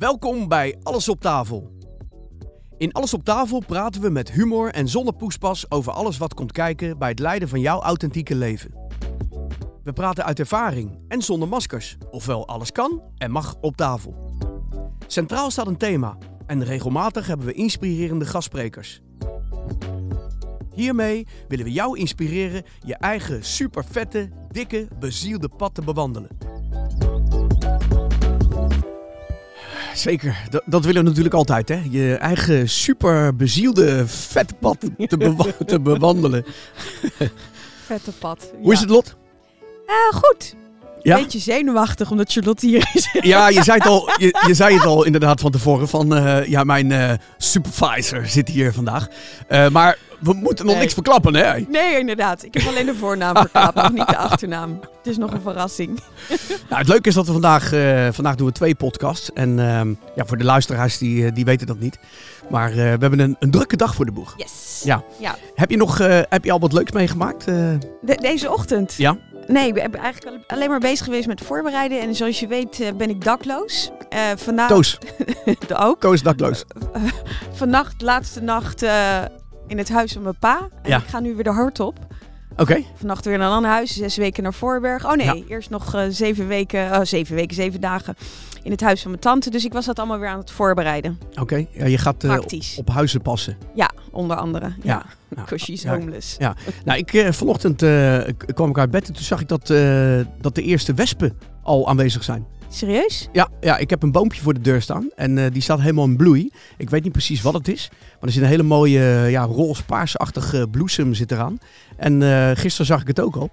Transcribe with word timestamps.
Welkom 0.00 0.48
bij 0.48 0.76
Alles 0.82 1.08
op 1.08 1.20
tafel. 1.20 1.70
In 2.78 2.92
Alles 2.92 3.14
op 3.14 3.24
tafel 3.24 3.62
praten 3.66 4.00
we 4.00 4.10
met 4.10 4.30
humor 4.30 4.70
en 4.70 4.88
zonder 4.88 5.14
poespas 5.14 5.70
over 5.70 5.92
alles 5.92 6.18
wat 6.18 6.34
komt 6.34 6.52
kijken 6.52 6.98
bij 6.98 7.08
het 7.08 7.18
leiden 7.18 7.48
van 7.48 7.60
jouw 7.60 7.80
authentieke 7.80 8.34
leven. 8.34 8.74
We 9.82 9.92
praten 9.92 10.24
uit 10.24 10.38
ervaring 10.38 10.98
en 11.08 11.22
zonder 11.22 11.48
maskers, 11.48 11.96
ofwel 12.10 12.48
alles 12.48 12.72
kan 12.72 13.02
en 13.16 13.30
mag 13.30 13.54
op 13.60 13.76
tafel. 13.76 14.14
Centraal 15.06 15.50
staat 15.50 15.66
een 15.66 15.76
thema 15.76 16.18
en 16.46 16.64
regelmatig 16.64 17.26
hebben 17.26 17.46
we 17.46 17.52
inspirerende 17.52 18.24
gastsprekers. 18.24 19.00
Hiermee 20.74 21.26
willen 21.48 21.64
we 21.64 21.72
jou 21.72 21.98
inspireren 21.98 22.62
je 22.86 22.94
eigen 22.94 23.44
supervette, 23.44 24.28
dikke, 24.48 24.88
bezielde 24.98 25.48
pad 25.48 25.74
te 25.74 25.82
bewandelen. 25.82 26.28
Zeker, 29.94 30.36
dat, 30.50 30.62
dat 30.66 30.84
willen 30.84 31.02
we 31.02 31.08
natuurlijk 31.08 31.34
altijd, 31.34 31.68
hè? 31.68 31.82
Je 31.90 32.14
eigen 32.14 32.68
super 32.68 33.36
bezielde 33.36 34.06
vette 34.06 34.54
pad 34.54 34.78
te, 35.08 35.16
bewa- 35.16 35.52
te 35.66 35.80
bewandelen. 35.80 36.44
Vette 37.86 38.12
pad. 38.12 38.52
Hoe 38.60 38.72
is 38.72 38.80
het, 38.80 38.88
Lot? 38.90 39.16
Eh, 39.86 40.18
goed. 40.18 40.54
Ja? 41.02 41.16
Beetje 41.16 41.38
zenuwachtig 41.38 42.10
omdat 42.10 42.32
Charlotte 42.32 42.66
hier 42.66 42.90
is. 42.94 43.18
Ja, 43.20 43.48
je 43.48 43.62
zei 43.62 43.78
het 43.78 43.86
al, 43.86 44.10
je, 44.16 44.44
je 44.46 44.54
zei 44.54 44.74
het 44.74 44.84
al 44.84 45.04
inderdaad 45.04 45.40
van 45.40 45.50
tevoren. 45.50 45.88
Van, 45.88 46.14
eh, 46.16 46.46
ja, 46.46 46.64
mijn 46.64 46.92
eh, 46.92 47.12
supervisor 47.36 48.26
zit 48.26 48.48
hier 48.48 48.72
vandaag. 48.72 49.08
Eh, 49.48 49.68
maar 49.68 49.98
we 50.20 50.32
moeten 50.32 50.64
nog 50.64 50.74
Nee. 50.74 50.82
niks 50.82 50.94
verklappen, 50.94 51.34
hè? 51.34 51.60
Nee, 51.68 51.98
inderdaad. 51.98 52.44
Ik 52.44 52.54
heb 52.54 52.66
alleen 52.66 52.86
de 52.86 52.94
voornaam 52.94 53.36
verklapt, 53.36 53.74
nog 53.74 53.92
niet 53.92 54.08
de 54.08 54.16
achternaam. 54.16 54.80
Het 54.80 55.06
is 55.06 55.16
nog 55.16 55.32
een 55.32 55.40
verrassing. 55.40 55.98
Nou, 56.68 56.80
het 56.80 56.88
leuke 56.88 57.08
is 57.08 57.14
dat 57.14 57.26
we 57.26 57.32
vandaag, 57.32 57.68
vandaag 58.14 58.34
doen 58.34 58.46
we 58.46 58.52
twee 58.52 58.74
podcasts. 58.74 59.32
En 59.32 59.58
ehm, 59.58 59.94
ja, 60.16 60.24
voor 60.26 60.36
de 60.38 60.44
luisteraars 60.44 60.98
die, 60.98 61.32
die 61.32 61.44
weten 61.44 61.66
dat 61.66 61.78
niet. 61.78 61.98
Maar 62.50 62.72
we 62.72 62.80
hebben 62.80 63.18
een, 63.18 63.36
een 63.38 63.50
drukke 63.50 63.76
dag 63.76 63.94
voor 63.94 64.04
de 64.04 64.12
boeg. 64.12 64.34
Yes. 64.36 64.80
Ja. 64.84 65.02
ja. 65.18 65.36
Heb 65.54 65.70
je, 65.70 65.76
nog, 65.76 65.98
heb 66.28 66.44
je 66.44 66.52
al 66.52 66.60
wat 66.60 66.72
leuks 66.72 66.92
meegemaakt? 66.92 67.44
De- 67.44 67.78
deze 68.20 68.52
ochtend? 68.52 68.94
Ja. 68.96 69.16
Nee, 69.52 69.72
we 69.74 69.80
hebben 69.80 70.00
eigenlijk 70.00 70.36
al- 70.36 70.56
alleen 70.56 70.68
maar 70.68 70.78
bezig 70.80 71.04
geweest 71.04 71.26
met 71.26 71.40
voorbereiden. 71.40 72.00
En 72.00 72.14
zoals 72.14 72.40
je 72.40 72.46
weet 72.46 72.80
eh, 72.80 72.92
ben 72.96 73.10
ik 73.10 73.24
dakloos. 73.24 73.90
Eh 74.08 74.20
vandaag 74.36 74.68
Koos, 74.68 74.98
ook. 75.86 76.00
Koos 76.00 76.22
dakloos. 76.22 76.64
Vannacht, 77.52 78.02
laatste 78.02 78.40
nacht 78.42 78.82
eh, 78.82 79.18
in 79.66 79.78
het 79.78 79.88
huis 79.88 80.12
van 80.12 80.22
mijn 80.22 80.38
pa. 80.38 80.58
En 80.82 80.90
Ja. 80.90 80.96
ik 80.98 81.06
ga 81.06 81.20
nu 81.20 81.34
weer 81.34 81.44
de 81.44 81.50
hart 81.50 81.80
op. 81.80 81.98
Oké, 82.56 82.82
Vannacht 82.94 83.24
weer 83.24 83.38
naar 83.38 83.48
een 83.48 83.54
ander 83.54 83.70
huis, 83.70 83.96
zes 83.96 84.16
weken 84.16 84.42
naar 84.42 84.54
Voorberg. 84.54 85.04
Oh 85.06 85.12
nee, 85.12 85.26
Ja. 85.26 85.42
eerst 85.48 85.70
nog 85.70 85.94
eh, 85.94 86.02
zeven 86.08 86.46
weken, 86.46 87.06
zeven 87.06 87.34
weken, 87.34 87.54
zeven 87.56 87.80
dagen 87.80 88.14
in 88.62 88.70
het 88.70 88.80
huis 88.80 89.00
van 89.00 89.10
mijn 89.10 89.22
tante. 89.22 89.50
Dus 89.50 89.64
ik 89.64 89.72
was 89.72 89.86
dat 89.86 89.98
allemaal 89.98 90.18
weer 90.18 90.28
aan 90.28 90.38
het 90.38 90.50
voorbereiden. 90.50 91.18
oké. 91.40 91.66
Ja, 91.70 91.86
je 91.86 91.98
gaat 91.98 92.24
eh, 92.24 92.38
op, 92.76 92.88
huizen 92.88 93.22
passen. 93.22 93.56
Ja, 93.74 93.90
onder 94.10 94.36
andere. 94.36 94.72
Ja, 94.82 94.82
Ja. 94.82 95.04
Nou, 95.36 95.58
ja. 95.66 95.90
homeless. 95.90 96.36
Ja. 96.38 96.56
Nou, 96.84 96.98
ik, 96.98 97.12
eh, 97.12 97.32
vanochtend 97.32 97.82
eh, 97.82 98.20
kwam 98.54 98.70
ik 98.70 98.78
uit 98.78 98.90
bed 98.90 99.08
en 99.08 99.12
toen 99.14 99.24
zag 99.24 99.40
ik 99.40 99.48
dat, 99.48 99.66
dat 100.40 100.54
de 100.54 100.62
eerste 100.62 100.94
wespen 100.94 101.38
al 101.62 101.88
aanwezig 101.88 102.24
zijn. 102.24 102.46
Serieus? 102.68 103.28
Ja, 103.32 103.48
ja, 103.60 103.76
ik 103.78 103.90
heb 103.90 104.02
een 104.02 104.12
boompje 104.12 104.40
voor 104.40 104.54
de 104.54 104.60
deur 104.60 104.82
staan 104.82 105.08
en 105.16 105.52
die 105.52 105.62
staat 105.62 105.80
helemaal 105.80 106.04
in 106.04 106.16
bloei. 106.16 106.52
Ik 106.76 106.90
weet 106.90 107.02
niet 107.02 107.12
precies 107.12 107.42
wat 107.42 107.54
het 107.54 107.68
is, 107.68 107.88
maar 107.90 108.28
er 108.28 108.32
zit 108.32 108.42
een 108.42 108.48
hele 108.48 108.62
mooie 108.62 109.00
ja, 109.28 109.42
roze-paarsachtige 109.42 110.66
bloesem 110.70 111.14
zit 111.14 111.32
eraan. 111.32 111.58
En 111.96 112.22
eh, 112.22 112.50
gisteren 112.54 112.86
zag 112.86 113.00
ik 113.00 113.06
het 113.06 113.20
ook 113.20 113.36
al. 113.36 113.50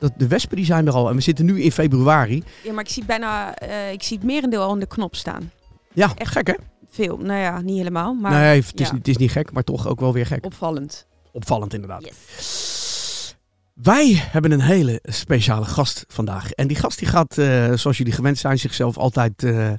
Dat 0.00 0.12
de 0.16 0.28
wespen 0.28 0.56
die 0.56 0.64
zijn 0.64 0.86
er 0.86 0.92
al 0.92 1.08
en 1.08 1.14
we 1.14 1.20
zitten 1.20 1.44
nu 1.44 1.62
in 1.62 1.72
februari. 1.72 2.42
Ja, 2.62 2.72
maar 2.72 2.84
ik 2.84 2.90
zie 2.90 3.04
bijna, 3.04 3.54
eh, 3.54 3.92
ik 3.92 4.02
zie 4.02 4.16
het 4.16 4.26
merendeel 4.26 4.62
al 4.62 4.72
in 4.72 4.80
de 4.80 4.86
knop 4.86 5.16
staan. 5.16 5.50
Ja, 5.92 6.12
Echt? 6.14 6.32
gek 6.32 6.46
hè? 6.46 6.54
Veel, 6.90 7.16
nou 7.16 7.40
ja, 7.40 7.60
niet 7.60 7.76
helemaal, 7.76 8.14
maar 8.14 8.32
nee, 8.32 8.60
het 8.60 8.80
is, 8.80 8.88
ja. 8.88 8.94
het 8.94 9.08
is 9.08 9.16
niet 9.16 9.30
gek, 9.30 9.52
maar 9.52 9.62
toch 9.62 9.86
ook 9.86 10.00
wel 10.00 10.12
weer 10.12 10.26
gek. 10.26 10.44
opvallend. 10.44 11.06
Opvallend 11.32 11.74
inderdaad. 11.74 12.04
Yes. 12.04 13.36
Wij 13.74 14.12
hebben 14.14 14.50
een 14.50 14.60
hele 14.60 14.98
speciale 15.02 15.64
gast 15.64 16.04
vandaag. 16.08 16.50
En 16.50 16.66
die 16.66 16.76
gast 16.76 16.98
die 16.98 17.08
gaat, 17.08 17.38
eh, 17.38 17.72
zoals 17.74 17.98
jullie 17.98 18.12
gewend 18.12 18.38
zijn, 18.38 18.58
zichzelf 18.58 18.98
altijd 18.98 19.42
eh, 19.42 19.72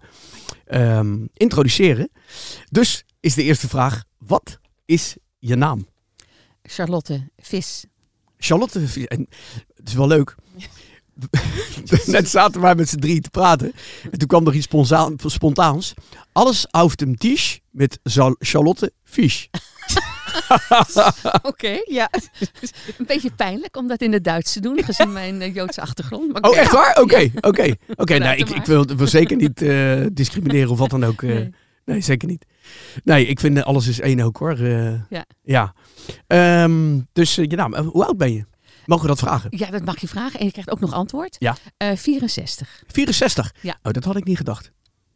ehm, 0.66 1.26
introduceren. 1.34 2.10
Dus 2.70 3.04
is 3.20 3.34
de 3.34 3.44
eerste 3.44 3.68
vraag, 3.68 4.04
wat 4.18 4.60
is 4.86 5.16
je 5.40 5.56
naam? 5.56 5.88
Charlotte 6.64 7.30
Vis. 7.38 7.86
Charlotte, 8.38 9.06
en 9.08 9.28
het 9.82 9.90
is 9.90 9.94
wel 9.96 10.08
leuk. 10.08 10.36
Net 12.06 12.30
zaten 12.30 12.62
wij 12.62 12.76
met 12.76 12.90
z'n 12.90 13.00
drie 13.00 13.22
te 13.22 13.30
praten. 13.30 13.74
En 14.12 14.18
toen 14.18 14.28
kwam 14.28 14.48
er 14.48 14.54
iets 14.56 14.66
spontaan- 14.66 15.16
spontaans. 15.26 15.94
Alles 16.32 16.68
auf 16.72 16.96
dem 16.96 17.18
Tisch 17.18 17.60
met 17.72 18.00
Charlotte 18.40 18.92
Fisch. 19.04 19.48
Oké, 21.42 21.82
ja. 21.86 22.10
Een 22.98 23.06
beetje 23.06 23.32
pijnlijk 23.32 23.78
om 23.78 23.88
dat 23.88 24.02
in 24.02 24.14
het 24.14 24.24
Duits 24.24 24.54
te 24.54 24.60
doen, 24.60 24.84
gezien 24.84 25.12
mijn 25.22 25.42
eh, 25.42 25.56
Joodse 25.56 25.82
achtergrond. 25.82 26.32
Maar 26.34 26.42
Oh, 26.52 26.58
echt 26.58 26.72
waar? 26.72 27.02
Oké, 27.02 27.30
oké. 27.40 27.76
Oké, 27.96 28.18
nou, 28.18 28.38
ik, 28.38 28.50
ik 28.50 28.66
wil, 28.66 28.86
wil 28.86 29.08
zeker 29.08 29.38
niet 29.38 29.62
eh, 29.62 30.06
discrimineren 30.14 30.70
of 30.70 30.78
wat 30.78 30.90
dan 30.90 31.04
ook. 31.04 31.22
eh. 31.24 31.30
Nee. 31.30 31.54
Nee, 31.86 32.02
zeker 32.02 32.28
niet. 32.28 32.46
Nee, 33.04 33.26
ik 33.26 33.40
vind 33.40 33.64
alles 33.64 33.88
is 33.88 34.00
één 34.00 34.20
ook 34.22 34.38
hoor. 34.38 34.60
Ja. 35.10 35.26
ja. 35.42 35.74
Ehm, 36.28 37.00
dus 37.14 37.38
naam, 37.58 37.74
eh, 37.74 37.86
hoe 37.88 38.06
oud 38.06 38.18
ben 38.18 38.34
je? 38.34 38.46
Mogen 38.92 39.06
we 39.10 39.16
dat 39.16 39.20
vragen? 39.28 39.50
Ja, 39.58 39.70
dat 39.70 39.86
mag 39.86 40.02
je 40.02 40.08
vragen. 40.08 40.40
En 40.40 40.46
je 40.46 40.52
krijgt 40.52 40.72
ook 40.72 40.80
nog 40.80 40.94
antwoord. 40.94 41.36
Ja. 41.40 41.56
Eh, 41.78 41.96
64. 41.96 42.84
64? 42.88 43.54
Ja. 43.62 43.78
Oh, 43.84 43.92
dat 43.92 44.04
had 44.04 44.16
ik 44.16 44.24
niet 44.24 44.38
gedacht. 44.38 44.72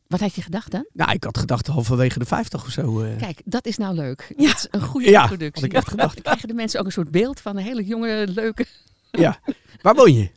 Wat 0.07 0.19
had 0.19 0.35
je 0.35 0.41
gedacht 0.41 0.71
dan? 0.71 0.85
Nou, 0.93 1.11
ik 1.11 1.23
had 1.23 1.37
gedacht 1.37 1.67
halverwege 1.67 2.19
de 2.19 2.25
50 2.25 2.63
of 2.65 2.69
zo. 2.71 3.01
eh. 3.01 3.17
Kijk, 3.17 3.41
dat 3.45 3.65
is 3.65 3.77
nou 3.77 3.95
leuk. 3.95 4.33
Ja. 4.37 4.47
Dat 4.47 4.55
is 4.57 4.67
een 4.71 4.81
goede 4.81 5.09
Ja, 5.09 5.21
introductie. 5.21 5.61
had 5.61 5.71
ik 5.71 5.77
echt 5.77 5.87
gedacht. 5.89 6.13
Dan 6.15 6.23
krijgen 6.23 6.47
de 6.47 6.53
mensen 6.53 6.79
ook 6.79 6.85
een 6.85 6.91
soort 6.91 7.11
beeld 7.11 7.39
van 7.39 7.57
een 7.57 7.63
hele 7.63 7.83
jonge, 7.83 8.27
leuke... 8.33 8.65
Ja. 9.11 9.39
Waar 9.81 9.95
woon 9.95 10.13
je? 10.13 10.29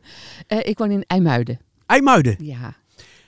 Eh, 0.47 0.57
ik 0.63 0.77
woon 0.77 0.91
in 0.91 1.03
IJmuiden. 1.07 1.59
IJmuiden. 1.85 2.35
Ja. 2.45 2.73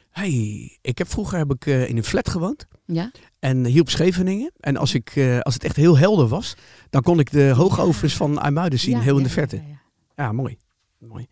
Hey, 0.09 0.77
ik 0.81 0.97
heb 0.97 1.09
vroeger 1.09 1.37
heb 1.37 1.51
ik 1.53 1.65
in 1.65 1.97
een 1.97 2.03
flat 2.03 2.29
gewoond. 2.29 2.65
Ja? 2.85 3.11
En 3.39 3.65
hier 3.65 3.81
op 3.81 3.89
Scheveningen. 3.89 4.51
En 4.59 4.77
als, 4.77 4.93
ik, 4.93 5.13
als 5.41 5.53
het 5.53 5.63
echt 5.63 5.75
heel 5.75 5.97
helder 5.97 6.27
was, 6.27 6.53
dan 6.89 7.01
kon 7.01 7.19
ik 7.19 7.31
de 7.31 7.49
hoogovens 7.55 8.13
van 8.15 8.39
IJmuiden 8.41 8.79
zien, 8.79 8.95
Ja, 8.95 9.01
heel 9.01 9.17
in 9.17 9.23
de 9.23 9.29
verte. 9.29 9.61
Ja, 10.15 10.31
mooi. 10.31 10.57
mooi. 10.97 11.27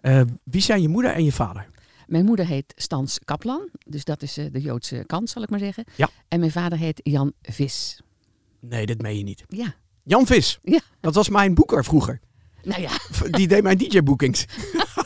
Eh, 0.00 0.20
wie 0.44 0.62
zijn 0.62 0.82
je 0.82 0.88
moeder 0.88 1.12
en 1.12 1.24
je 1.24 1.32
vader? 1.32 1.68
Mijn 2.06 2.24
moeder 2.24 2.46
heet 2.46 2.72
Stans 2.76 3.18
Kaplan. 3.24 3.68
Dus 3.86 4.04
dat 4.04 4.22
is 4.22 4.36
eh, 4.36 4.46
de 4.52 4.60
Joodse 4.60 5.04
kant, 5.06 5.30
zal 5.30 5.42
ik 5.42 5.50
maar 5.50 5.58
zeggen. 5.58 5.84
Ja. 5.96 6.08
En 6.28 6.40
mijn 6.40 6.52
vader 6.52 6.78
heet 6.78 7.00
Jan 7.02 7.32
Vis. 7.42 8.00
Nee, 8.60 8.86
dat 8.86 9.00
meen 9.00 9.16
je 9.16 9.22
niet. 9.22 9.44
Ja. 9.48 9.74
Jan 10.02 10.26
Vis. 10.26 10.58
Ja. 10.62 10.80
Dat 11.00 11.14
was 11.14 11.28
mijn 11.28 11.54
boeker 11.54 11.84
vroeger. 11.84 12.20
Nou 12.62 12.80
ja. 12.80 12.90
Die 13.30 13.48
deed 13.48 13.62
mijn 13.62 13.78
DJ-bookings. 13.78 14.44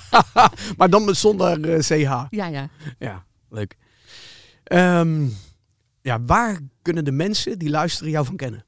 maar 0.76 0.90
dan 0.90 1.14
zonder 1.14 1.74
eh, 1.74 1.78
CH. 1.78 2.26
Ja, 2.30 2.46
ja. 2.46 2.68
Ja, 2.98 3.24
leuk. 3.48 3.76
Ehm, 4.64 5.28
ja, 6.02 6.24
waar 6.24 6.60
kunnen 6.82 7.04
de 7.04 7.12
mensen 7.12 7.58
die 7.58 7.70
luisteren 7.70 8.10
jou 8.12 8.26
van 8.26 8.36
kennen? 8.36 8.64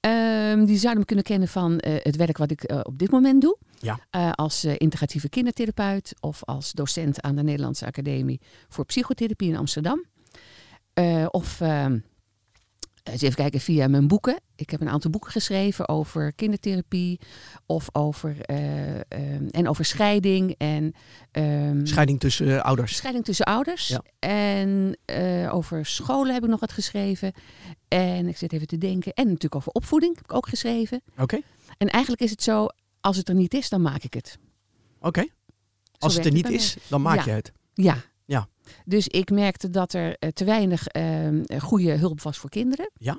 Ehm, 0.00 0.64
die 0.64 0.78
zouden 0.78 1.00
me 1.00 1.06
kunnen 1.06 1.24
kennen 1.24 1.48
van 1.48 1.78
eh, 1.78 1.94
het 2.02 2.16
werk 2.16 2.38
wat 2.38 2.50
ik 2.50 2.62
eh, 2.62 2.80
op 2.82 2.98
dit 2.98 3.10
moment 3.10 3.40
doe. 3.40 3.56
Ja. 3.78 3.98
Eh, 4.10 4.32
als 4.32 4.64
integratieve 4.64 5.28
kindertherapeut 5.28 6.14
of 6.20 6.44
als 6.44 6.72
docent 6.72 7.22
aan 7.22 7.36
de 7.36 7.42
Nederlandse 7.42 7.86
Academie 7.86 8.40
voor 8.68 8.84
Psychotherapie 8.84 9.48
in 9.48 9.56
Amsterdam. 9.56 10.04
Of 11.30 11.60
ehm, 11.60 11.98
eens 13.02 13.22
even 13.22 13.36
kijken 13.36 13.60
via 13.60 13.88
mijn 13.88 14.08
boeken. 14.08 14.40
Ik 14.56 14.70
heb 14.70 14.80
een 14.80 14.88
aantal 14.88 15.10
boeken 15.10 15.30
geschreven 15.30 15.88
over 15.88 16.32
kindertherapie 16.32 17.20
of 17.66 17.88
over, 17.92 18.40
eh, 18.40 18.94
ehm, 18.94 19.46
en 19.50 19.68
over 19.68 19.84
scheiding 19.84 20.54
en 20.58 20.94
Scheiding 21.82 22.20
tussen 22.20 22.62
ouders. 22.62 22.96
Scheiding 22.96 23.24
tussen 23.24 23.46
ouders. 23.46 23.88
Ja. 23.88 24.02
En 24.18 24.96
over 25.50 25.86
scholen 25.86 26.34
heb 26.34 26.42
ik 26.42 26.50
nog 26.50 26.60
wat 26.60 26.72
geschreven. 26.72 27.32
En 27.90 28.28
ik 28.28 28.36
zit 28.36 28.52
even 28.52 28.66
te 28.66 28.78
denken. 28.78 29.12
En 29.12 29.24
natuurlijk 29.24 29.54
over 29.54 29.72
opvoeding 29.72 30.14
heb 30.14 30.24
ik 30.24 30.32
ook 30.34 30.48
geschreven. 30.48 31.02
Oké, 31.18 31.40
En 31.78 31.88
eigenlijk 31.88 32.22
is 32.22 32.30
het 32.30 32.42
zo, 32.42 32.66
als 33.00 33.16
het 33.16 33.28
er 33.28 33.34
niet 33.34 33.54
is, 33.54 33.68
dan 33.68 33.82
maak 33.82 34.02
ik 34.02 34.14
het. 34.14 34.38
oké. 35.00 35.24
Als 35.98 36.14
het 36.14 36.24
er 36.26 36.32
niet 36.32 36.48
is, 36.48 36.76
dan 36.88 37.02
maak 37.02 37.16
Ja. 37.16 37.24
je 37.24 37.30
het. 37.30 37.52
Ja. 37.74 37.96
Ja. 38.24 38.48
Dus 38.84 39.08
ik 39.08 39.30
merkte 39.30 39.70
dat 39.70 39.92
er 39.92 40.16
eh, 40.18 40.28
te 40.28 40.44
weinig 40.44 40.86
ehm, 40.86 41.42
goede 41.58 41.92
hulp 41.92 42.20
was 42.22 42.38
voor 42.38 42.50
kinderen. 42.50 42.90
Ja. 42.98 43.18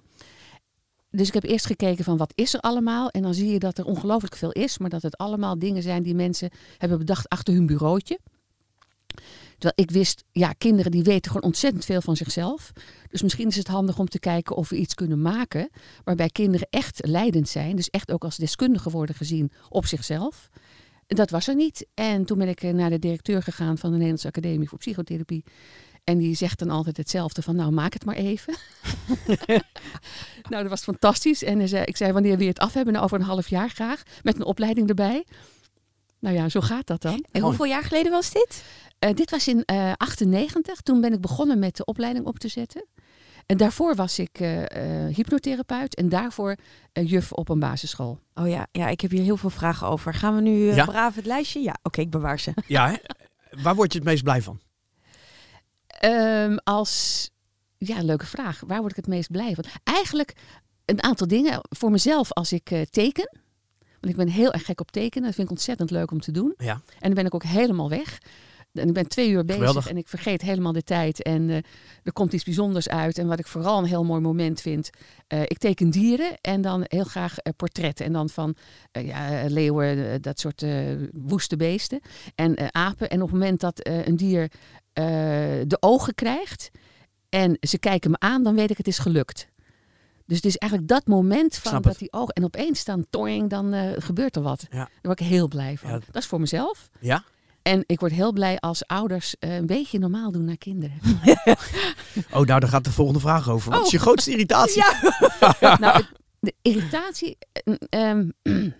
Dus 1.09 1.27
ik 1.27 1.33
heb 1.33 1.44
eerst 1.44 1.65
gekeken 1.65 2.03
van 2.03 2.17
wat 2.17 2.31
is 2.35 2.53
er 2.53 2.59
allemaal. 2.59 3.09
En 3.09 3.21
dan 3.21 3.33
zie 3.33 3.51
je 3.51 3.59
dat 3.59 3.77
er 3.77 3.85
ongelooflijk 3.85 4.35
veel 4.35 4.51
is. 4.51 4.77
Maar 4.77 4.89
dat 4.89 5.01
het 5.01 5.17
allemaal 5.17 5.59
dingen 5.59 5.81
zijn 5.83 6.03
die 6.03 6.15
mensen 6.15 6.50
hebben 6.77 6.97
bedacht 6.97 7.29
achter 7.29 7.53
hun 7.53 7.65
bureautje. 7.65 8.19
Terwijl 9.61 9.87
ik 9.87 9.91
wist, 9.91 10.23
ja, 10.31 10.53
kinderen 10.57 10.91
die 10.91 11.03
weten 11.03 11.31
gewoon 11.31 11.47
ontzettend 11.47 11.85
veel 11.85 12.01
van 12.01 12.15
zichzelf. 12.15 12.71
Dus 13.09 13.21
misschien 13.21 13.47
is 13.47 13.55
het 13.55 13.67
handig 13.67 13.99
om 13.99 14.07
te 14.07 14.19
kijken 14.19 14.55
of 14.55 14.69
we 14.69 14.75
iets 14.75 14.93
kunnen 14.93 15.21
maken 15.21 15.69
waarbij 16.03 16.29
kinderen 16.29 16.67
echt 16.69 17.07
leidend 17.07 17.49
zijn. 17.49 17.75
Dus 17.75 17.89
echt 17.89 18.11
ook 18.11 18.23
als 18.23 18.37
deskundigen 18.37 18.91
worden 18.91 19.15
gezien 19.15 19.51
op 19.69 19.85
zichzelf. 19.85 20.49
Dat 21.07 21.29
was 21.29 21.47
er 21.47 21.55
niet. 21.55 21.87
En 21.93 22.25
toen 22.25 22.37
ben 22.37 22.47
ik 22.47 22.63
eh, 22.63 22.73
naar 22.73 22.89
de 22.89 22.99
directeur 22.99 23.43
gegaan 23.43 23.77
van 23.77 23.89
de 23.89 23.95
Nederlandse 23.95 24.27
Academie 24.27 24.69
voor 24.69 24.77
Psychotherapie. 24.77 25.43
En 26.03 26.17
die 26.17 26.35
zegt 26.35 26.59
dan 26.59 26.69
altijd 26.69 26.97
hetzelfde 26.97 27.41
van, 27.41 27.55
nou 27.55 27.71
maak 27.71 27.93
het 27.93 28.05
maar 28.05 28.15
even. 28.15 28.55
nou, 30.49 30.61
dat 30.61 30.67
was 30.67 30.81
fantastisch. 30.81 31.43
En 31.43 31.67
zei, 31.67 31.83
ik 31.83 31.97
zei, 31.97 32.11
wanneer 32.11 32.39
je 32.39 32.47
het 32.47 32.59
af 32.59 32.73
hebben? 32.73 32.93
Nou, 32.93 33.05
over 33.05 33.19
een 33.19 33.25
half 33.25 33.47
jaar 33.47 33.69
graag. 33.69 34.03
Met 34.23 34.35
een 34.35 34.45
opleiding 34.45 34.89
erbij. 34.89 35.25
Nou 36.21 36.35
ja, 36.35 36.49
zo 36.49 36.61
gaat 36.61 36.87
dat 36.87 37.01
dan. 37.01 37.25
En 37.31 37.41
hoeveel 37.41 37.65
jaar 37.65 37.83
geleden 37.83 38.11
was 38.11 38.31
dit? 38.31 38.63
Eh, 39.01 39.13
dit 39.13 39.31
was 39.31 39.48
in 39.48 39.63
eh 39.65 39.92
98. 39.98 40.81
Toen 40.81 41.01
ben 41.01 41.13
ik 41.13 41.21
begonnen 41.21 41.59
met 41.59 41.75
de 41.77 41.86
opleiding 41.86 42.25
op 42.25 42.39
te 42.39 42.48
zetten. 42.48 42.86
En 43.45 43.57
daarvoor 43.57 43.95
was 43.95 44.19
ik 44.19 44.39
eh, 44.39 45.06
eh, 45.07 45.15
hypnotherapeut 45.15 45.95
en 45.95 46.09
daarvoor 46.09 46.56
eh, 46.92 47.09
juf 47.09 47.31
op 47.31 47.50
een 47.50 47.59
basisschool. 47.59 48.19
Oh 48.33 48.50
ja, 48.50 48.68
ja, 48.71 48.88
ik 48.88 49.01
heb 49.01 49.12
hier 49.12 49.24
heel 49.24 49.38
veel 49.38 49.50
vragen 49.50 49.88
over. 49.88 50.13
Gaan 50.13 50.36
we 50.36 50.42
nu 50.42 50.69
eh, 50.69 50.75
Ja? 50.75 50.86
braaf 50.86 51.15
het 51.15 51.25
lijstje? 51.25 51.62
Ja, 51.62 51.75
oké, 51.83 52.01
ik 52.01 52.09
bewaar 52.09 52.39
ze. 52.39 52.53
Ja, 52.68 52.89
hè? 52.89 52.95
waar 53.62 53.75
word 53.75 53.92
je 53.94 53.98
het 54.00 54.07
meest 54.07 54.24
blij 54.24 54.42
van? 54.42 54.59
Ehm, 55.88 56.57
als, 56.63 57.30
ja, 57.77 58.01
leuke 58.03 58.25
vraag. 58.25 58.62
Waar 58.68 58.80
word 58.80 58.92
ik 58.92 58.98
het 58.98 59.07
meest 59.07 59.31
blij 59.31 59.53
van? 59.56 59.63
Eigenlijk 59.83 60.33
een 60.86 61.03
aantal 61.03 61.27
dingen. 61.27 61.59
Voor 61.69 61.92
mezelf 61.92 62.31
als 62.31 62.53
ik 62.53 62.71
eh, 62.71 62.81
teken. 62.81 63.38
Want 63.80 64.13
ik 64.13 64.15
ben 64.15 64.27
heel 64.27 64.51
erg 64.51 64.65
gek 64.65 64.80
op 64.80 64.92
tekenen. 64.92 65.24
Dat 65.25 65.36
vind 65.36 65.48
ik 65.48 65.53
ontzettend 65.53 65.92
leuk 65.92 66.12
om 66.12 66.19
te 66.21 66.31
doen. 66.31 66.53
Ja. 66.57 66.74
En 66.74 66.81
dan 67.00 67.13
ben 67.13 67.25
ik 67.25 67.33
ook 67.36 67.44
helemaal 67.44 67.89
weg. 67.89 68.18
En 68.73 68.88
ik 68.88 68.94
ben 68.94 69.07
twee 69.07 69.29
uur 69.29 69.45
bezig 69.45 69.59
Geweldig. 69.59 69.88
en 69.88 69.97
ik 69.97 70.07
vergeet 70.07 70.41
helemaal 70.41 70.71
de 70.71 70.83
tijd. 70.83 71.23
En 71.23 71.50
eh, 71.50 71.56
er 72.03 72.13
komt 72.13 72.33
iets 72.33 72.44
bijzonders 72.44 72.89
uit. 72.89 73.18
En 73.18 73.27
wat 73.27 73.39
ik 73.39 73.47
vooral 73.47 73.77
een 73.77 73.85
heel 73.85 74.03
mooi 74.03 74.21
moment 74.21 74.62
vind. 74.62 74.89
eh, 75.27 75.41
ik 75.41 75.57
teken 75.57 75.89
dieren 75.89 76.38
en 76.41 76.62
dan 76.62 76.83
heel 76.88 77.03
graag 77.03 77.38
eh, 77.38 77.53
portretten. 77.56 78.06
En 78.06 78.13
dan 78.13 78.29
van 78.29 78.56
ja, 78.91 79.45
leeuwen, 79.47 80.21
dat 80.21 80.39
soort 80.39 80.65
woeste 81.13 81.56
beesten. 81.56 82.00
En 82.35 82.73
apen. 82.73 83.09
En 83.09 83.21
op 83.21 83.29
het 83.29 83.39
moment 83.39 83.59
dat 83.59 83.79
een 83.88 84.15
dier 84.15 84.51
de 85.67 85.77
ogen 85.79 86.15
krijgt 86.15 86.71
en 87.29 87.57
ze 87.59 87.77
kijken 87.79 88.12
me 88.12 88.19
aan, 88.19 88.44
dan 88.44 88.56
weet 88.56 88.69
ik 88.69 88.77
het 88.77 88.88
is 88.88 88.97
gelukt. 89.00 89.47
Dus 90.25 90.35
het 90.35 90.45
is 90.45 90.57
eigenlijk 90.57 90.91
dat 90.91 91.07
moment 91.07 91.56
van 91.57 91.81
dat 91.81 91.97
die 91.97 92.12
ogen... 92.13 92.33
En 92.33 92.44
opeens 92.44 92.83
dan 92.85 93.06
toing, 93.09 93.50
dan 93.50 93.74
gebeurt 93.97 94.35
er 94.35 94.41
wat. 94.41 94.65
Ja. 94.69 94.77
Daar 94.77 94.89
word 95.01 95.19
ik 95.19 95.27
heel 95.27 95.47
blij 95.47 95.77
van. 95.77 95.89
Ja. 95.89 96.00
Dat 96.12 96.21
is 96.21 96.25
voor 96.25 96.39
mezelf. 96.39 96.89
Ja? 97.00 97.24
En 97.61 97.83
ik 97.85 97.99
word 97.99 98.11
heel 98.11 98.31
blij 98.33 98.59
als 98.59 98.87
ouders 98.87 99.35
eh, 99.39 99.55
een 99.55 99.65
beetje 99.65 99.99
normaal 99.99 100.31
doen 100.31 100.45
naar 100.45 100.57
kinderen. 100.57 100.97
Oh, 102.31 102.45
nou, 102.45 102.59
daar 102.59 102.69
gaat 102.69 102.83
de 102.83 102.91
volgende 102.91 103.19
vraag 103.19 103.49
over. 103.49 103.71
Wat 103.71 103.79
is 103.79 103.85
Oh. 103.85 103.91
je 103.91 103.99
grootste 103.99 104.31
irritatie? 104.31 104.83
nou, 105.79 105.97
het- 105.97 106.11
de 106.39 106.53
irritatie, 106.61 107.37
eh, 107.53 107.73
ehm, 107.89 108.29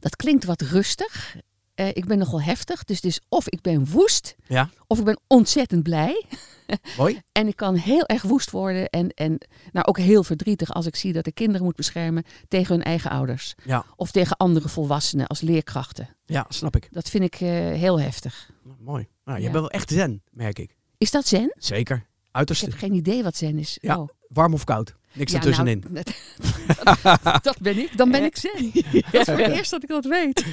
dat 0.00 0.16
klinkt 0.16 0.44
wat 0.44 0.60
rustig. 0.60 1.36
Eh, 1.74 1.88
ik 1.88 2.04
ben 2.06 2.18
nogal 2.18 2.42
heftig, 2.42 2.84
dus 2.84 2.96
het 2.96 3.04
is 3.04 3.20
of 3.28 3.48
ik 3.48 3.60
ben 3.60 3.86
woest, 3.90 4.34
Ja. 4.46 4.70
of 4.86 4.98
ik 4.98 5.04
ben 5.04 5.20
ontzettend 5.26 5.82
blij. 5.82 6.24
Mooi. 6.98 7.20
En 7.32 7.46
ik 7.46 7.56
kan 7.56 7.74
heel 7.74 8.06
erg 8.06 8.22
woest 8.22 8.50
worden 8.50 8.88
en, 8.90 9.08
en 9.10 9.38
nou, 9.72 9.86
ook 9.86 9.98
heel 9.98 10.24
verdrietig 10.24 10.72
als 10.74 10.86
ik 10.86 10.96
zie 10.96 11.12
dat 11.12 11.26
ik 11.26 11.34
kinderen 11.34 11.62
moet 11.64 11.76
beschermen 11.76 12.24
tegen 12.48 12.74
hun 12.74 12.84
eigen 12.84 13.10
ouders. 13.10 13.54
Ja. 13.64 13.84
Of 13.96 14.10
tegen 14.10 14.36
andere 14.36 14.68
volwassenen 14.68 15.26
als 15.26 15.40
leerkrachten. 15.40 16.16
Ja, 16.24 16.46
snap 16.48 16.76
ik. 16.76 16.88
Dat 16.90 17.08
vind 17.08 17.24
ik 17.24 17.34
eh, 17.34 17.48
heel 17.50 18.00
heftig. 18.00 18.50
Mooi. 18.78 19.08
Nou, 19.24 19.38
je 19.38 19.44
Ja. 19.44 19.50
bent 19.50 19.60
wel 19.62 19.70
echt 19.70 19.90
zen, 19.90 20.22
merk 20.30 20.58
ik. 20.58 20.76
Is 20.98 21.10
dat 21.10 21.26
zen? 21.26 21.52
Zeker. 21.56 21.96
Ik 21.96 22.04
Uiterste. 22.38 22.64
heb 22.64 22.74
geen 22.78 22.94
idee 22.94 23.22
wat 23.22 23.36
zen 23.36 23.58
is. 23.58 23.78
Ja. 23.80 23.98
Oh. 23.98 24.08
Warm 24.28 24.52
of 24.54 24.64
koud? 24.64 24.94
Niks 25.12 25.32
Ja, 25.32 25.38
ertussenin. 25.38 25.84
nou, 25.90 26.04
dat, 27.22 27.42
dat 27.48 27.58
ben 27.60 27.78
ik. 27.78 27.96
Dan 27.96 28.10
ben 28.10 28.24
ik 28.24 28.36
zen. 28.36 28.70
Dat 28.72 29.20
is 29.20 29.24
voor 29.24 29.38
het 29.38 29.52
eerst 29.52 29.70
dat 29.70 29.82
ik 29.82 29.88
dat 29.88 30.04
weet. 30.04 30.44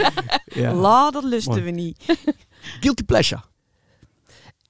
ja. 0.46 0.74
La, 0.74 1.12
dat 1.12 1.24
lusten 1.24 1.52
Mooi. 1.52 1.64
we 1.64 1.72
niet. 1.72 2.06
Guilty 2.82 3.04
pleasure. 3.04 3.42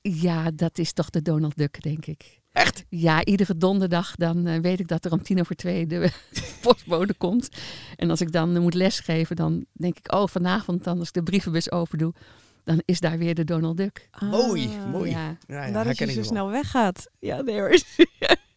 Ja, 0.01 0.51
dat 0.51 0.77
is 0.77 0.93
toch 0.93 1.09
de 1.09 1.21
Donald 1.21 1.55
Duck, 1.57 1.81
denk 1.81 2.05
ik. 2.05 2.37
Echt? 2.51 2.85
Ja, 2.89 3.23
iedere 3.25 3.57
donderdag 3.57 4.15
dan 4.15 4.47
eh, 4.47 4.59
weet 4.61 4.79
ik 4.79 4.87
dat 4.87 5.05
er 5.05 5.11
om 5.11 5.23
tien 5.23 5.39
over 5.39 5.55
twee 5.55 5.87
de 5.87 6.11
postbode 6.61 7.13
komt. 7.13 7.49
En 7.95 8.09
als 8.09 8.21
ik 8.21 8.31
dan 8.31 8.55
eh, 8.55 8.61
moet 8.61 8.73
lesgeven, 8.73 9.35
dan 9.35 9.65
denk 9.73 9.97
ik, 9.97 10.13
oh, 10.13 10.27
vanavond 10.27 10.83
dan 10.83 10.99
als 10.99 11.07
ik 11.07 11.13
de 11.13 11.23
brievenbus 11.23 11.71
open 11.71 11.97
doe, 11.97 12.13
dan 12.63 12.81
is 12.85 12.99
daar 12.99 13.17
weer 13.17 13.35
de 13.35 13.43
Donald 13.43 13.77
Duck. 13.77 14.09
Mooi, 14.19 14.67
Ah. 14.67 14.91
mooi. 14.91 15.09
Ja. 15.47 15.73
Dat 15.83 15.97
je 15.97 16.05
zo 16.07 16.13
wel. 16.15 16.23
snel 16.23 16.49
weggaat. 16.49 17.09
Ja, 17.19 17.41
nee 17.41 17.59
hoor. 17.59 17.79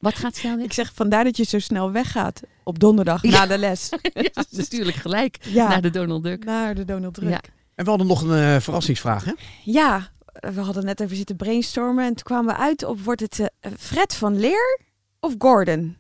Wat 0.03 0.15
gaat 0.15 0.37
snel? 0.37 0.59
Ik 0.59 0.73
zeg 0.73 0.93
vandaar 0.95 1.25
dat 1.25 1.37
je 1.37 1.45
zo 1.45 1.59
snel 1.59 1.93
weggaat. 1.93 2.41
Op 2.65 2.79
donderdag, 2.79 3.23
Ja. 3.23 3.31
na 3.31 3.47
de 3.47 3.59
les. 3.59 3.89
ja, 4.03 4.23
dat 4.33 4.47
is 4.51 4.59
natuurlijk 4.59 4.97
gelijk 4.97 5.39
Ja, 5.45 5.69
naar 5.69 5.83
de 5.83 5.91
Donald 5.91 6.23
Duck. 6.23 6.45
naar 6.45 6.75
de 6.75 6.85
Donald 6.85 7.15
Duck. 7.15 7.29
Ja. 7.31 7.41
En 7.75 7.85
we 7.85 7.91
hadden 7.91 8.07
nog 8.09 8.23
een 8.23 8.55
eh, 8.55 8.61
verrassingsvraag, 8.61 9.25
hè? 9.25 9.33
Ja, 9.65 10.11
we 10.33 10.61
hadden 10.61 10.85
net 10.85 11.01
even 11.01 11.17
zitten 11.17 11.37
brainstormen. 11.37 12.05
En 12.05 12.15
toen 12.15 12.23
kwamen 12.25 12.55
we 12.55 12.61
uit 12.61 12.85
op, 12.85 13.01
wordt 13.01 13.21
het 13.21 13.39
eh, 13.61 13.71
Fred 13.79 14.15
van 14.15 14.39
Leer 14.41 14.81
of 15.21 15.35
Gordon? 15.39 15.97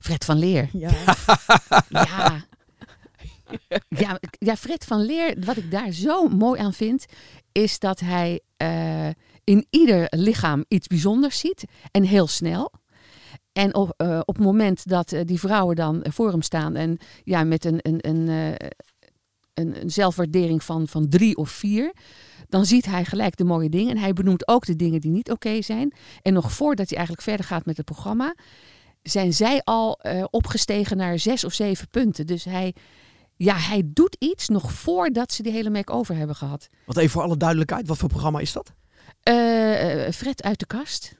Fred 0.00 0.24
van 0.24 0.38
Leer. 0.38 0.68
Ja. 0.72 0.90
Ja. 1.88 2.44
ja, 3.88 4.18
ja, 4.38 4.56
Fred 4.56 4.84
van 4.84 5.04
Leer, 5.04 5.34
wat 5.44 5.56
ik 5.56 5.70
daar 5.70 5.90
zo 5.92 6.28
mooi 6.28 6.60
aan 6.60 6.72
vind, 6.72 7.06
is 7.52 7.78
dat 7.78 8.00
hij 8.00 8.40
eh, 8.56 9.08
in 9.44 9.66
ieder 9.70 10.06
lichaam 10.10 10.64
iets 10.68 10.86
bijzonders 10.86 11.38
ziet 11.38 11.64
en 11.90 12.02
heel 12.02 12.26
snel. 12.26 12.72
En 13.56 13.74
op, 13.74 13.94
eh, 13.96 14.20
op 14.24 14.34
het 14.34 14.44
moment 14.44 14.88
dat 14.88 15.12
eh, 15.12 15.20
die 15.24 15.38
vrouwen 15.38 15.76
dan 15.76 16.04
voor 16.08 16.30
hem 16.30 16.42
staan 16.42 16.74
en 16.74 16.98
ja, 17.24 17.44
met 17.44 17.64
een, 17.64 17.78
een, 17.82 17.98
een, 18.00 18.28
eh, 18.28 18.68
een, 19.54 19.80
een 19.82 19.90
zelfwaardering 19.90 20.62
van, 20.62 20.88
van 20.88 21.08
drie 21.08 21.36
of 21.36 21.50
vier, 21.50 21.92
dan 22.48 22.66
ziet 22.66 22.86
hij 22.86 23.04
gelijk 23.04 23.36
de 23.36 23.44
mooie 23.44 23.68
dingen. 23.68 23.90
En 23.90 24.00
hij 24.00 24.12
benoemt 24.12 24.48
ook 24.48 24.66
de 24.66 24.76
dingen 24.76 25.00
die 25.00 25.10
niet 25.10 25.30
oké 25.30 25.62
zijn. 25.62 25.92
En 26.22 26.32
nog 26.32 26.52
voordat 26.52 26.88
hij 26.88 26.96
eigenlijk 26.96 27.28
verder 27.28 27.46
gaat 27.46 27.66
met 27.66 27.76
het 27.76 27.86
programma, 27.86 28.34
zijn 29.02 29.32
zij 29.32 29.60
al 29.64 29.98
eh, 30.00 30.24
opgestegen 30.30 30.96
naar 30.96 31.18
zes 31.18 31.44
of 31.44 31.52
zeven 31.52 31.88
punten. 31.88 32.26
Dus 32.26 32.44
hij, 32.44 32.74
ja, 33.36 33.56
hij 33.56 33.82
doet 33.84 34.16
iets 34.18 34.48
nog 34.48 34.72
voordat 34.72 35.32
ze 35.32 35.42
die 35.42 35.52
hele 35.52 35.70
make-over 35.70 36.16
hebben 36.16 36.36
gehad. 36.36 36.68
Wat 36.86 36.96
even 36.96 37.10
voor 37.10 37.22
alle 37.22 37.36
duidelijkheid, 37.36 37.88
wat 37.88 37.98
voor 37.98 38.08
programma 38.08 38.40
is 38.40 38.52
dat? 38.52 38.72
Eh, 39.22 40.06
eh, 40.06 40.12
Fred 40.12 40.42
uit 40.42 40.58
de 40.58 40.66
kast. 40.66 41.16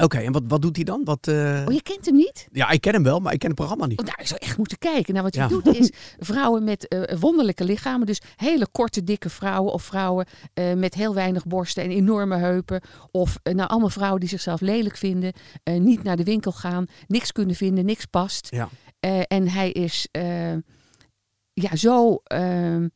Oké, 0.00 0.18
en 0.18 0.32
wat, 0.32 0.42
wat 0.46 0.62
doet 0.62 0.76
hij 0.76 0.84
dan? 0.84 1.04
Wat, 1.04 1.26
eh, 1.28 1.64
Oh, 1.66 1.72
je 1.74 1.82
kent 1.82 2.06
hem 2.06 2.14
niet? 2.14 2.48
Ja, 2.52 2.70
ik 2.70 2.80
ken 2.80 2.92
hem 2.92 3.02
wel, 3.02 3.20
maar 3.20 3.32
ik 3.32 3.38
ken 3.38 3.48
het 3.48 3.58
programma 3.58 3.86
niet. 3.86 4.00
Oh, 4.00 4.06
nou, 4.06 4.18
je 4.20 4.26
zou 4.26 4.40
echt 4.42 4.56
moeten 4.56 4.78
kijken. 4.78 5.12
Nou, 5.14 5.24
wat 5.24 5.34
hij 5.34 5.44
Ja. 5.44 5.48
doet 5.50 5.66
is 5.76 5.90
vrouwen 6.30 6.64
met 6.64 6.88
eh, 6.88 7.18
wonderlijke 7.18 7.64
lichamen. 7.64 8.06
Dus 8.06 8.20
hele 8.36 8.66
korte, 8.72 9.04
dikke 9.04 9.28
vrouwen. 9.30 9.72
Of 9.72 9.82
vrouwen 9.82 10.26
eh, 10.54 10.72
met 10.74 10.94
heel 10.94 11.14
weinig 11.14 11.46
borsten 11.46 11.82
en 11.82 11.90
enorme 11.90 12.36
heupen. 12.36 12.80
Of 13.10 13.38
nou, 13.42 13.68
allemaal 13.68 13.88
vrouwen 13.90 14.20
die 14.20 14.28
zichzelf 14.28 14.60
lelijk 14.60 14.96
vinden. 14.96 15.32
niet 15.64 16.02
naar 16.02 16.16
de 16.16 16.24
winkel 16.24 16.52
gaan. 16.52 16.86
Niks 17.06 17.32
kunnen 17.32 17.56
vinden, 17.56 17.84
niks 17.84 18.04
past. 18.06 18.48
Ja. 18.50 18.68
En 19.26 19.48
hij 19.48 19.70
is 19.70 20.08
ja, 21.54 21.76
zo 21.76 22.20
ehm, 22.24 22.88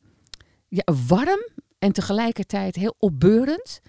ja, 0.67 0.83
warm 1.07 1.39
en 1.79 1.91
tegelijkertijd 1.91 2.75
heel 2.75 2.95
opbeurend. 2.99 3.81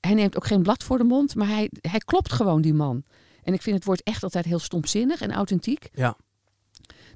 Hij 0.00 0.14
neemt 0.14 0.36
ook 0.36 0.46
geen 0.46 0.62
blad 0.62 0.84
voor 0.84 0.98
de 0.98 1.04
mond, 1.04 1.34
maar 1.34 1.48
hij, 1.48 1.70
hij 1.80 1.98
klopt 1.98 2.32
gewoon 2.32 2.60
die 2.60 2.74
man. 2.74 3.04
En 3.42 3.54
ik 3.54 3.62
vind 3.62 3.76
het 3.76 3.84
woord 3.84 4.02
echt 4.02 4.22
altijd 4.22 4.44
heel 4.44 4.58
stomzinnig 4.58 5.20
en 5.20 5.32
authentiek. 5.32 5.88
Ja. 5.92 6.16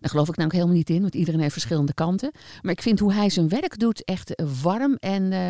Daar 0.00 0.10
geloof 0.10 0.28
ik 0.28 0.36
namelijk 0.36 0.52
helemaal 0.52 0.76
niet 0.76 0.90
in, 0.90 1.00
want 1.00 1.14
iedereen 1.14 1.40
heeft 1.40 1.52
verschillende 1.52 1.94
kanten. 1.94 2.32
Maar 2.60 2.72
ik 2.72 2.82
vind 2.82 2.98
hoe 2.98 3.12
hij 3.12 3.30
zijn 3.30 3.48
werk 3.48 3.78
doet 3.78 4.04
echt 4.04 4.42
warm. 4.62 4.94
En 4.94 5.32
eh, 5.32 5.48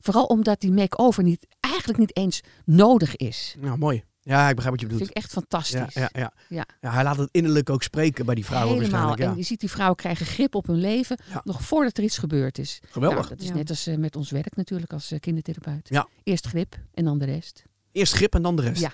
vooral 0.00 0.24
omdat 0.24 0.60
die 0.60 0.72
make-over 0.72 1.22
niet, 1.22 1.46
eigenlijk 1.60 1.98
niet 1.98 2.16
eens 2.16 2.40
nodig 2.64 3.16
is. 3.16 3.56
Nou, 3.60 3.78
mooi. 3.78 4.04
Ja, 4.24 4.48
ik 4.48 4.54
begrijp 4.54 4.74
wat 4.74 4.80
je 4.80 4.86
Dat 4.88 4.98
bedoelt. 4.98 4.98
vind 4.98 5.10
ik 5.10 5.16
echt 5.16 5.32
fantastisch. 5.32 5.94
Ja, 5.94 6.08
ja, 6.12 6.20
ja. 6.20 6.32
Ja. 6.48 6.64
Ja, 6.80 6.92
hij 6.92 7.02
laat 7.04 7.16
het 7.16 7.28
innerlijk 7.32 7.70
ook 7.70 7.82
spreken 7.82 8.26
bij 8.26 8.34
die 8.34 8.44
vrouwen 8.44 8.74
Helemaal. 8.78 8.90
waarschijnlijk. 9.00 9.30
En 9.32 9.38
je 9.38 9.46
ziet 9.46 9.60
die 9.60 9.70
vrouwen 9.70 9.96
krijgen 9.96 10.26
grip 10.26 10.54
op 10.54 10.66
hun 10.66 10.76
leven 10.80 11.18
Ja. 11.30 11.40
nog 11.44 11.62
voordat 11.62 11.96
er 11.98 12.04
iets 12.04 12.18
gebeurd 12.18 12.58
is. 12.58 12.80
Geweldig. 12.90 13.18
Nou, 13.18 13.28
dat 13.28 13.40
is 13.40 13.46
Ja. 13.48 13.54
net 13.54 13.68
als 13.70 13.86
eh, 13.86 13.96
met 13.96 14.16
ons 14.16 14.30
werk 14.30 14.56
natuurlijk 14.56 14.92
als 14.92 15.10
eh, 15.10 15.20
kindertherapeut. 15.20 15.88
Ja. 15.88 16.08
Eerst 16.22 16.46
grip 16.46 16.78
en 16.94 17.04
dan 17.04 17.18
de 17.18 17.24
rest. 17.24 17.62
Eerst 17.92 18.12
grip 18.12 18.34
en 18.34 18.42
dan 18.42 18.56
de 18.56 18.62
rest. 18.62 18.80
Ja. 18.80 18.92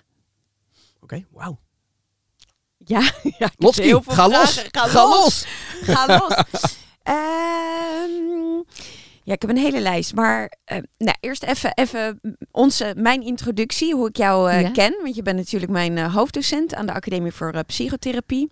Oké, 1.01 1.25
wauw. 1.33 1.59
Ja, 2.85 3.13
Lotski, 3.57 4.01
ga 4.07 4.29
los. 4.29 4.65
Ga, 4.71 5.09
los. 5.09 5.45
Ga 5.83 6.07
los. 6.07 6.77
Ja, 9.29 9.35
ik 9.35 9.41
heb 9.43 9.51
een 9.51 9.57
hele 9.57 9.81
lijst. 9.81 10.15
Maar 10.15 10.53
eh, 10.65 10.79
nou, 10.99 11.17
eerst 11.21 11.43
even, 11.43 11.73
even 11.75 12.21
onze, 12.51 12.95
mijn 12.97 13.23
introductie, 13.23 13.95
hoe 13.95 14.09
ik 14.09 14.17
jou 14.17 14.51
eh, 14.51 14.61
Ja. 14.61 14.71
ken. 14.71 14.97
Want 15.03 15.15
je 15.15 15.23
bent 15.23 15.37
natuurlijk 15.37 15.73
mijn 15.73 15.99
eh, 15.99 16.15
hoofddocent 16.15 16.75
aan 16.75 16.87
de 16.87 16.93
Academie 16.93 17.33
voor 17.33 17.65
Psychotherapie. 17.67 18.51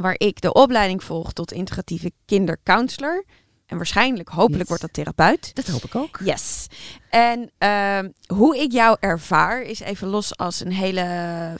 Waar 0.00 0.14
ik 0.18 0.40
de 0.40 0.52
opleiding 0.52 1.04
volg 1.04 1.32
tot 1.32 1.52
integratieve 1.52 2.12
kindercounselor. 2.26 3.24
En 3.66 3.76
waarschijnlijk, 3.76 4.28
hopelijk 4.28 4.58
Yes. 4.60 4.68
wordt 4.68 4.82
dat 4.82 4.92
therapeut. 4.92 5.54
Dat 5.54 5.66
hoop 5.66 5.84
ik 5.84 5.94
ook. 5.94 6.20
Yes. 6.24 6.66
En 7.10 7.50
ehm, 7.58 8.08
hoe 8.26 8.58
ik 8.58 8.72
jou 8.72 8.96
ervaar 9.00 9.62
is 9.62 9.80
even 9.80 10.08
los 10.08 10.36
als 10.36 10.60
een 10.60 10.72
hele 10.72 11.06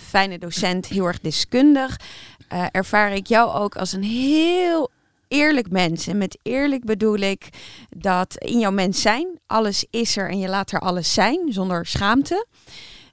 fijne 0.01 0.39
docent, 0.39 0.87
heel 0.87 1.07
erg 1.07 1.21
deskundig. 1.21 2.01
ervaar 2.71 3.13
ik 3.13 3.27
jou 3.27 3.53
ook 3.59 3.77
als 3.77 3.93
een 3.93 4.03
heel 4.03 4.91
eerlijk 5.29 5.71
mens. 5.71 6.07
En 6.07 6.19
met 6.19 6.39
eerlijk 6.43 6.85
bedoel 6.85 7.17
ik 7.17 7.49
dat 7.89 8.37
in 8.37 8.59
jouw 8.59 8.71
mens 8.71 9.01
zijn, 9.01 9.39
alles 9.47 9.87
is 9.91 10.17
er 10.17 10.31
en 10.31 10.39
je 10.39 10.49
laat 10.49 10.73
er 10.73 10.81
alles 10.81 11.13
zijn 11.13 11.53
zonder 11.53 11.87
schaamte. 11.87 12.47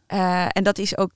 Eh, 0.06 0.46
en 0.50 0.64
dat 0.64 0.78
is 0.78 0.98
ook, 0.98 1.12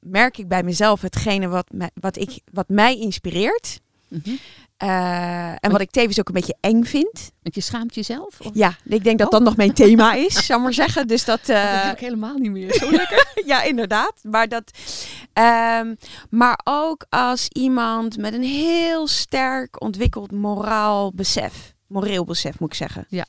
merk 0.00 0.38
ik 0.38 0.48
bij 0.48 0.62
mezelf, 0.62 1.00
hetgene 1.00 1.48
wat, 1.48 1.66
wat, 1.94 2.16
ik, 2.16 2.40
wat 2.52 2.68
mij 2.68 2.98
inspireert. 2.98 3.80
Mhm. 4.08 4.30
Eh, 4.76 5.50
en 5.50 5.70
wat 5.70 5.80
ik 5.80 5.90
tevens 5.90 6.20
ook 6.20 6.28
een 6.28 6.34
beetje 6.34 6.56
eng 6.60 6.84
vind. 6.84 7.30
Want 7.42 7.54
je 7.54 7.60
schaamt 7.60 7.94
jezelf? 7.94 8.40
Of? 8.40 8.50
Ja, 8.54 8.76
ik 8.84 9.04
denk 9.04 9.18
dat 9.18 9.26
Oh. 9.26 9.32
dat 9.32 9.42
nog 9.42 9.56
mijn 9.56 9.72
thema 9.74 10.14
is, 10.14 10.46
zou 10.46 10.58
ik 10.58 10.64
maar 10.64 10.74
zeggen. 10.74 11.06
Dus 11.06 11.24
dat, 11.24 11.46
dat 11.46 11.82
doe 11.82 11.92
ik 11.92 11.98
helemaal 11.98 12.36
niet 12.38 12.50
meer. 12.50 12.72
Zo 12.72 12.90
lekker. 12.90 13.32
ja, 13.46 13.62
inderdaad. 13.62 14.12
Maar, 14.22 14.48
dat, 14.48 14.70
ehm, 15.32 15.94
maar 16.30 16.60
ook 16.64 17.06
als 17.08 17.48
iemand 17.48 18.16
met 18.16 18.34
een 18.34 18.42
heel 18.42 19.06
sterk 19.06 19.82
ontwikkeld 19.82 20.32
moraal 20.32 21.12
besef. 21.14 21.74
Moreel 21.86 22.24
besef, 22.24 22.58
moet 22.58 22.68
ik 22.70 22.76
zeggen. 22.76 23.06
Ja. 23.08 23.26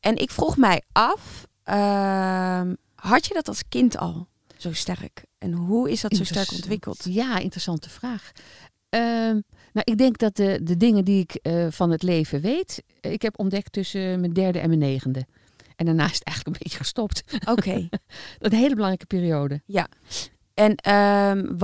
En 0.00 0.16
ik 0.16 0.30
vroeg 0.30 0.56
mij 0.56 0.82
af, 0.92 1.46
ehm, 1.64 2.74
had 2.94 3.26
je 3.26 3.34
dat 3.34 3.48
als 3.48 3.62
kind 3.68 3.98
al 3.98 4.28
zo 4.56 4.72
sterk? 4.72 5.24
En 5.38 5.52
hoe 5.52 5.90
is 5.90 6.00
dat 6.00 6.16
zo 6.16 6.24
sterk 6.24 6.52
ontwikkeld? 6.52 7.04
Ja, 7.08 7.38
interessante 7.38 7.90
vraag. 7.90 8.30
Ehm, 8.88 9.40
nou, 9.72 9.90
ik 9.92 9.98
denk 9.98 10.18
dat 10.18 10.36
de, 10.36 10.60
de 10.62 10.76
dingen 10.76 11.04
die 11.04 11.20
ik 11.20 11.34
eh, 11.34 11.66
van 11.70 11.90
het 11.90 12.02
leven 12.02 12.40
weet, 12.40 12.82
eh, 13.00 13.12
ik 13.12 13.22
heb 13.22 13.38
ontdekt 13.38 13.72
tussen 13.72 14.20
mijn 14.20 14.32
derde 14.32 14.58
en 14.58 14.68
mijn 14.68 14.80
negende. 14.80 15.26
En 15.76 15.86
daarna 15.86 16.04
is 16.04 16.14
het 16.14 16.24
eigenlijk 16.24 16.56
een 16.56 16.62
beetje 16.68 16.78
gestopt. 16.78 17.22
Oké. 17.48 17.88
Dat 18.38 18.52
is 18.52 18.52
een 18.52 18.62
hele 18.62 18.74
belangrijke 18.74 19.06
periode. 19.06 19.62
En 20.54 20.74
ehm, 20.74 21.56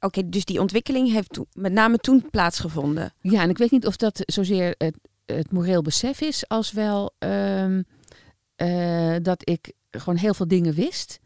oké, 0.00 0.28
dus 0.28 0.44
die 0.44 0.60
ontwikkeling 0.60 1.12
heeft 1.12 1.38
met 1.52 1.72
name 1.72 1.98
toen 1.98 2.30
plaatsgevonden. 2.30 3.12
Ja, 3.20 3.42
en 3.42 3.50
ik 3.50 3.58
weet 3.58 3.70
niet 3.70 3.86
of 3.86 3.96
dat 3.96 4.22
zozeer 4.24 4.74
het, 4.78 4.96
het 5.26 5.52
moreel 5.52 5.82
besef 5.82 6.20
is, 6.20 6.48
als 6.48 6.72
wel 6.72 7.14
ehm, 7.18 7.82
eh, 8.56 9.16
dat 9.22 9.48
ik 9.48 9.72
gewoon 9.90 10.18
heel 10.18 10.34
veel 10.34 10.48
dingen 10.48 10.74
wist. 10.74 11.20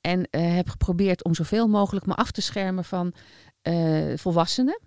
En 0.00 0.28
heb 0.30 0.68
geprobeerd 0.68 1.24
om 1.24 1.34
zoveel 1.34 1.68
mogelijk 1.68 2.06
me 2.06 2.14
af 2.14 2.30
te 2.30 2.40
schermen 2.40 2.84
van 2.84 3.12
volwassenen. 4.16 4.80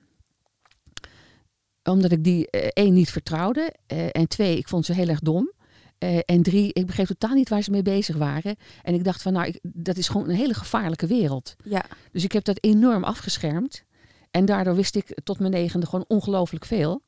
Omdat 1.89 2.11
ik 2.11 2.23
die 2.23 2.49
eh, 2.49 2.67
één 2.73 2.93
niet 2.93 3.11
vertrouwde. 3.11 3.73
eh, 3.87 4.07
en 4.11 4.27
twee, 4.27 4.57
ik 4.57 4.67
vond 4.67 4.85
ze 4.85 4.93
heel 4.93 5.07
erg 5.07 5.19
dom. 5.19 5.51
Eh, 5.97 6.17
en 6.25 6.41
drie, 6.41 6.73
ik 6.73 6.85
begreep 6.85 7.07
totaal 7.07 7.33
niet 7.35 7.49
waar 7.49 7.61
ze 7.61 7.71
mee 7.71 7.81
bezig 7.81 8.15
waren. 8.15 8.55
En 8.83 8.93
ik 8.93 9.03
dacht 9.03 9.21
van, 9.21 9.33
nou, 9.33 9.47
ik, 9.47 9.59
dat 9.61 9.97
is 9.97 10.07
gewoon 10.07 10.29
een 10.29 10.35
hele 10.35 10.53
gevaarlijke 10.53 11.07
wereld. 11.07 11.55
Ja. 11.63 11.85
Dus 12.11 12.23
ik 12.23 12.31
heb 12.31 12.43
dat 12.43 12.57
enorm 12.63 13.03
afgeschermd. 13.03 13.83
En 14.31 14.45
daardoor 14.45 14.75
wist 14.75 14.95
ik 14.95 15.17
tot 15.23 15.39
mijn 15.39 15.51
negende 15.51 15.85
gewoon 15.85 16.05
ongelooflijk 16.07 16.65
veel. 16.65 17.01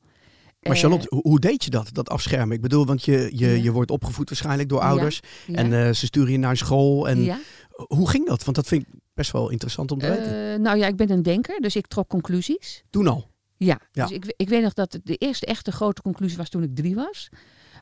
Maar 0.62 0.76
Charlotte, 0.76 1.06
hoe, 1.08 1.20
hoe 1.22 1.38
deed 1.40 1.64
je 1.64 1.70
dat, 1.70 1.88
dat 1.92 2.08
afschermen? 2.08 2.56
Ik 2.56 2.62
bedoel, 2.62 2.86
want 2.86 3.04
je, 3.04 3.30
je, 3.32 3.46
Ja. 3.48 3.62
je 3.62 3.72
wordt 3.72 3.90
opgevoed 3.90 4.28
waarschijnlijk 4.28 4.68
door 4.68 4.80
ouders. 4.80 5.20
ja, 5.46 5.54
En 5.54 5.72
eh, 5.72 5.92
ze 5.92 6.06
sturen 6.06 6.32
je 6.32 6.38
naar 6.38 6.56
school. 6.56 7.08
En 7.08 7.22
ja. 7.22 7.38
hoe 7.70 8.08
ging 8.08 8.26
dat? 8.26 8.44
Want 8.44 8.56
dat 8.56 8.66
vind 8.66 8.82
ik 8.82 8.88
best 9.14 9.30
wel 9.32 9.50
interessant 9.50 9.90
om 9.90 9.98
te 9.98 10.08
weten. 10.08 10.52
Eh, 10.52 10.58
nou 10.58 10.78
ja, 10.78 10.86
ik 10.86 10.96
ben 10.96 11.10
een 11.10 11.22
denker, 11.22 11.60
dus 11.60 11.76
ik 11.76 11.86
trok 11.86 12.08
conclusies. 12.08 12.82
Toen 12.90 13.06
al. 13.06 13.30
Ja, 13.64 13.78
Ja. 13.92 14.06
dus 14.06 14.16
ik, 14.16 14.32
ik 14.36 14.48
weet 14.48 14.62
nog 14.62 14.72
dat 14.72 14.98
de 15.04 15.14
eerste 15.16 15.46
echte 15.46 15.72
grote 15.72 16.02
conclusie 16.02 16.36
was 16.38 16.48
toen 16.48 16.62
ik 16.62 16.74
drie 16.76 16.94
was. 16.94 17.28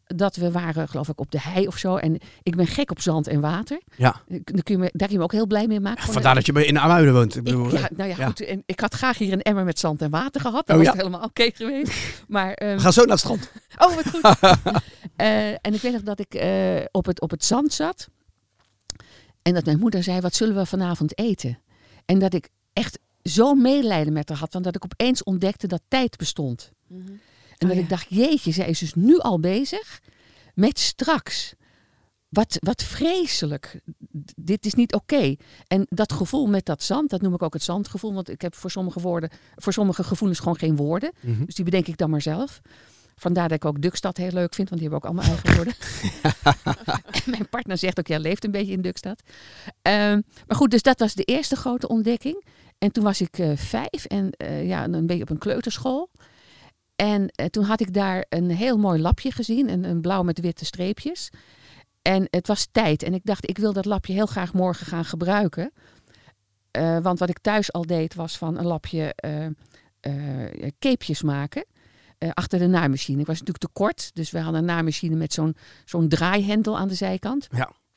Dat 0.07 0.37
we 0.37 0.51
waren, 0.51 0.89
geloof 0.89 1.09
ik, 1.09 1.21
op 1.21 1.31
de 1.31 1.41
hei 1.41 1.67
of 1.67 1.77
zo. 1.79 1.97
En 1.97 2.19
ik 2.43 2.57
ben 2.57 2.67
gek 2.67 2.91
op 2.91 3.01
zand 3.01 3.27
en 3.27 3.41
water. 3.41 3.81
Ja. 3.97 4.23
Daar 4.29 4.63
kun 4.63 4.75
je 4.75 4.79
me, 4.79 4.91
daar 4.93 5.07
kun 5.09 5.11
je 5.11 5.17
me 5.19 5.23
ook 5.23 5.33
heel 5.33 5.47
blij 5.47 5.67
mee 5.67 5.81
maken. 5.81 6.13
Vandaar 6.13 6.35
dat 6.35 6.47
je 6.47 6.67
in 6.67 6.79
Amuiden 6.79 7.15
woont. 7.15 7.31
Ik 7.33 7.37
Ik, 7.37 7.45
bedoel, 7.45 7.73
ja, 7.73 7.89
nou 7.97 8.09
ja, 8.11 8.17
ja. 8.19 8.27
goed. 8.27 8.41
En 8.41 8.63
ik 8.67 8.81
had 8.81 8.95
graag 8.95 9.19
hier 9.19 9.33
een 9.33 9.43
emmer 9.43 9.65
met 9.65 9.79
zand 9.79 10.03
en 10.03 10.11
water 10.11 10.41
gehad. 10.41 10.67
Dat 10.67 10.77
Oh, 10.77 10.83
was 10.83 10.85
ja. 10.85 10.91
het 10.93 11.01
helemaal 11.01 11.23
oké 11.27 11.51
geweest. 11.55 12.25
Maar, 12.29 12.53
ehm, 12.53 12.75
We 12.77 12.81
gaan 12.83 12.93
zo 12.93 13.01
naar 13.01 13.11
het 13.11 13.19
strand. 13.19 13.51
Oh, 13.85 13.95
wat 13.95 14.09
goed. 14.09 14.39
Eh, 15.17 15.49
en 15.49 15.75
ik 15.75 15.81
weet 15.81 15.93
nog 15.93 16.03
dat 16.03 16.21
ik 16.21 16.35
eh, 16.35 16.85
op, 16.91 17.07
het, 17.07 17.21
op 17.21 17.31
het 17.31 17.45
zand 17.45 17.73
zat. 17.73 18.09
En 19.43 19.55
dat 19.55 19.65
mijn 19.65 19.79
moeder 19.79 20.03
zei, 20.03 20.21
wat 20.21 20.35
zullen 20.35 20.55
we 20.57 20.67
vanavond 20.67 21.19
eten? 21.19 21.59
En 22.07 22.19
dat 22.19 22.35
ik 22.35 22.49
echt 22.73 22.99
zo'n 23.31 23.63
medelijden 23.63 24.13
met 24.13 24.29
haar 24.29 24.39
had. 24.39 24.53
Want 24.53 24.65
dat 24.65 24.77
ik 24.77 24.85
opeens 24.85 25.23
ontdekte 25.23 25.67
dat 25.67 25.83
tijd 25.89 26.17
bestond. 26.17 26.73
En 26.89 27.21
Oh, 27.69 27.69
dat 27.69 27.77
ja. 27.77 27.83
ik 27.83 27.89
dacht, 27.89 28.07
jeetje, 28.09 28.53
zij 28.53 28.69
is 28.69 28.79
dus 28.79 28.95
nu 28.95 29.19
al 29.19 29.41
bezig 29.41 30.01
met 30.55 30.79
straks. 30.79 31.55
Wat, 32.29 32.57
wat 32.61 32.83
vreselijk. 32.83 33.81
Dit 34.37 34.67
is 34.67 34.75
niet 34.75 34.95
oké. 34.95 35.37
En 35.67 35.87
dat 35.89 36.13
gevoel 36.13 36.47
met 36.47 36.67
dat 36.67 36.83
zand, 36.83 37.11
dat 37.11 37.21
noem 37.21 37.35
ik 37.35 37.43
ook 37.43 37.53
het 37.53 37.63
zandgevoel. 37.63 38.15
Want 38.15 38.29
ik 38.29 38.41
heb 38.41 38.55
voor 38.55 38.71
sommige, 38.71 39.01
woorden, 39.01 39.31
voor 39.57 39.73
sommige 39.73 40.05
gevoelens 40.05 40.39
gewoon 40.39 40.57
geen 40.59 40.77
woorden. 40.77 41.13
Mhm. 41.21 41.45
Dus 41.45 41.55
die 41.55 41.65
bedenk 41.65 41.87
ik 41.87 41.97
dan 41.97 42.11
maar 42.11 42.23
zelf. 42.23 42.61
Vandaar 43.17 43.49
dat 43.49 43.57
ik 43.57 43.65
ook 43.65 43.83
Dukstad 43.83 44.17
heel 44.17 44.31
leuk 44.33 44.55
vind, 44.55 44.69
want 44.69 44.81
die 44.81 44.91
hebben 44.91 44.99
ook 44.99 45.17
allemaal 45.17 45.35
eigen 45.35 45.57
woorden. 45.57 45.75
en 47.25 47.31
mijn 47.31 47.49
partner 47.49 47.79
zegt 47.79 47.99
ook, 47.99 48.07
ja, 48.07 48.19
leeft 48.19 48.45
een 48.45 48.51
beetje 48.51 48.73
in 48.73 48.83
Dukstad. 48.83 49.23
Ehm, 49.83 50.21
maar 50.47 50.57
goed, 50.57 50.71
dus 50.71 50.83
dat 50.83 50.99
was 50.99 51.15
de 51.15 51.25
eerste 51.25 51.57
grote 51.57 51.89
ontdekking. 51.89 52.45
En 52.81 52.93
toen 52.93 53.05
was 53.05 53.21
ik 53.21 53.39
eh, 53.39 53.57
vijf 53.57 54.05
en 54.05 54.31
eh, 54.31 54.67
ja, 54.67 54.85
een 54.85 55.07
beetje 55.07 55.23
op 55.23 55.31
een 55.31 55.39
kleuterschool. 55.39 56.11
En 56.97 57.29
eh, 57.29 57.47
toen 57.47 57.65
had 57.65 57.81
ik 57.81 57.95
daar 57.95 58.25
een 58.29 58.51
heel 58.51 58.79
mooi 58.79 59.01
lapje 59.01 59.33
gezien, 59.33 59.69
een, 59.69 59.85
een 59.85 60.01
blauw 60.01 60.23
met 60.23 60.41
witte 60.41 60.65
streepjes. 60.65 61.31
En 62.03 62.27
het 62.31 62.47
was 62.47 62.69
tijd. 62.73 63.03
En 63.03 63.15
ik 63.15 63.25
dacht, 63.25 63.49
ik 63.49 63.59
wil 63.59 63.73
dat 63.73 63.85
lapje 63.85 64.13
heel 64.13 64.27
graag 64.27 64.53
morgen 64.53 64.87
gaan 64.87 65.05
gebruiken. 65.05 65.73
Want 67.03 67.19
wat 67.19 67.29
ik 67.29 67.39
thuis 67.39 67.73
al 67.73 67.87
deed, 67.87 68.15
was 68.15 68.39
van 68.39 68.59
een 68.59 68.67
lapje 68.67 69.15
capejes 70.79 71.23
maken. 71.23 71.65
achter 72.19 72.59
de 72.59 72.67
naaimachine. 72.67 73.21
Ik 73.21 73.27
was 73.27 73.39
natuurlijk 73.39 73.65
te 73.65 73.81
kort, 73.81 74.11
dus 74.15 74.31
we 74.31 74.39
hadden 74.39 74.61
een 74.61 74.67
naaimachine 74.67 75.17
met 75.17 75.33
zo'n 75.33 75.57
zo'n 75.85 76.09
draaihendel 76.09 76.79
aan 76.79 76.89
de 76.89 76.95
zijkant. 76.95 77.49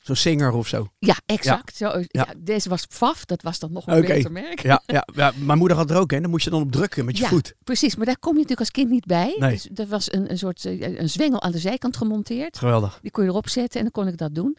Zo'n 0.04 0.16
singer 0.16 0.52
of 0.52 0.68
zo. 0.68 0.88
Ja, 0.98 1.16
exact. 1.26 1.76
Zo, 1.76 1.92
ja. 2.06 2.26
deze 2.38 2.68
was 2.68 2.86
FAF, 2.88 3.24
dat 3.24 3.42
was 3.42 3.58
dan 3.58 3.72
nog 3.72 3.86
een 3.86 4.00
beter 4.00 4.32
merk. 4.32 4.62
Ja, 4.62 4.82
ja, 4.86 5.06
ja, 5.14 5.32
mijn 5.38 5.58
moeder 5.58 5.76
had 5.76 5.90
er 5.90 5.96
ook, 5.96 6.10
hè. 6.10 6.20
Dan 6.20 6.30
moest 6.30 6.44
je 6.44 6.50
dan 6.50 6.62
op 6.62 6.72
drukken 6.72 7.04
met 7.04 7.16
je 7.16 7.22
Ja. 7.22 7.28
voet. 7.28 7.54
Precies, 7.64 7.96
maar 7.96 8.06
daar 8.06 8.18
kom 8.18 8.32
je 8.32 8.40
natuurlijk 8.40 8.60
als 8.60 8.70
kind 8.70 8.90
niet 8.90 9.06
bij. 9.06 9.36
Nee. 9.38 9.50
Dus 9.50 9.68
er 9.74 9.86
was 9.86 10.12
een, 10.12 10.30
een 10.30 10.38
soort 10.38 10.64
eh, 10.64 10.98
een 10.98 11.08
zwengel 11.10 11.42
aan 11.42 11.52
de 11.52 11.58
zijkant 11.58 11.96
gemonteerd. 11.96 12.58
Geweldig. 12.58 12.98
Die 13.02 13.10
kon 13.10 13.24
je 13.24 13.30
erop 13.30 13.48
zetten 13.48 13.76
en 13.80 13.82
dan 13.82 14.02
kon 14.04 14.12
ik 14.12 14.18
dat 14.18 14.34
doen. 14.34 14.56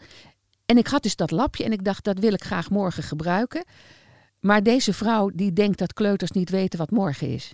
En 0.66 0.78
ik 0.78 0.88
had 0.88 1.04
dus 1.04 1.16
dat 1.16 1.32
lapje 1.32 1.64
en 1.64 1.72
ik 1.72 1.84
dacht, 1.84 2.04
dat 2.04 2.20
wil 2.20 2.34
ik 2.34 2.44
graag 2.44 2.70
morgen 2.70 3.04
gebruiken. 3.04 3.66
Maar 4.40 4.64
deze 4.64 4.94
vrouw 4.94 5.30
die 5.34 5.54
denkt 5.54 5.78
dat 5.78 5.94
kleuters 5.94 6.32
niet 6.32 6.50
weten 6.50 6.80
wat 6.80 6.92
morgen 6.92 7.30
is. 7.30 7.54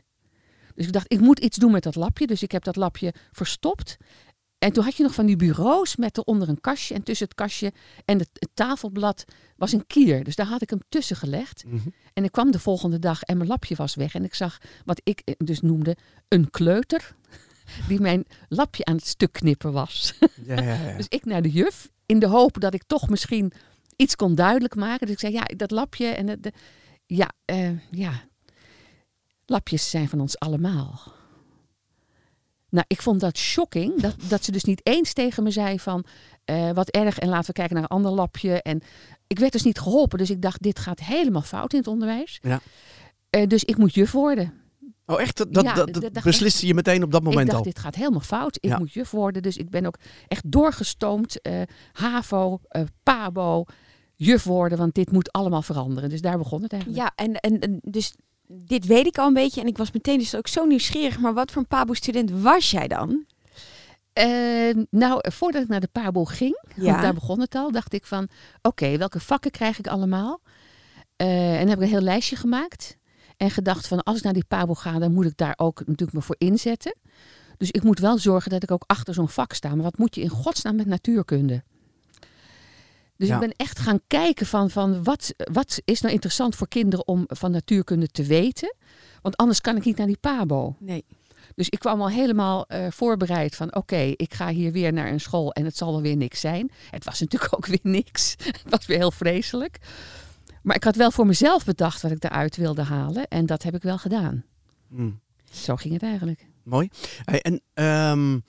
Dus 0.76 0.86
ik 0.86 0.94
dacht, 0.94 1.12
ik 1.14 1.20
moet 1.20 1.40
iets 1.40 1.58
doen 1.58 1.72
met 1.72 1.84
dat 1.84 1.96
lapje. 1.96 2.28
Dus 2.28 2.44
ik 2.44 2.52
heb 2.52 2.64
dat 2.64 2.76
lapje 2.76 3.14
verstopt. 3.32 3.98
En 4.62 4.72
toen 4.72 4.84
had 4.84 4.96
je 4.96 5.04
nog 5.04 5.14
van 5.14 5.26
die 5.26 5.36
bureaus 5.36 5.96
met 5.96 6.18
eronder 6.18 6.50
een 6.50 6.62
kastje. 6.62 6.94
En 6.96 7.04
tussen 7.04 7.26
het 7.28 7.36
kastje 7.36 7.74
en 8.06 8.18
het, 8.20 8.30
het 8.34 8.50
tafelblad 8.54 9.26
was 9.58 9.72
een 9.72 9.88
kier. 9.88 10.24
Dus 10.24 10.36
daar 10.36 10.46
had 10.46 10.62
ik 10.62 10.70
hem 10.70 10.80
tussen 10.90 11.16
gelegd. 11.16 11.64
Mhm. 11.66 11.88
En 12.14 12.24
ik 12.24 12.32
kwam 12.32 12.52
de 12.52 12.60
volgende 12.60 13.00
dag 13.00 13.22
en 13.24 13.38
mijn 13.38 13.50
lapje 13.50 13.76
was 13.76 13.96
weg. 13.96 14.14
En 14.16 14.24
ik 14.24 14.34
zag 14.34 14.58
wat 14.86 15.02
ik 15.04 15.22
eh, 15.26 15.34
dus 15.38 15.62
noemde 15.62 15.98
een 16.28 16.50
kleuter. 16.50 17.16
Die 17.88 18.00
mijn 18.00 18.26
lapje 18.50 18.86
aan 18.86 18.96
het 18.96 19.08
stuk 19.08 19.32
knippen 19.32 19.72
was. 19.72 20.14
Ja, 20.46 20.62
ja, 20.62 20.74
ja. 20.74 20.98
Dus 20.98 21.08
ik 21.10 21.26
naar 21.26 21.42
de 21.42 21.50
juf. 21.52 21.90
In 22.06 22.20
de 22.20 22.28
hoop 22.28 22.60
dat 22.60 22.74
ik 22.74 22.84
toch 22.88 23.10
misschien 23.10 23.52
iets 23.96 24.16
kon 24.16 24.36
duidelijk 24.36 24.76
maken. 24.76 25.06
Dus 25.06 25.16
ik 25.16 25.20
zei, 25.22 25.34
ja, 25.34 25.44
dat 25.44 25.72
lapje 25.72 26.08
en 26.08 26.26
de- 26.42 26.54
ja, 27.06 27.30
eh, 27.46 27.70
ja. 27.92 28.24
Lapjes 29.46 29.90
zijn 29.90 30.10
van 30.10 30.20
ons 30.20 30.40
allemaal. 30.40 31.14
Nou, 32.72 32.86
ik 32.88 33.02
vond 33.02 33.20
dat 33.20 33.38
shocking. 33.38 34.02
Dat, 34.02 34.16
dat 34.28 34.44
ze 34.44 34.52
dus 34.52 34.64
niet 34.64 34.82
eens 34.84 35.14
tegen 35.14 35.44
me 35.44 35.52
zei 35.52 35.80
van... 35.80 36.06
eh, 36.46 36.72
wat 36.72 36.90
erg 36.90 37.20
en 37.20 37.30
laten 37.30 37.48
we 37.48 37.54
kijken 37.54 37.74
naar 37.76 37.84
een 37.84 37.90
ander 37.90 38.12
lapje. 38.12 38.62
En 38.62 38.82
ik 39.28 39.40
werd 39.40 39.52
dus 39.52 39.64
niet 39.64 39.80
geholpen. 39.80 40.18
Dus 40.18 40.30
ik 40.30 40.42
dacht, 40.42 40.62
dit 40.64 40.80
gaat 40.80 41.00
helemaal 41.00 41.42
fout 41.42 41.72
in 41.74 41.80
het 41.80 41.88
onderwijs. 41.88 42.40
Ja. 42.42 42.62
Eh, 43.30 43.48
dus 43.48 43.64
ik 43.64 43.78
moet 43.78 43.94
juf 43.94 44.12
worden. 44.12 44.54
Oh, 45.06 45.22
echt? 45.22 45.38
Dat, 45.38 45.54
dat, 45.54 45.64
Ja, 45.64 45.74
dat, 45.74 45.94
dat 45.94 46.02
dat 46.02 46.14
dacht 46.14 46.26
besliste 46.26 46.68
je 46.68 46.74
meteen 46.74 47.04
op 47.04 47.12
dat 47.12 47.22
ik 47.22 47.28
moment 47.28 47.46
dacht, 47.48 47.58
al? 47.60 47.64
dit 47.66 47.80
gaat 47.80 47.96
helemaal 47.96 48.20
fout. 48.20 48.58
Ik 48.60 48.70
Ja. 48.70 48.78
moet 48.78 48.94
juf 48.94 49.12
worden. 49.12 49.42
Dus 49.42 49.58
ik 49.58 49.70
ben 49.70 49.86
ook 49.86 49.98
echt 50.28 50.52
doorgestoomd. 50.52 51.42
eh, 51.42 51.62
HAVO, 51.92 52.60
PABO, 53.04 53.64
juf 54.16 54.44
worden. 54.44 54.78
Want 54.78 54.94
dit 54.96 55.12
moet 55.12 55.32
allemaal 55.32 55.62
veranderen. 55.62 56.10
Dus 56.10 56.22
daar 56.22 56.38
begon 56.38 56.64
het 56.64 56.72
eigenlijk. 56.74 57.02
Ja, 57.04 57.12
en, 57.26 57.34
en, 57.36 57.60
en 57.60 57.80
dus 57.84 58.14
dit 58.52 58.86
weet 58.86 59.06
ik 59.06 59.18
al 59.18 59.28
een 59.28 59.34
beetje. 59.34 59.62
En 59.62 59.68
ik 59.68 59.78
was 59.78 59.92
meteen 59.92 60.18
dus 60.18 60.36
ook 60.36 60.48
zo 60.48 60.66
nieuwsgierig. 60.66 61.20
Maar 61.20 61.34
wat 61.34 61.52
voor 61.52 61.62
een 61.62 61.68
Pabo-student 61.68 62.32
was 62.32 62.72
jij 62.72 62.88
dan? 62.88 63.26
Eh, 64.14 64.76
nou, 64.90 65.32
voordat 65.32 65.62
ik 65.62 65.68
naar 65.68 65.80
de 65.80 65.90
PABO 65.92 66.24
ging, 66.26 66.64
Ja. 66.76 66.84
want 66.84 67.02
daar 67.02 67.14
begon 67.14 67.40
het 67.40 67.56
al, 67.56 67.72
dacht 67.72 67.94
ik 67.94 68.06
van, 68.06 68.28
oké, 68.62 68.98
welke 68.98 69.20
vakken 69.20 69.52
krijg 69.52 69.80
ik 69.80 69.88
allemaal? 69.88 70.42
Eh, 71.16 71.60
en 71.60 71.68
heb 71.68 71.78
ik 71.78 71.84
een 71.84 71.90
heel 71.90 72.02
lijstje 72.02 72.36
gemaakt. 72.36 72.98
En 73.38 73.50
gedacht 73.52 73.88
van, 73.88 74.04
als 74.04 74.18
ik 74.18 74.24
naar 74.24 74.34
die 74.34 74.46
PABO 74.48 74.74
ga, 74.74 75.00
dan 75.00 75.14
moet 75.14 75.26
ik 75.26 75.38
daar 75.38 75.54
ook 75.58 75.80
natuurlijk 75.80 76.14
me 76.14 76.22
voor 76.22 76.36
inzetten. 76.38 76.96
Dus 77.58 77.72
ik 77.72 77.84
moet 77.84 78.00
wel 78.00 78.18
zorgen 78.18 78.52
dat 78.52 78.64
ik 78.64 78.72
ook 78.72 78.84
achter 78.88 79.14
zo'n 79.14 79.30
vak 79.30 79.54
sta. 79.54 79.70
Maar 79.70 79.84
wat 79.84 79.98
moet 79.98 80.16
je 80.16 80.22
in 80.22 80.30
godsnaam 80.30 80.76
met 80.76 80.86
natuurkunde? 80.86 81.64
Dus 83.22 83.30
Ja. 83.30 83.36
ik 83.36 83.42
ben 83.42 83.54
echt 83.58 83.80
gaan 83.80 84.00
kijken 84.08 84.46
van, 84.46 84.70
van 84.70 85.04
wat, 85.04 85.34
wat 85.52 85.82
is 85.86 86.02
nou 86.02 86.14
interessant 86.14 86.56
voor 86.56 86.68
kinderen 86.68 87.08
om 87.08 87.24
van 87.28 87.52
natuurkunde 87.52 88.08
te 88.08 88.24
weten. 88.24 88.76
Want 89.22 89.38
anders 89.38 89.62
kan 89.62 89.76
ik 89.76 89.86
niet 89.86 89.98
naar 89.98 90.08
die 90.08 90.18
PABO. 90.18 90.76
Nee. 90.80 91.06
Dus 91.56 91.70
ik 91.70 91.80
kwam 91.80 92.02
al 92.02 92.10
helemaal 92.10 92.66
eh, 92.68 92.88
voorbereid 92.90 93.56
van 93.56 93.76
oké, 93.76 93.98
ik 94.16 94.34
ga 94.34 94.50
hier 94.50 94.72
weer 94.72 94.94
naar 94.94 95.12
een 95.12 95.20
school 95.20 95.52
en 95.52 95.66
het 95.66 95.78
zal 95.78 95.92
wel 95.92 96.02
weer 96.02 96.16
niks 96.16 96.40
zijn. 96.40 96.72
Het 96.90 97.04
was 97.04 97.20
natuurlijk 97.22 97.56
ook 97.56 97.66
weer 97.66 97.80
niks. 97.82 98.36
Het 98.44 98.70
was 98.70 98.86
weer 98.86 98.98
heel 98.98 99.12
vreselijk. 99.12 99.78
Maar 100.64 100.76
ik 100.76 100.84
had 100.84 100.96
wel 100.96 101.12
voor 101.12 101.26
mezelf 101.26 101.66
bedacht 101.66 102.02
wat 102.02 102.12
ik 102.12 102.24
eruit 102.24 102.56
wilde 102.56 102.84
halen. 102.84 103.28
En 103.28 103.46
dat 103.46 103.64
heb 103.64 103.76
ik 103.76 103.84
wel 103.84 103.98
gedaan. 103.98 104.44
Hmm. 104.90 105.20
Zo 105.52 105.76
ging 105.76 105.94
het 105.94 106.04
eigenlijk. 106.04 106.46
Mooi. 106.64 106.90
Hey, 107.26 107.42
en 107.42 107.62
ehm, 107.74 108.40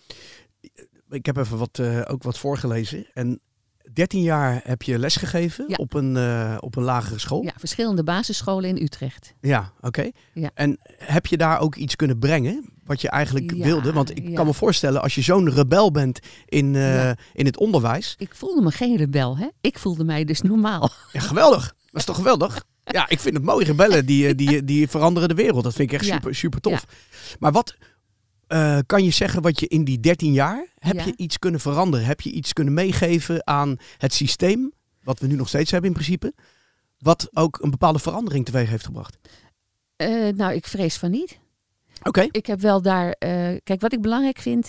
ik 1.11 1.27
heb 1.27 1.37
even 1.37 1.59
wat, 1.59 1.79
eh, 1.79 2.03
ook 2.07 2.23
wat 2.23 2.39
voorgelezen. 2.39 3.07
En 3.15 3.41
13 3.95 4.23
jaar 4.23 4.61
heb 4.65 4.83
je 4.83 4.99
lesgegeven 4.99 5.65
Ja. 5.69 5.77
op, 5.77 5.95
een, 5.95 6.17
eh, 6.17 6.57
op 6.61 6.77
een 6.77 6.83
lagere 6.83 7.19
school. 7.19 7.43
Ja, 7.43 7.53
verschillende 7.59 8.05
basisscholen 8.05 8.69
in 8.77 8.83
Utrecht. 8.85 9.35
Ja, 9.41 9.73
oké. 9.81 10.11
Ja. 10.33 10.51
En 10.55 10.79
heb 10.99 11.27
je 11.27 11.37
daar 11.37 11.61
ook 11.61 11.75
iets 11.77 11.97
kunnen 11.97 12.19
brengen 12.19 12.65
wat 12.85 13.01
je 13.01 13.09
eigenlijk 13.11 13.55
Ja, 13.55 13.65
wilde? 13.65 13.93
Want 13.93 14.17
ik 14.17 14.35
kan 14.35 14.47
me 14.47 14.55
voorstellen, 14.55 15.03
als 15.03 15.15
je 15.15 15.23
zo'n 15.23 15.51
rebel 15.51 15.91
bent 15.91 16.19
in, 16.47 16.77
eh, 16.77 17.11
in 17.33 17.47
het 17.47 17.57
onderwijs. 17.57 18.15
Ik 18.19 18.35
voelde 18.35 18.63
me 18.63 18.71
geen 18.71 18.97
rebel, 18.97 19.37
hè? 19.39 19.47
Ik 19.61 19.79
voelde 19.79 20.05
mij 20.05 20.25
dus 20.25 20.41
normaal. 20.41 20.91
Ja, 21.13 21.21
geweldig. 21.21 21.75
Dat 21.91 22.01
is 22.01 22.05
toch 22.05 22.17
geweldig? 22.17 22.65
Ja, 22.85 23.09
ik 23.09 23.21
vind 23.21 23.35
het 23.37 23.45
mooi. 23.45 23.65
Rebellen 23.67 24.07
die, 24.07 24.27
eh, 24.29 24.37
die, 24.37 24.65
die 24.65 24.89
veranderen 24.89 25.29
de 25.29 25.35
wereld. 25.35 25.65
Dat 25.65 25.75
vind 25.75 25.93
ik 25.93 26.01
echt 26.01 26.11
super, 26.11 26.35
super 26.35 26.61
tof. 26.61 26.87
Maar 27.39 27.53
wat 27.53 27.77
eh, 28.53 28.79
kan 28.87 29.05
je 29.05 29.11
zeggen 29.11 29.43
wat 29.43 29.61
je 29.61 29.67
in 29.69 29.85
die 29.85 30.01
13 30.01 30.33
jaar, 30.33 30.67
heb 30.79 30.95
Ja. 30.97 31.05
je 31.05 31.13
iets 31.17 31.39
kunnen 31.39 31.61
veranderen? 31.61 32.07
Heb 32.07 32.21
je 32.21 32.31
iets 32.33 32.53
kunnen 32.53 32.75
meegeven 32.75 33.47
aan 33.47 33.77
het 33.99 34.13
systeem, 34.15 34.73
wat 35.03 35.19
we 35.19 35.27
nu 35.27 35.35
nog 35.35 35.49
steeds 35.49 35.71
hebben 35.71 35.89
in 35.91 35.95
principe, 35.97 36.35
wat 36.99 37.29
ook 37.33 37.59
een 37.63 37.71
bepaalde 37.71 37.99
verandering 37.99 38.45
teweeg 38.45 38.69
heeft 38.69 38.85
gebracht? 38.85 39.19
Eh, 39.97 40.29
nou, 40.29 40.53
ik 40.55 40.67
vrees 40.67 40.97
van 40.97 41.11
niet. 41.11 41.39
Oké. 42.03 42.27
Ik 42.31 42.47
heb 42.47 42.61
wel 42.61 42.83
daar... 42.83 43.11
eh, 43.19 43.57
kijk, 43.65 43.81
wat 43.81 43.93
ik 43.93 44.01
belangrijk 44.01 44.39
vind, 44.39 44.69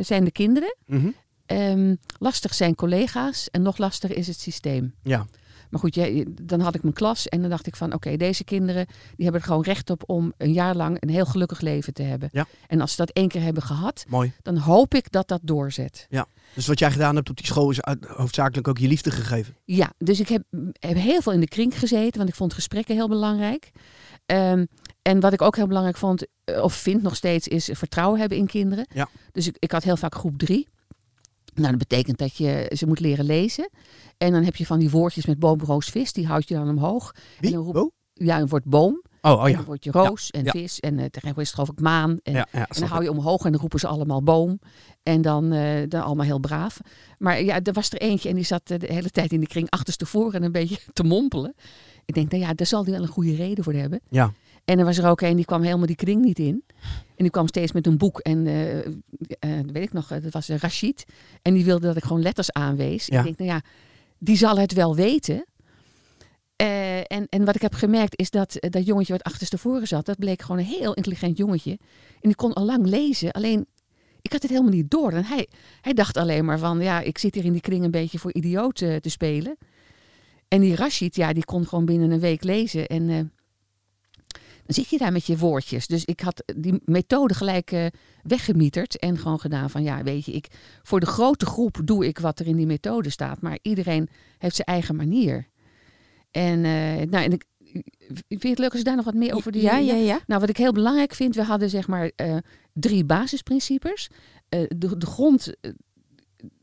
zijn 0.00 0.24
de 0.24 0.30
kinderen. 0.32 0.76
Mhm. 0.86 1.10
Ehm, 1.46 1.94
lastig 2.18 2.54
zijn 2.54 2.74
collega's 2.74 3.48
en 3.50 3.62
nog 3.62 3.78
lastiger 3.78 4.16
is 4.16 4.26
het 4.26 4.40
systeem. 4.40 4.94
Ja. 5.02 5.26
Maar 5.70 5.80
goed, 5.80 5.94
jij- 5.94 6.26
dan 6.42 6.60
had 6.60 6.74
ik 6.74 6.82
mijn 6.82 6.94
klas 6.94 7.28
en 7.28 7.40
dan 7.40 7.50
dacht 7.50 7.66
ik 7.66 7.76
van... 7.76 7.94
oké, 7.94 8.16
deze 8.16 8.44
kinderen 8.44 8.86
die 8.86 9.24
hebben 9.24 9.40
er 9.40 9.46
gewoon 9.46 9.62
recht 9.62 9.90
op 9.90 10.02
om 10.06 10.32
een 10.36 10.52
jaar 10.52 10.74
lang 10.76 10.96
een 11.02 11.08
heel 11.08 11.24
gelukkig 11.26 11.60
leven 11.60 11.92
te 11.92 12.02
hebben. 12.02 12.28
Ja. 12.32 12.46
En 12.66 12.80
als 12.80 12.90
ze 12.90 12.96
dat 12.96 13.10
één 13.10 13.28
keer 13.28 13.42
hebben 13.42 13.62
gehad, 13.62 14.04
Mooi. 14.08 14.32
dan 14.42 14.56
hoop 14.56 14.94
ik 14.94 15.10
dat 15.12 15.28
dat 15.28 15.40
doorzet. 15.42 16.06
Dus 16.54 16.66
wat 16.66 16.78
jij 16.78 16.90
gedaan 16.90 17.14
hebt 17.16 17.30
op 17.30 17.36
die 17.36 17.46
school 17.46 17.70
is 17.70 17.78
hoofdzakelijk 18.06 18.68
ook 18.68 18.78
je 18.78 18.88
liefde 18.88 19.10
gegeven. 19.10 19.56
Ja, 19.64 19.92
dus 19.98 20.20
ik 20.20 20.28
heb, 20.28 20.42
heb 20.78 20.96
heel 20.96 21.20
veel 21.22 21.32
in 21.32 21.40
de 21.40 21.48
kring 21.48 21.78
gezeten, 21.78 22.16
want 22.18 22.28
ik 22.28 22.34
vond 22.34 22.54
gesprekken 22.54 22.94
heel 22.94 23.08
belangrijk. 23.08 23.70
Ehm, 24.26 24.64
en 25.02 25.20
wat 25.20 25.32
ik 25.32 25.42
ook 25.42 25.56
heel 25.56 25.66
belangrijk 25.66 25.96
vond, 25.96 26.26
eh, 26.44 26.62
of 26.62 26.74
vind 26.74 27.02
nog 27.02 27.16
steeds, 27.16 27.48
is 27.48 27.68
vertrouwen 27.72 28.20
hebben 28.20 28.38
in 28.38 28.46
kinderen. 28.46 28.86
Ja. 28.94 29.08
Dus 29.32 29.46
ik, 29.46 29.56
ik 29.58 29.70
had 29.70 29.82
heel 29.84 29.96
vaak 29.96 30.14
groep 30.14 30.38
drie. 30.38 30.68
Nou, 31.54 31.68
dat 31.68 31.78
betekent 31.78 32.18
dat 32.18 32.36
je 32.36 32.72
ze 32.76 32.86
moet 32.86 33.00
leren 33.00 33.24
lezen. 33.24 33.68
En 34.18 34.32
dan 34.32 34.42
heb 34.42 34.56
je 34.56 34.66
van 34.66 34.78
die 34.78 34.90
woordjes 34.90 35.26
met 35.26 35.38
boom, 35.38 35.60
roos, 35.60 35.86
vis, 35.86 36.12
die 36.12 36.26
houd 36.26 36.48
je 36.48 36.54
dan 36.54 36.68
omhoog. 36.68 37.14
Wie? 37.40 37.50
En 37.50 37.56
dan 37.56 37.64
roep- 37.64 37.76
Oh, 37.76 37.92
Ja, 38.14 38.40
een 38.40 38.48
woord 38.48 38.64
boom, 38.64 39.02
oh, 39.20 39.32
oh 39.32 39.44
en 39.44 39.50
ja. 39.50 39.58
een 39.58 39.64
woordje 39.64 39.90
roos 39.90 40.30
en 40.30 40.44
ja. 40.44 40.50
vis. 40.50 40.80
En 40.80 40.92
uh, 40.98 41.04
tegenwoordig 41.04 41.42
is 41.42 41.46
het 41.46 41.54
geloof 41.54 41.70
ik 41.70 41.80
maan. 41.80 42.18
En, 42.22 42.32
ja, 42.32 42.46
ja 42.52 42.58
en 42.68 42.80
dan 42.80 42.88
hou 42.88 43.02
je 43.02 43.10
omhoog 43.10 43.44
en 43.44 43.50
dan 43.52 43.60
roepen 43.60 43.78
ze 43.78 43.86
allemaal 43.86 44.22
boom. 44.22 44.58
En 45.02 45.22
dan, 45.22 45.52
eh, 45.52 45.88
dan 45.88 46.02
allemaal 46.02 46.26
heel 46.26 46.38
braaf. 46.38 46.80
Maar 47.18 47.42
ja, 47.42 47.60
er 47.62 47.72
was 47.72 47.90
er 47.90 48.00
eentje 48.00 48.28
en 48.28 48.34
die 48.34 48.44
zat 48.44 48.70
eh, 48.70 48.78
de 48.78 48.92
hele 48.92 49.10
tijd 49.10 49.32
in 49.32 49.40
de 49.40 49.46
kring 49.46 49.70
achterstevoren 49.70 50.32
en 50.32 50.42
een 50.42 50.52
beetje 50.52 50.78
te 50.92 51.04
mompelen. 51.04 51.54
Ik 52.04 52.14
denk, 52.14 52.30
nou 52.30 52.42
ja, 52.42 52.54
daar 52.54 52.66
zal 52.66 52.82
hij 52.84 52.92
wel 52.92 53.02
een 53.02 53.08
goede 53.08 53.34
reden 53.34 53.64
voor 53.64 53.72
hebben. 53.72 54.00
Ja. 54.08 54.32
En 54.70 54.78
er 54.78 54.84
was 54.84 54.98
er 54.98 55.08
ook 55.08 55.20
een 55.20 55.36
die 55.36 55.44
kwam 55.44 55.62
helemaal 55.62 55.86
die 55.86 55.96
kring 55.96 56.24
niet 56.24 56.38
in. 56.38 56.64
En 57.16 57.26
die 57.26 57.30
kwam 57.30 57.48
steeds 57.48 57.72
met 57.72 57.86
een 57.86 57.98
boek. 57.98 58.18
En 58.18 58.46
eh, 58.46 58.78
eh, 58.78 58.86
dat 59.38 59.70
weet 59.72 59.82
ik 59.82 59.92
nog, 59.92 60.10
eh, 60.10 60.22
dat 60.22 60.32
was 60.32 60.48
Rashid. 60.48 61.04
En 61.42 61.54
die 61.54 61.64
wilde 61.64 61.86
dat 61.86 61.96
ik 61.96 62.04
gewoon 62.04 62.22
letters 62.22 62.52
aanwees. 62.52 63.06
Ja. 63.06 63.18
Ik 63.18 63.24
denk, 63.24 63.38
nou 63.38 63.50
ja, 63.50 63.62
die 64.18 64.36
zal 64.36 64.58
het 64.58 64.72
wel 64.72 64.96
weten. 64.96 65.44
Eh, 66.60 66.98
en, 66.98 67.26
en 67.28 67.44
wat 67.44 67.54
ik 67.54 67.62
heb 67.62 67.74
gemerkt 67.74 68.18
is 68.18 68.30
dat 68.30 68.54
eh, 68.54 68.70
dat 68.70 68.86
jongetje 68.86 69.12
wat 69.12 69.22
achterstevoren 69.22 69.86
zat, 69.86 70.06
dat 70.06 70.18
bleek 70.18 70.42
gewoon 70.42 70.58
een 70.58 70.64
heel 70.64 70.94
intelligent 70.94 71.36
jongetje. 71.36 71.70
En 71.70 71.78
die 72.20 72.34
kon 72.34 72.52
al 72.52 72.64
lang 72.64 72.86
lezen. 72.86 73.32
Alleen, 73.32 73.66
ik 74.22 74.32
had 74.32 74.42
het 74.42 74.50
helemaal 74.50 74.72
niet 74.72 74.90
door. 74.90 75.12
En 75.12 75.24
hij, 75.24 75.48
hij 75.80 75.92
dacht 75.92 76.16
alleen 76.16 76.44
maar 76.44 76.58
van, 76.58 76.80
ja, 76.80 77.00
ik 77.00 77.18
zit 77.18 77.34
hier 77.34 77.44
in 77.44 77.52
die 77.52 77.60
kring 77.60 77.84
een 77.84 77.90
beetje 77.90 78.18
voor 78.18 78.32
idioot 78.32 78.80
eh, 78.80 78.96
te 78.96 79.08
spelen. 79.08 79.56
En 80.48 80.60
die 80.60 80.74
Rashid, 80.74 81.16
ja, 81.16 81.32
die 81.32 81.44
kon 81.44 81.66
gewoon 81.66 81.84
binnen 81.84 82.10
een 82.10 82.20
week 82.20 82.44
lezen. 82.44 82.86
En 82.86 83.08
eh, 83.08 83.20
zit 84.74 84.88
je 84.88 84.98
daar 84.98 85.12
met 85.12 85.26
je 85.26 85.38
woordjes. 85.38 85.86
Dus 85.86 86.04
ik 86.04 86.20
had 86.20 86.42
die 86.56 86.80
methode 86.84 87.34
gelijk 87.34 87.72
eh, 87.72 87.86
weggemieterd 88.22 88.98
en 88.98 89.18
gewoon 89.18 89.40
gedaan 89.40 89.70
van, 89.70 89.82
ja, 89.82 90.02
weet 90.02 90.24
je, 90.24 90.32
ik, 90.32 90.46
voor 90.82 91.00
de 91.00 91.06
grote 91.06 91.46
groep 91.46 91.80
doe 91.84 92.06
ik 92.06 92.18
wat 92.18 92.38
er 92.38 92.46
in 92.46 92.56
die 92.56 92.66
methode 92.66 93.10
staat. 93.10 93.40
Maar 93.40 93.58
iedereen 93.62 94.08
heeft 94.38 94.54
zijn 94.54 94.66
eigen 94.66 94.96
manier. 94.96 95.48
En, 96.30 96.64
eh, 96.64 97.08
nou, 97.08 97.24
en 97.24 97.32
ik, 97.32 97.44
vind 98.28 98.42
je 98.42 98.48
het 98.48 98.58
leuk 98.58 98.70
als 98.70 98.78
ik 98.78 98.84
daar 98.84 98.96
nog 98.96 99.04
wat 99.04 99.14
meer 99.14 99.34
over 99.34 99.52
die... 99.52 99.62
ja, 99.62 99.76
ja, 99.76 99.94
ja. 99.94 100.20
Nou, 100.26 100.40
wat 100.40 100.48
ik 100.48 100.56
heel 100.56 100.72
belangrijk 100.72 101.14
vind, 101.14 101.34
we 101.34 101.42
hadden 101.42 101.70
zeg 101.70 101.88
maar 101.88 102.10
eh, 102.16 102.36
drie 102.72 103.04
basisprincipes. 103.04 104.10
Eh, 104.48 104.62
de, 104.76 104.96
de 104.96 105.06
grond, 105.06 105.52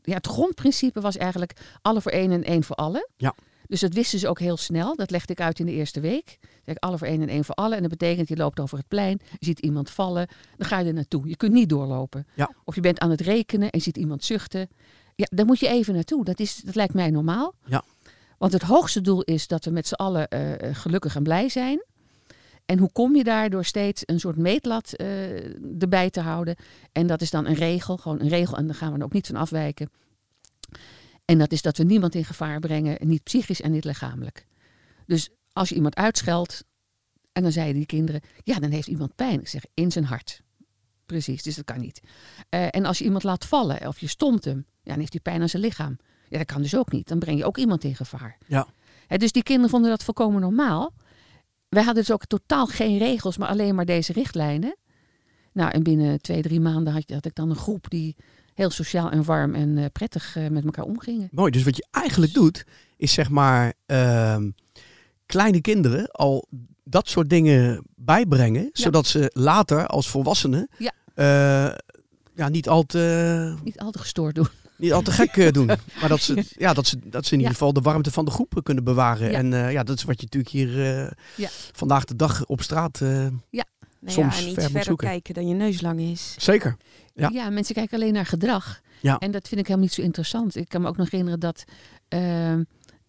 ja, 0.02 0.14
het 0.14 0.26
grondprincipe 0.26 1.00
was 1.00 1.16
eigenlijk 1.16 1.52
alle 1.82 2.00
voor 2.00 2.12
één 2.12 2.30
en 2.30 2.44
één 2.44 2.64
voor 2.64 2.76
allen. 2.76 3.08
Ja. 3.16 3.34
Dus 3.68 3.80
dat 3.80 3.94
wisten 3.94 4.18
ze 4.18 4.28
ook 4.28 4.38
heel 4.38 4.56
snel. 4.56 4.96
Dat 4.96 5.10
legde 5.10 5.32
ik 5.32 5.40
uit 5.40 5.58
in 5.58 5.66
de 5.66 5.72
eerste 5.72 6.00
week. 6.00 6.38
Zeg 6.64 6.76
alle 6.78 6.98
voor 6.98 7.06
één 7.06 7.22
en 7.22 7.28
één 7.28 7.44
voor 7.44 7.54
allen. 7.54 7.76
En 7.76 7.82
dat 7.82 7.90
betekent, 7.90 8.28
je 8.28 8.36
loopt 8.36 8.60
over 8.60 8.78
het 8.78 8.88
plein, 8.88 9.20
je 9.38 9.46
ziet 9.46 9.58
iemand 9.58 9.90
vallen, 9.90 10.28
dan 10.56 10.66
ga 10.66 10.78
je 10.78 10.86
er 10.86 10.94
naartoe. 10.94 11.28
Je 11.28 11.36
kunt 11.36 11.52
niet 11.52 11.68
doorlopen. 11.68 12.26
Ja. 12.34 12.50
Of 12.64 12.74
je 12.74 12.80
bent 12.80 12.98
aan 12.98 13.10
het 13.10 13.20
rekenen 13.20 13.70
en 13.70 13.78
je 13.78 13.84
ziet 13.84 13.96
iemand 13.96 14.24
zuchten. 14.24 14.68
Ja, 15.14 15.26
daar 15.30 15.46
moet 15.46 15.60
je 15.60 15.68
even 15.68 15.94
naartoe. 15.94 16.24
Dat, 16.24 16.40
is, 16.40 16.56
dat 16.56 16.74
lijkt 16.74 16.94
mij 16.94 17.10
normaal. 17.10 17.54
Ja. 17.64 17.84
Want 18.38 18.52
het 18.52 18.62
hoogste 18.62 19.00
doel 19.00 19.22
is 19.22 19.46
dat 19.46 19.64
we 19.64 19.70
met 19.70 19.86
z'n 19.86 19.94
allen 19.94 20.28
eh, 20.28 20.74
gelukkig 20.74 21.16
en 21.16 21.22
blij 21.22 21.48
zijn. 21.48 21.84
En 22.66 22.78
hoe 22.78 22.92
kom 22.92 23.16
je 23.16 23.24
daar 23.24 23.50
door 23.50 23.64
steeds 23.64 24.02
een 24.06 24.20
soort 24.20 24.36
meetlat 24.36 24.92
eh, 24.92 25.82
erbij 25.82 26.10
te 26.10 26.20
houden? 26.20 26.56
En 26.92 27.06
dat 27.06 27.20
is 27.20 27.30
dan 27.30 27.46
een 27.46 27.54
regel, 27.54 27.96
gewoon 27.96 28.20
een 28.20 28.28
regel. 28.28 28.56
En 28.56 28.66
daar 28.66 28.74
gaan 28.74 28.92
we 28.92 28.98
er 28.98 29.04
ook 29.04 29.12
niet 29.12 29.26
van 29.26 29.36
afwijken. 29.36 29.90
En 31.28 31.38
dat 31.38 31.52
is 31.52 31.62
dat 31.62 31.76
we 31.76 31.84
niemand 31.84 32.14
in 32.14 32.24
gevaar 32.24 32.60
brengen, 32.60 33.08
niet 33.08 33.22
psychisch 33.22 33.60
en 33.60 33.70
niet 33.70 33.84
lichamelijk. 33.84 34.46
Dus 35.06 35.28
als 35.52 35.68
je 35.68 35.74
iemand 35.74 35.96
uitscheldt, 35.96 36.64
en 37.32 37.42
dan 37.42 37.52
zeiden 37.52 37.74
die 37.74 37.86
kinderen, 37.86 38.20
ja, 38.42 38.58
dan 38.58 38.70
heeft 38.70 38.88
iemand 38.88 39.14
pijn. 39.14 39.40
Ik 39.40 39.48
zeg, 39.48 39.62
in 39.74 39.92
zijn 39.92 40.04
hart. 40.04 40.42
Precies, 41.06 41.42
dus 41.42 41.54
dat 41.56 41.64
kan 41.64 41.80
niet. 41.80 42.00
Eh, 42.48 42.66
en 42.70 42.84
als 42.84 42.98
je 42.98 43.04
iemand 43.04 43.22
laat 43.22 43.44
vallen 43.44 43.86
of 43.86 43.98
je 43.98 44.06
stomt 44.06 44.44
hem, 44.44 44.66
ja, 44.82 44.90
dan 44.90 44.98
heeft 44.98 45.12
hij 45.12 45.20
pijn 45.22 45.40
aan 45.40 45.48
zijn 45.48 45.62
lichaam. 45.62 45.96
Ja, 46.28 46.38
dat 46.38 46.46
kan 46.46 46.62
dus 46.62 46.76
ook 46.76 46.92
niet. 46.92 47.08
Dan 47.08 47.18
breng 47.18 47.38
je 47.38 47.44
ook 47.44 47.58
iemand 47.58 47.84
in 47.84 47.96
gevaar. 47.96 48.38
Ja. 48.46 48.66
Dus 49.08 49.32
die 49.32 49.42
kinderen 49.42 49.70
vonden 49.70 49.90
dat 49.90 50.04
volkomen 50.04 50.40
normaal. 50.40 50.92
Wij 51.68 51.82
hadden 51.82 52.04
dus 52.04 52.12
ook 52.12 52.26
totaal 52.26 52.66
geen 52.66 52.98
regels, 52.98 53.36
maar 53.36 53.48
alleen 53.48 53.74
maar 53.74 53.84
deze 53.84 54.12
richtlijnen. 54.12 54.76
Nou, 55.52 55.70
en 55.70 55.82
binnen 55.82 56.20
twee, 56.20 56.42
drie 56.42 56.60
maanden 56.60 56.92
had, 56.92 57.10
had 57.10 57.24
ik 57.24 57.34
dan 57.34 57.50
een 57.50 57.56
groep 57.56 57.90
die 57.90 58.16
heel 58.58 58.70
sociaal 58.70 59.10
en 59.10 59.24
warm 59.24 59.54
en 59.54 59.78
eh, 59.78 59.84
prettig 59.92 60.36
eh, 60.36 60.48
met 60.48 60.64
elkaar 60.64 60.84
omgingen. 60.84 61.28
Mooi. 61.32 61.50
Dus 61.50 61.62
wat 61.62 61.76
je 61.76 61.86
eigenlijk 61.90 62.34
doet, 62.34 62.64
is 62.96 63.12
zeg 63.12 63.30
maar 63.30 63.72
ehm, 63.86 64.50
kleine 65.26 65.60
kinderen 65.60 66.10
al 66.10 66.46
dat 66.84 67.08
soort 67.08 67.28
dingen 67.30 67.82
bijbrengen, 67.96 68.68
zodat 68.72 69.06
ze 69.06 69.30
later 69.34 69.86
als 69.86 70.08
volwassenen 70.08 70.68
Ja. 70.78 70.92
eh, 71.14 71.76
ja, 72.34 72.48
niet 72.48 72.68
al 72.68 72.82
te 72.82 73.54
Niet 73.64 73.78
al 73.78 73.90
te 73.90 73.98
gestoord 73.98 74.34
doen. 74.34 74.48
niet 74.76 74.92
al 74.92 75.02
te 75.02 75.10
gek 75.10 75.54
doen. 75.54 75.66
Maar 76.00 76.08
dat 76.08 76.20
ze, 76.20 76.44
ja, 76.56 76.72
dat 76.72 76.86
ze, 76.86 76.96
dat 77.04 77.26
ze 77.26 77.32
in 77.32 77.38
Ja. 77.38 77.44
ieder 77.44 77.58
geval 77.58 77.72
de 77.72 77.80
warmte 77.80 78.10
van 78.10 78.24
de 78.24 78.30
groep 78.30 78.60
kunnen 78.62 78.84
bewaren. 78.84 79.30
Ja. 79.30 79.38
En 79.38 79.52
eh, 79.52 79.72
ja, 79.72 79.82
dat 79.82 79.96
is 79.96 80.04
wat 80.04 80.16
je 80.20 80.22
natuurlijk 80.30 80.52
hier 80.52 80.96
eh, 81.04 81.10
Ja. 81.36 81.48
vandaag 81.72 82.04
de 82.04 82.16
dag 82.16 82.46
op 82.46 82.62
straat. 82.62 83.00
eh, 83.00 83.26
Nou 84.00 84.14
Soms 84.14 84.34
ja, 84.34 84.40
en 84.40 84.46
niet 84.46 84.54
ver 84.54 84.62
moet 84.62 84.70
verder 84.70 84.82
zoeken. 84.84 85.08
kijken 85.08 85.34
dan 85.34 85.48
je 85.48 85.54
neus 85.54 85.80
lang 85.80 86.00
is. 86.00 86.34
zeker. 86.38 86.76
Ja. 87.18 87.28
Ja. 87.32 87.50
mensen 87.50 87.74
kijken 87.74 87.96
alleen 87.98 88.12
naar 88.12 88.26
gedrag. 88.26 88.80
Ja. 89.00 89.18
En 89.18 89.30
dat 89.30 89.48
vind 89.48 89.60
ik 89.60 89.66
helemaal 89.66 89.86
niet 89.86 89.96
zo 89.96 90.02
interessant. 90.02 90.56
Ik 90.56 90.68
kan 90.68 90.80
me 90.80 90.88
ook 90.88 90.96
nog 90.96 91.10
herinneren 91.10 91.40
dat 91.40 91.64
uh, 92.08 92.52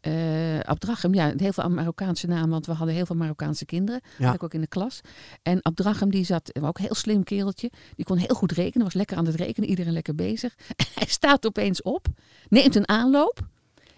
uh, 0.02 0.60
Abdrachem, 0.60 1.14
ja, 1.14 1.34
heel 1.38 1.54
veel 1.54 1.70
Marokkaanse 1.70 2.28
namen, 2.28 2.50
want 2.50 2.66
we 2.66 2.72
hadden 2.72 2.96
heel 2.96 3.06
veel 3.06 3.16
Marokkaanse 3.16 3.66
kinderen. 3.66 4.02
Ja. 4.18 4.26
Had 4.26 4.36
ik 4.36 4.44
ook 4.44 4.54
in 4.54 4.62
de 4.62 4.68
klas. 4.68 5.02
En 5.42 5.62
Abdrachem, 5.62 6.12
die 6.12 6.26
zat, 6.26 6.62
ook 6.62 6.78
een 6.78 6.84
heel 6.84 6.96
slim 6.96 7.24
kereltje, 7.24 7.72
die 7.96 8.06
kon 8.06 8.18
heel 8.18 8.36
goed 8.36 8.52
rekenen, 8.52 8.86
was 8.86 8.96
lekker 8.96 9.18
aan 9.18 9.26
het 9.26 9.36
rekenen, 9.36 9.70
iedereen 9.70 9.94
lekker 9.94 10.16
bezig. 10.16 10.56
Hij 11.00 11.08
staat 11.08 11.46
opeens 11.46 11.82
op, 11.82 12.08
neemt 12.50 12.76
een 12.76 12.88
aanloop 12.88 13.40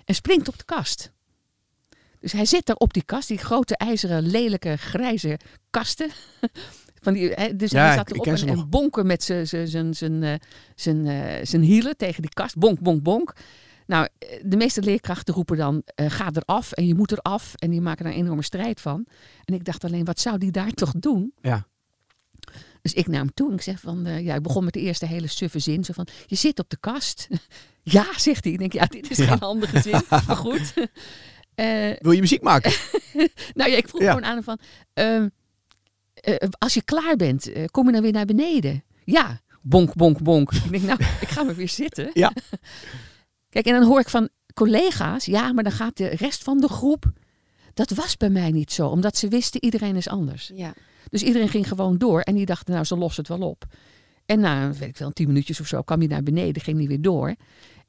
en 0.06 0.15
springt 0.15 0.47
op 0.47 0.58
de 0.58 0.65
kast. 0.65 1.12
Dus 2.19 2.32
hij 2.32 2.45
zit 2.45 2.65
daar 2.65 2.76
op 2.76 2.93
die 2.93 3.04
kast, 3.04 3.28
die 3.28 3.38
grote 3.38 3.78
ijzeren, 3.78 4.28
lelijke, 4.28 4.78
grijze 4.78 5.39
kasten. 5.69 6.10
Van 7.02 7.14
die, 7.14 7.30
hè, 7.30 7.56
dus 7.56 7.72
Ja, 7.72 7.86
hij 7.86 7.96
zat 7.96 8.12
erop 8.12 8.26
en, 8.26 8.70
bonken 8.70 9.06
met 9.06 9.24
zijn- 9.24 9.48
zijn- 9.48 9.68
zijn- 9.68 9.94
zijn, 9.96 10.24
eh, 10.24 10.34
zijn, 10.76 11.08
eh, 11.08 11.46
zijn 11.46 11.62
hielen 11.62 11.98
tegen 11.98 12.22
die 12.22 12.32
kast. 12.34 12.58
Bonk, 12.58 12.80
bonk, 12.80 13.04
bonk. 13.04 13.34
Nou, 13.88 14.08
eh, 14.20 14.28
de 14.46 14.58
meeste 14.58 14.82
leerkrachten 14.82 15.34
roepen 15.34 15.58
dan, 15.58 15.82
eh, 15.86 16.06
ga 16.10 16.30
eraf 16.34 16.72
en 16.72 16.88
je 16.88 16.96
moet 16.96 17.12
eraf. 17.12 17.54
En 17.56 17.70
die 17.70 17.82
maken 17.82 18.04
daar 18.06 18.14
een 18.14 18.20
enorme 18.20 18.44
strijd 18.44 18.82
van. 18.82 19.06
En 19.46 19.54
ik 19.54 19.64
dacht 19.66 19.84
alleen, 19.84 20.06
wat 20.06 20.20
zou 20.20 20.38
die 20.38 20.52
daar 20.52 20.72
toch 20.72 20.92
doen? 20.98 21.34
Ja. 21.42 21.68
Dus 22.82 22.94
ik 22.94 23.08
naar 23.08 23.20
hem 23.20 23.34
toe 23.34 23.48
en 23.50 23.54
ik 23.56 23.62
zeg 23.62 23.80
van, 23.80 24.06
ja, 24.24 24.36
ik 24.36 24.42
begon 24.42 24.64
met 24.64 24.74
de 24.74 24.80
eerste 24.80 25.06
hele 25.06 25.28
suffe 25.28 25.60
zin. 25.60 25.84
Zo 25.84 25.94
van, 25.94 26.08
je 26.26 26.36
zit 26.36 26.60
op 26.60 26.70
de 26.70 26.78
kast. 26.80 27.28
ja, 27.84 28.06
zegt 28.18 28.44
hij. 28.44 28.54
Ik 28.54 28.60
denk, 28.60 28.74
ja, 28.74 28.86
dit 28.86 29.10
is 29.12 29.18
Ja. 29.18 29.26
geen 29.26 29.40
handige 29.40 29.82
zin. 29.82 30.02
Maar 30.10 30.36
goed. 30.36 30.74
Wil 32.00 32.12
je 32.12 32.20
muziek 32.22 32.42
maken? 32.42 32.72
nou 33.54 33.70
ja, 33.72 33.78
ik 33.78 33.88
vroeg 33.88 34.02
Ja. 34.02 34.08
gewoon 34.08 34.26
aan 34.26 34.34
hem 34.36 34.44
van... 34.44 34.60
ehm, 34.94 35.28
eh, 36.22 36.50
als 36.58 36.74
je 36.74 36.84
klaar 36.84 37.16
bent, 37.16 37.52
eh, 37.52 37.66
kom 37.66 37.86
je 37.86 37.92
dan 37.92 38.02
weer 38.02 38.12
naar 38.12 38.26
beneden? 38.26 38.84
Ja, 39.04 39.42
bonk, 39.62 39.94
bonk, 39.94 40.22
bonk. 40.22 40.52
ik 40.52 40.72
denk, 40.72 40.84
nou, 40.84 41.00
ik 41.22 41.28
ga 41.28 41.44
maar 41.44 41.56
weer 41.56 41.70
zitten. 41.70 42.10
Ja. 42.14 42.32
Kijk, 43.50 43.66
en 43.66 43.74
dan 43.74 43.84
hoor 43.84 44.00
ik 44.00 44.10
van 44.10 44.30
collega's... 44.54 45.26
Ja, 45.26 45.54
maar 45.54 45.64
dan 45.64 45.74
gaat 45.74 45.98
de 45.98 46.08
rest 46.08 46.44
van 46.44 46.60
de 46.60 46.68
groep... 46.68 47.12
Dat 47.74 47.90
was 47.90 48.18
bij 48.18 48.30
mij 48.30 48.52
niet 48.52 48.72
zo, 48.72 48.88
omdat 48.88 49.18
ze 49.18 49.28
wisten 49.28 49.64
iedereen 49.64 49.96
is 49.96 50.08
anders. 50.08 50.52
Ja. 50.56 50.74
Dus 51.10 51.24
iedereen 51.24 51.50
ging 51.50 51.68
gewoon 51.68 51.98
door 51.98 52.22
en 52.22 52.36
die 52.36 52.46
dachten, 52.46 52.74
nou, 52.74 52.86
ze 52.86 52.98
lossen 52.98 53.24
het 53.28 53.38
wel 53.38 53.50
op. 53.50 53.66
En 54.26 54.40
na, 54.40 54.74
weet 54.74 54.90
ik 54.90 54.98
wel, 54.98 55.12
tien 55.12 55.28
minuutjes 55.28 55.60
of 55.60 55.68
zo 55.68 55.82
kwam 55.82 56.00
hij 56.00 56.08
naar 56.08 56.24
beneden, 56.24 56.62
ging 56.62 56.78
hij 56.78 56.88
weer 56.88 57.02
door. 57.02 57.36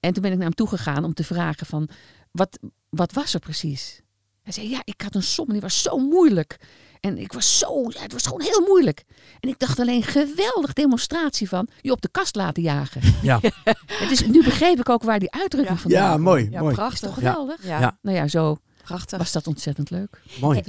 En 0.00 0.12
toen 0.12 0.22
ben 0.22 0.30
ik 0.30 0.36
naar 0.36 0.46
hem 0.46 0.56
toegegaan 0.56 1.04
om 1.04 1.14
te 1.14 1.24
vragen 1.24 1.66
van, 1.66 1.88
wat, 2.30 2.58
wat 2.88 3.12
was 3.12 3.34
er 3.34 3.40
precies? 3.40 4.00
Hij 4.42 4.52
zei, 4.52 4.68
ja, 4.68 4.80
ik 4.84 5.00
had 5.00 5.14
een 5.14 5.22
som 5.22 5.46
en 5.46 5.52
die 5.52 5.60
was 5.60 5.82
zo 5.82 5.98
moeilijk. 5.98 6.56
En 7.02 7.18
ik 7.18 7.32
was 7.32 7.58
zo, 7.58 7.82
ja, 7.88 8.00
het 8.00 8.12
was 8.12 8.22
gewoon 8.22 8.40
heel 8.42 8.60
moeilijk. 8.60 9.04
En 9.40 9.48
ik 9.48 9.58
dacht 9.58 9.80
alleen, 9.80 10.02
geweldig 10.02 10.72
demonstratie 10.72 11.48
van 11.48 11.68
je 11.80 11.90
op 11.92 12.00
de 12.02 12.08
kast 12.08 12.36
laten 12.36 12.62
jagen. 12.62 13.00
Ja, 13.22 13.40
En 14.00 14.08
dus 14.08 14.26
nu 14.26 14.42
begreep 14.44 14.78
ik 14.78 14.88
ook 14.88 15.02
waar 15.02 15.18
die 15.18 15.32
uitdrukking 15.32 15.76
Ja. 15.76 15.82
vandaan 15.82 16.10
ja 16.10 16.16
mooi. 16.16 16.48
Ja, 16.50 16.60
mooi. 16.60 16.70
Is 16.72 16.76
toch 16.78 16.86
prachtig. 16.88 17.14
geweldig? 17.14 17.66
Ja, 17.66 17.80
Ja. 17.80 17.98
Nou 18.02 18.16
ja, 18.16 18.28
zo 18.28 18.56
prachtig. 18.84 19.18
was 19.18 19.32
dat 19.32 19.46
ontzettend 19.46 19.90
leuk. 19.90 20.20
mooi. 20.40 20.62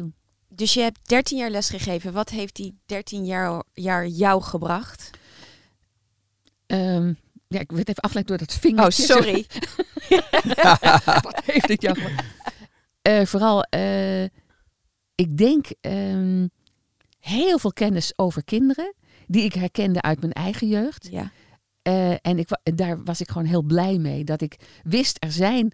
Dus 0.50 0.74
je 0.74 0.82
hebt 0.82 1.00
13 1.10 1.38
jaar 1.38 1.50
lesgegeven. 1.50 2.14
Wat 2.14 2.30
heeft 2.30 2.56
die 2.56 2.78
13 2.86 3.26
jaar, 3.26 3.64
jaar 3.74 4.08
jou 4.08 4.42
gebracht? 4.42 5.10
Ehm, 6.66 7.14
ja, 7.48 7.60
ik 7.60 7.72
werd 7.72 7.90
even 7.90 8.02
afgeleid 8.04 8.28
door 8.28 8.38
dat 8.38 8.52
Oh, 8.54 8.60
vingertje. 8.60 9.04
sorry. 9.04 9.46
Wat 11.22 11.42
heeft 11.46 11.68
dit 11.68 11.82
jou 11.82 11.96
gemaakt? 12.00 12.24
Eh, 13.02 13.26
vooral, 13.26 13.64
eh, 13.64 14.24
ik 15.16 15.38
denk 15.38 15.66
ehm, 15.82 16.48
heel 17.20 17.60
veel 17.60 17.74
kennis 17.74 18.14
over 18.16 18.44
kinderen. 18.44 18.94
Die 19.28 19.44
ik 19.44 19.54
herkende 19.54 20.02
uit 20.02 20.20
mijn 20.20 20.34
eigen 20.34 20.68
jeugd. 20.68 21.08
Ja. 21.12 21.32
Eh, 21.82 22.12
en 22.12 22.38
ik, 22.40 22.48
daar 22.64 23.04
was 23.04 23.22
ik 23.22 23.30
gewoon 23.32 23.48
heel 23.48 23.62
blij 23.64 23.98
mee. 23.98 24.24
Dat 24.24 24.42
ik 24.42 24.56
wist, 24.84 25.18
er 25.24 25.32
zijn 25.32 25.74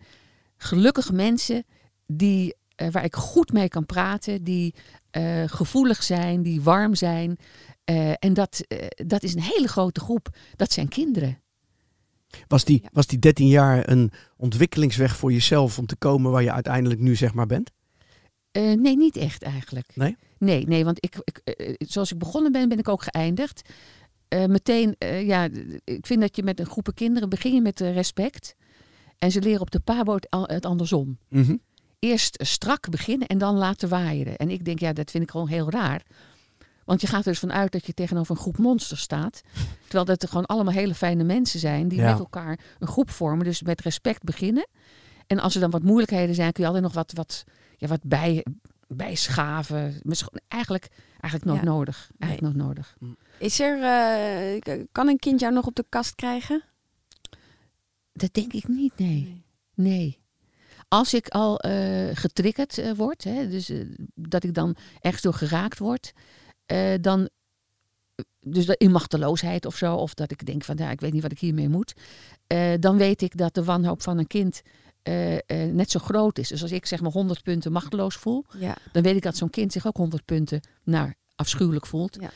gelukkige 0.58 1.14
mensen 1.14 1.66
die, 2.08 2.56
eh, 2.76 2.88
waar 2.92 3.04
ik 3.04 3.16
goed 3.16 3.52
mee 3.54 3.68
kan 3.68 3.86
praten. 3.86 4.44
Die 4.44 4.74
eh, 5.10 5.44
gevoelig 5.46 6.04
zijn, 6.04 6.42
die 6.42 6.62
warm 6.62 6.96
zijn. 6.96 7.38
Eh, 7.84 8.12
en 8.20 8.34
dat, 8.34 8.66
dat 8.96 9.24
is 9.24 9.34
een 9.36 9.42
hele 9.42 9.68
grote 9.68 10.00
groep. 10.00 10.30
Dat 10.56 10.72
zijn 10.72 10.88
kinderen. 10.88 11.42
Was 12.48 12.64
die, 12.66 12.80
Ja. 12.84 12.90
was 12.92 13.08
die 13.08 13.20
13 13.20 13.48
jaar 13.48 13.90
een 13.90 14.12
ontwikkelingsweg 14.38 15.16
voor 15.18 15.32
jezelf 15.32 15.78
om 15.78 15.86
te 15.86 15.96
komen 15.96 16.32
waar 16.32 16.44
je 16.44 16.52
uiteindelijk 16.52 17.00
nu 17.00 17.16
zeg 17.16 17.34
maar 17.34 17.46
bent? 17.46 17.72
Eh, 18.52 18.74
nee, 18.74 18.98
niet 18.98 19.16
echt 19.18 19.44
eigenlijk. 19.44 19.92
Nee? 19.96 20.18
Nee, 20.38 20.68
nee 20.68 20.86
want 20.86 21.04
ik, 21.04 21.16
ik, 21.24 21.38
eh, 21.38 21.74
zoals 21.78 22.12
ik 22.12 22.18
begonnen 22.18 22.52
ben, 22.52 22.70
ben 22.70 22.78
ik 22.78 22.88
ook 22.88 23.04
geëindigd. 23.04 23.70
Eh, 24.28 24.46
meteen, 24.46 24.96
eh, 24.98 25.28
ja, 25.28 25.50
ik 25.84 26.06
vind 26.06 26.22
dat 26.22 26.36
je 26.36 26.44
met 26.44 26.60
een 26.60 26.66
groepen 26.66 26.94
kinderen 26.94 27.30
begin 27.30 27.54
je 27.54 27.62
met 27.62 27.82
eh, 27.82 27.94
respect. 27.94 28.56
En 29.20 29.32
ze 29.32 29.42
leren 29.42 29.62
op 29.62 29.72
de 29.72 29.80
pabo 29.80 30.18
het, 30.30 30.66
andersom. 30.66 31.18
Mhm. 31.30 31.56
Eerst 32.00 32.36
eh, 32.36 32.48
strak 32.48 32.90
beginnen 32.90 33.28
en 33.28 33.38
dan 33.38 33.56
laten 33.56 33.90
waaien. 33.90 34.36
En 34.38 34.50
ik 34.50 34.66
denk, 34.66 34.80
ja, 34.80 34.94
dat 34.94 35.12
vind 35.12 35.24
ik 35.24 35.32
gewoon 35.32 35.48
heel 35.48 35.70
raar. 35.70 36.04
Want 36.86 37.02
je 37.02 37.08
gaat 37.08 37.26
er 37.26 37.32
dus 37.32 37.40
vanuit 37.40 37.72
dat 37.72 37.86
je 37.86 37.94
tegenover 37.94 38.36
een 38.36 38.42
groep 38.42 38.58
monsters 38.58 39.02
staat. 39.02 39.42
Terwijl 39.84 40.06
dat 40.06 40.22
er 40.24 40.28
gewoon 40.30 40.46
allemaal 40.46 40.74
hele 40.74 40.94
fijne 40.96 41.24
mensen 41.24 41.60
zijn 41.60 41.88
die 41.88 42.00
Ja. 42.00 42.10
met 42.12 42.20
elkaar 42.20 42.60
een 42.80 42.88
groep 42.88 43.10
vormen. 43.10 43.46
Dus 43.46 43.62
met 43.62 43.82
respect 43.82 44.24
beginnen. 44.24 44.68
En 45.28 45.40
als 45.40 45.56
er 45.56 45.62
dan 45.62 45.70
wat 45.70 45.84
moeilijkheden 45.84 46.36
zijn, 46.36 46.52
kun 46.52 46.62
je 46.64 46.68
altijd 46.70 46.86
nog 46.86 46.94
wat, 46.96 47.12
wat, 47.16 47.44
ja, 47.80 47.88
wat 47.88 48.04
bij, 48.04 48.46
bijschaven. 48.88 50.02
Eigenlijk, 50.48 50.88
eigenlijk 51.20 51.46
nooit 51.46 51.60
Ja. 51.64 51.66
nodig. 51.72 52.12
Eigenlijk 52.20 52.56
nooit 52.56 52.68
nodig. 52.68 52.98
Is 53.38 53.60
er, 53.60 53.84
eh, 53.84 54.82
kan 54.92 55.08
een 55.08 55.20
kind 55.20 55.40
jou 55.40 55.54
nog 55.54 55.66
op 55.66 55.76
de 55.76 55.86
kast 55.90 56.16
krijgen? 56.16 56.64
Dat 58.14 58.34
denk 58.34 58.54
ik 58.54 58.68
niet, 58.68 58.94
nee. 58.98 59.44
Nee. 59.76 60.18
Als 60.88 61.14
ik 61.14 61.28
al 61.28 61.60
eh, 61.60 62.10
getriggerd 62.14 62.78
eh, 62.78 62.92
word, 62.92 63.24
hè, 63.24 63.50
dus 63.50 63.72
dat 64.16 64.44
ik 64.44 64.54
dan 64.54 64.76
ergens 65.02 65.22
door 65.24 65.34
geraakt 65.34 65.80
word, 65.80 66.14
eh, 66.66 66.94
dan. 67.02 67.30
Dus 68.42 68.66
dat 68.66 68.78
in 68.78 68.92
machteloosheid 68.92 69.66
of 69.66 69.76
zo, 69.76 69.96
of 69.96 70.14
dat 70.14 70.32
ik 70.32 70.46
denk 70.46 70.64
van 70.64 70.78
ja, 70.78 70.92
ik 70.92 71.02
weet 71.02 71.14
niet 71.14 71.22
wat 71.22 71.32
ik 71.32 71.40
hiermee 71.40 71.70
moet. 71.70 71.94
eh, 72.48 72.74
dan 72.80 72.98
weet 72.98 73.22
ik 73.22 73.38
dat 73.38 73.54
de 73.54 73.64
wanhoop 73.64 74.02
van 74.02 74.18
een 74.18 74.28
kind 74.28 74.62
eh, 75.04 75.36
eh, 75.36 75.74
net 75.74 75.92
zo 75.92 76.00
groot 76.00 76.38
is. 76.38 76.48
Dus 76.48 76.62
als 76.62 76.72
ik 76.72 76.86
zeg 76.86 77.02
maar 77.02 77.12
100 77.12 77.44
punten 77.44 77.72
machteloos 77.72 78.16
voel, 78.16 78.46
Ja. 78.58 78.78
dan 78.92 79.04
weet 79.04 79.16
ik 79.16 79.22
dat 79.22 79.38
zo'n 79.38 79.50
kind 79.50 79.72
zich 79.72 79.88
ook 79.88 79.98
100 79.98 80.26
punten 80.26 80.62
naar 80.84 81.16
afschuwelijk 81.36 81.86
voelt. 81.86 82.18
ja. 82.22 82.30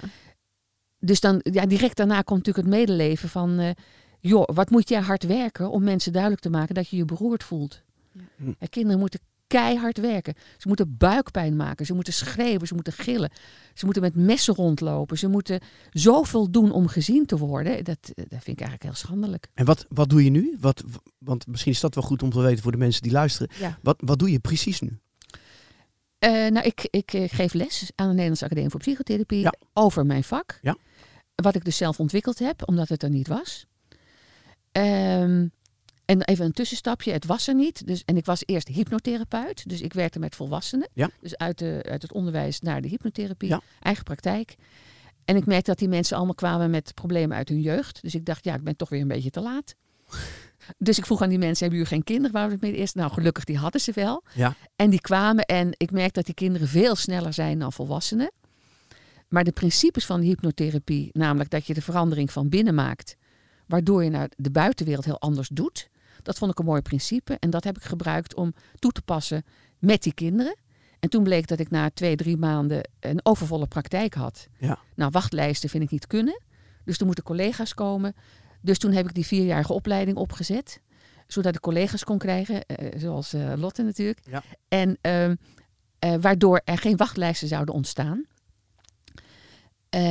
Dus 0.99 1.19
dan, 1.19 1.39
ja, 1.43 1.65
direct 1.65 1.97
daarna 1.97 2.21
komt 2.21 2.45
natuurlijk 2.45 2.67
het 2.67 2.75
medeleven 2.75 3.29
van, 3.29 3.59
eh, 3.59 3.69
joh, 4.19 4.49
wat 4.53 4.69
moet 4.69 4.89
jij 4.89 5.01
hard 5.01 5.23
werken 5.23 5.69
om 5.71 5.83
mensen 5.83 6.11
duidelijk 6.11 6.41
te 6.41 6.49
maken 6.49 6.75
dat 6.75 6.87
je 6.89 6.95
je 6.97 7.05
beroerd 7.05 7.43
voelt. 7.43 7.81
Ja. 8.11 8.21
Hm. 8.37 8.51
Kinderen 8.69 8.99
moeten 8.99 9.19
keihard 9.59 9.97
werken. 9.97 10.33
Ze 10.57 10.67
moeten 10.67 10.97
buikpijn 10.97 11.55
maken, 11.55 11.85
ze 11.85 11.93
moeten 11.93 12.13
schreeuwen, 12.13 12.67
ze 12.67 12.73
moeten 12.73 12.93
gillen. 12.93 13.31
Ze 13.73 13.85
moeten 13.85 14.03
met 14.03 14.15
messen 14.15 14.55
rondlopen, 14.55 15.17
ze 15.17 15.27
moeten 15.27 15.59
zoveel 15.91 16.51
doen 16.51 16.71
om 16.71 16.87
gezien 16.87 17.25
te 17.25 17.37
worden. 17.37 17.83
Dat, 17.83 17.97
eh, 18.01 18.13
dat 18.15 18.43
vind 18.43 18.47
ik 18.47 18.59
eigenlijk 18.59 18.83
heel 18.83 18.93
schandelijk. 18.93 19.47
En 19.53 19.65
wat, 19.65 19.85
wat 19.89 20.09
doe 20.09 20.23
je 20.23 20.29
nu? 20.29 20.57
Wat, 20.59 20.83
want 21.17 21.47
misschien 21.47 21.71
is 21.71 21.79
dat 21.79 21.95
wel 21.95 22.03
goed 22.03 22.23
om 22.23 22.29
te 22.29 22.41
weten 22.41 22.63
voor 22.63 22.71
de 22.71 22.77
mensen 22.77 23.01
die 23.01 23.11
luisteren. 23.11 23.49
Ja. 23.59 23.77
Wat, 23.81 23.97
wat 24.05 24.19
doe 24.19 24.31
je 24.31 24.39
precies 24.39 24.79
nu? 24.79 24.99
Eh, 26.17 26.31
nou, 26.31 26.61
ik, 26.65 26.87
ik 26.89 27.13
eh, 27.13 27.29
geef 27.29 27.53
les 27.53 27.91
aan 27.95 28.05
de 28.05 28.11
Nederlandse 28.11 28.45
Academie 28.45 28.69
voor 28.69 28.79
Psychotherapie 28.79 29.39
Ja. 29.39 29.53
over 29.73 30.05
mijn 30.05 30.23
vak. 30.23 30.59
Ja. 30.61 30.75
Wat 31.35 31.55
ik 31.55 31.65
dus 31.65 31.77
zelf 31.77 31.99
ontwikkeld 31.99 32.39
heb, 32.39 32.67
omdat 32.67 32.89
het 32.89 33.03
er 33.03 33.09
niet 33.09 33.27
was. 33.27 33.65
Ehm, 34.71 35.47
en 36.05 36.21
even 36.21 36.45
een 36.45 36.51
tussenstapje, 36.51 37.11
het 37.11 37.25
was 37.25 37.47
er 37.47 37.55
niet. 37.55 37.87
Dus, 37.87 38.03
en 38.05 38.17
ik 38.17 38.25
was 38.25 38.43
eerst 38.45 38.67
hypnotherapeut, 38.67 39.69
dus 39.69 39.81
ik 39.81 39.93
werkte 39.93 40.19
met 40.19 40.35
volwassenen. 40.35 40.87
Ja. 40.93 41.09
Dus 41.21 41.37
uit, 41.37 41.57
de, 41.57 41.85
uit 41.89 42.01
het 42.01 42.13
onderwijs 42.13 42.59
naar 42.59 42.81
de 42.81 42.87
hypnotherapie, 42.87 43.49
Ja. 43.49 43.61
eigen 43.79 44.03
praktijk. 44.03 44.55
En 45.25 45.35
ik 45.35 45.45
merkte 45.45 45.69
dat 45.69 45.79
die 45.79 45.87
mensen 45.87 46.15
allemaal 46.17 46.35
kwamen 46.35 46.69
met 46.69 46.93
problemen 46.93 47.37
uit 47.37 47.49
hun 47.49 47.61
jeugd. 47.61 48.01
Dus 48.01 48.15
ik 48.15 48.25
dacht, 48.25 48.43
ja, 48.43 48.55
ik 48.55 48.63
ben 48.63 48.75
toch 48.75 48.89
weer 48.89 49.01
een 49.01 49.07
beetje 49.07 49.29
te 49.29 49.41
laat. 49.41 49.75
Dus 50.77 50.97
ik 50.97 51.05
vroeg 51.05 51.21
aan 51.21 51.29
die 51.29 51.37
mensen, 51.37 51.59
hebben 51.59 51.77
jullie 51.77 51.93
geen 51.93 52.03
kinderen? 52.03 52.31
Waar 52.31 52.45
we 52.47 52.53
het 52.53 52.61
mee 52.61 52.75
eerst? 52.75 52.95
Nou, 52.95 53.11
gelukkig, 53.11 53.43
die 53.43 53.57
hadden 53.57 53.81
ze 53.81 53.91
wel. 53.91 54.23
Ja. 54.33 54.55
En 54.75 54.89
die 54.89 55.01
kwamen 55.01 55.45
en 55.45 55.69
ik 55.77 55.91
merk 55.91 56.13
dat 56.13 56.25
die 56.25 56.33
kinderen 56.33 56.67
veel 56.67 56.95
sneller 56.95 57.33
zijn 57.33 57.59
dan 57.59 57.73
volwassenen. 57.73 58.31
Maar 59.27 59.43
de 59.43 59.51
principes 59.51 60.05
van 60.05 60.19
de 60.19 60.25
hypnotherapie, 60.25 61.09
namelijk 61.11 61.49
dat 61.49 61.65
je 61.67 61.73
de 61.73 61.81
verandering 61.81 62.31
van 62.31 62.49
binnen 62.49 62.75
maakt, 62.75 63.15
waardoor 63.67 64.03
je 64.03 64.09
naar 64.09 64.29
de 64.37 64.51
buitenwereld 64.51 65.05
heel 65.05 65.19
anders 65.19 65.47
doet, 65.47 65.89
dat 66.23 66.37
vond 66.37 66.51
ik 66.51 66.59
een 66.59 66.65
mooi 66.65 66.81
principe. 66.81 67.37
En 67.39 67.49
dat 67.49 67.63
heb 67.63 67.77
ik 67.77 67.83
gebruikt 67.83 68.35
om 68.35 68.53
toe 68.79 68.91
te 68.91 69.01
passen 69.01 69.45
met 69.79 70.03
die 70.03 70.13
kinderen. 70.13 70.55
En 70.99 71.09
toen 71.09 71.23
bleek 71.23 71.47
dat 71.47 71.59
ik 71.59 71.69
na 71.69 71.89
twee, 71.89 72.15
drie 72.15 72.37
maanden 72.37 72.89
een 72.99 73.19
overvolle 73.23 73.67
praktijk 73.67 74.13
had. 74.13 74.47
Ja. 74.57 74.79
Nou, 74.95 75.11
wachtlijsten 75.11 75.69
vind 75.69 75.83
ik 75.83 75.91
niet 75.91 76.07
kunnen. 76.07 76.41
Dus 76.85 76.97
toen 76.97 77.05
moeten 77.05 77.23
collega's 77.25 77.73
komen. 77.73 78.15
Dus 78.61 78.77
toen 78.77 78.91
heb 78.91 79.05
ik 79.05 79.13
die 79.13 79.25
vierjarige 79.25 79.73
opleiding 79.73 80.17
opgezet. 80.17 80.81
Zodat 81.27 81.55
ik 81.55 81.61
collega's 81.61 82.03
kon 82.03 82.17
krijgen, 82.17 82.65
eh, 82.65 82.99
zoals 82.99 83.33
eh, 83.33 83.53
Lotte 83.55 83.83
natuurlijk. 83.83 84.19
Ja. 84.29 84.43
En 84.67 84.97
ehm, 85.01 85.35
eh, 85.99 86.15
waardoor 86.19 86.61
er 86.65 86.77
geen 86.77 86.97
wachtlijsten 86.97 87.47
zouden 87.47 87.75
ontstaan. 87.75 88.25
Eh, 89.89 90.01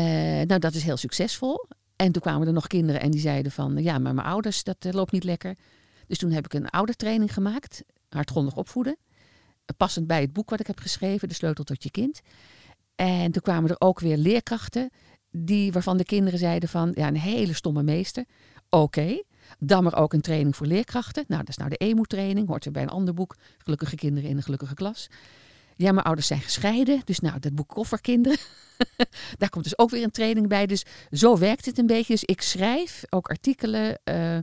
nou, 0.47 0.59
dat 0.59 0.75
is 0.75 0.83
heel 0.83 0.97
succesvol. 0.97 1.67
En 1.97 2.13
toen 2.13 2.23
kwamen 2.23 2.47
er 2.47 2.53
nog 2.53 2.67
kinderen 2.67 3.01
en 3.01 3.11
die 3.11 3.21
zeiden 3.21 3.53
van... 3.53 3.83
ja, 3.83 3.99
maar 3.99 4.15
mijn 4.15 4.27
ouders, 4.27 4.65
dat 4.65 4.77
eh, 4.79 4.93
loopt 4.93 5.13
niet 5.13 5.25
lekker. 5.25 5.57
Dus 6.13 6.21
toen 6.21 6.31
heb 6.31 6.45
ik 6.45 6.55
een 6.55 6.69
oudertraining 6.71 7.33
gemaakt. 7.33 7.83
Hardgrondig 8.09 8.57
opvoeden. 8.57 8.97
Passend 9.77 10.07
bij 10.07 10.21
het 10.21 10.33
boek 10.33 10.51
wat 10.51 10.61
ik 10.61 10.67
heb 10.67 10.79
geschreven, 10.79 11.29
De 11.29 11.35
Sleutel 11.35 11.65
tot 11.65 11.83
je 11.83 11.91
kind. 11.91 12.21
En 12.95 13.33
toen 13.33 13.43
kwamen 13.43 13.71
er 13.71 13.77
ook 13.79 14.01
weer 14.01 14.17
leerkrachten... 14.17 14.91
Die, 15.31 15.73
waarvan 15.73 15.97
de 15.97 16.05
kinderen 16.05 16.39
zeiden 16.39 16.69
van... 16.69 16.93
ja, 16.95 17.09
een 17.09 17.17
hele 17.17 17.53
stomme 17.53 17.83
meester. 17.83 18.25
Oké, 18.69 19.23
dan 19.59 19.83
maar 19.83 19.97
ook 19.97 20.13
een 20.13 20.21
training 20.21 20.57
voor 20.57 20.67
leerkrachten. 20.67 21.25
Nou, 21.29 21.41
dat 21.41 21.49
is 21.49 21.57
nou 21.57 21.71
de 21.71 21.77
EMO-training. 21.77 22.49
Hoort 22.49 22.65
er 22.65 22.73
bij 22.73 22.83
een 22.83 22.89
ander 22.89 23.15
boek. 23.15 23.37
Gelukkige 23.59 23.97
kinderen 23.97 24.31
in 24.31 24.37
een 24.37 24.43
gelukkige 24.43 24.75
klas. 24.75 25.09
Ja, 25.77 25.93
mijn 25.93 26.07
ouders 26.07 26.27
zijn 26.27 26.41
gescheiden. 26.41 27.01
Dus 27.05 27.21
nou, 27.21 27.39
dat 27.39 27.55
boek 27.55 27.69
Kofferkinderen. 27.69 28.39
Daar 29.39 29.49
komt 29.49 29.65
dus 29.65 29.79
ook 29.79 29.91
weer 29.91 30.03
een 30.03 30.11
training 30.11 30.49
bij. 30.49 30.67
Dus 30.67 30.85
zo 31.11 31.39
werkt 31.39 31.67
het 31.67 31.79
een 31.79 31.87
beetje. 31.87 32.13
Dus 32.13 32.25
ik 32.25 32.43
schrijf 32.43 33.03
ook 33.11 33.29
artikelen. 33.29 34.01
eh, 34.05 34.39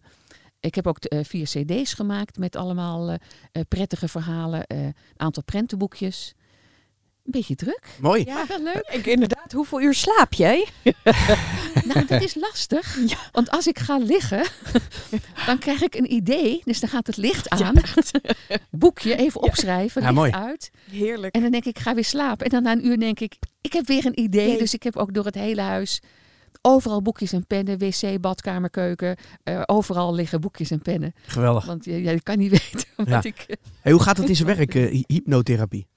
ik 0.60 0.76
heb 0.76 0.88
ook 0.88 0.98
eh, 0.98 1.19
vier 1.24 1.45
cd's 1.45 1.93
gemaakt 1.93 2.38
met 2.38 2.56
allemaal 2.56 3.10
eh, 3.10 3.15
eh, 3.52 3.62
prettige 3.67 4.08
verhalen. 4.08 4.65
eh, 4.67 4.84
een 4.84 4.93
aantal 5.17 5.43
prentenboekjes. 5.43 6.34
Een 7.26 7.32
beetje 7.39 7.56
druk. 7.56 7.86
Mooi. 8.02 8.24
Ja, 8.26 8.45
wel 8.48 8.63
leuk. 8.63 8.89
ik, 8.91 9.06
inderdaad. 9.06 9.52
Hoeveel 9.52 9.82
uur 9.82 9.93
slaap 9.93 10.34
jij? 10.34 10.67
Nou, 11.93 12.06
dat 12.06 12.22
is 12.24 12.36
lastig. 12.36 12.98
Want 13.32 13.50
als 13.50 13.67
ik 13.67 13.80
ga 13.80 13.98
liggen, 13.98 14.45
dan 15.45 15.58
krijg 15.58 15.82
ik 15.82 15.95
een 15.95 16.12
idee. 16.13 16.62
Dus 16.63 16.80
dan 16.80 16.89
gaat 16.89 17.08
het 17.08 17.17
licht 17.17 17.50
aan. 17.50 17.76
Boekje 18.72 19.15
even 19.15 19.41
opschrijven, 19.41 20.02
Ja, 20.02 20.08
licht 20.08 20.19
mooi. 20.19 20.32
uit. 20.32 20.72
Heerlijk. 20.91 21.36
En 21.36 21.41
dan 21.41 21.52
denk 21.52 21.65
ik, 21.65 21.78
ik 21.78 21.82
ga 21.84 21.93
weer 21.93 22.06
slapen. 22.06 22.45
En 22.45 22.52
dan 22.52 22.63
na 22.63 22.72
een 22.72 22.86
uur 22.86 23.00
denk 23.00 23.19
ik, 23.19 23.36
ik 23.62 23.74
heb 23.74 23.88
weer 23.88 24.06
een 24.06 24.19
idee. 24.19 24.48
Nee. 24.48 24.58
Dus 24.58 24.74
ik 24.74 24.84
heb 24.84 24.95
ook 24.98 25.13
door 25.13 25.26
het 25.26 25.36
hele 25.36 25.62
huis 25.62 26.02
overal 26.62 27.02
boekjes 27.02 27.32
en 27.34 27.48
pennen. 27.48 27.78
Wc, 27.78 28.22
badkamer, 28.22 28.69
keuken. 28.69 29.15
eh, 29.43 29.62
overal 29.65 30.13
liggen 30.13 30.41
boekjes 30.41 30.72
en 30.72 30.82
pennen. 30.82 31.13
Geweldig. 31.22 31.65
Want 31.65 31.86
je, 31.86 32.02
je 32.02 32.22
kan 32.22 32.38
niet 32.38 32.52
weten 32.72 32.88
wat 32.95 33.08
Ja. 33.08 33.24
ik... 33.24 33.38
eh, 33.48 33.56
Hey, 33.82 33.91
hoe 33.91 34.02
gaat 34.02 34.17
het 34.17 34.30
in 34.30 34.36
zijn 34.36 34.48
werk, 34.58 34.74
hy- 34.74 35.04
hypnotherapie? 35.08 35.88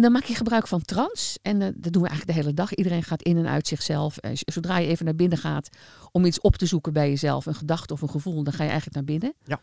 Dan 0.00 0.12
maak 0.12 0.24
je 0.24 0.34
gebruik 0.34 0.66
van 0.66 0.82
trance. 0.82 1.38
En 1.42 1.58
dat 1.58 1.92
doen 1.92 2.02
we 2.02 2.08
eigenlijk 2.08 2.26
de 2.26 2.44
hele 2.44 2.54
dag. 2.54 2.74
Iedereen 2.74 3.02
gaat 3.02 3.22
in 3.22 3.36
en 3.36 3.46
uit 3.48 3.66
zichzelf. 3.66 4.16
Zodra 4.32 4.78
je 4.78 4.86
even 4.88 5.04
naar 5.04 5.14
binnen 5.14 5.38
gaat 5.38 5.68
om 6.12 6.24
iets 6.24 6.40
op 6.40 6.56
te 6.56 6.66
zoeken 6.66 6.92
bij 6.92 7.08
jezelf, 7.08 7.46
een 7.46 7.54
gedachte 7.54 7.92
of 7.92 8.00
een 8.02 8.10
gevoel, 8.10 8.42
dan 8.42 8.52
ga 8.52 8.62
je 8.64 8.70
eigenlijk 8.70 8.94
naar 8.96 9.04
binnen. 9.18 9.34
Ja. 9.44 9.60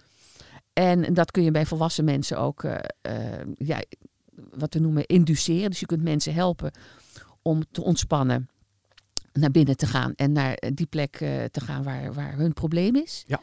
En 0.73 1.13
dat 1.13 1.31
kun 1.31 1.43
je 1.43 1.51
bij 1.51 1.65
volwassen 1.65 2.05
mensen 2.05 2.37
ook, 2.39 2.63
ja, 3.53 3.81
wat 4.57 4.73
we 4.73 4.79
noemen, 4.79 5.05
induceren. 5.05 5.69
Dus 5.69 5.79
je 5.79 5.85
kunt 5.85 6.03
mensen 6.03 6.33
helpen 6.33 6.71
om 7.41 7.63
te 7.71 7.81
ontspannen, 7.83 8.49
naar 9.39 9.51
binnen 9.51 9.77
te 9.77 9.85
gaan 9.85 10.13
en 10.15 10.31
naar 10.31 10.53
eh, 10.53 10.71
die 10.73 10.85
plek 10.85 11.15
eh, 11.21 11.43
te 11.43 11.61
gaan 11.61 11.83
waar, 11.83 12.13
waar 12.13 12.35
hun 12.35 12.53
probleem 12.53 12.95
is. 12.95 13.23
Ja. 13.27 13.41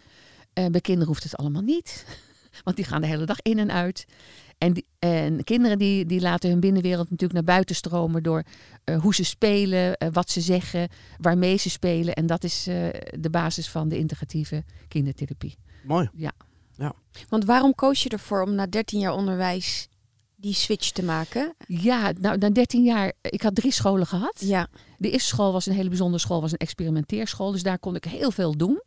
Eh, 0.52 0.66
bij 0.66 0.80
kinderen 0.80 1.08
hoeft 1.08 1.22
het 1.22 1.36
allemaal 1.36 1.62
niet, 1.62 2.06
want 2.64 2.76
die 2.76 2.84
gaan 2.84 3.00
de 3.00 3.06
hele 3.06 3.26
dag 3.26 3.40
in 3.42 3.58
en 3.58 3.72
uit. 3.72 4.04
En, 4.58 4.72
die- 4.72 4.86
en 4.98 5.44
kinderen 5.44 5.78
die, 5.78 6.06
die 6.06 6.20
laten 6.20 6.50
hun 6.50 6.60
binnenwereld 6.60 7.10
natuurlijk 7.10 7.32
naar 7.32 7.54
buiten 7.54 7.74
stromen 7.76 8.22
door 8.22 8.42
hoe 9.00 9.14
ze 9.14 9.24
spelen, 9.24 9.96
wat 10.12 10.30
ze 10.30 10.40
zeggen, 10.40 10.88
waarmee 11.18 11.56
ze 11.56 11.70
spelen. 11.70 12.14
En 12.14 12.26
dat 12.26 12.44
is 12.44 12.66
eh, 12.66 12.74
de 13.18 13.30
basis 13.30 13.68
van 13.68 13.88
de 13.88 13.98
integratieve 13.98 14.64
kindertherapie. 14.88 15.56
Mooi. 15.84 16.08
Want 17.28 17.44
waarom 17.44 17.74
koos 17.74 18.02
je 18.02 18.08
ervoor 18.08 18.42
om 18.42 18.54
na 18.54 18.66
13 18.66 18.98
jaar 19.00 19.12
onderwijs 19.12 19.88
die 20.44 20.54
switch 20.54 20.90
te 20.90 21.02
maken? 21.02 21.54
Ja, 21.66 22.12
nou, 22.20 22.38
na 22.38 22.50
13 22.50 22.84
jaar, 22.84 23.12
ik 23.22 23.42
had 23.42 23.54
drie 23.54 23.72
scholen 23.72 24.06
gehad. 24.06 24.40
Ja. 24.40 24.68
De 24.98 25.10
eerste 25.10 25.28
school 25.28 25.52
was 25.52 25.66
een 25.66 25.74
hele 25.74 25.88
bijzondere 25.88 26.22
school, 26.22 26.40
was 26.40 26.52
een 26.52 26.58
experimenteerschool. 26.58 27.52
Dus 27.52 27.62
daar 27.62 27.78
kon 27.78 27.94
ik 27.94 28.04
heel 28.04 28.30
veel 28.30 28.56
doen. 28.56 28.82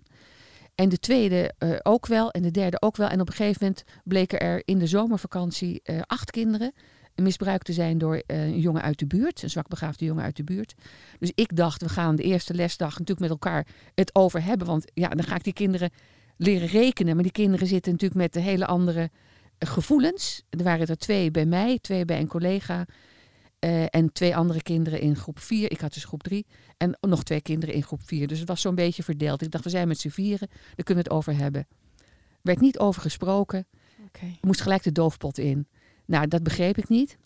En 0.75 0.89
de 0.89 0.99
tweede 0.99 1.53
eh, 1.57 1.69
ook 1.83 2.05
wel. 2.07 2.31
En 2.31 2.41
de 2.41 2.51
derde 2.51 2.81
ook 2.81 2.97
wel. 2.97 3.07
En 3.07 3.21
op 3.21 3.27
een 3.27 3.33
gegeven 3.33 3.57
moment 3.61 3.83
bleken 4.03 4.39
er 4.39 4.61
in 4.65 4.79
de 4.79 4.87
zomervakantie 4.87 5.79
eh, 5.83 6.01
acht 6.05 6.31
kinderen 6.31 6.73
misbruikt 7.15 7.65
te 7.65 7.73
zijn 7.73 7.97
door 7.97 8.23
eh, 8.25 8.43
een 8.43 8.59
jongen 8.59 8.81
uit 8.81 8.99
de 8.99 9.07
buurt. 9.07 9.43
Een 9.43 9.49
zwakbegaafde 9.49 10.05
jongen 10.05 10.23
uit 10.23 10.35
de 10.35 10.43
buurt. 10.43 10.75
Dus 11.19 11.31
ik 11.35 11.55
dacht, 11.55 11.81
we 11.81 11.89
gaan 11.89 12.15
de 12.15 12.23
eerste 12.23 12.53
lesdag 12.53 12.89
natuurlijk 12.89 13.19
met 13.19 13.29
elkaar 13.29 13.67
het 13.95 14.15
over 14.15 14.43
hebben. 14.43 14.67
Want 14.67 14.91
ja, 14.93 15.07
dan 15.07 15.23
ga 15.23 15.35
ik 15.35 15.43
die 15.43 15.53
kinderen 15.53 15.89
leren 16.37 16.67
rekenen. 16.67 17.13
Maar 17.13 17.23
die 17.23 17.31
kinderen 17.31 17.67
zitten 17.67 17.91
natuurlijk 17.91 18.21
met 18.21 18.33
de 18.33 18.39
hele 18.39 18.65
andere 18.65 19.09
gevoelens. 19.59 20.43
Er 20.49 20.63
waren 20.63 20.87
er 20.87 20.97
twee 20.97 21.31
bij 21.31 21.45
mij, 21.45 21.79
twee 21.79 22.05
bij 22.05 22.19
een 22.19 22.27
collega. 22.27 22.85
eh, 23.59 23.85
en 23.89 24.11
twee 24.13 24.35
andere 24.35 24.61
kinderen 24.61 24.99
in 25.01 25.15
groep 25.15 25.39
vier. 25.39 25.71
Ik 25.71 25.79
had 25.79 25.93
dus 25.93 26.05
groep 26.05 26.23
drie. 26.23 26.45
En 26.77 26.97
nog 27.01 27.23
twee 27.23 27.41
kinderen 27.41 27.75
in 27.75 27.83
groep 27.83 28.01
vier. 28.03 28.27
Dus 28.27 28.39
het 28.39 28.47
was 28.47 28.61
zo'n 28.61 28.75
beetje 28.75 29.03
verdeeld. 29.03 29.41
Ik 29.41 29.51
dacht, 29.51 29.63
we 29.63 29.69
zijn 29.69 29.87
met 29.87 29.99
z'n 29.99 30.09
vieren. 30.09 30.47
Daar 30.49 30.85
kunnen 30.85 31.03
we 31.03 31.09
het 31.09 31.17
over 31.19 31.35
hebben. 31.35 31.67
Er 32.01 32.41
werd 32.41 32.59
niet 32.59 32.79
over 32.79 33.01
gesproken. 33.01 33.67
Moest 34.41 34.61
gelijk 34.61 34.83
de 34.83 34.91
doofpot 34.91 35.37
in. 35.37 35.67
Nou, 36.05 36.27
dat 36.27 36.43
begreep 36.43 36.77
ik 36.77 36.89
niet. 36.89 37.17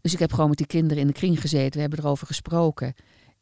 Dus 0.00 0.12
ik 0.12 0.18
heb 0.18 0.32
gewoon 0.32 0.48
met 0.48 0.58
die 0.58 0.66
kinderen 0.66 0.98
in 0.98 1.06
de 1.06 1.12
kring 1.12 1.40
gezeten. 1.40 1.72
We 1.72 1.80
hebben 1.80 1.98
erover 1.98 2.26
gesproken. 2.26 2.94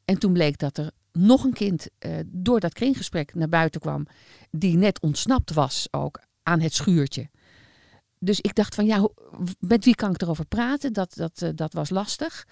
En 0.05 0.19
toen 0.19 0.33
bleek 0.33 0.59
dat 0.59 0.79
er 0.79 0.91
nog 1.13 1.45
een 1.45 1.53
kind 1.53 1.89
eh, 1.99 2.13
door 2.27 2.61
dat 2.61 2.73
kringgesprek 2.73 3.35
naar 3.35 3.49
buiten 3.49 3.81
kwam. 3.81 4.07
Die 4.51 4.77
net 4.77 5.01
ontsnapt 5.01 5.53
was 5.53 5.89
ook 5.91 6.21
aan 6.43 6.61
het 6.61 6.75
schuurtje. 6.75 7.29
Dus 8.19 8.41
ik 8.41 8.55
dacht 8.55 8.75
van 8.75 8.87
ja, 8.87 9.09
met 9.59 9.85
wie 9.85 9.95
kan 9.95 10.11
ik 10.15 10.23
erover 10.23 10.47
praten? 10.47 10.93
Dat, 10.93 11.15
dat, 11.15 11.43
eh, 11.43 11.51
dat 11.55 11.73
was 11.73 11.91
lastig. 11.91 12.47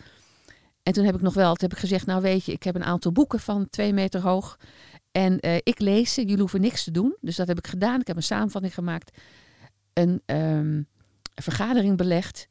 En 0.82 0.92
toen 0.92 1.04
heb 1.04 1.14
ik 1.14 1.20
nog 1.20 1.34
wel, 1.34 1.56
heb 1.60 1.72
ik 1.72 1.78
gezegd, 1.78 2.06
nou 2.06 2.22
weet 2.22 2.44
je, 2.44 2.52
ik 2.52 2.62
heb 2.62 2.74
een 2.74 2.84
aantal 2.84 3.12
boeken 3.12 3.40
van 3.40 3.68
twee 3.70 3.92
meter 3.92 4.20
hoog. 4.20 4.58
En 5.12 5.40
eh, 5.40 5.56
ik 5.56 5.78
lees 5.78 6.14
ze, 6.14 6.20
jullie 6.20 6.38
hoeven 6.38 6.60
niks 6.60 6.84
te 6.84 6.90
doen. 6.90 7.16
Dus 7.20 7.36
dat 7.36 7.48
heb 7.48 7.58
ik 7.58 7.66
gedaan. 7.66 8.00
Ik 8.00 8.06
heb 8.06 8.16
een 8.16 8.22
samenvatting 8.22 8.74
gemaakt. 8.74 9.18
Een 9.92 10.22
ehm, 10.26 10.82
vergadering 11.34 11.96
belegd. 11.96 12.48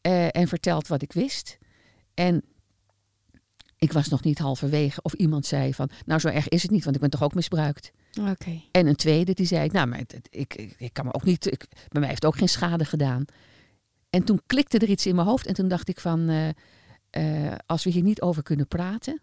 eh, 0.00 0.36
en 0.36 0.48
verteld 0.48 0.86
wat 0.88 1.02
ik 1.02 1.12
wist. 1.12 1.58
En 2.14 2.42
ik 3.78 3.92
was 3.92 4.08
nog 4.08 4.22
niet 4.22 4.38
halverwege 4.38 5.02
of 5.02 5.12
iemand 5.12 5.46
zei 5.46 5.74
van, 5.74 5.90
nou 6.06 6.20
zo 6.20 6.28
erg 6.28 6.48
is 6.48 6.62
het 6.62 6.70
niet, 6.70 6.84
want 6.84 6.94
ik 6.94 7.00
ben 7.02 7.10
toch 7.10 7.22
ook 7.22 7.34
misbruikt. 7.34 7.92
Oké. 8.18 8.60
En 8.70 8.86
een 8.86 8.96
tweede 8.96 9.34
die 9.34 9.46
zei, 9.46 9.68
nou 9.68 9.86
maar 9.86 9.98
ik, 9.98 10.20
ik, 10.30 10.74
ik 10.78 10.92
kan 10.92 11.04
me 11.04 11.14
ook 11.14 11.24
niet, 11.24 11.52
ik, 11.52 11.66
bij 11.68 12.00
mij 12.00 12.08
heeft 12.08 12.22
het 12.22 12.32
ook 12.32 12.38
geen 12.38 12.48
schade 12.48 12.84
gedaan. 12.84 13.24
En 14.10 14.24
toen 14.24 14.40
klikte 14.46 14.78
er 14.78 14.88
iets 14.88 15.06
in 15.06 15.14
mijn 15.14 15.26
hoofd 15.26 15.46
en 15.46 15.54
toen 15.54 15.68
dacht 15.68 15.88
ik 15.88 16.00
van, 16.00 16.28
eh, 16.28 16.48
eh, 17.10 17.58
als 17.66 17.84
we 17.84 17.90
hier 17.90 18.02
niet 18.02 18.20
over 18.20 18.42
kunnen 18.42 18.68
praten, 18.68 19.20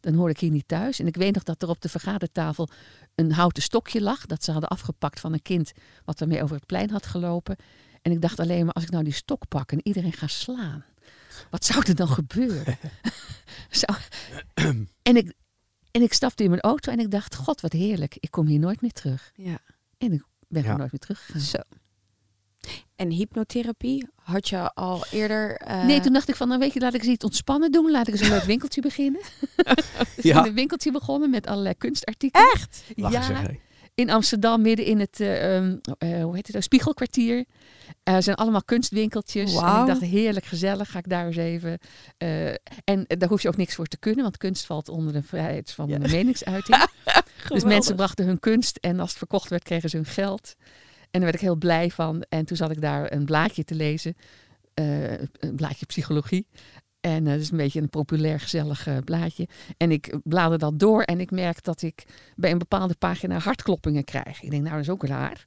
dan 0.00 0.14
hoor 0.14 0.30
ik 0.30 0.40
hier 0.40 0.50
niet 0.50 0.68
thuis. 0.68 0.98
En 1.00 1.06
ik 1.06 1.16
weet 1.16 1.34
nog 1.34 1.42
dat 1.42 1.62
er 1.62 1.68
op 1.68 1.80
de 1.80 1.88
vergadertafel 1.88 2.68
een 3.14 3.32
houten 3.32 3.62
stokje 3.62 4.00
lag, 4.00 4.26
dat 4.26 4.44
ze 4.44 4.52
hadden 4.52 4.70
afgepakt 4.70 5.20
van 5.20 5.32
een 5.32 5.42
kind 5.42 5.72
wat 6.04 6.20
ermee 6.20 6.42
over 6.42 6.56
het 6.56 6.66
plein 6.66 6.90
had 6.90 7.06
gelopen. 7.06 7.56
En 8.02 8.12
ik 8.12 8.20
dacht 8.20 8.40
alleen 8.40 8.64
maar, 8.64 8.74
als 8.74 8.84
ik 8.84 8.90
nou 8.90 9.04
die 9.04 9.12
stok 9.12 9.48
pak 9.48 9.72
en 9.72 9.80
iedereen 9.82 10.12
ga 10.12 10.26
slaan, 10.26 10.84
wat 11.50 11.64
zou 11.64 11.82
er 11.86 11.94
dan 11.94 12.08
gebeuren? 12.08 12.78
Zou... 13.70 13.98
en, 15.02 15.16
ik, 15.16 15.32
en 15.90 16.02
ik 16.02 16.12
stapte 16.12 16.42
in 16.42 16.50
mijn 16.50 16.62
auto 16.62 16.92
en 16.92 16.98
ik 16.98 17.10
dacht, 17.10 17.34
god 17.34 17.60
wat 17.60 17.72
heerlijk, 17.72 18.16
ik 18.20 18.30
kom 18.30 18.46
hier 18.46 18.58
nooit 18.58 18.80
meer 18.80 18.92
terug. 18.92 19.32
Ja. 19.34 19.58
En 19.98 20.12
ik 20.12 20.22
ben 20.48 20.58
Ja. 20.58 20.62
gewoon 20.62 20.78
nooit 20.78 20.92
meer 20.92 21.00
teruggegaan. 21.00 21.40
Zo. 21.40 21.58
En 22.96 23.10
hypnotherapie 23.10 24.08
had 24.14 24.48
je 24.48 24.74
al 24.74 25.04
eerder. 25.10 25.56
eh, 25.56 25.84
Nee, 25.84 26.00
toen 26.00 26.12
dacht 26.12 26.28
ik 26.28 26.34
van, 26.36 26.48
nou 26.48 26.60
weet 26.60 26.72
je, 26.72 26.80
laat 26.80 26.94
ik 26.94 27.00
eens 27.00 27.10
iets 27.10 27.24
ontspannen 27.24 27.72
doen. 27.72 27.90
Laat 27.90 28.06
ik 28.08 28.12
eens 28.14 28.22
een 28.22 28.28
leuk 28.30 28.42
winkeltje 28.42 28.80
beginnen. 28.80 29.20
dus 30.16 30.24
Ja. 30.24 30.40
in 30.40 30.46
een 30.48 30.54
winkeltje 30.54 30.92
begonnen 30.92 31.30
met 31.30 31.46
allerlei 31.46 31.74
kunstartikelen. 31.74 32.50
Echt? 32.54 32.84
Lachen 32.96 33.20
ja, 33.20 33.26
zeg. 33.42 33.56
In 33.98 34.10
Amsterdam, 34.10 34.62
midden 34.62 34.84
in 34.86 35.00
het, 35.00 35.20
eh, 35.20 36.22
hoe 36.22 36.34
heet 36.34 36.46
het, 36.52 36.62
Spiegelkwartier. 36.64 37.44
Eh, 38.02 38.14
Er 38.14 38.22
zijn 38.22 38.36
allemaal 38.36 38.62
kunstwinkeltjes. 38.62 39.54
En 39.54 39.60
Wauw. 39.60 39.80
ik 39.80 39.86
dacht, 39.86 40.00
heerlijk, 40.00 40.44
gezellig, 40.44 40.90
ga 40.90 40.98
ik 40.98 41.08
daar 41.08 41.26
eens 41.26 41.36
even. 41.36 41.78
en 42.84 43.04
daar 43.06 43.28
hoef 43.28 43.42
je 43.42 43.48
ook 43.48 43.56
niks 43.56 43.74
voor 43.74 43.86
te 43.86 43.98
kunnen, 43.98 44.22
want 44.22 44.36
kunst 44.36 44.66
valt 44.66 44.88
onder 44.88 45.12
de 45.12 45.22
vrijheid 45.22 45.70
van 45.70 45.88
Ja. 45.88 45.98
de 45.98 46.08
meningsuiting. 46.08 46.84
dus 47.48 47.64
mensen 47.64 47.96
brachten 47.96 48.26
hun 48.26 48.40
kunst 48.40 48.76
en 48.76 49.00
als 49.00 49.08
het 49.08 49.18
verkocht 49.18 49.48
werd, 49.48 49.62
kregen 49.62 49.90
ze 49.90 49.96
hun 49.96 50.04
geld. 50.06 50.54
En 51.00 51.08
daar 51.10 51.22
werd 51.22 51.34
ik 51.34 51.40
heel 51.40 51.56
blij 51.56 51.90
van. 51.90 52.24
En 52.28 52.44
toen 52.44 52.56
zat 52.56 52.70
ik 52.70 52.80
daar 52.80 53.12
een 53.12 53.24
blaadje 53.24 53.64
te 53.64 53.74
lezen, 53.74 54.16
een 54.74 55.56
blaadje 55.56 55.86
psychologie. 55.86 56.46
En 57.00 57.26
eh, 57.26 57.32
dat 57.32 57.40
is 57.40 57.50
een 57.50 57.56
beetje 57.56 57.80
een 57.80 57.88
populair, 57.88 58.40
gezellig 58.40 58.86
eh, 58.86 58.96
blaadje. 59.04 59.48
En 59.76 59.90
ik 59.90 60.18
blader 60.24 60.58
dat 60.58 60.78
door 60.78 61.02
en 61.02 61.20
ik 61.20 61.30
merk 61.30 61.62
dat 61.62 61.82
ik 61.82 62.04
bij 62.36 62.50
een 62.50 62.58
bepaalde 62.58 62.94
pagina 62.98 63.38
hartkloppingen 63.38 64.04
krijg. 64.04 64.42
Ik 64.42 64.50
denk, 64.50 64.62
nou, 64.62 64.74
dat 64.74 64.84
is 64.84 64.90
ook 64.90 65.04
raar. 65.04 65.44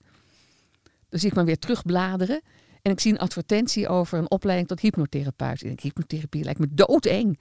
Dus 1.09 1.23
ik 1.23 1.33
maar 1.33 1.45
weer 1.45 1.59
terugbladeren. 1.59 2.41
En 2.81 2.91
ik 2.91 2.99
zie 2.99 3.11
een 3.11 3.19
advertentie 3.19 3.87
over 3.87 4.17
een 4.17 4.31
opleiding 4.31 4.67
tot 4.67 4.79
hypnotherapeut. 4.79 5.61
Ik 5.61 5.67
denk, 5.67 5.79
hypnotherapie 5.79 6.43
lijkt 6.43 6.59
me 6.59 6.67
doodeng. 6.71 7.39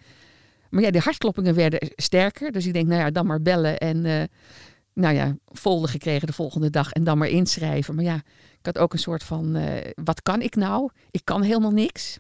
Maar 0.71 0.83
ja, 0.83 0.91
die 0.91 1.01
hartkloppingen 1.01 1.55
werden 1.55 1.91
sterker. 1.97 2.53
Dus 2.53 2.67
ik 2.67 2.73
denk, 2.73 2.87
nou 2.87 3.01
ja, 3.01 3.11
dan 3.11 3.27
maar 3.27 3.43
bellen. 3.43 3.79
En 3.79 4.05
eh, 4.05 4.23
nou 4.93 5.15
ja, 5.15 5.37
folder 5.53 5.89
gekregen 5.89 6.27
de 6.27 6.33
volgende 6.33 6.71
dag. 6.71 6.93
En 6.93 7.05
dan 7.05 7.19
maar 7.19 7.29
inschrijven. 7.29 7.95
Maar 7.95 8.05
ja, 8.05 8.15
ik 8.59 8.67
had 8.67 8.79
ook 8.79 8.93
een 8.93 8.99
soort 8.99 9.23
van, 9.23 9.59
wat 9.95 10.23
kan 10.23 10.43
ik 10.43 10.57
nou? 10.57 10.91
Ik 11.11 11.25
kan 11.25 11.43
helemaal 11.43 11.71
niks. 11.71 12.19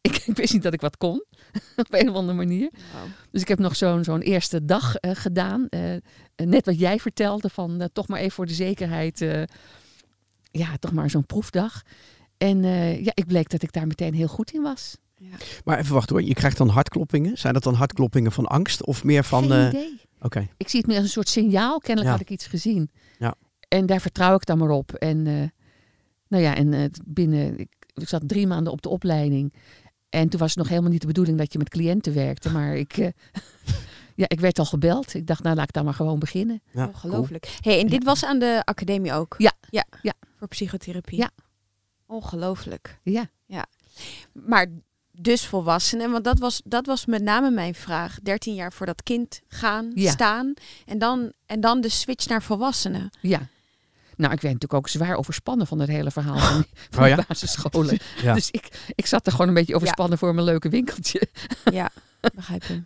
Ik, 0.00 0.16
ik 0.26 0.36
wist 0.36 0.52
niet 0.52 0.62
dat 0.62 0.72
ik 0.72 0.80
wat 0.80 0.96
kon. 0.96 1.24
Op 1.76 1.86
een 1.94 2.08
of 2.08 2.14
andere 2.14 2.36
manier. 2.38 2.70
Dus 3.30 3.40
ik 3.40 3.48
heb 3.48 3.58
nog 3.58 3.76
zo'n 3.76 4.04
zo'n 4.04 4.20
eerste 4.20 4.64
dag 4.64 4.96
eh, 4.96 5.10
gedaan. 5.14 5.66
Eh, 5.68 5.80
net 6.36 6.66
wat 6.66 6.78
jij 6.78 6.98
vertelde, 6.98 7.48
van 7.48 7.80
eh, 7.80 7.86
toch 7.92 8.08
maar 8.08 8.18
even 8.20 8.32
voor 8.32 8.46
de 8.46 8.54
zekerheid. 8.54 9.20
eh, 9.20 9.42
ja, 10.50 10.76
toch 10.78 10.92
maar 10.92 11.10
zo'n 11.10 11.26
proefdag. 11.26 11.82
En 12.38 12.64
eh, 12.64 13.04
ja, 13.04 13.10
ik 13.14 13.26
bleek 13.26 13.48
dat 13.48 13.62
ik 13.62 13.72
daar 13.72 13.86
meteen 13.86 14.14
heel 14.14 14.28
goed 14.28 14.50
in 14.52 14.62
was. 14.62 14.96
Ja. 15.16 15.36
Maar 15.64 15.78
even 15.78 15.94
wachten 15.94 16.16
hoor, 16.16 16.24
je 16.24 16.34
krijgt 16.34 16.56
dan 16.56 16.68
hartkloppingen. 16.68 17.38
Zijn 17.38 17.54
dat 17.54 17.62
dan 17.62 17.74
hartkloppingen 17.74 18.32
van 18.32 18.46
angst 18.46 18.84
of 18.84 19.04
meer 19.04 19.24
van... 19.24 19.42
Geen 19.42 19.52
eh, 19.60 19.66
idee. 19.68 20.00
Oké, 20.20 20.48
Ik 20.56 20.68
zie 20.68 20.78
het 20.78 20.88
meer 20.88 20.96
als 20.96 21.04
een 21.06 21.12
soort 21.12 21.28
signaal. 21.28 21.78
Kennelijk 21.78 22.04
Ja. 22.06 22.10
had 22.12 22.20
ik 22.20 22.30
iets 22.30 22.46
gezien. 22.46 22.90
Ja. 23.18 23.34
En 23.68 23.86
daar 23.86 24.00
vertrouw 24.00 24.34
ik 24.34 24.46
dan 24.46 24.58
maar 24.58 24.70
op. 24.70 24.92
En 24.94 25.26
eh, 25.26 25.34
nou 26.28 26.42
ja, 26.42 26.54
en 26.56 26.72
eh, 26.74 26.84
binnen, 27.04 27.58
ik, 27.58 27.68
ik 27.94 28.08
zat 28.08 28.28
drie 28.28 28.46
maanden 28.46 28.72
op 28.72 28.82
de 28.82 28.88
opleiding. 28.88 29.52
En 30.10 30.28
toen 30.28 30.40
was 30.40 30.48
het 30.48 30.58
nog 30.58 30.68
helemaal 30.68 30.90
niet 30.90 31.00
de 31.00 31.06
bedoeling 31.06 31.38
dat 31.38 31.52
je 31.52 31.58
met 31.58 31.68
cliënten 31.68 32.14
werkte. 32.14 32.50
Maar 32.50 32.76
ik, 32.76 32.96
eh, 32.98 33.08
ja, 34.14 34.24
ik 34.28 34.40
werd 34.40 34.58
al 34.58 34.64
gebeld. 34.64 35.14
Ik 35.14 35.26
dacht, 35.26 35.42
nou 35.42 35.56
laat 35.56 35.64
ik 35.68 35.72
daar 35.72 35.84
maar 35.84 35.94
gewoon 35.94 36.18
beginnen. 36.18 36.62
ja, 36.72 36.86
Ongelooflijk. 36.86 37.56
Hey, 37.60 37.80
en 37.80 37.86
dit 37.86 38.04
was 38.04 38.24
aan 38.24 38.38
de 38.38 38.62
academie 38.64 39.12
ook? 39.12 39.34
Ja. 39.38 39.52
Ja. 39.70 39.84
Ja. 40.02 40.12
Voor 40.38 40.48
psychotherapie? 40.48 41.18
Ja. 41.18 41.30
Ongelooflijk. 42.06 42.98
Ja. 43.02 43.26
Maar 44.32 44.66
dus 45.12 45.46
volwassenen, 45.46 46.10
want 46.10 46.24
dat 46.24 46.38
was, 46.38 46.60
dat 46.64 46.86
was 46.86 47.06
met 47.06 47.22
name 47.22 47.50
mijn 47.50 47.74
vraag. 47.74 48.18
13 48.22 48.54
jaar 48.54 48.72
voor 48.72 48.86
dat 48.86 49.02
kind 49.02 49.40
gaan, 49.48 49.90
Ja. 49.94 50.10
staan 50.10 50.54
en 50.86 50.98
dan, 50.98 51.32
en 51.46 51.60
dan 51.60 51.80
de 51.80 51.88
switch 51.88 52.28
naar 52.28 52.42
volwassenen. 52.42 53.10
Ja. 53.20 53.48
Nou, 54.20 54.32
ik 54.32 54.40
werd 54.40 54.54
natuurlijk 54.54 54.74
ook 54.74 54.88
zwaar 54.88 55.16
overspannen 55.16 55.66
van 55.66 55.78
het 55.78 55.88
hele 55.88 56.10
verhaal 56.10 56.38
van, 56.38 56.64
van 56.90 57.04
Oh 57.04 57.10
de 57.10 57.16
ja? 57.16 57.24
basisscholen. 57.28 57.98
Ja. 58.22 58.34
Dus 58.34 58.50
ik, 58.50 58.92
ik 58.94 59.06
zat 59.06 59.26
er 59.26 59.32
gewoon 59.32 59.48
een 59.48 59.54
beetje 59.54 59.74
overspannen 59.74 60.18
voor 60.18 60.34
mijn 60.34 60.46
leuke 60.46 60.68
winkeltje. 60.68 61.28
Ja, 61.72 61.90
begrijp 62.34 62.64
je. 62.64 62.82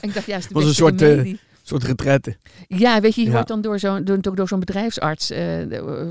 Ik 0.00 0.14
dacht, 0.14 0.26
ja, 0.26 0.36
is 0.36 0.46
de 0.46 0.54
Was 0.54 0.64
een 0.64 0.74
soort. 0.74 1.00
Een 1.00 1.38
soort 1.62 1.84
retraite. 1.84 2.36
Ja, 2.68 3.00
weet 3.00 3.14
je, 3.14 3.22
je 3.22 3.30
wordt 3.30 3.48
dan 3.48 3.60
door 3.60 3.78
zo'n 3.78 4.04
door, 4.04 4.34
door 4.34 4.48
zo'n 4.48 4.60
bedrijfsarts, 4.60 5.28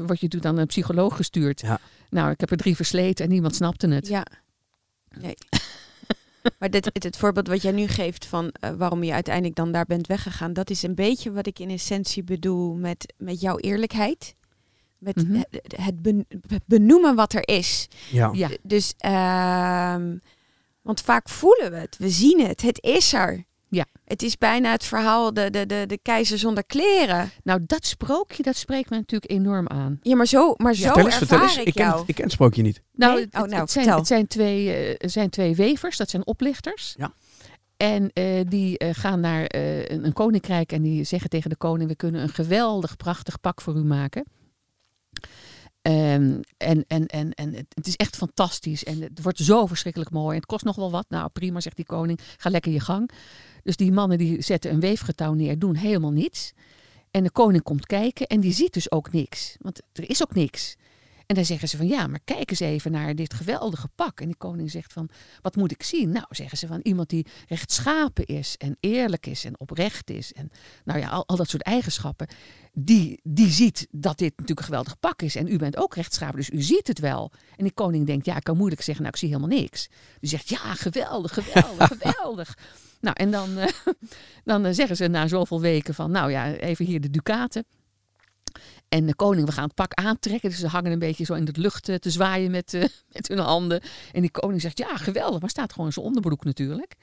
word 0.06 0.20
je 0.20 0.28
toen 0.28 0.42
dan 0.42 0.58
een 0.58 0.68
psycholoog 0.68 1.16
gestuurd. 1.16 1.64
Nou, 2.10 2.32
ik 2.32 2.40
heb 2.40 2.52
er 2.52 2.58
drie 2.58 2.76
versleten 2.76 3.26
en 3.26 3.32
niemand 3.32 3.56
snapte 3.56 3.88
het. 3.88 4.08
Ja. 4.08 4.26
Nee. 5.20 5.36
Maar 6.60 6.70
dit, 6.70 6.86
het, 6.86 7.04
het 7.04 7.18
voorbeeld 7.18 7.48
wat 7.48 7.62
jij 7.62 7.72
nu 7.72 7.88
geeft 7.88 8.26
van 8.26 8.50
eh, 8.52 8.70
waarom 8.72 9.04
je 9.04 9.14
uiteindelijk 9.14 9.56
dan 9.56 9.72
daar 9.72 9.86
bent 9.86 10.08
weggegaan, 10.08 10.54
dat 10.54 10.70
is 10.70 10.84
een 10.84 10.96
beetje 10.96 11.32
wat 11.32 11.48
ik 11.48 11.60
in 11.60 11.70
essentie 11.70 12.24
bedoel 12.24 12.74
met, 12.76 13.14
met 13.18 13.42
jouw 13.42 13.58
eerlijkheid. 13.58 14.36
Met 14.98 15.16
Mhm. 15.16 15.36
het, 15.50 15.74
het 15.76 16.02
ben- 16.02 16.26
het 16.48 16.64
benoemen 16.66 17.16
wat 17.16 17.34
er 17.34 17.48
is. 17.48 17.88
Ja. 18.12 18.30
Ja. 18.34 18.50
Dus, 18.64 18.94
ehm, 18.98 20.18
want 20.82 21.02
vaak 21.02 21.30
voelen 21.30 21.72
we 21.72 21.78
het, 21.78 21.98
we 21.98 22.10
zien 22.10 22.42
het, 22.46 22.62
het 22.62 22.82
is 22.84 23.14
er. 23.14 23.46
Ja. 23.70 23.86
Het 24.06 24.22
is 24.24 24.38
bijna 24.38 24.72
het 24.72 24.84
verhaal 24.84 25.34
de, 25.34 25.50
de, 25.50 25.66
de, 25.66 25.84
de 25.88 26.00
keizer 26.02 26.38
zonder 26.38 26.64
kleren. 26.66 27.32
Nou, 27.44 27.60
dat 27.66 27.86
sprookje, 27.86 28.44
dat 28.44 28.56
spreekt 28.56 28.90
me 28.90 28.96
natuurlijk 28.96 29.32
enorm 29.32 29.68
aan. 29.68 30.00
Ja, 30.02 30.16
maar 30.16 30.26
zo, 30.26 30.54
maar 30.58 30.74
zo 30.74 30.86
Vertel 30.86 31.06
eens, 31.06 31.16
vertel 31.16 31.42
eens. 31.42 31.58
ik 31.58 31.66
Ik 31.68 31.74
ken, 31.74 31.86
jou. 31.86 32.04
ik 32.06 32.16
ken 32.16 32.24
het 32.24 32.34
sprookje 32.34 32.62
niet. 32.62 32.82
Nou, 32.94 33.14
Nee? 33.14 33.24
het, 33.24 33.36
Oh, 33.36 33.42
nou, 33.42 33.62
het 33.62 33.72
zijn, 33.72 33.90
het 33.90 34.08
zijn, 34.08 34.28
twee, 34.28 34.72
eh, 34.72 34.90
er 34.98 35.10
zijn 35.10 35.30
twee 35.30 35.56
wevers, 35.56 35.98
dat 35.98 36.10
zijn 36.10 36.26
oplichters. 36.28 36.94
Ja. 36.98 37.14
En 37.78 38.10
eh, 38.14 38.42
die 38.48 38.78
eh, 38.78 38.90
gaan 38.92 39.20
naar 39.20 39.46
eh, 39.46 39.86
een, 39.86 40.06
een 40.06 40.14
koninkrijk 40.14 40.72
en 40.72 40.82
die 40.82 41.04
zeggen 41.04 41.30
tegen 41.30 41.50
de 41.50 41.56
koning: 41.56 41.90
We 41.90 41.96
kunnen 41.96 42.22
een 42.22 42.30
geweldig, 42.30 42.96
prachtig 42.98 43.40
pak 43.40 43.62
voor 43.62 43.76
u 43.76 43.84
maken. 43.84 44.26
Ehm, 45.82 46.40
en 46.58 46.86
en, 46.88 47.06
en, 47.06 47.32
en 47.34 47.54
het, 47.54 47.66
het 47.70 47.88
is 47.88 47.96
echt 47.96 48.16
fantastisch. 48.16 48.84
En 48.84 49.02
het 49.02 49.22
wordt 49.22 49.38
zo 49.38 49.66
verschrikkelijk 49.66 50.12
mooi. 50.12 50.30
En 50.30 50.36
het 50.36 50.46
kost 50.46 50.64
nog 50.66 50.76
wel 50.76 50.92
wat. 50.92 51.06
Nou, 51.10 51.30
prima, 51.30 51.60
zegt 51.60 51.76
die 51.76 51.86
koning. 51.86 52.20
Ga 52.38 52.50
lekker 52.50 52.72
je 52.72 52.80
gang. 52.80 53.10
Dus 53.64 53.76
die 53.76 53.92
mannen 53.92 54.18
die 54.18 54.42
zetten 54.42 54.72
een 54.72 54.80
weefgetouw 54.80 55.34
neer, 55.34 55.60
doen 55.60 55.76
helemaal 55.76 56.12
niets. 56.12 56.54
En 57.12 57.24
de 57.24 57.32
koning 57.32 57.64
komt 57.64 57.86
kijken 57.86 58.28
en 58.28 58.40
die 58.40 58.54
ziet 58.54 58.74
dus 58.74 58.92
ook 58.92 59.12
niks. 59.12 59.56
Want 59.60 59.82
er 59.94 60.10
is 60.10 60.22
ook 60.22 60.36
niks. 60.36 60.76
En 61.30 61.36
dan 61.36 61.46
zeggen 61.46 61.68
ze 61.70 61.78
van 61.78 61.88
ja, 61.88 62.08
maar 62.08 62.20
kijk 62.24 62.50
eens 62.50 62.60
even 62.60 62.92
naar 62.92 63.16
dit 63.16 63.34
geweldige 63.34 63.88
pak. 63.96 64.22
En 64.22 64.26
die 64.26 64.36
koning 64.36 64.72
zegt 64.72 64.94
van 64.94 65.10
wat 65.42 65.56
moet 65.56 65.72
ik 65.72 65.84
zien? 65.84 66.12
Nou, 66.12 66.26
zeggen 66.30 66.58
ze 66.58 66.68
van 66.68 66.80
iemand 66.84 67.10
die 67.10 67.26
rechtschapen 67.48 68.26
is 68.26 68.56
en 68.58 68.78
eerlijk 68.80 69.26
is 69.26 69.46
en 69.46 69.60
oprecht 69.60 70.10
is. 70.10 70.34
En 70.34 70.52
nou 70.84 71.00
ja, 71.00 71.08
al, 71.10 71.28
al 71.28 71.36
dat 71.36 71.50
soort 71.50 71.64
eigenschappen. 71.64 72.28
Die, 72.74 73.20
die 73.24 73.50
ziet 73.50 73.88
dat 73.92 74.18
dit 74.18 74.30
natuurlijk 74.30 74.60
een 74.60 74.66
geweldig 74.66 75.00
pak 75.00 75.22
is. 75.22 75.36
En 75.36 75.48
u 75.48 75.58
bent 75.58 75.78
ook 75.78 75.96
rechtschapen, 75.96 76.36
dus 76.36 76.50
u 76.50 76.62
ziet 76.62 76.88
het 76.88 77.00
wel. 77.00 77.32
En 77.56 77.64
die 77.64 77.74
koning 77.74 78.06
denkt 78.06 78.26
ja, 78.26 78.36
ik 78.36 78.44
kan 78.44 78.58
moeilijk 78.58 78.82
zeggen, 78.82 79.04
nou 79.04 79.16
ik 79.16 79.22
zie 79.22 79.30
helemaal 79.30 79.58
niks. 79.58 79.90
Die 80.20 80.30
zegt 80.30 80.50
ja, 80.50 80.74
geweldig, 80.74 81.34
geweldig, 81.34 81.88
geweldig. 81.98 82.58
Nou, 83.00 83.16
en 83.20 83.32
dan, 83.32 83.58
eh, 83.58 83.68
dan 84.44 84.66
eh, 84.66 84.74
zeggen 84.74 84.96
ze 84.96 85.08
na 85.08 85.28
zoveel 85.28 85.62
weken 85.62 85.94
van 85.94 86.12
nou 86.12 86.32
ja, 86.32 86.54
even 86.54 86.86
hier 86.86 87.02
de 87.02 87.10
ducaten. 87.10 87.66
En 88.90 89.06
de 89.06 89.16
koning, 89.16 89.46
we 89.46 89.52
gaan 89.52 89.64
het 89.64 89.74
pak 89.74 89.94
aantrekken. 89.94 90.50
Dus 90.50 90.60
ze 90.60 90.68
hangen 90.68 90.92
een 90.92 91.00
beetje 91.00 91.26
zo 91.26 91.34
in 91.34 91.46
de 91.46 91.62
lucht 91.62 91.90
eh, 91.90 91.96
te 91.96 92.10
zwaaien 92.10 92.52
met, 92.52 92.72
met 93.12 93.28
hun 93.28 93.38
handen. 93.38 93.82
En 94.12 94.22
die 94.22 94.32
koning 94.32 94.62
zegt, 94.62 94.78
ja, 94.78 94.98
geweldig. 94.98 95.40
Maar 95.40 95.50
staat 95.50 95.72
gewoon 95.72 95.88
in 95.88 95.94
zijn 95.94 96.06
onderbroek 96.06 96.44
natuurlijk. 96.44 96.96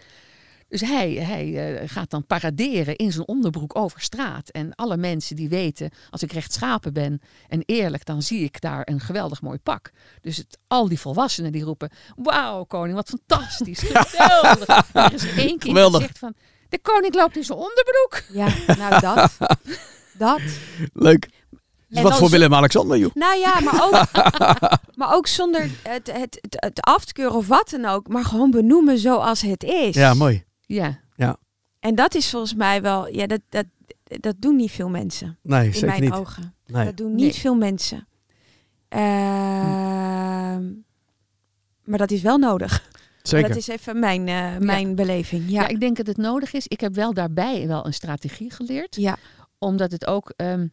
Dus 0.68 0.80
hij, 0.80 1.12
hij 1.12 1.76
eh, 1.80 1.88
gaat 1.88 2.10
dan 2.10 2.26
paraderen 2.26 2.96
in 2.96 3.12
zijn 3.12 3.28
onderbroek 3.28 3.78
over 3.78 4.00
straat. 4.00 4.48
En 4.48 4.74
alle 4.74 4.96
mensen 4.96 5.36
die 5.36 5.48
weten, 5.48 5.90
als 6.10 6.22
ik 6.22 6.32
rechtschapen 6.32 6.92
ben 6.92 7.20
en 7.48 7.62
eerlijk, 7.66 8.04
dan 8.04 8.22
zie 8.22 8.40
ik 8.42 8.60
daar 8.60 8.82
een 8.84 9.00
geweldig 9.00 9.42
mooi 9.42 9.58
pak. 9.58 9.90
Dus 10.20 10.36
het, 10.36 10.58
al 10.66 10.88
die 10.88 11.00
volwassenen 11.00 11.52
die 11.52 11.64
roepen, 11.64 11.90
wauw 12.16 12.64
koning, 12.64 12.94
wat 12.94 13.08
fantastisch, 13.08 13.78
geweldig. 13.88 14.92
Er 14.92 15.12
is 15.14 15.24
één 15.24 15.34
kind 15.36 15.62
die 15.62 15.70
Geweldig. 15.70 16.00
zegt 16.00 16.18
van, 16.18 16.34
de 16.68 16.78
koning 16.78 17.14
loopt 17.14 17.36
in 17.36 17.44
zijn 17.44 17.58
onderbroek. 17.58 18.22
Ja, 18.32 18.74
nou 18.76 19.00
dat. 19.00 19.36
dat. 20.18 20.40
Leuk. 20.92 21.28
Dus 21.88 21.98
En 21.98 22.02
wat 22.02 22.18
voor 22.18 22.30
Willem-Alexander, 22.30 22.98
joh. 22.98 23.14
Nou 23.14 23.38
ja, 23.38 23.60
maar 23.60 23.84
ook, 23.84 23.92
maar 24.98 25.14
ook 25.14 25.26
zonder 25.26 25.70
het, 25.82 26.12
het, 26.12 26.38
het, 26.40 26.56
het 26.60 26.80
af 26.80 27.04
te 27.04 27.12
keuren 27.12 27.36
of 27.36 27.46
wat 27.46 27.70
dan 27.70 27.84
ook. 27.84 28.08
Maar 28.08 28.24
gewoon 28.24 28.50
benoemen 28.50 28.98
zoals 28.98 29.40
het 29.40 29.62
is. 29.62 29.94
Ja, 29.94 30.14
mooi. 30.14 30.44
Ja, 30.66 31.00
En 31.80 31.94
dat 31.94 32.14
is 32.14 32.30
volgens 32.30 32.54
mij 32.54 32.82
wel, 32.82 33.08
ja, 33.08 33.26
dat, 33.26 33.40
dat, 33.48 33.64
dat 34.04 34.34
doen 34.38 34.56
niet 34.56 34.70
veel 34.70 34.88
mensen. 34.88 35.38
Nee, 35.42 35.66
In 35.66 35.72
zeker 35.72 35.86
mijn 35.88 36.00
niet. 36.00 36.12
ogen. 36.12 36.54
Nee. 36.66 36.84
Dat 36.84 36.96
doen 36.96 37.14
niet 37.14 37.20
Nee. 37.20 37.32
veel 37.34 37.54
mensen. 37.54 38.06
Ehm, 38.88 40.64
Maar 41.84 41.98
dat 41.98 42.10
is 42.10 42.22
wel 42.22 42.38
nodig. 42.38 42.88
Zeker. 43.22 43.48
Dat 43.48 43.56
is 43.56 43.68
even 43.68 43.98
mijn, 43.98 44.28
eh, 44.28 44.56
mijn 44.58 44.94
beleving. 44.94 45.50
Ja. 45.50 45.60
Ja. 45.62 45.68
ik 45.68 45.80
denk 45.80 45.96
dat 45.96 46.06
het 46.06 46.16
nodig 46.16 46.52
is. 46.52 46.66
Ik 46.66 46.80
heb 46.80 46.94
wel 46.94 47.14
daarbij 47.14 47.66
wel 47.66 47.86
een 47.86 47.94
strategie 47.94 48.50
geleerd. 48.50 48.96
ja. 48.96 49.16
Omdat 49.58 49.92
het 49.92 50.06
ook... 50.06 50.32
ehm, 50.36 50.66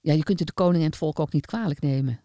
ja, 0.00 0.12
je 0.12 0.22
kunt 0.22 0.38
het 0.38 0.48
de 0.48 0.54
koning 0.54 0.78
en 0.82 0.88
het 0.88 0.96
volk 0.98 1.20
ook 1.20 1.32
niet 1.32 1.46
kwalijk 1.46 1.80
nemen. 1.80 2.20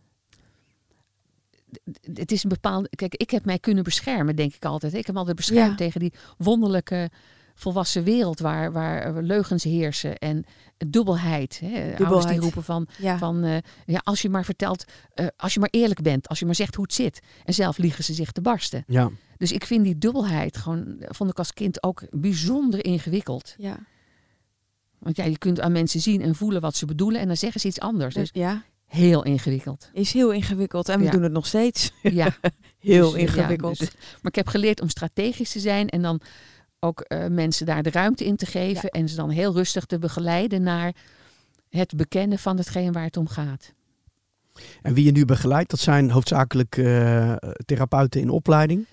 Het 2.13 2.31
is 2.31 2.43
een 2.43 2.49
bepaalde... 2.49 2.89
Kijk, 2.89 3.15
ik 3.15 3.29
heb 3.29 3.45
mij 3.45 3.59
kunnen 3.59 3.83
beschermen, 3.83 4.35
denk 4.35 4.53
ik 4.53 4.65
altijd. 4.65 4.93
Ik 4.93 5.05
heb 5.05 5.13
me 5.13 5.19
altijd 5.19 5.37
beschermd 5.37 5.69
Ja. 5.69 5.75
tegen 5.75 5.99
die 5.99 6.13
wonderlijke 6.37 7.09
volwassen 7.55 8.03
wereld... 8.03 8.39
waar, 8.39 8.71
waar 8.71 9.23
leugens 9.23 9.63
heersen 9.63 10.17
en 10.17 10.43
dubbelheid. 10.77 11.59
Hè. 11.59 11.97
Ouders 11.97 12.25
die 12.25 12.39
roepen 12.39 12.63
van... 12.63 12.87
ja. 12.97 13.17
Van, 13.17 13.43
eh, 13.43 13.57
ja, 13.85 14.01
als 14.03 14.21
je 14.21 14.29
maar 14.29 14.45
vertelt, 14.45 14.85
eh, 15.13 15.27
als 15.37 15.53
je 15.53 15.59
maar 15.59 15.69
eerlijk 15.71 16.01
bent, 16.01 16.27
als 16.27 16.39
je 16.39 16.45
maar 16.45 16.55
zegt 16.55 16.75
hoe 16.75 16.83
het 16.85 16.93
zit. 16.93 17.19
En 17.45 17.53
zelf 17.53 17.77
liegen 17.77 18.03
ze 18.03 18.13
zich 18.13 18.31
te 18.31 18.41
barsten. 18.41 18.83
Ja. 18.87 19.09
Dus 19.37 19.51
ik 19.51 19.65
vind 19.65 19.83
die 19.83 19.97
dubbelheid 19.97 20.57
gewoon, 20.57 20.95
vond 20.99 21.29
ik 21.29 21.37
als 21.37 21.53
kind 21.53 21.83
ook 21.83 22.03
bijzonder 22.09 22.85
ingewikkeld. 22.85 23.55
ja. 23.57 23.77
Want 24.99 25.15
ja, 25.15 25.23
je 25.23 25.37
kunt 25.37 25.59
aan 25.59 25.71
mensen 25.71 25.99
zien 25.99 26.21
en 26.21 26.35
voelen 26.35 26.61
wat 26.61 26.75
ze 26.75 26.85
bedoelen 26.85 27.21
en 27.21 27.27
dan 27.27 27.37
zeggen 27.37 27.61
ze 27.61 27.67
iets 27.67 27.79
anders. 27.79 28.15
Dus 28.15 28.29
ja. 28.33 28.63
Heel 28.89 29.23
ingewikkeld. 29.23 29.89
Is 29.93 30.13
heel 30.13 30.31
ingewikkeld. 30.31 30.89
En 30.89 30.99
we 30.99 31.05
Ja. 31.05 31.11
doen 31.11 31.23
het 31.23 31.31
nog 31.31 31.45
steeds. 31.47 31.91
Ja, 32.01 32.35
Heel 32.79 33.11
dus, 33.11 33.21
ja, 33.21 33.27
ingewikkeld. 33.27 33.79
dus- 33.79 33.91
maar 33.95 34.31
ik 34.31 34.35
heb 34.35 34.47
geleerd 34.47 34.81
om 34.81 34.89
strategisch 34.89 35.51
te 35.51 35.59
zijn 35.59 35.89
en 35.89 36.01
dan 36.01 36.21
ook 36.79 37.01
eh, 37.01 37.25
mensen 37.27 37.65
daar 37.65 37.83
de 37.83 37.91
ruimte 37.91 38.25
in 38.25 38.35
te 38.35 38.45
geven 38.45 38.89
en 38.89 39.09
ze 39.09 39.15
dan 39.15 39.29
heel 39.29 39.53
rustig 39.53 39.85
te 39.85 39.99
begeleiden 39.99 40.61
naar 40.63 40.93
het 41.69 41.95
bekennen 41.95 42.39
van 42.39 42.57
hetgeen 42.57 42.91
waar 42.91 43.03
het 43.03 43.17
om 43.17 43.27
gaat. 43.27 43.73
En 44.81 44.93
wie 44.93 45.05
je 45.05 45.11
nu 45.11 45.25
begeleidt, 45.25 45.69
dat 45.69 45.79
zijn 45.79 46.09
hoofdzakelijk 46.11 46.77
eh, 46.77 47.35
therapeuten 47.65 48.21
in 48.21 48.29
opleiding 48.29 48.85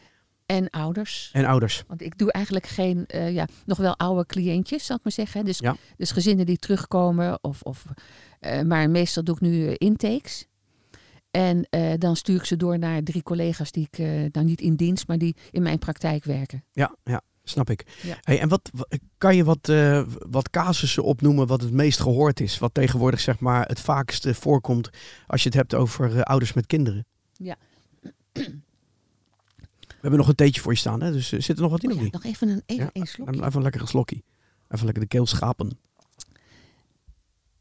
En 0.47 0.71
ouders. 0.71 1.31
en 1.33 1.45
ouders. 1.45 1.83
Want 1.87 2.03
ik 2.03 2.19
doe 2.19 2.33
eigenlijk 2.33 2.67
geen, 2.67 3.07
eh, 3.07 3.33
ja, 3.35 3.47
nog 3.67 3.79
wel 3.79 3.97
oude 3.97 4.27
cliëntjes, 4.27 4.87
zal 4.87 4.97
ik 4.97 5.03
maar 5.03 5.13
zeggen. 5.13 5.45
Dus, 5.45 5.59
Ja. 5.59 5.77
dus 5.97 6.11
gezinnen 6.11 6.47
die 6.47 6.59
terugkomen. 6.59 7.39
Of, 7.41 7.63
of, 7.63 7.85
eh, 8.41 8.63
maar 8.63 8.91
meestal 8.91 9.25
doe 9.25 9.35
ik 9.35 9.41
nu 9.41 9.67
eh, 9.67 9.75
intakes. 9.77 10.47
En 11.31 11.67
eh, 11.71 11.93
dan 11.99 12.17
stuur 12.17 12.37
ik 12.37 12.45
ze 12.45 12.57
door 12.57 12.79
naar 12.79 13.03
drie 13.03 13.23
collega's 13.23 13.71
die 13.73 13.89
ik, 13.91 13.99
eh 13.99 14.07
nou 14.33 14.47
niet 14.47 14.61
in 14.61 14.75
dienst, 14.75 15.07
maar 15.09 15.19
die 15.19 15.37
in 15.51 15.63
mijn 15.63 15.79
praktijk 15.79 16.25
werken. 16.25 16.65
Ja, 16.73 16.97
ja 17.05 17.21
snap 17.45 17.71
ik. 17.71 17.99
Ja. 18.03 18.19
Hey, 18.21 18.41
en 18.41 18.49
wat, 18.49 18.71
wa- 18.73 18.87
kan 19.19 19.37
je 19.37 19.45
wat, 19.45 19.73
wat 20.29 20.51
casussen 20.51 21.03
opnoemen 21.05 21.47
wat 21.47 21.61
het 21.61 21.73
meest 21.73 22.01
gehoord 22.01 22.41
is? 22.41 22.59
Wat 22.59 22.75
tegenwoordig 22.75 23.21
zeg 23.21 23.39
maar 23.39 23.67
het 23.67 23.81
vaakste 23.81 24.35
voorkomt 24.35 24.91
als 25.27 25.43
je 25.43 25.49
het 25.49 25.59
hebt 25.59 25.75
over 25.75 26.23
ouders 26.25 26.53
met 26.53 26.67
kinderen? 26.67 27.07
Ja. 27.33 27.57
We 29.87 30.03
hebben 30.13 30.19
nog 30.19 30.29
een 30.29 30.35
theetje 30.35 30.61
voor 30.61 30.73
je 30.73 30.79
staan, 30.79 31.03
hè? 31.03 31.13
dus 31.13 31.29
zit 31.29 31.49
er 31.57 31.63
nog 31.63 31.71
wat 31.71 31.83
in 31.83 31.93
Oh 31.93 32.03
ja, 32.03 32.09
nog 32.11 32.25
even 32.25 32.49
een, 32.49 32.63
even 32.67 32.85
Ja, 32.85 33.01
een 33.01 33.07
slokje. 33.07 33.45
Even 33.45 33.57
een 33.57 33.63
lekkere 33.63 33.87
slokkie. 33.87 34.25
Even 34.69 34.85
lekker 34.85 35.03
de 35.03 35.09
keel 35.09 35.27
schapen. 35.27 35.79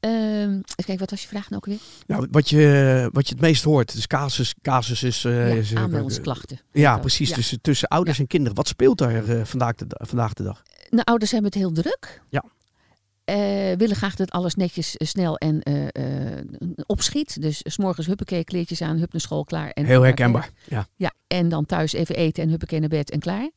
Ehm, 0.06 0.51
even 0.51 0.64
kijken, 0.76 0.97
wat 0.97 1.10
was 1.10 1.22
je 1.22 1.28
vraag 1.28 1.49
nou 1.49 1.56
ook 1.56 1.66
weer? 1.66 1.78
Nou, 2.08 2.28
wat 2.32 2.49
je, 2.49 3.10
wat 3.12 3.28
je 3.28 3.34
het 3.34 3.43
meest 3.43 3.64
hoort, 3.64 3.93
dus 3.93 4.08
casus, 4.08 4.56
casus 4.62 5.03
is... 5.03 5.26
eh, 5.26 5.49
ja, 5.49 5.56
is, 5.56 5.72
eh, 5.72 5.82
aanmeldingsklachten. 5.82 6.60
Ja, 6.72 6.91
Dat. 6.91 7.01
precies. 7.01 7.30
Ja. 7.30 7.36
Dus 7.36 7.58
tussen 7.62 7.88
ouders 7.88 8.20
en 8.20 8.28
kinderen. 8.28 8.56
Wat 8.56 8.68
speelt 8.68 8.97
daar 8.97 9.30
eh, 9.30 9.43
vandaag, 9.45 9.76
de, 9.76 9.86
vandaag 9.89 10.34
de 10.34 10.43
dag? 10.43 10.64
Nou, 10.89 11.03
ouders 11.03 11.32
hebben 11.32 11.51
het 11.51 11.60
heel 11.60 11.72
druk. 11.72 12.22
Ja. 12.30 12.43
Eh, 13.26 13.36
willen 13.78 13.95
graag 13.95 14.16
dat 14.16 14.32
alles 14.32 14.56
netjes, 14.56 14.97
eh, 14.97 15.08
snel 15.08 15.38
en 15.38 15.62
eh, 15.62 15.88
eh, 16.38 16.43
opschiet. 16.86 17.41
Dus 17.41 17.60
s 17.64 17.78
morgens 17.78 18.08
huppakee, 18.08 18.43
kleertjes 18.43 18.82
aan, 18.82 18.97
hup 18.97 19.12
naar 19.12 19.22
school, 19.22 19.43
klaar. 19.43 19.70
En 19.70 19.86
Heel 19.86 20.01
herkenbaar. 20.01 20.49
Ja. 20.68 20.88
Ja, 20.95 21.14
en 21.28 21.49
dan 21.49 21.66
thuis 21.66 21.93
even 21.93 22.16
eten 22.16 22.43
en 22.43 22.49
huppakee 22.49 22.80
naar 22.80 22.89
bed 22.89 23.12
en 23.12 23.20
klaar. 23.20 23.49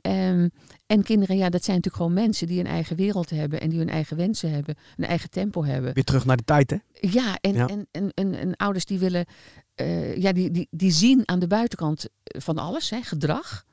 Ehm, 0.00 0.48
en 0.86 1.02
kinderen, 1.02 1.36
ja, 1.36 1.48
dat 1.48 1.64
zijn 1.64 1.76
natuurlijk 1.76 2.04
gewoon 2.04 2.24
mensen 2.24 2.46
die 2.46 2.60
een 2.60 2.66
eigen 2.66 2.96
wereld 2.96 3.30
hebben 3.30 3.60
en 3.60 3.68
die 3.68 3.78
hun 3.78 3.88
eigen 3.88 4.16
wensen 4.16 4.50
hebben, 4.50 4.76
een 4.96 5.04
eigen 5.04 5.30
tempo 5.30 5.64
hebben. 5.64 5.94
Weer 5.94 6.04
terug 6.04 6.24
naar 6.24 6.36
de 6.36 6.44
tijd, 6.44 6.70
hè? 6.70 6.76
Ja, 6.92 7.38
en, 7.40 7.54
Ja. 7.54 7.66
En, 7.66 7.86
en, 7.90 8.10
en, 8.14 8.34
en 8.34 8.56
ouders 8.56 8.84
die 8.84 8.98
willen, 8.98 9.26
eh, 9.74 10.16
ja, 10.16 10.32
die, 10.32 10.50
die, 10.50 10.68
die 10.70 10.90
zien 10.90 11.22
aan 11.24 11.38
de 11.38 11.46
buitenkant 11.46 12.06
van 12.24 12.58
alles, 12.58 12.90
hè, 12.90 13.02
gedrag. 13.02 13.66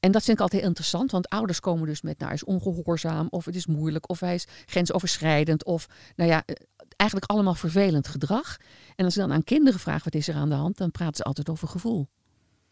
En 0.00 0.12
dat 0.12 0.22
vind 0.22 0.36
ik 0.36 0.42
altijd 0.42 0.60
heel 0.60 0.70
interessant, 0.70 1.10
want 1.10 1.28
ouders 1.28 1.60
komen 1.60 1.86
dus 1.86 2.02
met, 2.02 2.18
nou, 2.18 2.30
hij 2.30 2.34
is 2.34 2.44
ongehoorzaam, 2.44 3.26
of 3.30 3.44
het 3.44 3.54
is 3.54 3.66
moeilijk, 3.66 4.08
of 4.08 4.20
hij 4.20 4.34
is 4.34 4.46
grensoverschrijdend, 4.66 5.64
of, 5.64 5.86
nou 6.16 6.30
ja, 6.30 6.42
eh, 6.46 6.54
eigenlijk 6.96 7.30
allemaal 7.30 7.54
vervelend 7.54 8.08
gedrag. 8.08 8.56
En 8.96 9.04
als 9.04 9.14
ik 9.14 9.20
dan 9.20 9.32
aan 9.32 9.44
kinderen 9.44 9.80
vraag, 9.80 10.04
wat 10.04 10.14
is 10.14 10.28
er 10.28 10.34
aan 10.34 10.48
de 10.48 10.54
hand, 10.54 10.76
dan 10.76 10.90
praten 10.90 11.16
ze 11.16 11.22
altijd 11.22 11.48
over 11.48 11.68
gevoel. 11.68 12.08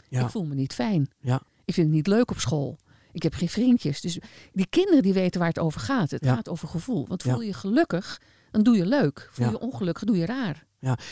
Ja. 0.08 0.24
Ik 0.24 0.30
voel 0.30 0.44
me 0.44 0.54
niet 0.54 0.74
fijn. 0.74 1.10
Ja. 1.20 1.42
Ik 1.64 1.74
vind 1.74 1.86
het 1.86 1.96
niet 1.96 2.06
leuk 2.06 2.30
op 2.30 2.38
school. 2.38 2.78
Ik 3.12 3.22
heb 3.22 3.34
geen 3.34 3.48
vriendjes. 3.48 4.00
Dus 4.00 4.18
die 4.52 4.66
kinderen 4.70 5.02
die 5.02 5.12
weten 5.12 5.38
waar 5.40 5.48
het 5.48 5.58
over 5.58 5.80
gaat. 5.80 6.10
Het 6.10 6.24
Ja. 6.24 6.34
gaat 6.34 6.48
over 6.48 6.68
gevoel. 6.68 7.06
Want 7.08 7.22
Ja. 7.22 7.30
voel 7.32 7.40
je 7.40 7.46
je 7.46 7.52
gelukkig, 7.54 8.20
dan 8.50 8.62
doe 8.62 8.76
je 8.76 8.86
leuk. 8.86 9.28
Voel 9.32 9.46
Ja. 9.46 9.50
je 9.52 9.58
ongelukkig, 9.60 10.04
doe 10.04 10.16
je 10.16 10.26
raar. 10.26 10.64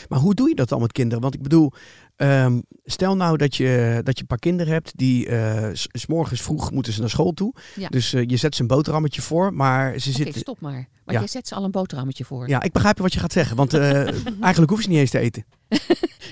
Maar 0.09 0.19
hoe 0.19 0.33
doe 0.33 0.49
je 0.49 0.55
dat 0.55 0.69
dan 0.69 0.81
met 0.81 0.91
kinderen? 0.91 1.21
Want 1.21 1.33
ik 1.33 1.41
bedoel, 1.41 1.71
ehm, 2.15 2.59
stel 2.83 3.15
nou 3.15 3.37
dat 3.37 3.55
je, 3.55 3.99
dat 4.03 4.15
je 4.15 4.21
een 4.21 4.27
paar 4.27 4.37
kinderen 4.39 4.73
hebt 4.73 4.91
die 4.97 5.27
eh, 5.27 5.69
s- 5.73 6.05
morgens 6.07 6.41
vroeg 6.41 6.71
moeten 6.71 6.93
ze 6.93 6.99
naar 6.99 7.09
school 7.09 7.31
toe. 7.31 7.53
Ja. 7.75 7.87
Dus 7.87 8.13
eh, 8.13 8.23
je 8.27 8.37
zet 8.37 8.55
ze 8.55 8.61
een 8.61 8.67
boterhammetje 8.67 9.21
voor, 9.21 9.53
maar 9.53 9.99
ze 9.99 10.09
Oké, 10.09 10.17
zitten... 10.17 10.41
stop 10.41 10.59
maar. 10.61 10.87
Maar 11.05 11.13
Ja. 11.13 11.19
jij 11.19 11.27
zet 11.27 11.47
ze 11.47 11.55
al 11.55 11.63
een 11.63 11.71
boterhammetje 11.71 12.25
voor. 12.25 12.47
Ja, 12.47 12.61
ik 12.61 12.71
begrijp 12.71 12.97
wat 12.97 13.13
je 13.13 13.19
gaat 13.19 13.31
zeggen, 13.31 13.55
want 13.55 13.73
eh, 13.73 13.81
eigenlijk 14.47 14.57
hoeven 14.69 14.83
ze 14.83 14.89
niet 14.89 14.99
eens 14.99 15.09
te 15.09 15.19
eten. 15.19 15.45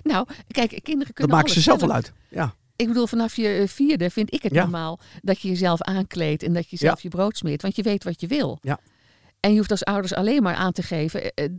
Nou, 0.03 0.27
kijk, 0.47 0.69
kinderen 0.69 1.05
Dat 1.05 1.13
kunnen 1.13 1.35
maken 1.35 1.51
ze 1.53 1.61
zelf 1.61 1.79
wel 1.81 1.91
uit. 1.91 2.13
Ja, 2.29 2.53
Ik 2.79 2.87
bedoel, 2.87 3.07
vanaf 3.07 3.35
je 3.35 3.47
eh, 3.47 3.67
vierde 3.67 4.09
vind 4.09 4.33
ik 4.33 4.43
het 4.43 4.53
Ja. 4.53 4.61
normaal 4.61 4.99
dat 5.21 5.39
je 5.41 5.47
jezelf 5.47 5.81
aankleedt 5.81 6.43
en 6.43 6.53
dat 6.53 6.69
je 6.69 6.77
zelf 6.77 7.01
je 7.01 7.09
brood 7.09 7.37
smeert. 7.37 7.61
Want 7.61 7.75
je 7.75 7.81
weet 7.83 8.03
wat 8.03 8.21
je 8.21 8.27
wil. 8.27 8.57
Ja. 8.61 8.79
En 9.39 9.51
je 9.51 9.57
hoeft 9.57 9.71
als 9.71 9.83
ouders 9.83 10.13
alleen 10.13 10.43
maar 10.43 10.55
aan 10.55 10.71
te 10.71 10.81
geven 10.83 11.21
eh, 11.33 11.45
eh, 11.45 11.51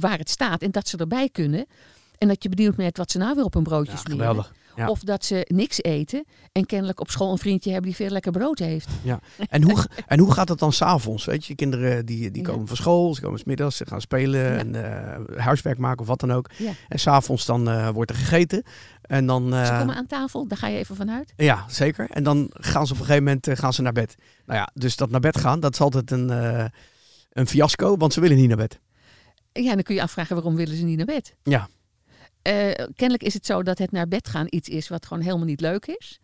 waar 0.00 0.18
het 0.18 0.30
staat 0.30 0.62
en 0.62 0.70
dat 0.70 0.88
ze 0.88 0.96
erbij 0.96 1.28
kunnen. 1.28 1.66
En 2.18 2.28
dat 2.28 2.42
je 2.42 2.48
benieuwd 2.48 2.76
bent 2.76 2.96
wat 2.96 3.10
ze 3.10 3.18
nou 3.18 3.34
weer 3.34 3.44
op 3.44 3.54
een 3.54 3.62
broodje 3.62 3.92
ja 3.92 3.98
smeren. 3.98 4.18
geweldig. 4.18 4.52
Ja. 4.76 4.88
Of 4.88 5.00
dat 5.00 5.24
ze 5.24 5.44
niks 5.48 5.82
eten 5.82 6.24
en 6.52 6.66
kennelijk 6.66 7.00
op 7.00 7.10
school 7.10 7.32
een 7.32 7.38
vriendje 7.38 7.70
hebben 7.70 7.88
die 7.90 7.98
veel 7.98 8.10
lekker 8.10 8.32
brood 8.32 8.58
heeft. 8.58 8.88
En 9.48 9.62
hoe, 9.62 9.84
en 10.06 10.18
hoe 10.18 10.32
gaat 10.32 10.48
het 10.48 10.58
dan 10.58 10.72
s'avonds? 10.72 11.24
Weet 11.24 11.44
je, 11.46 11.54
kinderen 11.54 12.06
die, 12.06 12.30
die 12.30 12.42
Ja. 12.42 12.48
komen 12.52 12.66
van 12.66 12.76
school, 12.76 13.14
ze 13.14 13.20
komen 13.20 13.38
's 13.38 13.44
middags, 13.44 13.76
ze 13.76 13.86
gaan 13.86 14.00
spelen 14.00 14.40
Ja. 14.40 14.56
en 14.58 14.74
eh, 14.74 15.36
huiswerk 15.44 15.78
maken 15.78 16.00
of 16.00 16.06
wat 16.06 16.20
dan 16.20 16.32
ook. 16.32 16.50
Ja. 16.56 16.72
En 16.88 16.98
s'avonds 16.98 17.46
dan 17.46 17.68
eh, 17.70 17.88
wordt 17.88 18.10
er 18.10 18.16
gegeten. 18.16 18.62
En 19.02 19.26
dan, 19.26 19.48
Ze 19.50 19.56
eh, 19.60 19.78
komen 19.78 19.94
aan 19.94 20.06
tafel, 20.06 20.46
daar 20.48 20.58
ga 20.58 20.66
je 20.68 20.78
even 20.78 20.96
vanuit. 20.96 21.32
ja, 21.36 21.64
zeker. 21.68 22.06
En 22.10 22.22
dan 22.22 22.50
gaan 22.52 22.86
ze 22.86 22.92
op 22.92 22.98
een 22.98 23.04
gegeven 23.04 23.24
moment 23.24 23.48
gaan 23.58 23.72
ze 23.72 23.82
naar 23.82 23.92
bed. 23.92 24.14
Nou 24.46 24.58
ja, 24.58 24.70
dus 24.74 24.96
dat 24.96 25.10
naar 25.10 25.20
bed 25.20 25.38
gaan, 25.38 25.60
dat 25.60 25.72
is 25.72 25.80
altijd 25.80 26.10
een, 26.10 26.28
een 27.32 27.46
fiasco, 27.46 27.96
want 27.96 28.12
ze 28.12 28.20
willen 28.20 28.36
niet 28.36 28.48
naar 28.48 28.56
bed. 28.56 28.80
Ja, 29.52 29.74
dan 29.74 29.82
kun 29.82 29.94
je 29.94 30.02
afvragen 30.02 30.34
waarom 30.34 30.54
willen 30.56 30.76
ze 30.76 30.84
niet 30.84 30.96
naar 30.96 31.06
bed. 31.06 31.34
Ja. 31.42 31.68
Eh, 32.44 32.70
kennelijk 32.94 33.22
is 33.22 33.34
het 33.34 33.46
zo 33.46 33.62
dat 33.62 33.78
het 33.78 33.90
naar 33.92 34.08
bed 34.08 34.28
gaan 34.28 34.46
iets 34.48 34.68
is 34.68 34.88
wat 34.88 35.06
gewoon 35.06 35.22
helemaal 35.22 35.46
niet 35.46 35.60
leuk 35.60 35.86
is. 35.86 36.18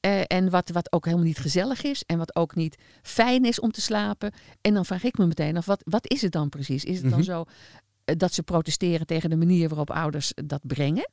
Eh, 0.00 0.20
en 0.26 0.50
wat, 0.50 0.70
wat 0.70 0.92
ook 0.92 1.04
helemaal 1.04 1.26
niet 1.26 1.38
gezellig 1.38 1.82
is. 1.82 2.02
En 2.06 2.18
wat 2.18 2.36
ook 2.36 2.54
niet 2.54 2.76
fijn 3.02 3.44
is 3.44 3.60
om 3.60 3.70
te 3.72 3.80
slapen. 3.80 4.32
En 4.60 4.74
dan 4.74 4.84
vraag 4.84 5.02
ik 5.04 5.18
me 5.18 5.26
meteen 5.26 5.56
af, 5.56 5.66
wat, 5.66 5.82
wat 5.84 6.10
is 6.10 6.22
het 6.22 6.32
dan 6.32 6.48
precies? 6.48 6.84
Is 6.84 6.96
het 7.00 7.10
dan 7.10 7.18
Mhm. 7.18 7.28
zo 7.28 7.44
eh, 8.04 8.16
dat 8.16 8.34
ze 8.34 8.42
protesteren 8.42 9.06
tegen 9.06 9.30
de 9.30 9.36
manier 9.36 9.68
waarop 9.68 9.90
ouders 9.90 10.32
dat 10.44 10.60
brengen? 10.66 11.10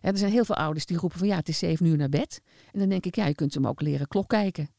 Hè, 0.00 0.10
er 0.10 0.18
zijn 0.18 0.32
heel 0.32 0.44
veel 0.44 0.56
ouders 0.56 0.86
die 0.86 0.96
roepen 0.96 1.18
van 1.18 1.28
ja, 1.28 1.36
het 1.36 1.48
is 1.48 1.58
zeven 1.58 1.86
uur 1.86 1.96
naar 1.96 2.08
bed. 2.08 2.40
En 2.72 2.78
dan 2.78 2.88
denk 2.88 3.06
ik, 3.06 3.14
ja, 3.14 3.26
je 3.26 3.34
kunt 3.34 3.54
hem 3.54 3.66
ook 3.66 3.80
leren 3.80 4.08
klok 4.08 4.28
kijken. 4.28 4.70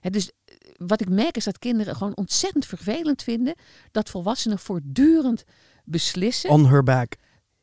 Hè, 0.00 0.10
dus 0.10 0.30
wat 0.76 1.00
ik 1.00 1.08
merk 1.08 1.36
is 1.36 1.44
dat 1.44 1.58
kinderen 1.58 1.96
gewoon 1.96 2.16
ontzettend 2.16 2.66
vervelend 2.66 3.22
vinden 3.22 3.54
dat 3.90 4.10
volwassenen 4.10 4.58
voortdurend 4.58 5.44
beslissen. 5.90 6.50
On 6.50 6.66
her 6.66 6.82
back. 6.82 7.12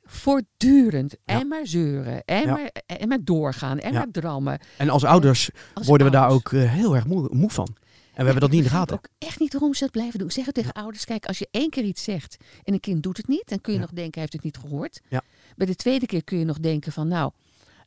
Voortdurend. 0.03 1.15
Ja. 1.26 1.39
En 1.39 1.47
maar 1.47 1.67
zeuren. 1.67 2.23
En, 2.26 2.41
Ja. 2.45 2.51
maar, 2.51 2.71
en 2.86 3.07
maar 3.07 3.23
doorgaan. 3.23 3.80
En 3.80 3.91
Ja. 3.93 3.97
maar 3.97 4.11
drammen. 4.11 4.59
En 4.78 4.89
als 4.89 5.03
ouders 5.03 5.49
Als 5.73 5.88
worden 5.88 6.07
we 6.07 6.13
daar 6.13 6.30
ook 6.30 6.51
eh, 6.53 6.71
heel 6.71 6.95
erg 6.95 7.05
moe, 7.07 7.28
moe 7.32 7.49
van. 7.49 7.67
En 8.13 8.21
we 8.21 8.32
hebben 8.32 8.41
dat 8.41 8.49
niet 8.49 8.59
in 8.59 8.65
de 8.65 8.76
gaten. 8.76 8.95
ook 8.95 9.07
echt 9.17 9.39
niet 9.39 9.53
waarom 9.53 9.73
ze 9.73 9.84
dat 9.84 9.91
blijven 9.91 10.19
doen. 10.19 10.32
Zeg 10.32 10.45
het 10.45 10.53
tegen 10.55 10.71
ouders. 10.71 11.05
Kijk, 11.05 11.26
als 11.26 11.38
je 11.39 11.47
één 11.51 11.69
keer 11.69 11.84
iets 11.84 12.03
zegt 12.03 12.38
en 12.63 12.73
een 12.73 12.80
kind 12.80 13.03
doet 13.03 13.17
het 13.17 13.28
niet, 13.28 13.43
dan 13.45 13.61
kun 13.61 13.73
je 13.73 13.80
nog 13.80 13.89
denken, 13.89 14.11
hij 14.11 14.21
heeft 14.21 14.34
het 14.34 14.43
niet 14.43 14.57
gehoord. 14.57 15.01
Ja. 15.09 15.21
Bij 15.55 15.67
de 15.67 15.76
tweede 15.76 16.05
keer 16.05 16.23
kun 16.23 16.38
je 16.39 16.45
nog 16.45 16.59
denken 16.59 16.91
van, 16.91 17.07
nou, 17.07 17.32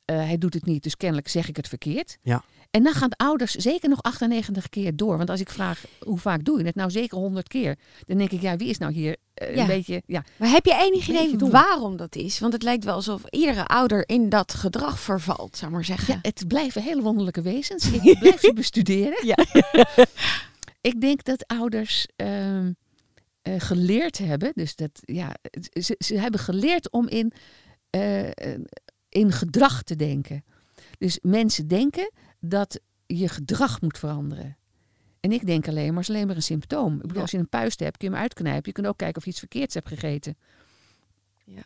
eh, 0.08 0.16
hij 0.16 0.38
doet 0.38 0.54
het 0.54 0.64
niet, 0.66 0.82
dus 0.82 0.96
kennelijk 0.96 1.28
zeg 1.28 1.48
ik 1.48 1.56
het 1.56 1.68
verkeerd. 1.68 2.18
Ja. 2.22 2.44
En 2.70 2.82
dan 2.82 2.92
gaan 2.92 3.08
de 3.08 3.16
ouders 3.16 3.54
zeker 3.54 3.88
nog 3.88 4.02
98 4.02 4.68
keer 4.68 4.96
door. 4.96 5.16
Want 5.16 5.30
als 5.30 5.40
ik 5.40 5.50
vraag, 5.50 5.84
hoe 6.00 6.18
vaak 6.18 6.44
doe 6.44 6.58
je 6.58 6.64
het? 6.64 6.74
Nou, 6.74 6.90
zeker 6.90 7.18
100 7.18 7.48
keer. 7.48 7.76
Dan 8.06 8.18
denk 8.18 8.30
ik, 8.30 8.40
ja, 8.40 8.56
wie 8.56 8.68
is 8.68 8.78
nou 8.78 8.92
hier 8.92 9.16
eh, 9.34 9.54
Ja. 9.54 9.60
een 9.60 9.66
beetje... 9.66 10.02
Ja, 10.06 10.24
Maar 10.36 10.48
heb 10.50 10.64
je 10.64 10.74
enig 10.74 11.08
idee 11.08 11.50
waarom 11.50 11.96
dat 11.96 12.16
is? 12.16 12.38
Want 12.38 12.52
het 12.52 12.62
lijkt 12.62 12.84
wel 12.84 12.94
alsof 12.94 13.22
iedere 13.30 13.66
ouder 13.66 14.08
in 14.08 14.28
dat 14.28 14.54
gedrag 14.54 15.00
vervalt, 15.00 15.56
zou 15.56 15.70
ik 15.70 15.76
maar 15.76 15.84
zeggen. 15.84 16.14
Ja, 16.14 16.18
het 16.22 16.44
blijven 16.48 16.82
hele 16.82 17.02
wonderlijke 17.02 17.42
wezens. 17.42 17.90
Ik 17.92 18.18
blijf 18.18 18.40
ze 18.40 18.52
bestuderen. 18.52 19.26
Ja. 19.26 19.36
ik 20.90 21.00
denk 21.00 21.24
dat 21.24 21.46
ouders 21.46 22.06
ehm, 22.16 22.72
eh, 23.42 23.54
geleerd 23.58 24.18
hebben. 24.18 24.50
Dus 24.54 24.76
dat, 24.76 24.90
ja, 25.00 25.34
ze, 25.72 25.94
ze 25.98 26.18
hebben 26.18 26.40
geleerd 26.40 26.90
om 26.90 27.08
in, 27.08 27.32
eh, 27.90 28.28
in 29.18 29.32
gedrag 29.32 29.82
te 29.82 29.96
denken. 29.96 30.44
Dus 30.98 31.18
mensen 31.22 31.68
denken 31.68 32.12
dat 32.40 32.80
je 33.06 33.28
gedrag 33.28 33.80
moet 33.80 33.98
veranderen. 33.98 34.56
En 35.20 35.32
ik 35.32 35.46
denk 35.46 35.68
alleen 35.68 35.86
maar, 35.88 36.00
het 36.00 36.08
is 36.08 36.14
alleen 36.14 36.26
maar 36.26 36.36
een 36.36 36.42
symptoom. 36.42 36.94
Ik 36.94 37.00
bedoel, 37.00 37.16
Ja. 37.16 37.22
als 37.22 37.30
je 37.30 37.38
een 37.38 37.48
puist 37.48 37.80
hebt, 37.80 37.96
kun 37.96 38.08
je 38.08 38.14
hem 38.14 38.22
uitknijpen. 38.22 38.62
Je 38.64 38.72
kunt 38.72 38.86
ook 38.86 38.96
kijken 38.96 39.16
of 39.16 39.24
je 39.24 39.30
iets 39.30 39.38
verkeerds 39.38 39.74
hebt 39.74 39.88
gegeten. 39.88 40.36
Ja. 41.44 41.62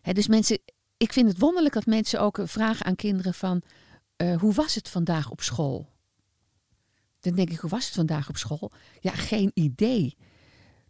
Hè, 0.00 0.12
dus 0.12 0.28
mensen, 0.28 0.58
ik 0.96 1.12
vind 1.12 1.28
het 1.28 1.38
wonderlijk 1.38 1.74
dat 1.74 1.86
mensen 1.86 2.20
ook 2.20 2.38
vragen 2.44 2.86
aan 2.86 2.94
kinderen 2.96 3.34
van... 3.34 3.62
eh, 4.16 4.36
hoe 4.36 4.52
was 4.54 4.74
het 4.74 4.88
vandaag 4.88 5.30
op 5.30 5.40
school? 5.40 5.88
Dan 7.20 7.34
denk 7.34 7.50
ik, 7.50 7.58
hoe 7.58 7.70
was 7.70 7.84
het 7.84 7.94
vandaag 7.94 8.28
op 8.28 8.36
school? 8.36 8.70
Ja, 9.00 9.10
geen 9.12 9.50
idee. 9.54 10.16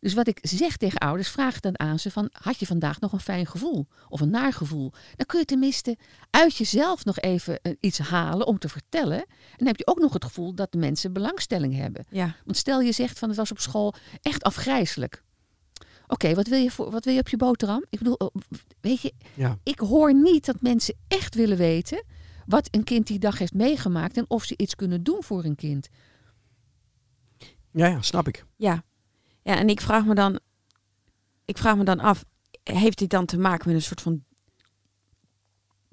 Dus 0.01 0.15
wat 0.15 0.29
ik 0.29 0.39
zeg 0.43 0.77
tegen 0.77 0.99
ouders, 0.99 1.29
vraag 1.29 1.61
dan 1.61 1.79
aan 1.79 1.99
ze 1.99 2.11
van... 2.11 2.29
had 2.33 2.59
je 2.59 2.67
vandaag 2.67 3.01
nog 3.01 3.13
een 3.13 3.21
fijn 3.21 3.47
gevoel? 3.47 3.87
Of 4.09 4.21
een 4.21 4.31
naar 4.31 4.53
gevoel? 4.53 4.93
Dan 5.17 5.27
kun 5.27 5.39
je 5.39 5.45
tenminste 5.45 5.97
uit 6.31 6.57
jezelf 6.57 7.05
nog 7.05 7.19
even 7.19 7.61
eh, 7.63 7.73
iets 7.81 7.99
halen 7.99 8.47
om 8.47 8.59
te 8.59 8.69
vertellen. 8.69 9.19
En 9.19 9.57
dan 9.57 9.67
heb 9.67 9.77
je 9.77 9.87
ook 9.87 9.99
nog 9.99 10.13
het 10.13 10.25
gevoel 10.25 10.55
dat 10.55 10.73
de 10.73 10.79
mensen 10.79 11.13
belangstelling 11.13 11.77
hebben. 11.77 12.07
Ja. 12.11 12.35
Want 12.45 12.57
stel 12.57 12.81
je 12.81 12.93
zegt 12.93 13.19
van 13.19 13.29
het 13.29 13.37
was 13.39 13.51
op 13.51 13.59
school 13.59 13.95
echt 14.23 14.43
afgrijzelijk. 14.43 15.23
Oké, 16.07 16.35
wat 16.35 16.47
wil 16.47 16.59
je 16.59 16.71
voor 16.71 16.91
wat 16.91 17.05
wil 17.05 17.15
je 17.15 17.21
op 17.21 17.29
je 17.29 17.37
boterham? 17.37 17.85
Ik 17.91 17.99
bedoel, 17.99 18.15
oh, 18.15 18.35
weet 18.81 19.01
je, 19.01 19.13
Ja. 19.35 19.59
ik 19.63 19.79
hoor 19.79 20.15
niet 20.15 20.47
dat 20.47 20.61
mensen 20.61 20.95
echt 21.09 21.35
willen 21.35 21.57
weten 21.57 22.05
wat 22.47 22.69
een 22.71 22.85
kind 22.85 23.07
die 23.07 23.19
dag 23.19 23.39
heeft 23.39 23.55
meegemaakt 23.55 24.17
en 24.17 24.25
of 24.29 24.45
ze 24.45 24.55
iets 24.57 24.75
kunnen 24.75 25.03
doen 25.03 25.23
voor 25.23 25.45
een 25.45 25.55
kind. 25.55 25.89
Ja, 27.73 27.87
ja, 27.87 28.03
snap 28.03 28.29
ik. 28.29 28.45
Ja. 28.57 28.83
Ja, 29.49 29.57
en 29.57 29.69
ik 29.69 29.81
vraag 29.81 30.05
me 30.05 30.15
dan, 30.15 30.39
ik 31.45 31.59
vraag 31.59 31.77
me 31.77 31.85
dan 31.85 32.01
af, 32.01 32.25
heeft 32.63 32.99
dit 32.99 33.11
dan 33.11 33.27
te 33.27 33.39
maken 33.39 33.67
met 33.67 33.77
een 33.77 33.83
soort 33.83 34.01
van 34.01 34.25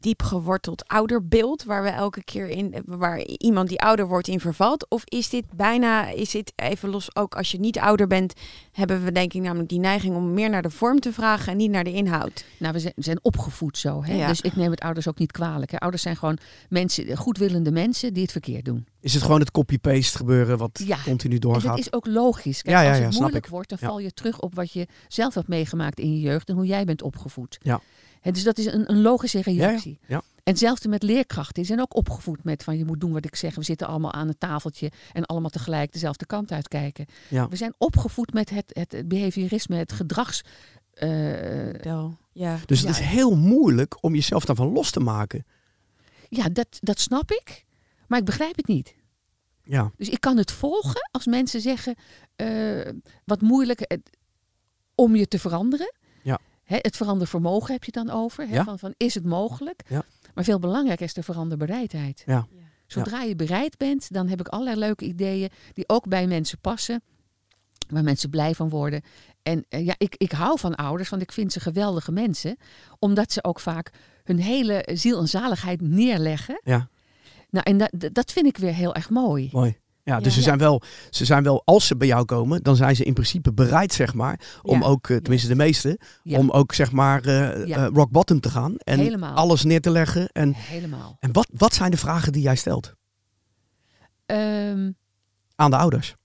diep 0.05 0.23
geworteld 0.23 0.87
ouderbeeld, 0.87 1.63
waar 1.63 1.83
we 1.83 1.89
elke 1.89 2.23
keer 2.23 2.47
in, 2.49 2.75
waar 2.85 3.21
iemand 3.25 3.69
die 3.69 3.79
ouder 3.81 4.07
wordt 4.07 4.27
in 4.27 4.39
vervalt? 4.39 4.89
Of 4.89 5.01
is 5.05 5.29
dit 5.29 5.45
bijna, 5.55 6.09
is 6.09 6.29
dit 6.31 6.53
even 6.55 6.89
los, 6.89 7.15
ook 7.15 7.35
als 7.35 7.51
je 7.51 7.59
niet 7.59 7.79
ouder 7.79 8.07
bent, 8.07 8.33
hebben 8.71 9.03
we 9.03 9.11
denk 9.11 9.33
ik 9.33 9.41
namelijk 9.41 9.69
die 9.69 9.79
neiging 9.79 10.15
om 10.15 10.33
meer 10.33 10.49
naar 10.49 10.61
de 10.61 10.69
vorm 10.69 10.99
te 10.99 11.13
vragen 11.13 11.51
en 11.51 11.57
niet 11.57 11.71
naar 11.71 11.83
de 11.83 11.91
inhoud. 11.93 12.45
Nou, 12.59 12.73
we 12.73 12.79
zijn, 12.79 12.93
we 12.95 13.03
zijn 13.03 13.19
opgevoed 13.21 13.77
zo. 13.77 14.03
Hè? 14.03 14.13
Ja. 14.15 14.27
Dus 14.27 14.41
ik 14.41 14.55
neem 14.55 14.71
het 14.71 14.79
ouders 14.79 15.07
ook 15.07 15.17
niet 15.19 15.31
kwalijk. 15.31 15.71
Hè? 15.71 15.77
Ouders 15.77 16.03
zijn 16.03 16.15
gewoon 16.17 16.37
mensen, 16.69 17.17
goedwillende 17.17 17.71
mensen 17.71 18.13
die 18.13 18.21
het 18.23 18.31
verkeerd 18.31 18.65
doen. 18.65 18.87
Is 18.99 19.13
het 19.13 19.23
gewoon 19.23 19.39
het 19.39 19.51
copy-paste 19.51 20.17
gebeuren 20.17 20.57
wat 20.57 20.81
Ja. 20.85 20.97
continu 21.03 21.39
doorgaat? 21.39 21.63
dat 21.63 21.77
is 21.77 21.93
ook 21.93 22.05
logisch. 22.07 22.61
Kijk, 22.61 22.75
Ja, 22.75 22.81
ja, 22.81 22.89
als 22.89 22.97
ja, 22.97 23.05
het 23.05 23.13
moeilijk 23.19 23.45
ik. 23.45 23.51
wordt, 23.51 23.69
dan 23.69 23.77
Ja. 23.81 23.87
val 23.87 23.99
je 23.99 24.11
terug 24.11 24.39
op 24.39 24.55
wat 24.55 24.71
je 24.71 24.87
zelf 25.07 25.33
hebt 25.33 25.47
meegemaakt 25.47 25.99
in 25.99 26.13
je 26.13 26.19
jeugd 26.19 26.49
en 26.49 26.55
hoe 26.55 26.65
jij 26.65 26.85
bent 26.85 27.01
opgevoed. 27.01 27.57
Ja. 27.61 27.81
Dus 28.34 28.43
dat 28.43 28.57
is 28.57 28.65
een, 28.65 28.89
een 28.91 29.01
logische 29.01 29.38
ja, 29.38 29.51
ja, 29.51 29.67
reactie. 29.67 29.99
ja. 30.07 30.15
En 30.17 30.51
hetzelfde 30.51 30.89
met 30.89 31.03
leerkrachten. 31.03 31.53
Die 31.53 31.65
zijn 31.65 31.82
ook 31.82 31.95
opgevoed 31.95 32.43
met 32.43 32.63
van 32.63 32.78
je 32.78 32.86
moet 32.86 32.99
doen 32.99 33.11
wat 33.11 33.26
ik 33.26 33.36
zeg. 33.36 33.55
We 33.55 33.63
zitten 33.63 33.88
allemaal 33.88 34.11
aan 34.13 34.28
een 34.28 34.38
tafeltje 34.38 34.91
en 35.13 35.26
allemaal 35.26 35.49
tegelijk 35.49 35.91
dezelfde 35.93 36.26
kant 36.26 36.51
uitkijken. 36.51 37.05
Ja. 37.30 37.47
We 37.49 37.55
zijn 37.55 37.73
opgevoed 37.78 38.34
met 38.34 38.49
het, 38.49 38.65
het 38.89 39.07
behaviorisme, 39.07 39.76
het 39.76 39.91
gedrags... 39.91 40.41
eh, 40.93 41.73
ja. 42.34 42.59
Dus 42.65 42.80
het 42.82 42.95
Ja. 42.95 43.01
is 43.03 43.09
heel 43.09 43.36
moeilijk 43.36 44.03
om 44.03 44.13
jezelf 44.15 44.45
daarvan 44.45 44.71
los 44.71 44.91
te 44.91 44.99
maken. 44.99 45.45
ja, 46.30 46.49
dat, 46.49 46.67
dat 46.80 46.99
snap 46.99 47.32
ik. 47.32 47.65
Maar 48.07 48.19
ik 48.19 48.26
begrijp 48.26 48.55
het 48.55 48.67
niet. 48.67 48.95
Ja, 49.63 49.91
Dus 49.97 50.09
ik 50.09 50.19
kan 50.19 50.38
het 50.38 50.51
volgen 50.51 51.09
als 51.11 51.26
mensen 51.26 51.61
zeggen 51.61 51.95
eh, 52.36 52.89
wat 53.26 53.41
moeilijk 53.41 53.80
eh, 53.82 53.97
om 54.95 55.15
je 55.15 55.28
te 55.28 55.39
veranderen. 55.39 55.93
Hè, 56.66 56.78
het 56.82 56.95
verandervermogen 56.95 57.74
heb 57.74 57.84
je 57.84 57.91
dan 57.91 58.09
over. 58.09 58.49
Ja. 58.49 58.63
van, 58.63 58.80
van, 58.80 58.93
is 58.97 59.13
het 59.13 59.26
mogelijk? 59.26 59.82
Ja. 59.88 60.05
Maar 60.34 60.43
veel 60.43 60.59
belangrijker 60.59 61.05
is 61.05 61.13
de 61.13 61.24
veranderbereidheid. 61.24 62.24
Ja. 62.26 62.47
Zodra 62.88 63.22
je 63.22 63.36
bereid 63.36 63.78
bent, 63.78 64.13
dan 64.13 64.28
heb 64.28 64.39
ik 64.39 64.47
allerlei 64.47 64.80
leuke 64.80 65.05
ideeën 65.05 65.49
die 65.74 65.89
ook 65.89 66.07
bij 66.07 66.28
mensen 66.28 66.59
passen. 66.59 67.01
Waar 67.89 68.03
mensen 68.03 68.30
blij 68.30 68.55
van 68.55 68.70
worden. 68.70 69.01
En 69.43 69.66
eh, 69.70 69.86
ja, 69.86 69.95
ik, 69.97 70.16
ik 70.18 70.32
hou 70.32 70.59
van 70.59 70.76
ouders, 70.76 71.09
want 71.09 71.22
ik 71.22 71.32
vind 71.32 71.51
ze 71.51 71.59
geweldige 71.59 72.11
mensen. 72.11 72.57
Omdat 72.99 73.32
ze 73.32 73.43
ook 73.43 73.59
vaak 73.59 73.91
hun 74.24 74.39
hele 74.39 74.88
ziel 74.93 75.20
en 75.20 75.28
zaligheid 75.28 75.82
neerleggen. 75.82 76.61
Ja. 76.63 76.89
Nou, 77.49 77.66
en 77.66 77.78
dat, 77.78 78.16
dat 78.16 78.32
vind 78.32 78.45
ik 78.45 78.57
weer 78.57 78.74
heel 78.74 78.95
erg 78.95 79.09
mooi. 79.09 79.49
Mooi. 79.51 79.78
Ja, 80.05 80.19
dus 80.19 80.25
Ja. 80.35 80.39
ze 80.39 80.41
zijn, 80.41 80.57
wel, 80.57 80.81
ze 81.09 81.25
zijn 81.25 81.43
wel, 81.43 81.61
als 81.65 81.87
ze 81.87 81.97
bij 81.97 82.07
jou 82.07 82.25
komen, 82.25 82.63
dan 82.63 82.75
zijn 82.75 82.95
ze 82.95 83.03
in 83.03 83.13
principe 83.13 83.53
bereid, 83.53 83.93
zeg 83.93 84.13
maar, 84.13 84.39
om 84.61 84.83
ook, 84.83 85.09
eh, 85.09 85.17
tenminste 85.17 85.47
de 85.47 85.55
meeste, 85.55 85.99
om 86.23 86.49
ook, 86.51 86.73
zeg 86.73 86.91
maar, 86.91 87.23
eh, 87.25 87.75
eh, 87.75 87.87
rock 87.93 88.11
bottom 88.11 88.39
te 88.39 88.49
gaan. 88.49 88.75
En 88.77 88.99
Helemaal. 88.99 89.35
alles 89.35 89.63
neer 89.63 89.81
te 89.81 89.89
leggen. 89.89 90.27
En, 90.27 90.53
Helemaal. 90.53 91.17
en 91.19 91.31
wat, 91.33 91.47
wat 91.53 91.73
zijn 91.73 91.91
de 91.91 91.97
vragen 91.97 92.31
die 92.31 92.41
jij 92.41 92.55
stelt 92.55 92.93
Ehm, 94.25 94.91
aan 95.55 95.69
de 95.71 95.77
ouders? 95.77 96.15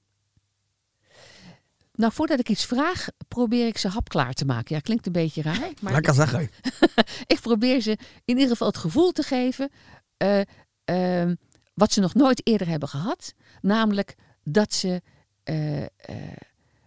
nou, 1.94 2.12
voordat 2.12 2.38
ik 2.38 2.48
iets 2.48 2.64
vraag, 2.64 3.06
probeer 3.28 3.66
ik 3.66 3.78
ze 3.78 3.88
hapklaar 3.88 4.32
te 4.32 4.44
maken. 4.44 4.74
Ja, 4.74 4.80
klinkt 4.80 5.06
een 5.06 5.12
beetje 5.12 5.42
raar. 5.42 5.70
Maar 5.80 5.92
Lekker 5.92 6.14
zeggen. 6.14 6.50
ik 7.26 7.38
probeer 7.40 7.80
ze 7.80 7.90
in 8.24 8.34
ieder 8.34 8.48
geval 8.48 8.66
het 8.66 8.76
gevoel 8.76 9.12
te 9.12 9.22
geven 9.22 9.70
eh, 10.16 10.40
ehm, 10.84 11.34
wat 11.80 11.92
ze 11.92 12.00
nog 12.00 12.14
nooit 12.14 12.46
eerder 12.46 12.68
hebben 12.68 12.88
gehad. 12.88 13.34
Namelijk 13.62 14.14
dat, 14.44 14.72
ze, 14.72 15.02
eh, 15.42 15.82
eh, 15.82 15.88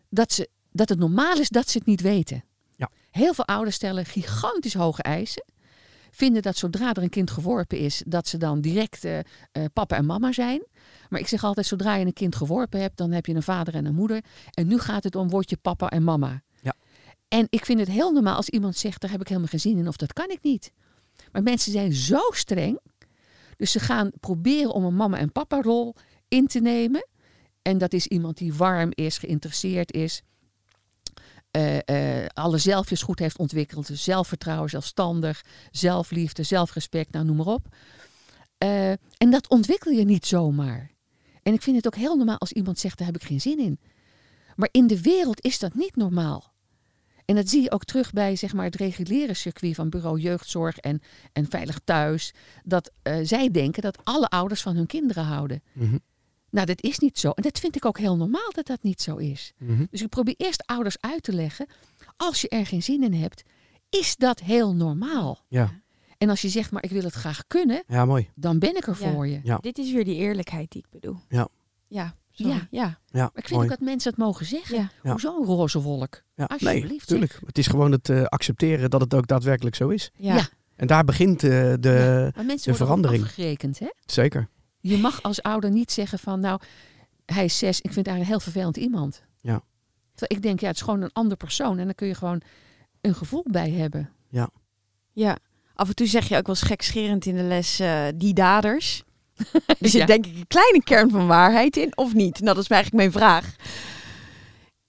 dat, 0.10 0.32
ze, 0.32 0.50
dat 0.72 0.90
het 0.90 1.00
normaal 1.00 1.38
is 1.40 1.50
dat 1.50 1.70
ze 1.70 1.78
het 1.78 1.88
niet 1.88 2.02
weten. 2.02 2.44
Ja. 2.76 2.90
Heel 3.12 3.34
veel 3.34 3.46
ouders 3.46 3.76
stellen 3.76 4.06
gigantisch 4.06 4.74
hoge 4.74 5.02
eisen. 5.02 5.46
Vinden 6.12 6.42
dat 6.42 6.58
zodra 6.58 6.94
er 6.94 7.04
een 7.04 7.10
kind 7.10 7.32
geworpen 7.32 7.78
is, 7.78 8.04
dat 8.06 8.28
ze 8.28 8.38
dan 8.38 8.62
direct 8.62 9.04
eh, 9.04 9.20
papa 9.74 9.96
en 9.96 10.06
mama 10.06 10.32
zijn. 10.32 10.66
Maar 11.10 11.20
ik 11.20 11.28
zeg 11.28 11.44
altijd, 11.44 11.66
zodra 11.66 11.96
je 11.96 12.06
een 12.06 12.14
kind 12.14 12.36
geworpen 12.36 12.82
hebt, 12.82 12.98
dan 12.98 13.12
heb 13.12 13.26
je 13.26 13.34
een 13.34 13.44
vader 13.44 13.76
en 13.76 13.86
een 13.86 13.96
moeder. 13.96 14.24
En 14.52 14.68
nu 14.68 14.80
gaat 14.80 15.04
het 15.04 15.16
om, 15.16 15.30
word 15.30 15.50
je 15.50 15.58
papa 15.58 15.90
en 15.90 16.04
mama. 16.04 16.42
Ja. 16.62 16.76
En 17.28 17.48
ik 17.50 17.66
vind 17.66 17.80
het 17.80 17.90
heel 17.90 18.12
normaal 18.12 18.36
als 18.36 18.50
iemand 18.50 18.78
zegt, 18.78 19.02
daar 19.02 19.12
heb 19.12 19.22
ik 19.22 19.28
helemaal 19.28 19.50
geen 19.50 19.60
zin 19.60 19.78
in 19.78 19.88
of 19.88 19.96
dat 19.96 20.14
kan 20.14 20.30
ik 20.30 20.40
niet. 20.42 20.72
Maar 21.32 21.44
mensen 21.44 21.72
zijn 21.72 21.94
zo 21.94 22.22
streng. 22.30 22.80
Dus 23.64 23.72
ze 23.72 23.80
gaan 23.80 24.12
proberen 24.20 24.72
om 24.74 24.84
een 24.84 24.96
mama 24.96 25.18
en 25.18 25.32
papa 25.32 25.62
rol 25.62 25.96
in 26.28 26.48
te 26.48 26.60
nemen. 26.60 27.08
En 27.62 27.78
dat 27.78 27.94
is 27.94 28.08
iemand 28.08 28.38
die 28.38 28.54
warm 28.54 28.90
is, 28.94 29.18
geïnteresseerd 29.18 29.94
is. 29.94 30.22
eh, 31.52 32.22
eh, 32.22 32.28
alle 32.34 32.58
zelfjes 32.58 33.02
goed 33.02 33.20
heeft 33.20 33.38
ontwikkeld. 33.38 33.88
Dus 33.88 34.04
zelfvertrouwen, 34.04 34.70
zelfstandig, 34.70 35.46
zelfliefde, 35.72 36.44
zelfrespect, 36.44 37.12
nou 37.12 37.26
noem 37.26 37.36
maar 37.36 37.46
op. 37.46 37.68
Eh, 38.58 38.90
en 38.92 39.30
dat 39.32 39.50
ontwikkel 39.50 39.92
je 39.92 40.06
niet 40.06 40.26
zomaar. 40.26 40.92
En 41.44 41.54
ik 41.54 41.62
vind 41.62 41.76
het 41.76 41.86
ook 41.86 41.96
heel 41.96 42.16
normaal 42.16 42.40
als 42.40 42.52
iemand 42.52 42.80
zegt, 42.80 42.98
daar 42.98 43.08
heb 43.08 43.16
ik 43.16 43.28
geen 43.28 43.42
zin 43.42 43.60
in. 43.60 43.80
Maar 44.56 44.70
in 44.72 44.88
de 44.88 45.02
wereld 45.02 45.42
is 45.42 45.60
dat 45.60 45.74
niet 45.74 45.96
normaal. 45.96 46.53
En 47.26 47.36
dat 47.36 47.50
zie 47.50 47.62
je 47.62 47.72
ook 47.72 47.84
terug 47.84 48.12
bij 48.12 48.36
zeg 48.36 48.54
maar, 48.54 48.66
het 48.66 48.76
reguliere 48.76 49.34
circuit 49.34 49.76
van 49.76 49.90
bureau 49.90 50.20
jeugdzorg 50.20 50.78
en, 50.78 51.02
en 51.34 51.46
veilig 51.50 51.80
thuis. 51.84 52.34
Dat 52.64 52.92
eh, 53.02 53.18
zij 53.24 53.52
denken 53.52 53.82
dat 53.82 53.98
alle 54.04 54.28
ouders 54.28 54.62
van 54.62 54.76
hun 54.76 54.86
kinderen 54.88 55.24
houden. 55.24 55.64
Mhm. 55.74 55.98
Nou, 56.50 56.66
dat 56.66 56.82
is 56.82 57.00
niet 57.00 57.20
zo. 57.20 57.30
En 57.30 57.44
dat 57.44 57.60
vind 57.60 57.76
ik 57.76 57.86
ook 57.86 57.98
heel 57.98 58.18
normaal 58.18 58.52
dat 58.52 58.66
dat 58.66 58.84
niet 58.84 59.02
zo 59.02 59.16
is. 59.16 59.54
Mhm. 59.58 59.86
Dus 59.90 60.02
ik 60.02 60.10
probeer 60.10 60.36
eerst 60.38 60.66
ouders 60.66 60.98
uit 61.00 61.24
te 61.24 61.34
leggen. 61.34 61.66
Als 62.16 62.42
je 62.42 62.50
er 62.50 62.66
geen 62.66 62.84
zin 62.84 63.04
in 63.04 63.14
hebt, 63.14 63.44
is 63.90 64.16
dat 64.16 64.40
heel 64.40 64.76
normaal. 64.76 65.46
Ja. 65.48 65.82
En 66.18 66.30
als 66.30 66.42
je 66.42 66.50
zegt, 66.50 66.72
maar 66.72 66.84
ik 66.84 66.90
wil 66.92 67.04
het 67.04 67.14
graag 67.14 67.48
kunnen, 67.48 67.84
ja, 67.88 68.06
mooi. 68.06 68.30
dan 68.36 68.60
ben 68.60 68.76
ik 68.76 68.88
er 68.88 68.98
Ja. 69.00 69.12
voor 69.12 69.28
je. 69.28 69.40
Ja. 69.44 69.58
Dit 69.58 69.78
is 69.78 69.92
weer 69.92 70.06
die 70.06 70.16
eerlijkheid 70.16 70.72
die 70.72 70.82
ik 70.82 70.90
bedoel. 70.90 71.18
Ja. 71.30 71.48
Ja. 71.88 72.16
Sorry. 72.34 72.52
Ja. 72.54 72.68
Ja. 72.72 73.00
Ja, 73.08 73.20
Maar 73.20 73.32
ik 73.34 73.48
vind 73.48 73.50
mooi. 73.52 73.64
ook 73.64 73.70
dat 73.70 73.80
mensen 73.88 74.10
het 74.12 74.20
mogen 74.20 74.46
zeggen. 74.46 74.76
Ja. 74.78 74.90
Ja. 75.04 75.12
Hoezo 75.12 75.40
een 75.40 75.46
roze 75.46 75.82
wolk? 75.82 76.24
Ja, 76.36 76.46
Alsjeblieft, 76.46 76.90
nee, 76.90 77.00
tuurlijk. 77.00 77.40
Het 77.46 77.58
is 77.58 77.68
gewoon 77.68 77.92
het 77.92 78.10
eh, 78.10 78.24
accepteren 78.24 78.90
dat 78.90 79.02
het 79.02 79.14
ook 79.14 79.28
daadwerkelijk 79.28 79.76
zo 79.76 79.90
is. 79.90 80.12
Ja. 80.16 80.36
Ja. 80.36 80.48
En 80.76 80.88
daar 80.88 81.04
begint 81.04 81.44
eh, 81.44 81.50
de... 81.80 82.32
Maar 82.36 82.46
mensen 82.46 82.46
de 82.46 82.62
worden 82.64 82.76
verandering. 82.76 83.24
afgerekend. 83.24 83.80
Hè? 83.80 83.88
Zeker. 84.06 84.48
Je 84.80 84.98
mag 84.98 85.22
als 85.24 85.42
ouder 85.42 85.72
niet 85.72 85.92
zeggen 85.92 86.20
van, 86.20 86.40
nou, 86.40 86.60
hij 87.26 87.46
is 87.46 87.58
zes, 87.58 87.82
ik 87.82 87.94
vind 87.94 88.08
eigenlijk 88.08 88.20
een 88.20 88.26
heel 88.26 88.40
vervelend 88.52 88.78
iemand. 88.78 89.24
Ja. 89.42 89.62
Terwijl 90.16 90.40
ik 90.40 90.42
denk, 90.42 90.60
ja, 90.60 90.68
het 90.68 90.76
is 90.76 90.82
gewoon 90.82 91.02
een 91.02 91.14
ander 91.14 91.38
persoon. 91.38 91.80
En 91.80 91.86
dan 91.86 91.96
kun 91.96 92.08
je 92.08 92.16
gewoon 92.16 92.42
een 93.02 93.16
gevoel 93.16 93.46
bij 93.50 93.72
hebben. 93.72 94.10
Ja. 95.14 95.38
Af 95.76 95.88
en 95.90 95.96
toe 95.96 96.08
zeg 96.08 96.28
je 96.28 96.38
ook 96.38 96.46
wel 96.48 96.56
eens 96.56 96.66
gekscherend 96.66 97.26
in 97.26 97.36
de 97.36 97.44
les 97.44 97.80
eh, 97.80 98.06
die 98.16 98.34
daders. 98.34 99.04
Er 99.68 99.90
zit 99.90 99.92
Ja. 99.92 100.06
denk 100.06 100.26
ik 100.26 100.36
een 100.36 100.48
kleine 100.48 100.84
kern 100.84 101.10
van 101.10 101.28
waarheid 101.28 101.78
in, 101.78 101.98
of 101.98 102.14
niet? 102.14 102.40
Nou, 102.40 102.56
dat 102.56 102.64
is 102.64 102.70
eigenlijk 102.70 103.02
mijn 103.04 103.12
vraag. 103.24 103.56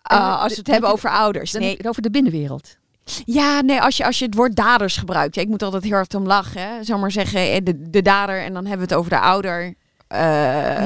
Dan- 0.03 0.39
als 0.39 0.53
we 0.53 0.59
het 0.59 0.67
hebben 0.67 0.91
over 0.91 1.11
ouders. 1.11 1.53
Nee, 1.53 1.79
over 1.89 2.03
de 2.03 2.11
binnenwereld. 2.11 2.77
ja, 3.25 3.61
nee, 3.61 3.81
als 3.81 3.97
je, 3.97 4.05
als 4.05 4.19
je 4.19 4.25
het 4.25 4.35
woord 4.35 4.57
daders 4.57 4.97
gebruikt. 4.97 5.35
Ja, 5.35 5.43
ik 5.43 5.49
moet 5.49 5.63
altijd 5.63 5.83
heel 5.83 5.93
hard 5.93 6.15
om 6.15 6.27
lachen. 6.27 6.61
Hè. 6.69 6.85
Zal 6.85 6.99
maar 6.99 7.11
zeggen, 7.13 7.41
eh, 7.41 7.57
de, 7.63 7.91
de 7.91 8.03
dader 8.03 8.43
en 8.43 8.53
dan 8.53 8.67
hebben 8.67 8.87
we 8.89 8.93
het 8.93 9.01
over 9.03 9.11
de 9.11 9.19
ouder. 9.21 9.75
Eh, 10.07 10.19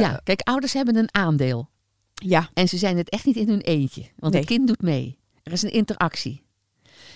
ja, 0.00 0.20
kijk, 0.24 0.40
ouders 0.40 0.72
hebben 0.72 0.96
een 0.96 1.14
aandeel. 1.14 1.68
ja. 2.14 2.48
En 2.54 2.68
ze 2.68 2.76
zijn 2.78 2.96
het 2.96 3.11
echt 3.11 3.24
niet 3.24 3.36
in 3.36 3.48
hun 3.48 3.61
eentje. 3.61 4.02
Want 4.16 4.32
Nee. 4.32 4.42
het 4.42 4.50
kind 4.50 4.66
doet 4.66 4.82
mee. 4.82 5.18
Er 5.42 5.52
is 5.52 5.62
een 5.62 5.72
interactie. 5.72 6.42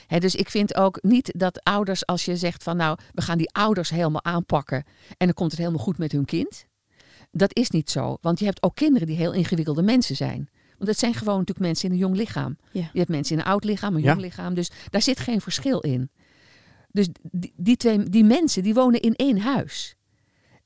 Hè, 0.06 0.18
dus 0.18 0.34
ik 0.34 0.48
vind 0.50 0.74
ook 0.74 0.98
niet 1.02 1.32
dat 1.36 1.64
ouders, 1.64 2.06
als 2.06 2.24
je 2.24 2.36
zegt 2.36 2.62
van 2.62 2.76
nou, 2.76 2.98
we 3.12 3.22
gaan 3.22 3.38
die 3.38 3.50
ouders 3.52 3.90
helemaal 3.90 4.24
aanpakken 4.24 4.84
en 5.16 5.26
dan 5.26 5.34
komt 5.34 5.50
het 5.50 5.60
helemaal 5.60 5.82
goed 5.84 5.98
met 5.98 6.12
hun 6.12 6.24
kind. 6.24 6.64
Dat 7.30 7.56
is 7.56 7.70
niet 7.70 7.90
zo. 7.90 8.16
Want 8.20 8.38
je 8.38 8.44
hebt 8.44 8.62
ook 8.62 8.74
kinderen 8.74 9.06
die 9.06 9.16
heel 9.16 9.32
ingewikkelde 9.32 9.82
mensen 9.82 10.16
zijn. 10.16 10.48
Want 10.78 10.90
het 10.90 10.98
zijn 10.98 11.14
gewoon 11.14 11.38
natuurlijk 11.38 11.66
mensen 11.66 11.86
in 11.88 11.92
een 11.94 12.00
jong 12.00 12.16
lichaam. 12.16 12.56
Ja. 12.72 12.90
Je 12.92 12.98
hebt 12.98 13.10
mensen 13.10 13.36
in 13.36 13.42
een 13.42 13.48
oud 13.48 13.64
lichaam, 13.64 13.94
een 13.94 14.02
Ja. 14.02 14.08
jong 14.08 14.20
lichaam. 14.20 14.54
Dus 14.54 14.70
daar 14.90 15.02
zit 15.02 15.20
geen 15.20 15.40
verschil 15.40 15.80
in. 15.80 16.10
Dus 16.90 17.08
die, 17.30 17.52
die, 17.56 17.76
twee, 17.76 18.02
die 18.02 18.24
mensen 18.24 18.62
die 18.62 18.74
wonen 18.74 19.00
in 19.00 19.14
één 19.14 19.38
huis. 19.40 19.94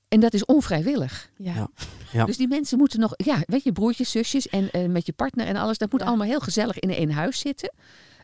En 0.08 0.20
dat 0.20 0.34
is 0.34 0.44
onvrijwillig. 0.44 1.30
Ja. 1.36 1.54
Ja. 1.54 1.68
Ja. 2.12 2.24
Dus 2.24 2.36
die 2.36 2.48
mensen 2.48 2.78
moeten 2.78 3.00
nog, 3.00 3.12
ja, 3.16 3.42
weet 3.46 3.62
je, 3.64 3.72
broertjes, 3.72 4.10
zusjes 4.10 4.48
en 4.48 4.70
eh, 4.70 4.86
met 4.86 5.06
je 5.06 5.12
partner 5.12 5.46
en 5.46 5.56
alles. 5.56 5.78
Dat 5.78 5.90
moet 5.92 6.00
Ja. 6.00 6.06
allemaal 6.06 6.26
heel 6.26 6.40
gezellig 6.40 6.78
in 6.78 6.90
één 6.90 7.10
huis 7.10 7.38
zitten. 7.38 7.72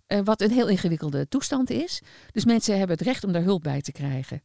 Eh, 0.06 0.20
wat 0.24 0.40
een 0.40 0.50
heel 0.50 0.68
ingewikkelde 0.68 1.28
toestand 1.28 1.70
is. 1.70 2.02
Dus 2.32 2.44
mensen 2.44 2.78
hebben 2.78 2.96
het 2.96 3.06
recht 3.06 3.24
om 3.24 3.32
daar 3.32 3.42
hulp 3.42 3.62
bij 3.62 3.80
te 3.80 3.92
krijgen. 3.92 4.42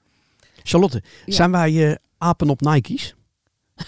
Charlotte, 0.63 1.03
Ja. 1.25 1.33
zijn 1.35 1.51
wij 1.51 1.89
eh, 1.89 1.95
apen 2.17 2.49
op 2.49 2.61
Nike's? 2.61 3.15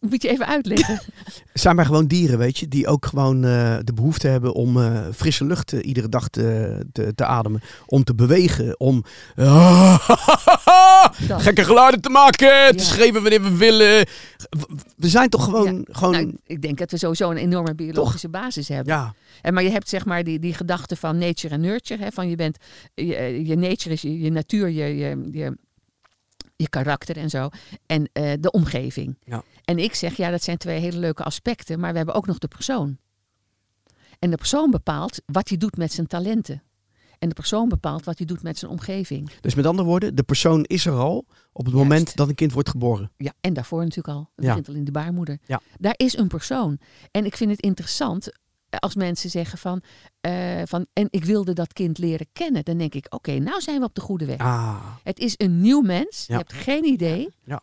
Moet 0.00 0.22
je 0.22 0.28
even 0.28 0.46
uitleggen. 0.46 1.00
Zijn 1.52 1.76
wij 1.76 1.84
gewoon 1.84 2.06
dieren, 2.06 2.38
weet 2.38 2.58
je, 2.58 2.68
die 2.68 2.86
ook 2.86 3.06
gewoon 3.06 3.44
eh, 3.44 3.76
de 3.84 3.92
behoefte 3.92 4.28
hebben 4.28 4.54
om 4.54 4.82
eh, 4.82 5.06
frisse 5.14 5.44
lucht 5.44 5.72
eh, 5.72 5.86
iedere 5.86 6.08
dag 6.08 6.28
te, 6.28 6.78
te, 6.92 7.14
te 7.14 7.24
ademen. 7.24 7.60
Om 7.86 8.04
te 8.04 8.14
bewegen, 8.14 8.80
om 8.80 9.04
gekke 11.46 11.64
geluiden 11.64 12.00
te 12.00 12.08
maken, 12.08 12.76
te 12.76 12.84
schreeuwen 12.84 13.22
wanneer 13.22 13.42
we 13.42 13.56
willen. 13.56 14.06
We 14.96 15.08
zijn 15.08 15.28
toch 15.28 15.44
gewoon, 15.44 15.86
gewoon 15.90 16.12
Nou, 16.12 16.38
ik 16.46 16.62
denk 16.62 16.78
dat 16.78 16.90
we 16.90 16.98
sowieso 16.98 17.30
een 17.30 17.36
enorme 17.36 17.74
biologische 17.74 18.28
basis 18.28 18.68
hebben. 18.68 18.94
ja, 18.94 19.14
En 19.42 19.54
maar 19.54 19.62
je 19.62 19.70
hebt 19.70 19.88
zeg 19.88 20.04
maar 20.04 20.24
die, 20.24 20.38
die 20.38 20.54
gedachte 20.54 20.96
van 20.96 21.18
nature 21.18 21.54
en 21.54 21.60
nurture. 21.60 22.02
Hè, 22.02 22.10
van 22.10 22.28
je 22.28 22.36
bent, 22.36 22.56
je, 22.94 23.46
je 23.46 23.56
nature 23.56 23.94
is 23.94 24.02
je, 24.02 24.20
je 24.20 24.30
natuur, 24.30 24.68
je, 24.68 24.96
je, 24.96 25.28
je, 25.32 25.56
je 26.60 26.68
karakter 26.68 27.16
en 27.16 27.30
zo. 27.30 27.48
En 27.86 28.08
eh, 28.12 28.32
de 28.40 28.50
omgeving. 28.50 29.16
Ja. 29.24 29.42
En 29.64 29.78
ik 29.78 29.94
zeg, 29.94 30.16
ja, 30.16 30.30
dat 30.30 30.42
zijn 30.42 30.56
twee 30.56 30.80
hele 30.80 30.98
leuke 30.98 31.22
aspecten. 31.24 31.80
Maar 31.80 31.90
we 31.90 31.96
hebben 31.96 32.14
ook 32.14 32.26
nog 32.26 32.38
de 32.38 32.48
persoon. 32.48 32.98
En 34.18 34.30
de 34.30 34.36
persoon 34.36 34.70
bepaalt 34.70 35.20
wat 35.26 35.48
hij 35.48 35.58
doet 35.58 35.76
met 35.76 35.92
zijn 35.92 36.06
talenten. 36.06 36.62
En 37.18 37.28
de 37.28 37.34
persoon 37.34 37.68
bepaalt 37.68 38.04
wat 38.04 38.18
hij 38.18 38.26
doet 38.26 38.42
met 38.42 38.58
zijn 38.58 38.70
omgeving. 38.70 39.30
dus 39.40 39.54
met 39.54 39.66
andere 39.66 39.88
woorden, 39.88 40.14
de 40.14 40.22
persoon 40.22 40.64
is 40.64 40.86
er 40.86 40.92
al 40.92 41.16
op 41.52 41.64
het 41.64 41.74
Juist. 41.74 41.88
moment 41.88 42.16
dat 42.16 42.28
een 42.28 42.34
kind 42.34 42.52
wordt 42.52 42.68
geboren. 42.68 43.10
Ja, 43.16 43.32
en 43.40 43.52
daarvoor 43.52 43.80
natuurlijk 43.80 44.08
al. 44.16 44.30
Dat 44.36 44.44
Ja. 44.44 44.50
begint 44.50 44.68
al 44.68 44.74
in 44.74 44.84
de 44.84 44.90
baarmoeder. 44.90 45.38
Ja. 45.46 45.60
Daar 45.78 45.94
is 45.96 46.16
een 46.16 46.28
persoon. 46.28 46.78
En 47.10 47.24
ik 47.24 47.36
vind 47.36 47.50
het 47.50 47.60
interessant 47.60 48.32
als 48.78 48.94
mensen 48.94 49.30
zeggen 49.30 49.58
van, 49.58 49.82
eh, 50.20 50.32
van... 50.64 50.86
en 50.92 51.06
ik 51.10 51.24
wilde 51.24 51.52
dat 51.52 51.72
kind 51.72 51.98
leren 51.98 52.26
kennen. 52.32 52.64
Dan 52.64 52.78
denk 52.78 52.94
ik, 52.94 53.06
oké, 53.08 53.38
nou 53.38 53.60
zijn 53.60 53.78
we 53.78 53.84
op 53.84 53.94
de 53.94 54.00
goede 54.00 54.24
weg. 54.24 54.38
Ah, 54.38 54.84
Het 55.02 55.18
is 55.18 55.34
een 55.36 55.60
nieuw 55.60 55.80
mens. 55.80 56.24
Ja. 56.26 56.34
Je 56.38 56.44
hebt 56.46 56.52
geen 56.52 56.84
idee. 56.84 57.28
Ja. 57.44 57.60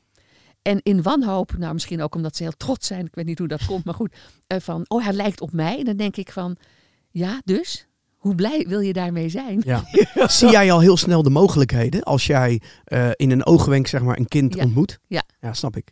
En 0.62 0.80
in 0.84 1.01
wanhoop, 1.01 1.58
nou 1.58 1.74
misschien 1.74 2.01
ook 2.01 2.16
omdat 2.16 2.36
ze 2.36 2.43
heel 2.43 2.51
trots 2.58 2.88
zijn. 2.88 3.05
Ik 3.05 3.16
weet 3.16 3.26
niet 3.26 3.39
hoe 3.39 3.47
dat 3.47 3.66
komt, 3.66 3.86
maar 3.86 3.93
goed. 3.93 4.16
eh, 4.47 4.60
van, 4.60 4.86
oh, 4.88 5.03
hij 5.03 5.14
lijkt 5.14 5.41
op 5.41 5.51
mij. 5.51 5.80
En 5.80 5.86
dan 5.86 5.97
denk 5.97 6.16
ik 6.16 6.32
van, 6.32 6.55
ja, 7.12 7.41
dus... 7.45 7.88
Hoe 8.18 8.36
blij 8.36 8.66
wil 8.68 8.80
je 8.80 8.93
daarmee 8.93 9.30
zijn? 9.30 9.62
ja. 9.66 9.84
Zie 10.28 10.49
jij 10.49 10.72
al 10.72 10.80
heel 10.80 10.97
snel 10.97 11.24
de 11.24 11.30
mogelijkheden 11.30 12.03
als 12.03 12.26
jij 12.26 12.62
eh, 12.84 13.10
in 13.16 13.32
een 13.32 13.45
oogwenk 13.45 13.88
zeg 13.88 14.01
maar 14.01 14.18
een 14.18 14.28
kind 14.28 14.53
Ja. 14.55 14.64
ontmoet? 14.64 14.99
Ja. 15.08 15.24
Ja, 15.41 15.53
snap 15.53 15.76
ik. 15.78 15.88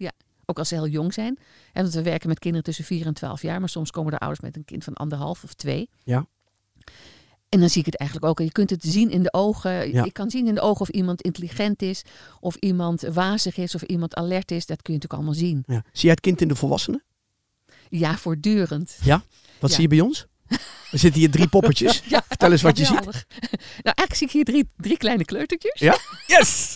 Ook 0.45 0.57
als 0.57 0.67
ze 0.67 0.75
heel 0.75 0.87
jong 0.87 1.13
zijn. 1.13 1.37
En 1.73 1.81
want 1.81 1.93
we 1.93 2.01
werken 2.01 2.27
met 2.29 2.39
kinderen 2.39 2.65
tussen 2.65 2.85
4 2.85 3.05
en 3.05 3.13
12 3.13 3.41
jaar. 3.41 3.59
Maar 3.59 3.69
soms 3.69 3.91
komen 3.91 4.13
er 4.13 4.19
ouders 4.19 4.41
met 4.41 4.55
een 4.55 4.65
kind 4.65 4.83
van 4.83 4.93
anderhalf 4.93 5.43
of 5.43 5.53
twee. 5.53 5.89
Ja. 6.03 6.25
En 7.49 7.59
dan 7.59 7.69
zie 7.69 7.79
ik 7.79 7.85
het 7.85 7.97
eigenlijk 7.97 8.29
ook. 8.29 8.39
En 8.39 8.45
je 8.45 8.51
kunt 8.51 8.69
het 8.69 8.83
zien 8.83 9.09
in 9.09 9.23
de 9.23 9.33
ogen. 9.33 9.91
Ja. 9.91 10.03
Je 10.03 10.11
kan 10.11 10.29
zien 10.29 10.47
in 10.47 10.55
de 10.55 10.61
ogen 10.61 10.81
of 10.81 10.89
iemand 10.89 11.21
intelligent 11.21 11.81
is, 11.81 12.01
of 12.39 12.55
iemand 12.55 13.01
wazig 13.01 13.57
is, 13.57 13.75
of 13.75 13.81
iemand 13.81 14.15
alert 14.15 14.51
is. 14.51 14.65
Dat 14.65 14.81
kun 14.81 14.93
je 14.93 14.99
natuurlijk 14.99 15.13
allemaal 15.13 15.33
zien. 15.49 15.63
Ja. 15.67 15.83
Zie 15.91 16.01
jij 16.03 16.11
het 16.11 16.19
kind 16.19 16.41
in 16.41 16.47
de 16.47 16.55
volwassenen? 16.55 17.03
Ja, 17.89 18.17
voortdurend. 18.17 18.95
Wat 19.59 19.69
Ja. 19.69 19.75
zie 19.75 19.81
je 19.81 19.87
bij 19.87 19.99
ons? 20.01 20.25
Er 20.95 21.01
zitten 21.01 21.19
hier 21.21 21.31
drie 21.31 21.47
poppetjes. 21.47 22.01
Ja, 22.07 22.23
Vertel 22.27 22.51
eens 22.51 22.61
wat 22.61 22.77
je 22.77 22.85
ziet. 22.85 23.03
Nou, 23.85 23.95
eigenlijk 23.95 24.15
zie 24.15 24.27
ik 24.27 24.33
hier 24.33 24.43
drie, 24.43 24.69
drie 24.77 24.97
kleine 24.97 25.25
kleutertjes. 25.25 25.79
Ja. 25.79 25.97
Yes! 26.37 26.71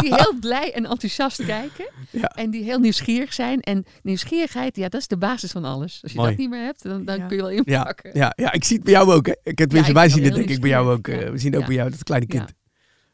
Die 0.00 0.14
heel 0.14 0.34
blij 0.40 0.72
en 0.74 0.86
enthousiast 0.86 1.44
kijken. 1.44 1.88
Ja. 2.10 2.28
En 2.28 2.50
die 2.50 2.64
heel 2.64 2.78
nieuwsgierig 2.78 3.32
zijn. 3.32 3.60
En 3.60 3.84
nieuwsgierigheid, 4.02 4.76
ja, 4.76 4.88
dat 4.88 5.00
is 5.00 5.06
de 5.06 5.16
basis 5.16 5.50
van 5.50 5.64
alles. 5.64 5.98
Als 6.02 6.12
je 6.12 6.18
Mooi. 6.18 6.30
dat 6.30 6.38
niet 6.38 6.50
meer 6.50 6.64
hebt, 6.64 6.82
dan, 6.82 7.04
dan 7.04 7.16
Ja. 7.18 7.26
kun 7.26 7.36
je 7.36 7.42
wel 7.42 7.50
inpakken. 7.52 8.10
ja, 8.14 8.32
ja, 8.36 8.52
ik 8.52 8.64
zie 8.64 8.76
het 8.76 8.84
bij 8.84 8.92
jou 8.94 9.12
ook. 9.12 9.26
Hè. 9.26 9.32
Ik, 9.42 9.56
tenminste, 9.56 9.92
wij 9.92 10.08
zien 10.08 10.24
het 10.24 10.34
denk 10.34 10.48
ik 10.48 10.60
bij 10.60 10.70
jou 10.70 10.90
ook. 10.92 11.08
eh, 11.08 11.30
we 11.30 11.38
zien 11.38 11.54
ook 11.54 11.60
Ja. 11.60 11.66
bij 11.66 11.76
jou 11.76 11.90
dat 11.90 12.02
kleine 12.04 12.26
kind. 12.26 12.48
Ja. 12.48 12.54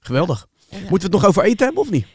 Geweldig. 0.00 0.46
Ja. 0.68 0.76
Moeten 0.78 0.96
we 0.96 1.02
het 1.02 1.12
nog 1.12 1.24
over 1.26 1.42
eten 1.44 1.64
hebben 1.66 1.82
of 1.82 1.90
niet? 1.90 2.06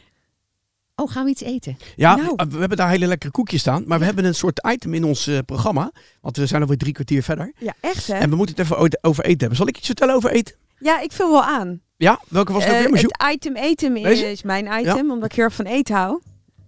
Oh, 1.02 1.10
gaan 1.10 1.24
we 1.24 1.30
iets 1.30 1.42
eten? 1.42 1.76
Ja, 1.96 2.16
Nou. 2.16 2.32
eh, 2.36 2.46
we 2.46 2.58
hebben 2.58 2.76
daar 2.78 2.88
hele 2.88 3.06
lekkere 3.06 3.32
koekjes 3.32 3.60
staan. 3.60 3.84
Maar 3.86 3.98
we 3.98 4.04
hebben 4.04 4.24
een 4.24 4.34
soort 4.34 4.66
item 4.68 4.94
in 4.94 5.04
ons 5.04 5.26
eh, 5.26 5.38
programma. 5.46 5.90
Want 6.20 6.36
we 6.36 6.46
zijn 6.46 6.62
alweer 6.62 6.76
drie 6.76 6.92
kwartier 6.92 7.22
verder. 7.22 7.52
Ja, 7.58 7.74
echt 7.80 8.06
hè? 8.06 8.14
En 8.14 8.30
we 8.30 8.36
moeten 8.36 8.54
het 8.56 8.64
even 8.64 8.98
over 9.02 9.24
eten 9.24 9.38
hebben. 9.38 9.56
Zal 9.56 9.66
ik 9.68 9.76
iets 9.76 9.86
vertellen 9.86 10.14
over 10.14 10.30
eten? 10.30 10.54
Ja, 10.78 11.00
ik 11.00 11.12
vul 11.12 11.30
wel 11.30 11.42
aan. 11.44 11.80
Ja? 11.96 12.20
Welke 12.28 12.52
was 12.52 12.62
het 12.64 12.70
ook 12.72 12.76
Eh, 12.78 12.82
weer? 12.84 12.92
Majou? 12.92 13.12
het 13.16 13.32
item 13.34 13.56
eten 13.56 13.96
is 14.30 14.42
mijn 14.42 14.68
item, 14.80 15.10
omdat 15.10 15.24
ik 15.30 15.32
heel 15.36 15.44
erg 15.44 15.54
van 15.54 15.64
eten 15.64 15.94
hou. 15.94 16.20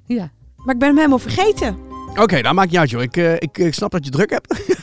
Ja. 0.06 0.30
Maar 0.56 0.74
ik 0.74 0.80
ben 0.80 0.88
hem 0.88 0.96
helemaal 0.96 1.18
vergeten. 1.18 1.76
Oké, 2.16 2.40
nou 2.40 2.54
maakt 2.54 2.70
niet 2.70 2.78
uit 2.80 2.90
joh. 2.90 3.02
Ik, 3.02 3.16
eh, 3.16 3.32
ik, 3.34 3.58
ik 3.58 3.74
snap 3.74 3.90
dat 3.90 4.04
je 4.04 4.10
druk 4.10 4.30
hebt. 4.30 4.74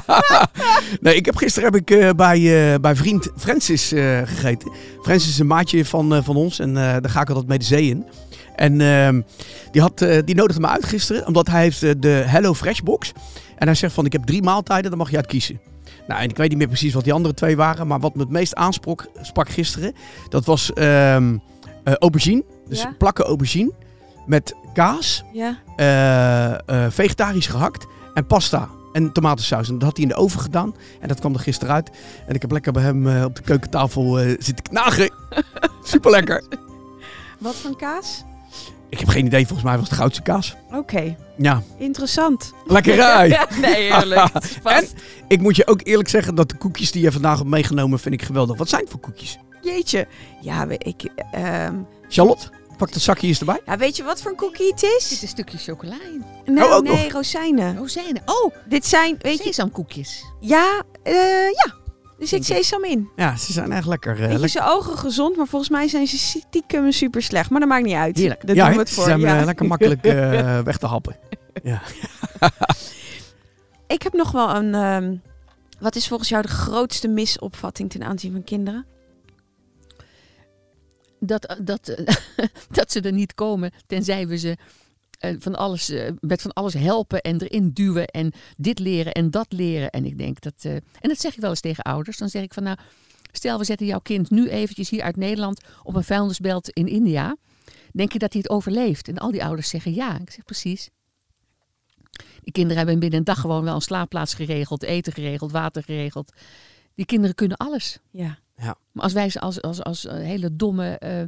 nee, 1.00 1.14
ik 1.16 1.24
heb, 1.26 1.36
gisteren 1.36 1.72
heb 1.72 1.80
ik 1.80 1.90
eh, 1.90 2.10
bij, 2.10 2.72
eh, 2.74 2.80
bij 2.80 2.96
vriend 2.96 3.28
Francis 3.36 3.92
eh, 3.92 4.18
gegeten. 4.24 4.72
Francis 5.02 5.28
is 5.28 5.38
een 5.38 5.46
maatje 5.46 5.84
van, 5.84 6.14
eh, 6.14 6.22
van 6.22 6.36
ons 6.36 6.58
en 6.58 6.68
eh, 6.68 6.82
daar 6.82 7.10
ga 7.10 7.20
ik 7.20 7.28
altijd 7.28 7.46
mee 7.48 7.58
de 7.58 7.64
zee 7.64 7.88
in. 7.88 8.04
En 8.60 8.80
ehm, 8.80 9.20
die, 9.70 9.80
had, 9.80 10.00
eh, 10.02 10.18
die 10.24 10.34
nodigde 10.34 10.60
me 10.60 10.68
uit 10.68 10.84
gisteren, 10.84 11.26
omdat 11.26 11.46
hij 11.46 11.62
heeft 11.62 11.82
eh, 11.82 11.90
de 11.98 12.08
Hello 12.08 12.54
Fresh 12.54 12.80
box. 12.80 13.12
En 13.56 13.66
hij 13.66 13.74
zegt 13.74 13.94
van, 13.94 14.04
ik 14.06 14.12
heb 14.12 14.24
drie 14.24 14.42
maaltijden, 14.42 14.90
dan 14.90 14.98
mag 14.98 15.10
je 15.10 15.16
uit 15.16 15.26
kiezen. 15.26 15.60
Nou, 16.08 16.20
en 16.22 16.28
ik 16.28 16.36
weet 16.36 16.48
niet 16.48 16.58
meer 16.58 16.66
precies 16.66 16.94
wat 16.94 17.04
die 17.04 17.12
andere 17.12 17.34
twee 17.34 17.56
waren. 17.56 17.86
Maar 17.86 18.00
wat 18.00 18.14
me 18.14 18.20
het 18.20 18.30
meest 18.30 18.54
aansprak 18.54 19.08
sprak 19.22 19.48
gisteren, 19.48 19.94
dat 20.28 20.44
was 20.44 20.72
ehm, 20.72 21.36
eh, 21.84 21.94
aubergine. 21.94 22.44
Dus 22.68 22.82
Ja. 22.82 22.94
plakken 22.98 23.24
aubergine 23.24 23.72
met 24.26 24.54
kaas 24.74 25.24
Ja. 25.32 25.58
vegetarisch 26.90 27.46
gehakt 27.46 27.86
en 28.14 28.26
pasta 28.26 28.68
en 28.92 29.12
tomatensaus. 29.12 29.68
En 29.68 29.74
dat 29.74 29.82
had 29.82 29.96
hij 29.96 30.02
in 30.02 30.08
de 30.10 30.16
oven 30.16 30.40
gedaan 30.40 30.74
en 31.00 31.08
dat 31.08 31.20
kwam 31.20 31.34
er 31.34 31.40
gisteren 31.40 31.74
uit. 31.74 31.90
En 32.26 32.34
ik 32.34 32.40
heb 32.42 32.50
lekker 32.50 32.72
bij 32.72 32.82
hem 32.82 33.24
op 33.24 33.36
de 33.36 33.42
keukentafel 33.42 34.16
zitten 34.38 34.62
knagen. 34.62 35.12
Super 35.82 36.10
lekker. 36.10 36.44
Wat 37.38 37.54
van 37.54 37.76
kaas? 37.76 38.24
Ik 38.90 38.98
heb 38.98 39.08
geen 39.08 39.26
idee, 39.26 39.46
volgens 39.46 39.68
mij 39.68 39.78
was 39.78 39.88
het 39.88 39.98
goudse 39.98 40.22
kaas. 40.22 40.56
Oké, 40.72 41.16
Ja, 41.36 41.62
interessant. 41.78 42.52
lekker 42.66 42.94
rij. 43.04 43.28
Ja, 43.28 43.46
nee, 43.60 43.92
heerlijk. 43.92 44.30
en 44.64 44.86
ik 45.28 45.40
moet 45.40 45.56
je 45.56 45.66
ook 45.66 45.80
eerlijk 45.84 46.08
zeggen 46.08 46.34
dat 46.34 46.48
de 46.48 46.56
koekjes 46.56 46.90
die 46.92 47.02
je 47.02 47.12
vandaag 47.12 47.38
hebt 47.38 47.50
meegenomen 47.50 47.98
vind 47.98 48.14
ik 48.14 48.22
geweldig. 48.22 48.56
Wat 48.56 48.68
zijn 48.68 48.80
het 48.82 48.90
voor 48.90 49.00
koekjes? 49.00 49.38
Jeetje. 49.62 50.06
Ja, 50.40 50.66
ik, 50.68 51.02
ehm, 51.32 51.74
Charlotte, 52.08 52.48
pak 52.76 52.92
dat 52.92 53.02
zakje 53.02 53.26
eens 53.26 53.38
erbij. 53.38 53.60
ja, 53.66 53.76
weet 53.76 53.96
je 53.96 54.02
wat 54.02 54.22
voor 54.22 54.30
een 54.30 54.36
cookie 54.36 54.70
het 54.70 54.82
is? 54.82 55.08
zit 55.08 55.22
een 55.22 55.28
stukje 55.28 55.58
chocola 55.58 55.94
in. 56.44 56.54
Nou, 56.54 56.68
Oh, 56.68 56.74
ook 56.76 56.82
nee, 56.82 57.10
rozijnen. 57.10 57.76
Rozijnen. 57.76 58.22
Oh, 58.24 58.54
Dit 58.68 58.86
zijn, 58.86 59.16
weet 59.18 59.38
je, 59.38 59.42
sesamkoekjes. 59.44 60.24
ja, 60.40 60.82
eh, 61.02 61.14
ja. 61.50 61.74
Er 62.20 62.26
zit 62.26 62.44
sesam 62.44 62.84
in. 62.84 63.08
Ja, 63.16 63.36
ze 63.36 63.52
zijn 63.52 63.72
echt 63.72 63.86
lekker. 63.86 64.12
eh, 64.12 64.18
Weet 64.18 64.26
je, 64.26 64.32
lekker. 64.32 64.48
zijn 64.48 64.64
ogen 64.64 64.98
gezond, 64.98 65.36
maar 65.36 65.46
volgens 65.46 65.70
mij 65.70 65.88
zijn 65.88 66.06
ze 66.06 66.18
stiekem 66.18 66.92
super 66.92 67.22
slecht. 67.22 67.50
Maar 67.50 67.60
dat 67.60 67.68
maakt 67.68 67.84
niet 67.84 67.94
uit. 67.94 68.16
Heerlijk. 68.16 68.42
Ja, 68.46 68.64
doen 68.64 68.72
we 68.74 68.78
het 68.78 68.88
ze 68.88 68.94
voor. 68.94 69.04
zijn 69.04 69.20
ja. 69.20 69.38
eh, 69.40 69.44
lekker 69.44 69.66
makkelijk 69.66 70.04
eh, 70.04 70.60
weg 70.70 70.76
te 70.78 70.86
happen. 70.86 71.16
Ik 73.86 74.02
heb 74.02 74.12
nog 74.12 74.30
wel 74.32 74.54
een... 74.56 74.74
ehm, 74.74 75.16
wat 75.80 75.96
is 75.96 76.08
volgens 76.08 76.28
jou 76.28 76.42
de 76.42 76.48
grootste 76.48 77.08
misopvatting 77.08 77.90
ten 77.90 78.02
aanzien 78.04 78.32
van 78.32 78.44
kinderen? 78.44 78.86
Dat, 81.20 81.56
dat, 81.62 81.96
dat 82.70 82.92
ze 82.92 83.00
er 83.00 83.12
niet 83.12 83.34
komen 83.34 83.70
tenzij 83.86 84.26
we 84.26 84.36
ze 84.38 84.50
eh, 84.50 84.56
van 85.38 85.56
alles, 85.56 85.88
eh, 85.88 86.10
met 86.20 86.42
van 86.42 86.52
alles 86.52 86.74
helpen 86.74 87.20
en 87.20 87.40
erin 87.40 87.70
duwen 87.70 88.06
en 88.06 88.32
dit 88.56 88.78
leren 88.78 89.12
en 89.12 89.30
dat 89.30 89.52
leren. 89.52 89.90
En 89.90 90.04
ik 90.04 90.18
denk 90.18 90.40
dat, 90.40 90.54
eh, 90.58 90.74
en 90.74 91.08
dat 91.08 91.20
zeg 91.20 91.34
ik 91.34 91.40
wel 91.40 91.50
eens 91.50 91.60
tegen 91.60 91.84
ouders. 91.84 92.18
Dan 92.18 92.28
zeg 92.28 92.42
ik 92.42 92.54
van 92.54 92.62
nou, 92.62 92.76
stel 93.32 93.58
we 93.58 93.64
zetten 93.64 93.86
jouw 93.86 93.98
kind 93.98 94.30
nu 94.30 94.48
eventjes 94.48 94.90
hier 94.90 95.02
uit 95.02 95.16
Nederland 95.16 95.60
op 95.82 95.94
een 95.94 96.04
vuilnisbelt 96.04 96.70
in 96.70 96.86
India. 96.86 97.36
Denk 97.92 98.12
je 98.12 98.18
dat 98.18 98.32
hij 98.32 98.42
het 98.42 98.50
overleeft? 98.50 99.08
En 99.08 99.18
al 99.18 99.30
die 99.30 99.44
ouders 99.44 99.68
zeggen 99.68 99.94
ja. 99.94 100.20
Ik 100.20 100.30
zeg 100.30 100.44
precies. 100.44 100.90
Die 102.40 102.52
kinderen 102.52 102.76
hebben 102.76 102.98
binnen 102.98 103.18
een 103.18 103.24
dag 103.24 103.40
gewoon 103.40 103.64
wel 103.64 103.74
een 103.74 103.80
slaapplaats 103.80 104.34
geregeld, 104.34 104.82
eten 104.82 105.12
geregeld, 105.12 105.52
water 105.52 105.82
geregeld. 105.82 106.32
Die 106.94 107.06
kinderen 107.06 107.34
kunnen 107.34 107.56
alles. 107.56 107.98
Ja. 108.10 108.38
Maar 108.92 109.04
als 109.04 109.12
wij 109.12 109.30
ze 109.30 109.40
als, 109.40 109.62
als, 109.62 109.82
als 109.82 110.06
eh, 110.06 110.14
hele 110.14 110.56
domme 110.56 110.98
eh, 110.98 111.22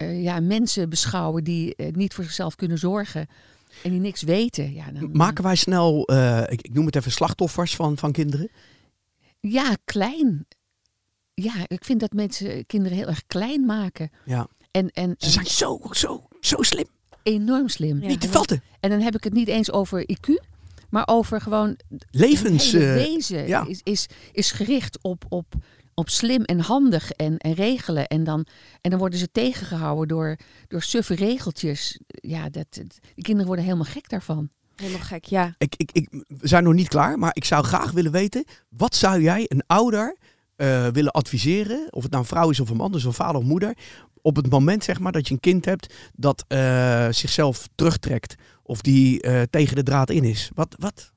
eh, 0.00 0.22
ja, 0.22 0.40
mensen 0.40 0.88
beschouwen 0.88 1.44
die 1.44 1.76
eh, 1.76 1.92
niet 1.92 2.14
voor 2.14 2.24
zichzelf 2.24 2.54
kunnen 2.54 2.78
zorgen 2.78 3.28
en 3.82 3.90
die 3.90 4.00
niks 4.00 4.22
weten. 4.22 4.72
Ja, 4.72 4.90
dan, 4.92 5.10
Maken 5.12 5.44
wij 5.44 5.56
snel, 5.56 6.04
eh, 6.06 6.42
ik, 6.48 6.62
ik 6.62 6.74
noem 6.74 6.86
het 6.86 6.96
even 6.96 7.12
slachtoffers 7.12 7.76
van, 7.76 7.96
van 7.98 8.12
kinderen? 8.12 8.50
ja, 9.40 9.76
klein. 9.84 10.46
Ja, 11.34 11.54
ik 11.66 11.84
vind 11.84 12.00
dat 12.00 12.12
mensen 12.12 12.66
kinderen 12.66 12.98
heel 12.98 13.06
erg 13.06 13.26
klein 13.26 13.64
maken. 13.64 14.10
Ja. 14.24 14.48
En, 14.70 14.90
en, 14.90 15.14
Ze 15.18 15.26
en 15.26 15.32
zijn 15.32 15.46
zo, 15.46 15.80
zo, 15.90 16.28
zo 16.40 16.62
slim. 16.62 16.86
enorm 17.22 17.68
slim. 17.68 18.00
Ja. 18.02 18.08
Niet 18.08 18.20
te 18.20 18.28
vatten. 18.28 18.62
En 18.80 18.90
dan 18.90 19.00
heb 19.00 19.14
ik 19.14 19.24
het 19.24 19.32
niet 19.32 19.48
eens 19.48 19.70
over 19.70 20.04
IQ, 20.12 20.44
maar 20.90 21.06
over 21.06 21.40
gewoon 21.40 21.78
Levens. 22.10 22.72
het 22.72 22.82
hele 22.82 22.92
eh, 22.92 23.04
wezen 23.04 23.46
ja. 23.46 23.66
is, 23.66 23.80
is, 23.82 24.06
is 24.32 24.50
gericht 24.52 24.98
op, 25.02 25.24
op, 25.28 25.54
op 26.00 26.08
slim 26.08 26.42
en 26.42 26.60
handig 26.60 27.10
en, 27.10 27.36
en 27.36 27.52
regelen. 27.52 28.06
En 28.06 28.24
dan, 28.24 28.46
en 28.80 28.90
dan 28.90 28.98
worden 28.98 29.18
ze 29.18 29.30
tegengehouden 29.32 30.08
door, 30.08 30.36
door 30.68 30.82
suffe 30.82 31.14
regeltjes. 31.14 32.00
Ja, 32.06 32.48
dat, 32.48 32.66
die 33.14 33.24
kinderen 33.24 33.46
worden 33.46 33.64
helemaal 33.64 33.86
gek 33.92 34.08
daarvan. 34.08 34.50
Helemaal 34.76 35.00
gek, 35.00 35.24
ja. 35.24 35.54
ik, 35.58 35.74
ik, 35.76 35.90
ik, 35.92 36.08
we 36.28 36.48
zijn 36.48 36.64
nog 36.64 36.74
niet 36.74 36.88
klaar, 36.88 37.18
maar 37.18 37.30
ik 37.34 37.44
zou 37.44 37.64
graag 37.64 37.90
willen 37.90 38.12
weten. 38.12 38.44
Wat 38.68 38.94
zou 38.94 39.22
jij 39.22 39.44
een 39.48 39.62
ouder 39.66 40.16
eh, 40.56 40.86
willen 40.86 41.12
adviseren? 41.12 41.86
Of 41.90 42.02
het 42.02 42.10
nou 42.10 42.22
een 42.22 42.28
vrouw 42.28 42.50
is 42.50 42.60
of 42.60 42.70
een 42.70 42.76
man, 42.76 42.92
dus 42.92 43.04
een 43.04 43.12
vader 43.12 43.36
of 43.36 43.44
moeder. 43.46 43.76
Op 44.22 44.36
het 44.36 44.50
moment 44.50 44.84
zeg 44.84 45.00
maar 45.00 45.12
dat 45.12 45.28
je 45.28 45.34
een 45.34 45.40
kind 45.40 45.64
hebt 45.64 45.94
dat 46.14 46.44
eh, 46.48 47.08
zichzelf 47.10 47.68
terugtrekt. 47.74 48.34
Of 48.62 48.80
die 48.80 49.22
eh, 49.22 49.42
tegen 49.50 49.76
de 49.76 49.82
draad 49.82 50.10
in 50.10 50.24
is. 50.24 50.50
Wat, 50.54 50.74
wat, 50.78 51.12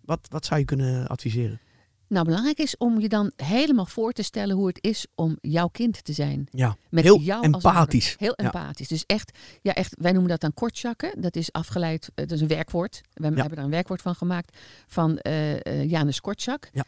wat, 0.00 0.26
wat 0.30 0.46
zou 0.46 0.60
je 0.60 0.66
kunnen 0.66 1.06
adviseren? 1.06 1.60
Nou, 2.08 2.24
belangrijk 2.24 2.58
is 2.58 2.76
om 2.76 3.00
je 3.00 3.08
dan 3.08 3.32
helemaal 3.36 3.86
voor 3.86 4.12
te 4.12 4.22
stellen 4.22 4.56
hoe 4.56 4.66
het 4.66 4.78
is 4.80 5.06
om 5.14 5.38
jouw 5.40 5.68
kind 5.68 6.04
te 6.04 6.12
zijn. 6.12 6.48
Ja, 6.50 6.76
Met 6.90 7.04
heel 7.04 7.20
jou 7.20 7.44
empathisch. 7.44 8.14
Heel 8.18 8.34
Ja. 8.36 8.44
empathisch. 8.44 8.88
Dus 8.88 9.04
echt, 9.06 9.38
ja, 9.62 9.74
echt, 9.74 9.96
wij 9.98 10.12
noemen 10.12 10.30
dat 10.30 10.40
dan 10.40 10.54
kortzakken. 10.54 11.20
Dat 11.20 11.36
is 11.36 11.52
afgeleid, 11.52 12.04
eh, 12.04 12.10
dat 12.14 12.30
is 12.30 12.40
een 12.40 12.48
werkwoord. 12.48 13.00
We 13.12 13.24
hebben 13.24 13.46
daar 13.54 13.64
een 13.64 13.70
werkwoord 13.70 14.02
van 14.02 14.14
gemaakt 14.14 14.58
van 14.86 15.18
eh, 15.18 15.84
Janus 15.84 16.20
Kortzak. 16.20 16.70
Ja. 16.72 16.84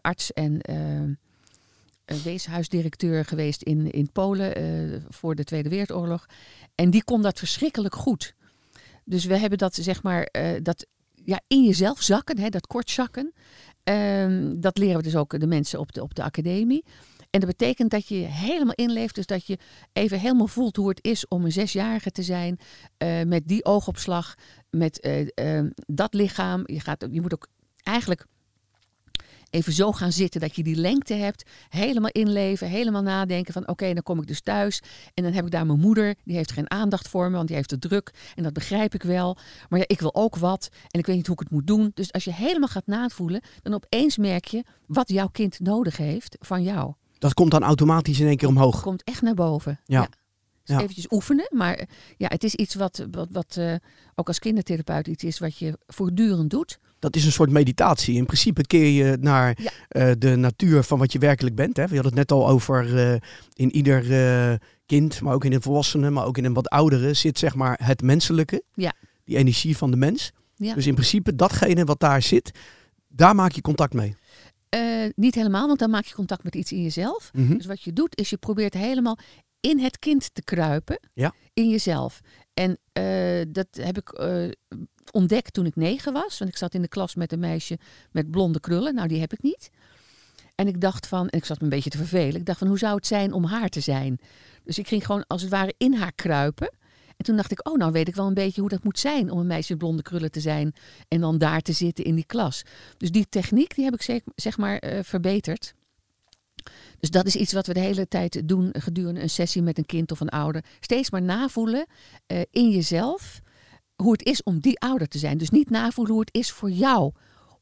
Arts 0.00 0.32
en 0.32 0.60
weeshuisdirecteur 2.22 3.24
geweest 3.24 3.62
in, 3.62 3.90
in 3.90 4.12
Polen 4.12 5.04
voor 5.08 5.34
de 5.34 5.44
Tweede 5.44 5.68
Wereldoorlog. 5.68 6.26
En 6.74 6.90
die 6.90 7.04
kon 7.04 7.22
dat 7.22 7.38
verschrikkelijk 7.38 7.94
goed. 7.94 8.34
Dus 9.04 9.24
we 9.24 9.36
hebben 9.36 9.58
dat, 9.58 9.74
zeg 9.74 10.02
maar, 10.02 10.28
dat 10.62 10.86
ja, 11.24 11.40
in 11.46 11.64
jezelf 11.64 12.02
zakken, 12.02 12.38
hè, 12.38 12.48
dat 12.48 12.66
kortzakken. 12.66 13.32
Ehm, 13.90 14.60
dat 14.60 14.78
leren 14.78 14.96
we 14.96 15.02
dus 15.02 15.16
ook 15.16 15.40
de 15.40 15.46
mensen 15.46 15.78
op 15.78 15.92
de, 15.92 16.02
op 16.02 16.14
de 16.14 16.22
academie. 16.22 16.84
En 17.30 17.40
dat 17.40 17.48
betekent 17.48 17.90
dat 17.90 18.08
je 18.08 18.14
helemaal 18.14 18.74
inleeft. 18.74 19.14
Dus 19.14 19.26
dat 19.26 19.46
je 19.46 19.58
even 19.92 20.18
helemaal 20.18 20.46
voelt 20.46 20.76
hoe 20.76 20.88
het 20.88 21.04
is 21.04 21.28
om 21.28 21.44
een 21.44 21.52
zesjarige 21.52 22.10
te 22.10 22.22
zijn. 22.22 22.58
eh, 22.96 23.22
met 23.22 23.48
die 23.48 23.64
oogopslag, 23.64 24.34
met 24.70 25.00
eh, 25.00 25.58
eh, 25.58 25.66
dat 25.86 26.14
lichaam. 26.14 26.62
Je, 26.66 26.80
gaat, 26.80 27.06
je 27.10 27.20
moet 27.20 27.34
ook 27.34 27.46
eigenlijk 27.82 28.26
even 29.50 29.72
zo 29.72 29.92
gaan 29.92 30.12
zitten 30.12 30.40
dat 30.40 30.56
je 30.56 30.62
die 30.62 30.76
lengte 30.76 31.14
hebt. 31.14 31.50
Helemaal 31.68 32.10
inleven, 32.10 32.68
helemaal 32.68 33.02
nadenken 33.02 33.52
van 33.52 33.68
oké, 33.68 33.92
dan 33.92 34.02
kom 34.02 34.20
ik 34.20 34.26
dus 34.26 34.40
thuis. 34.40 34.82
En 35.14 35.22
dan 35.22 35.32
heb 35.32 35.44
ik 35.44 35.50
daar 35.50 35.66
mijn 35.66 35.80
moeder, 35.80 36.14
die 36.24 36.36
heeft 36.36 36.52
geen 36.52 36.70
aandacht 36.70 37.08
voor 37.08 37.30
me, 37.30 37.36
want 37.36 37.46
die 37.46 37.56
heeft 37.56 37.70
het 37.70 37.80
druk. 37.80 38.10
En 38.34 38.42
dat 38.42 38.52
begrijp 38.52 38.94
ik 38.94 39.02
wel. 39.02 39.36
Maar 39.68 39.78
ja, 39.78 39.84
ik 39.88 40.00
wil 40.00 40.14
ook 40.14 40.36
wat 40.36 40.68
en 40.88 40.98
ik 41.00 41.06
weet 41.06 41.16
niet 41.16 41.26
hoe 41.26 41.34
ik 41.34 41.40
het 41.42 41.50
moet 41.50 41.66
doen. 41.66 41.90
Dus 41.94 42.12
als 42.12 42.24
je 42.24 42.32
helemaal 42.32 42.68
gaat 42.68 42.86
navoelen, 42.86 43.40
dan 43.62 43.74
opeens 43.74 44.16
merk 44.16 44.44
je 44.44 44.64
wat 44.86 45.08
jouw 45.08 45.28
kind 45.28 45.60
nodig 45.60 45.96
heeft 45.96 46.36
van 46.40 46.62
jou. 46.62 46.92
Dat 47.18 47.34
komt 47.34 47.50
dan 47.50 47.62
automatisch 47.62 48.20
in 48.20 48.26
één 48.26 48.36
keer 48.36 48.48
omhoog. 48.48 48.82
Komt 48.82 49.04
echt 49.04 49.22
naar 49.22 49.34
boven. 49.34 49.80
Ja. 49.84 50.08
Dus 50.64 50.76
Ja. 50.76 50.80
eventjes 50.82 51.10
oefenen, 51.10 51.46
maar 51.50 51.88
ja, 52.16 52.28
het 52.28 52.44
is 52.44 52.54
iets 52.54 52.74
wat, 52.74 53.06
wat, 53.10 53.28
wat 53.30 53.56
eh, 53.56 53.74
ook 54.14 54.26
als 54.28 54.38
kindertherapeut 54.38 55.06
iets 55.06 55.24
is 55.24 55.38
wat 55.38 55.58
je 55.58 55.78
voortdurend 55.86 56.50
doet. 56.50 56.78
Dat 57.00 57.16
is 57.16 57.24
een 57.24 57.32
soort 57.32 57.50
meditatie. 57.50 58.16
In 58.16 58.26
principe 58.26 58.62
keer 58.62 58.86
je 59.04 59.16
naar 59.20 59.58
Ja. 59.62 59.70
eh, 59.88 60.10
de 60.18 60.36
natuur 60.36 60.82
van 60.82 60.98
wat 60.98 61.12
je 61.12 61.18
werkelijk 61.18 61.54
bent. 61.56 61.76
Hè. 61.76 61.86
We 61.86 61.94
hadden 61.94 62.16
het 62.18 62.28
net 62.28 62.32
al 62.38 62.48
over 62.48 62.98
eh, 62.98 63.16
in 63.54 63.74
ieder 63.74 64.12
eh, 64.12 64.54
kind, 64.86 65.20
maar 65.20 65.34
ook 65.34 65.44
in 65.44 65.52
een 65.52 65.62
volwassene, 65.62 66.10
maar 66.10 66.24
ook 66.24 66.38
in 66.38 66.44
een 66.44 66.52
wat 66.54 66.68
oudere, 66.68 67.14
zit 67.14 67.38
zeg 67.38 67.54
maar 67.54 67.80
het 67.82 68.02
menselijke. 68.02 68.62
Ja. 68.74 68.92
Die 69.24 69.36
energie 69.36 69.76
van 69.76 69.90
de 69.90 69.96
mens. 69.96 70.32
Ja. 70.54 70.74
Dus 70.74 70.86
in 70.86 70.94
principe 70.94 71.34
datgene 71.36 71.84
wat 71.84 72.00
daar 72.00 72.22
zit, 72.22 72.50
daar 73.08 73.34
maak 73.34 73.52
je 73.52 73.60
contact 73.60 73.92
mee. 73.94 74.16
Niet 75.14 75.34
helemaal, 75.34 75.66
want 75.66 75.78
dan 75.78 75.90
maak 75.90 76.04
je 76.04 76.14
contact 76.14 76.44
met 76.44 76.54
iets 76.54 76.72
in 76.72 76.82
jezelf. 76.82 77.30
Mhm. 77.32 77.56
Dus 77.56 77.66
wat 77.66 77.82
je 77.82 77.92
doet, 77.92 78.16
is 78.18 78.30
je 78.30 78.36
probeert 78.36 78.74
helemaal 78.74 79.18
in 79.60 79.78
het 79.78 79.98
kind 79.98 80.34
te 80.34 80.42
kruipen. 80.42 81.00
Ja. 81.14 81.34
In 81.54 81.68
jezelf. 81.68 82.20
En 82.54 82.78
dat 83.52 83.66
heb 83.70 83.98
ik 83.98 84.12
ontdekt 85.12 85.52
toen 85.52 85.66
ik 85.66 85.76
negen 85.76 86.12
was. 86.12 86.38
Want 86.38 86.50
ik 86.50 86.56
zat 86.56 86.74
in 86.74 86.82
de 86.82 86.88
klas 86.88 87.14
met 87.14 87.32
een 87.32 87.38
meisje 87.38 87.78
met 88.10 88.30
blonde 88.30 88.60
krullen. 88.60 88.94
Nou, 88.94 89.08
die 89.08 89.20
heb 89.20 89.32
ik 89.32 89.42
niet. 89.42 89.70
En 90.54 90.66
ik 90.66 90.80
dacht 90.80 91.06
van, 91.06 91.28
en 91.28 91.38
ik 91.38 91.44
zat 91.44 91.58
me 91.58 91.64
een 91.64 91.70
beetje 91.70 91.90
te 91.90 91.96
vervelen. 91.96 92.40
Ik 92.40 92.46
dacht 92.46 92.58
van, 92.58 92.68
hoe 92.68 92.78
zou 92.78 92.94
het 92.94 93.06
zijn 93.06 93.32
om 93.32 93.44
haar 93.44 93.68
te 93.68 93.80
zijn? 93.80 94.20
Dus 94.64 94.78
ik 94.78 94.88
ging 94.88 95.06
gewoon 95.06 95.24
als 95.26 95.42
het 95.42 95.50
ware 95.50 95.74
in 95.78 95.94
haar 95.94 96.12
kruipen. 96.12 96.72
En 97.16 97.24
toen 97.24 97.36
dacht 97.36 97.50
ik, 97.50 97.68
oh, 97.68 97.76
nou 97.76 97.92
weet 97.92 98.08
ik 98.08 98.14
wel 98.14 98.26
een 98.26 98.34
beetje 98.34 98.60
hoe 98.60 98.70
dat 98.70 98.84
moet 98.84 98.98
zijn 98.98 99.30
om 99.30 99.38
een 99.38 99.46
meisje 99.46 99.70
met 99.70 99.78
blonde 99.78 100.02
krullen 100.02 100.30
te 100.30 100.40
zijn. 100.40 100.72
En 101.08 101.20
dan 101.20 101.38
daar 101.38 101.60
te 101.60 101.72
zitten 101.72 102.04
in 102.04 102.14
die 102.14 102.26
klas. 102.26 102.62
Dus 102.96 103.10
die 103.10 103.26
techniek, 103.28 103.74
die 103.74 103.84
heb 103.84 103.94
ik 103.94 104.02
zeg, 104.02 104.20
zeg 104.34 104.58
maar 104.58 104.78
eh, 104.78 104.98
verbeterd. 105.02 105.74
Dus 106.98 107.10
dat 107.10 107.26
is 107.26 107.36
iets 107.36 107.52
wat 107.52 107.66
we 107.66 107.72
de 107.72 107.80
hele 107.80 108.08
tijd 108.08 108.48
doen 108.48 108.74
gedurende 108.78 109.20
een 109.20 109.30
sessie 109.30 109.62
met 109.62 109.78
een 109.78 109.86
kind 109.86 110.10
of 110.10 110.20
een 110.20 110.28
ouder. 110.28 110.64
Steeds 110.80 111.10
maar 111.10 111.22
navoelen 111.22 111.86
eh, 112.26 112.40
in 112.50 112.70
jezelf 112.70 113.40
hoe 114.00 114.12
het 114.12 114.24
is 114.24 114.42
om 114.42 114.58
die 114.60 114.80
ouder 114.80 115.08
te 115.08 115.18
zijn. 115.18 115.38
Dus 115.38 115.50
niet 115.50 115.70
navoelen 115.70 116.12
hoe 116.12 116.20
het 116.22 116.34
is 116.34 116.50
voor 116.50 116.70
jou 116.70 117.12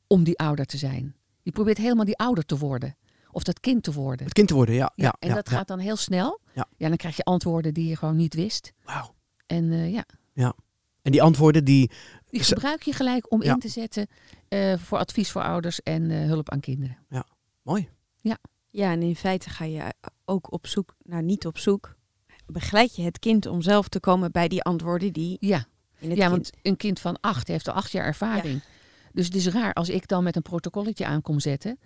om 0.07 0.25
die 0.25 0.39
ouder 0.39 0.65
te 0.65 0.77
zijn. 0.77 1.17
Je 1.43 1.51
probeert 1.51 1.79
helemaal 1.79 2.05
die 2.05 2.17
ouder 2.19 2.45
te 2.45 2.59
worden. 2.59 2.97
Of 3.31 3.43
dat 3.43 3.61
kind 3.61 3.83
te 3.83 3.93
worden. 3.93 4.25
Het 4.25 4.35
kind 4.35 4.49
te 4.49 4.55
worden, 4.55 4.75
ja. 4.75 4.93
Ja, 4.95 5.05
ja, 5.05 5.15
en 5.19 5.29
ja, 5.29 5.35
dat 5.35 5.51
ja. 5.51 5.57
gaat 5.57 5.69
dan 5.69 5.79
heel 5.79 5.97
snel. 5.97 6.41
Ja. 6.55 6.67
dan 6.77 6.97
krijg 6.97 7.17
je 7.17 7.25
antwoorden 7.25 7.75
die 7.75 7.89
je 7.89 7.97
gewoon 7.97 8.17
niet 8.17 8.35
wist. 8.35 8.73
Wauw. 8.85 9.15
En 9.47 9.73
eh, 9.73 9.93
ja, 9.93 10.53
En 11.03 11.13
die 11.13 11.23
antwoorden 11.23 11.65
die, 11.65 11.91
die 12.31 12.43
gebruik 12.43 12.83
je 12.83 12.93
gelijk 12.93 13.33
om 13.33 13.43
Ja. 13.43 13.53
in 13.53 13.59
te 13.59 13.69
zetten 13.69 14.07
eh, 14.49 14.79
voor 14.79 14.99
advies 14.99 15.31
voor 15.31 15.43
ouders 15.43 15.83
en 15.83 16.11
eh, 16.11 16.25
hulp 16.27 16.51
aan 16.51 16.61
kinderen. 16.61 16.99
mooi. 17.63 17.89
Ja, 18.71 18.93
en 18.93 19.03
in 19.03 19.17
feite 19.17 19.51
ga 19.51 19.65
je 19.65 19.95
ook 20.25 20.53
op 20.53 20.67
zoek, 20.67 20.95
nou 21.03 21.23
niet 21.23 21.47
op 21.47 21.59
zoek, 21.59 21.97
begeleid 22.47 22.97
je 22.97 23.03
het 23.03 23.19
kind 23.19 23.47
om 23.47 23.63
zelf 23.63 23.89
te 23.89 24.01
komen 24.01 24.33
bij 24.33 24.49
die 24.49 24.63
antwoorden 24.63 25.13
die 25.13 25.37
Ja, 25.41 25.67
ja 25.99 26.09
kind... 26.15 26.31
want 26.31 26.51
een 26.63 26.77
kind 26.77 27.01
van 27.01 27.21
acht 27.21 27.49
heeft 27.49 27.69
al 27.69 27.75
acht 27.75 27.93
jaar 27.93 28.05
ervaring. 28.05 28.61
Dus 29.13 29.27
het 29.27 29.35
is 29.35 29.47
raar 29.49 29.73
als 29.73 29.89
ik 29.89 30.09
dan 30.09 30.25
met 30.25 30.37
een 30.37 30.43
protocolletje 30.43 31.07
aankom 31.07 31.41
zetten 31.41 31.79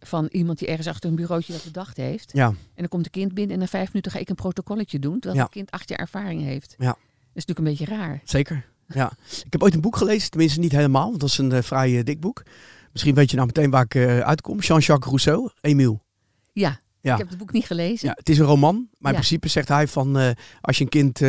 van 0.00 0.26
iemand 0.30 0.58
die 0.58 0.68
ergens 0.68 0.86
achter 0.86 1.10
een 1.10 1.16
bureautje 1.16 1.52
dat 1.52 1.64
bedacht 1.64 1.96
heeft. 1.96 2.30
Ja, 2.32 2.46
En 2.46 2.56
dan 2.74 2.88
komt 2.88 3.04
een 3.04 3.10
kind 3.10 3.34
binnen 3.34 3.54
en 3.54 3.60
na 3.60 3.66
vijf 3.66 3.86
minuten 3.88 4.12
ga 4.12 4.18
ik 4.18 4.28
een 4.28 4.34
protocolletje 4.34 4.98
doen, 4.98 5.12
terwijl 5.12 5.34
Ja. 5.36 5.42
het 5.42 5.52
kind 5.52 5.70
acht 5.70 5.88
jaar 5.88 5.98
ervaring 5.98 6.42
heeft. 6.42 6.74
Ja. 6.78 6.86
Dat 6.86 6.96
is 7.34 7.44
natuurlijk 7.46 7.58
een 7.58 7.86
beetje 7.86 7.96
raar. 8.02 8.20
zeker. 8.24 8.66
Ja. 8.88 9.12
Ik 9.44 9.52
heb 9.52 9.62
ooit 9.62 9.74
een 9.74 9.80
boek 9.80 9.96
gelezen, 9.96 10.30
tenminste 10.30 10.60
niet 10.60 10.72
helemaal, 10.72 11.08
want 11.08 11.20
dat 11.20 11.28
is 11.28 11.38
een 11.38 11.52
eh, 11.52 11.62
vrij 11.62 11.98
eh, 11.98 12.04
dik 12.04 12.20
boek. 12.20 12.42
Misschien 12.92 13.14
weet 13.14 13.30
je 13.30 13.36
nou 13.36 13.46
meteen 13.48 13.70
waar 13.70 13.84
ik 13.84 13.94
eh, 13.94 14.18
uitkom. 14.18 14.58
Jean-Jacques 14.58 15.06
Rousseau, 15.08 15.50
Emile. 15.60 15.98
Ja, 16.52 16.80
Ja. 17.00 17.12
ik 17.12 17.18
heb 17.18 17.28
het 17.28 17.38
boek 17.38 17.52
niet 17.52 17.64
gelezen. 17.66 18.08
Ja, 18.08 18.14
het 18.16 18.28
is 18.28 18.38
een 18.38 18.44
roman, 18.46 18.74
maar 18.74 19.12
in 19.12 19.18
Ja. 19.18 19.24
principe 19.24 19.48
zegt 19.48 19.68
hij 19.68 19.88
van 19.88 20.18
eh, 20.18 20.30
als 20.60 20.78
je 20.78 20.84
een 20.84 20.90
kind 20.90 21.14
eh, 21.20 21.28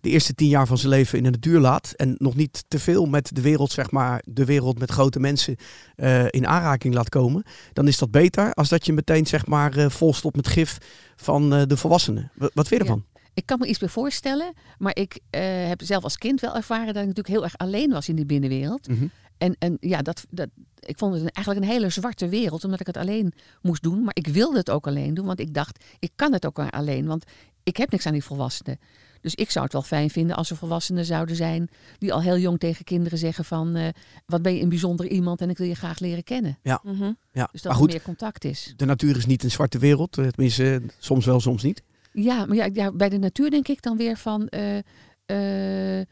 de 0.00 0.08
eerste 0.08 0.34
tien 0.34 0.48
jaar 0.48 0.66
van 0.66 0.78
zijn 0.78 0.92
leven 0.92 1.18
in 1.18 1.24
de 1.24 1.30
natuur 1.30 1.60
laat 1.60 1.92
en 1.96 2.14
nog 2.18 2.34
niet 2.36 2.64
te 2.68 2.78
veel 2.78 3.06
met 3.06 3.30
de 3.34 3.40
wereld, 3.40 3.72
zeg 3.72 3.90
maar, 3.90 4.22
de 4.24 4.44
wereld 4.44 4.78
met 4.78 4.90
grote 4.90 5.20
mensen 5.20 5.56
eh, 5.96 6.24
in 6.30 6.46
aanraking 6.46 6.94
laat 6.94 7.08
komen, 7.08 7.42
dan 7.72 7.88
is 7.88 7.98
dat 7.98 8.10
beter 8.10 8.52
als 8.54 8.68
dat 8.68 8.86
je 8.86 8.92
meteen 8.92 9.26
zeg 9.26 9.46
maar 9.46 9.90
volstopt 9.90 10.36
met 10.36 10.48
gif 10.48 10.78
van 11.16 11.50
de 11.50 11.76
volwassenen. 11.76 12.30
Wat, 12.34 12.50
wat 12.54 12.68
vind 12.68 12.82
je 12.82 12.88
Ja. 12.88 12.98
Ik 13.34 13.46
kan 13.46 13.58
me 13.58 13.66
iets 13.66 13.78
bij 13.78 13.88
voorstellen, 13.88 14.52
maar 14.78 14.96
ik 14.96 15.20
eh, 15.30 15.68
heb 15.68 15.82
zelf 15.82 16.04
als 16.04 16.18
kind 16.18 16.40
wel 16.40 16.56
ervaren 16.56 16.86
dat 16.86 17.02
ik 17.02 17.08
natuurlijk 17.08 17.28
heel 17.28 17.44
erg 17.44 17.58
alleen 17.58 17.90
was 17.90 18.08
in 18.08 18.16
die 18.16 18.26
binnenwereld. 18.26 18.88
Mhm. 18.88 19.06
En, 19.38 19.56
en 19.58 19.76
ja, 19.80 20.02
dat, 20.02 20.24
dat, 20.30 20.48
ik 20.80 20.98
vond 20.98 21.14
het 21.14 21.32
eigenlijk 21.32 21.66
een 21.66 21.72
hele 21.72 21.90
zwarte 21.90 22.28
wereld, 22.28 22.64
omdat 22.64 22.80
ik 22.80 22.86
het 22.86 22.96
alleen 22.96 23.32
moest 23.62 23.82
doen. 23.82 24.02
Maar 24.02 24.16
ik 24.16 24.26
wilde 24.26 24.58
het 24.58 24.70
ook 24.70 24.86
alleen 24.86 25.14
doen, 25.14 25.26
want 25.26 25.40
ik 25.40 25.54
dacht, 25.54 25.84
ik 25.98 26.10
kan 26.16 26.32
het 26.32 26.46
ook 26.46 26.56
maar 26.56 26.70
alleen. 26.70 27.06
Want 27.06 27.24
ik 27.62 27.76
heb 27.76 27.90
niks 27.90 28.06
aan 28.06 28.12
die 28.12 28.24
volwassenen. 28.24 28.78
Dus 29.20 29.34
ik 29.34 29.50
zou 29.50 29.64
het 29.64 29.72
wel 29.72 29.82
fijn 29.82 30.10
vinden 30.10 30.36
als 30.36 30.50
er 30.50 30.56
volwassenen 30.56 31.04
zouden 31.04 31.36
zijn 31.36 31.68
die 31.98 32.12
al 32.12 32.22
heel 32.22 32.38
jong 32.38 32.58
tegen 32.58 32.84
kinderen 32.84 33.18
zeggen 33.18 33.44
van, 33.44 33.76
eh, 33.76 33.88
wat 34.26 34.42
ben 34.42 34.54
je 34.54 34.62
een 34.62 34.68
bijzonder 34.68 35.06
iemand 35.06 35.40
en 35.40 35.50
ik 35.50 35.58
wil 35.58 35.66
je 35.66 35.74
graag 35.74 35.98
leren 35.98 36.24
kennen. 36.24 36.58
Mhm. 36.62 37.12
Ja, 37.32 37.48
Dus 37.52 37.62
dat 37.62 37.72
maar 37.72 37.80
er 37.82 37.88
meer 37.88 38.02
contact 38.02 38.44
is. 38.44 38.74
de 38.76 38.84
natuur 38.84 39.16
is 39.16 39.26
niet 39.26 39.44
een 39.44 39.50
zwarte 39.50 39.78
wereld, 39.78 40.18
eh, 40.18 40.26
tenminste 40.26 40.82
soms 40.98 41.26
wel, 41.26 41.40
soms 41.40 41.62
niet. 41.62 41.82
Ja, 42.12 42.46
maar 42.46 42.56
ja, 42.56 42.68
ja, 42.72 42.92
bij 42.92 43.08
de 43.08 43.18
natuur 43.18 43.50
denk 43.50 43.68
ik 43.68 43.82
dan 43.82 43.96
weer 43.96 44.16
van 44.16 44.48
eh, 44.48 44.78
eh, 45.26 46.06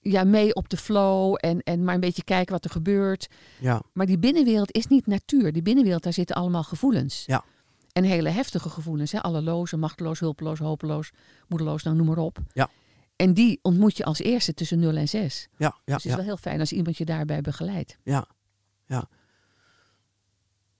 ja, 0.00 0.24
mee 0.24 0.54
op 0.54 0.68
de 0.68 0.76
flow 0.76 1.36
en, 1.40 1.62
en 1.62 1.84
maar 1.84 1.94
een 1.94 2.00
beetje 2.00 2.24
kijken 2.24 2.52
wat 2.52 2.64
er 2.64 2.70
gebeurt. 2.70 3.28
Ja, 3.60 3.82
Maar 3.92 4.06
die 4.06 4.18
binnenwereld 4.18 4.72
is 4.72 4.86
niet 4.86 5.06
natuur. 5.06 5.52
Die 5.52 5.62
binnenwereld, 5.62 6.02
daar 6.02 6.12
zitten 6.12 6.36
allemaal 6.36 6.62
gevoelens. 6.62 7.24
Ja. 7.26 7.44
En 7.92 8.04
hele 8.04 8.28
heftige 8.28 8.68
gevoelens. 8.68 9.12
Hè? 9.12 9.22
Alle 9.22 9.42
loze, 9.42 9.76
machteloos, 9.76 10.20
hulpeloos, 10.20 10.58
hopeloos, 10.58 11.10
moedeloos, 11.48 11.82
nou 11.82 11.96
noem 11.96 12.06
maar 12.06 12.18
op. 12.18 12.38
Ja. 12.52 12.70
En 13.16 13.34
die 13.34 13.58
ontmoet 13.62 13.96
je 13.96 14.04
als 14.04 14.18
eerste 14.18 14.54
tussen 14.54 14.78
0 14.78 14.96
en 14.96 15.08
6. 15.08 15.48
ja, 15.56 15.66
ja, 15.66 15.74
dus 15.84 15.94
het 15.94 16.04
is 16.04 16.10
ja. 16.10 16.16
wel 16.16 16.24
heel 16.24 16.36
fijn 16.36 16.60
als 16.60 16.72
iemand 16.72 16.96
je 16.96 17.04
daarbij 17.04 17.40
begeleidt. 17.40 17.98
Ja, 18.02 18.26
ja. 18.86 19.08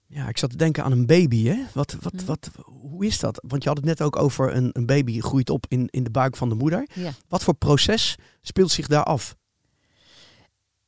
Ja, 0.07 0.27
ik 0.27 0.37
zat 0.37 0.49
te 0.49 0.57
denken 0.57 0.83
aan 0.83 0.91
een 0.91 1.05
baby. 1.05 1.43
Hè? 1.45 1.63
Wat, 1.73 1.97
wat, 2.01 2.23
wat, 2.25 2.49
hoe 2.65 3.05
is 3.05 3.19
dat? 3.19 3.43
Want 3.47 3.63
je 3.63 3.69
had 3.69 3.77
het 3.77 3.85
net 3.87 4.01
ook 4.01 4.15
over 4.15 4.55
een, 4.55 4.69
een 4.73 4.85
baby 4.85 5.19
groeit 5.19 5.49
op 5.49 5.65
in, 5.67 5.87
in 5.89 6.03
de 6.03 6.09
buik 6.09 6.35
van 6.35 6.49
de 6.49 6.55
moeder. 6.55 6.87
Ja. 6.93 7.11
Wat 7.27 7.43
voor 7.43 7.53
proces 7.53 8.15
speelt 8.41 8.71
zich 8.71 8.87
daar 8.87 9.03
af? 9.03 9.35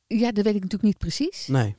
ja, 0.06 0.32
dat 0.32 0.44
weet 0.44 0.54
ik 0.54 0.62
natuurlijk 0.62 0.82
niet 0.82 0.98
precies. 0.98 1.46
Nee. 1.46 1.76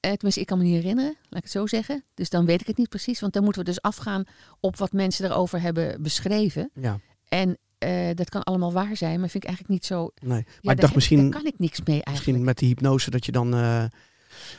Eh, 0.00 0.10
tenminste, 0.12 0.40
ik 0.40 0.46
kan 0.46 0.58
me 0.58 0.64
niet 0.64 0.74
herinneren, 0.74 1.10
laat 1.22 1.38
ik 1.38 1.42
het 1.42 1.50
zo 1.50 1.66
zeggen. 1.66 2.04
Dus 2.14 2.30
dan 2.30 2.44
weet 2.46 2.60
ik 2.60 2.66
het 2.66 2.76
niet 2.76 2.88
precies. 2.88 3.20
Want 3.20 3.32
dan 3.32 3.42
moeten 3.44 3.62
we 3.64 3.68
dus 3.68 3.80
afgaan 3.82 4.24
op 4.60 4.76
wat 4.76 4.92
mensen 4.92 5.30
erover 5.30 5.60
hebben 5.60 6.02
beschreven. 6.02 6.70
Ja, 6.74 6.98
En 7.28 7.58
eh, 7.78 8.10
dat 8.14 8.28
kan 8.28 8.42
allemaal 8.42 8.72
waar 8.72 8.96
zijn, 8.96 9.20
maar 9.20 9.28
vind 9.28 9.42
ik 9.44 9.48
eigenlijk 9.48 9.68
niet 9.80 9.84
zo... 9.84 10.10
nee. 10.20 10.38
Ja, 10.38 10.44
maar 10.44 10.74
ik 10.74 10.80
dacht 10.80 10.80
heb- 10.80 10.94
misschien, 10.94 11.30
kan 11.30 11.46
ik 11.46 11.58
niks 11.58 11.78
mee 11.78 11.86
eigenlijk. 11.86 12.16
misschien 12.16 12.44
met 12.44 12.58
de 12.58 12.66
hypnose 12.66 13.10
dat 13.10 13.26
je 13.26 13.32
dan, 13.32 13.54
eh, 13.54 13.84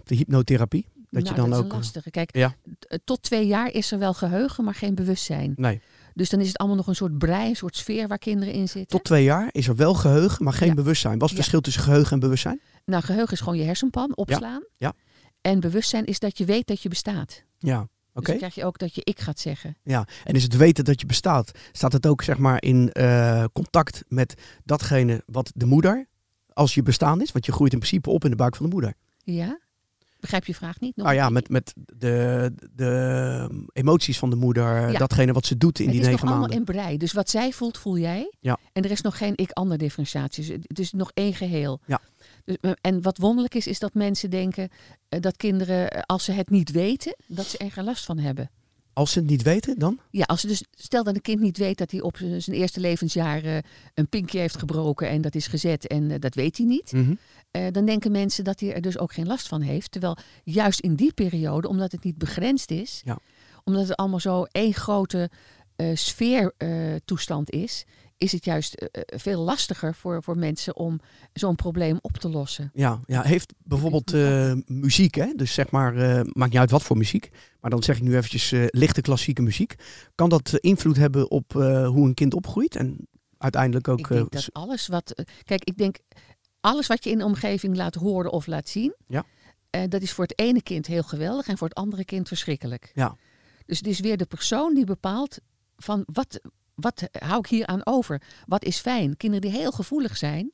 de 0.04 0.16
hypnotherapie, 0.16 0.88
dat 1.16 1.28
je 1.28 1.36
Nou, 1.36 1.50
dan 1.50 1.50
dat 1.50 1.60
ook... 1.60 1.66
is 1.66 1.72
een 1.72 1.78
lastige. 1.78 2.12
Kijk, 2.12 2.36
Ja. 2.36 2.56
eh, 2.80 2.98
tot 3.04 3.22
twee 3.22 3.48
jaar 3.48 3.72
is 3.72 3.92
er 3.92 4.00
wel 4.00 4.14
geheugen, 4.14 4.64
maar 4.64 4.76
geen 4.76 4.96
bewustzijn. 4.96 5.54
Nee, 5.56 5.82
Dus 6.14 6.30
dan 6.30 6.40
is 6.40 6.48
het 6.48 6.58
allemaal 6.58 6.78
nog 6.78 6.88
een 6.88 6.96
soort 6.96 7.18
brei, 7.18 7.50
een 7.50 7.56
soort 7.56 7.76
sfeer 7.76 8.08
waar 8.08 8.18
kinderen 8.18 8.54
in 8.54 8.68
zitten. 8.70 8.88
tot 8.98 9.04
twee 9.04 9.24
jaar 9.24 9.50
is 9.52 9.68
er 9.68 9.76
wel 9.76 9.94
geheugen, 9.94 10.44
maar 10.44 10.54
geen 10.54 10.68
Ja. 10.68 10.74
bewustzijn. 10.74 11.14
Wat 11.14 11.24
is 11.24 11.30
het 11.30 11.38
verschil 11.40 11.62
tussen 11.62 11.84
geheugen 11.84 12.12
en 12.12 12.20
bewustzijn? 12.20 12.62
Nou, 12.86 13.04
geheugen 13.04 13.34
is 13.34 13.40
gewoon 13.40 13.58
je 13.58 13.64
hersenpan 13.64 14.16
opslaan. 14.16 14.64
ja. 14.78 14.94
En 15.42 15.60
bewustzijn 15.60 16.06
is 16.06 16.20
dat 16.20 16.38
je 16.38 16.46
weet 16.46 16.68
dat 16.68 16.82
je 16.82 16.90
bestaat. 16.90 17.44
Ja, 17.60 17.80
oké. 17.80 17.90
Dus 18.14 18.26
dan 18.26 18.38
krijg 18.38 18.56
je 18.56 18.66
ook 18.66 18.78
dat 18.78 18.96
je 18.96 19.02
ik 19.04 19.20
gaat 19.20 19.40
zeggen. 19.40 19.78
Ja, 19.84 20.08
en 20.24 20.34
is 20.36 20.44
het 20.44 20.56
weten 20.58 20.84
dat 20.86 21.00
je 21.00 21.06
bestaat, 21.06 21.52
staat 21.72 21.94
het 21.94 22.06
ook 22.08 22.22
zeg 22.24 22.38
maar 22.38 22.62
in 22.62 22.92
eh, 22.92 23.44
contact 23.54 24.04
met 24.08 24.34
datgene 24.64 25.24
wat 25.26 25.52
de 25.56 25.66
moeder 25.66 26.08
als 26.54 26.74
je 26.74 26.84
bestaan 26.84 27.22
is? 27.22 27.32
Want 27.32 27.46
je 27.46 27.52
groeit 27.52 27.74
in 27.74 27.80
principe 27.80 28.10
op 28.10 28.24
in 28.24 28.30
de 28.30 28.36
buik 28.36 28.56
van 28.56 28.66
de 28.66 28.72
moeder. 28.72 28.94
Ja? 29.24 29.60
Begrijp 30.26 30.46
je 30.46 30.56
vraag 30.56 30.80
niet? 30.80 30.96
Nog 30.96 31.06
nou 31.06 31.18
ja, 31.18 31.30
met, 31.30 31.50
met 31.50 31.74
de, 31.76 32.52
de 32.76 33.66
emoties 33.74 34.18
van 34.20 34.30
de 34.30 34.36
moeder, 34.36 34.92
Ja. 34.92 34.98
datgene 34.98 35.34
wat 35.34 35.46
ze 35.46 35.58
doet 35.58 35.80
in 35.80 35.86
het 35.86 35.94
die 35.94 36.04
is 36.04 36.08
nog 36.10 36.16
negen 36.22 36.28
allemaal 36.34 36.50
maanden. 36.50 36.76
in 36.76 36.76
brei. 36.76 36.98
Dus 36.98 37.14
wat 37.14 37.30
zij 37.30 37.52
voelt, 37.52 37.78
voel 37.78 37.98
jij. 37.98 38.32
Ja. 38.40 38.58
En 38.74 38.84
er 38.84 38.92
is 38.92 39.02
nog 39.02 39.18
geen 39.18 39.34
ik-ander 39.36 39.78
differentiatie. 39.78 40.46
Dus 40.48 40.58
het 40.68 40.80
is 40.80 40.92
nog 40.92 41.12
één 41.14 41.34
geheel. 41.34 41.80
Ja. 41.86 42.02
Dus, 42.46 42.58
eh, 42.62 42.72
en 42.82 43.02
wat 43.02 43.18
wonderlijk 43.18 43.56
is, 43.56 43.68
is 43.68 43.80
dat 43.80 43.94
mensen 43.94 44.30
denken 44.30 44.70
eh, 45.10 45.20
dat 45.20 45.38
kinderen, 45.38 45.90
eh, 45.92 46.02
als 46.06 46.24
ze 46.24 46.32
het 46.32 46.50
niet 46.50 46.72
weten, 46.72 47.16
dat 47.28 47.46
ze 47.46 47.58
er 47.58 47.72
geen 47.72 47.84
last 47.84 48.06
van 48.06 48.18
hebben. 48.18 48.50
Als 48.96 49.12
ze 49.12 49.20
het 49.20 49.30
niet 49.30 49.42
weten, 49.42 49.80
dan? 49.80 50.00
Ja, 50.10 50.24
als 50.24 50.42
ze 50.42 50.48
dus, 50.48 50.64
stel 50.72 51.04
dat 51.04 51.16
een 51.16 51.22
kind 51.22 51.40
niet 51.40 51.58
weet 51.58 51.78
dat 51.78 51.92
hij 51.92 52.02
op 52.02 52.18
zijn 52.18 52.58
eerste 52.58 52.80
levensjaar 52.80 53.44
eh, 53.44 53.58
een 53.94 54.08
pinkje 54.08 54.40
heeft 54.40 54.58
gebroken 54.58 55.10
en 55.10 55.22
dat 55.22 55.36
is 55.36 55.48
gezet 55.48 55.88
en 55.88 56.12
eh, 56.12 56.20
dat 56.20 56.36
weet 56.36 56.58
hij 56.58 56.66
niet. 56.66 56.92
Mhm. 56.92 57.14
Eh, 57.52 57.72
dan 57.72 57.86
denken 57.86 58.12
mensen 58.12 58.44
dat 58.44 58.60
hij 58.60 58.74
er 58.74 58.82
dus 58.82 58.98
ook 58.98 59.14
geen 59.14 59.28
last 59.28 59.48
van 59.48 59.62
heeft. 59.62 59.92
Terwijl 59.92 60.18
juist 60.44 60.80
in 60.80 60.96
die 60.96 61.14
periode, 61.14 61.68
omdat 61.68 61.92
het 61.92 62.04
niet 62.04 62.18
begrensd 62.18 62.72
is, 62.72 63.02
Ja. 63.06 63.18
omdat 63.64 63.88
het 63.88 63.96
allemaal 63.96 64.20
zo 64.20 64.44
één 64.44 64.74
grote 64.74 65.30
sfeertoestand 65.94 67.50
is, 67.50 67.86
is 68.18 68.32
het 68.32 68.46
juist 68.46 68.74
eh, 68.74 68.88
eh, 68.92 69.20
veel 69.20 69.42
lastiger 69.42 69.96
voor, 69.96 70.24
voor 70.24 70.38
mensen 70.38 70.76
om 70.76 71.00
zo'n 71.34 71.56
probleem 71.56 71.98
op 72.02 72.18
te 72.18 72.30
lossen. 72.30 72.72
Ja, 72.74 73.00
ja, 73.06 73.22
heeft 73.22 73.54
bijvoorbeeld 73.64 74.14
eh, 74.14 74.54
muziek, 74.66 75.16
hè? 75.16 75.34
dus 75.36 75.54
zeg 75.54 75.72
maar, 75.72 75.96
eh, 75.96 76.22
maakt 76.34 76.52
niet 76.52 76.60
uit 76.60 76.72
wat 76.72 76.84
voor 76.84 76.98
muziek, 76.98 77.30
maar 77.60 77.72
dan 77.72 77.84
zeg 77.84 77.98
ik 77.98 78.04
nu 78.04 78.16
eventjes 78.16 78.54
lichte 78.68 79.02
klassieke 79.02 79.42
muziek. 79.42 79.76
Kan 80.16 80.30
dat 80.30 80.58
invloed 80.60 80.98
hebben 80.98 81.32
op 81.32 81.52
hoe 81.54 82.08
een 82.08 82.14
kind 82.14 82.34
opgroeit 82.34 82.76
en 82.76 83.08
uiteindelijk 83.38 83.88
ook... 83.88 84.00
ik 84.00 84.08
denk 84.08 84.32
dat 84.32 84.50
alles 84.52 84.88
wat. 84.88 85.24
Kijk, 85.44 85.64
ik 85.64 85.78
denk 85.78 85.98
alles 86.60 86.88
wat 86.88 87.04
je 87.04 87.10
in 87.10 87.18
de 87.18 87.26
omgeving 87.26 87.76
laat 87.76 87.96
horen 87.96 88.32
of 88.32 88.48
laat 88.48 88.70
zien. 88.70 88.96
Ja. 89.08 89.26
dat 89.88 90.02
is 90.02 90.12
voor 90.12 90.24
het 90.24 90.40
ene 90.40 90.62
kind 90.62 90.88
heel 90.88 91.04
geweldig 91.04 91.48
en 91.48 91.58
voor 91.58 91.68
het 91.68 91.78
andere 91.78 92.06
kind 92.06 92.28
verschrikkelijk. 92.28 92.92
Ja. 92.94 93.18
Dus 93.66 93.78
het 93.78 93.88
is 93.88 94.00
weer 94.00 94.18
de 94.18 94.26
persoon 94.26 94.74
die 94.74 94.86
bepaalt 94.86 95.38
van 95.78 96.04
wat, 96.06 96.40
wat 96.76 97.08
hou 97.12 97.40
ik 97.40 97.48
hier 97.48 97.66
aan 97.66 97.86
over? 97.86 98.22
Wat 98.46 98.64
is 98.64 98.78
fijn? 98.78 99.18
Kinderen 99.18 99.50
die 99.50 99.60
heel 99.60 99.72
gevoelig 99.72 100.18
zijn, 100.18 100.52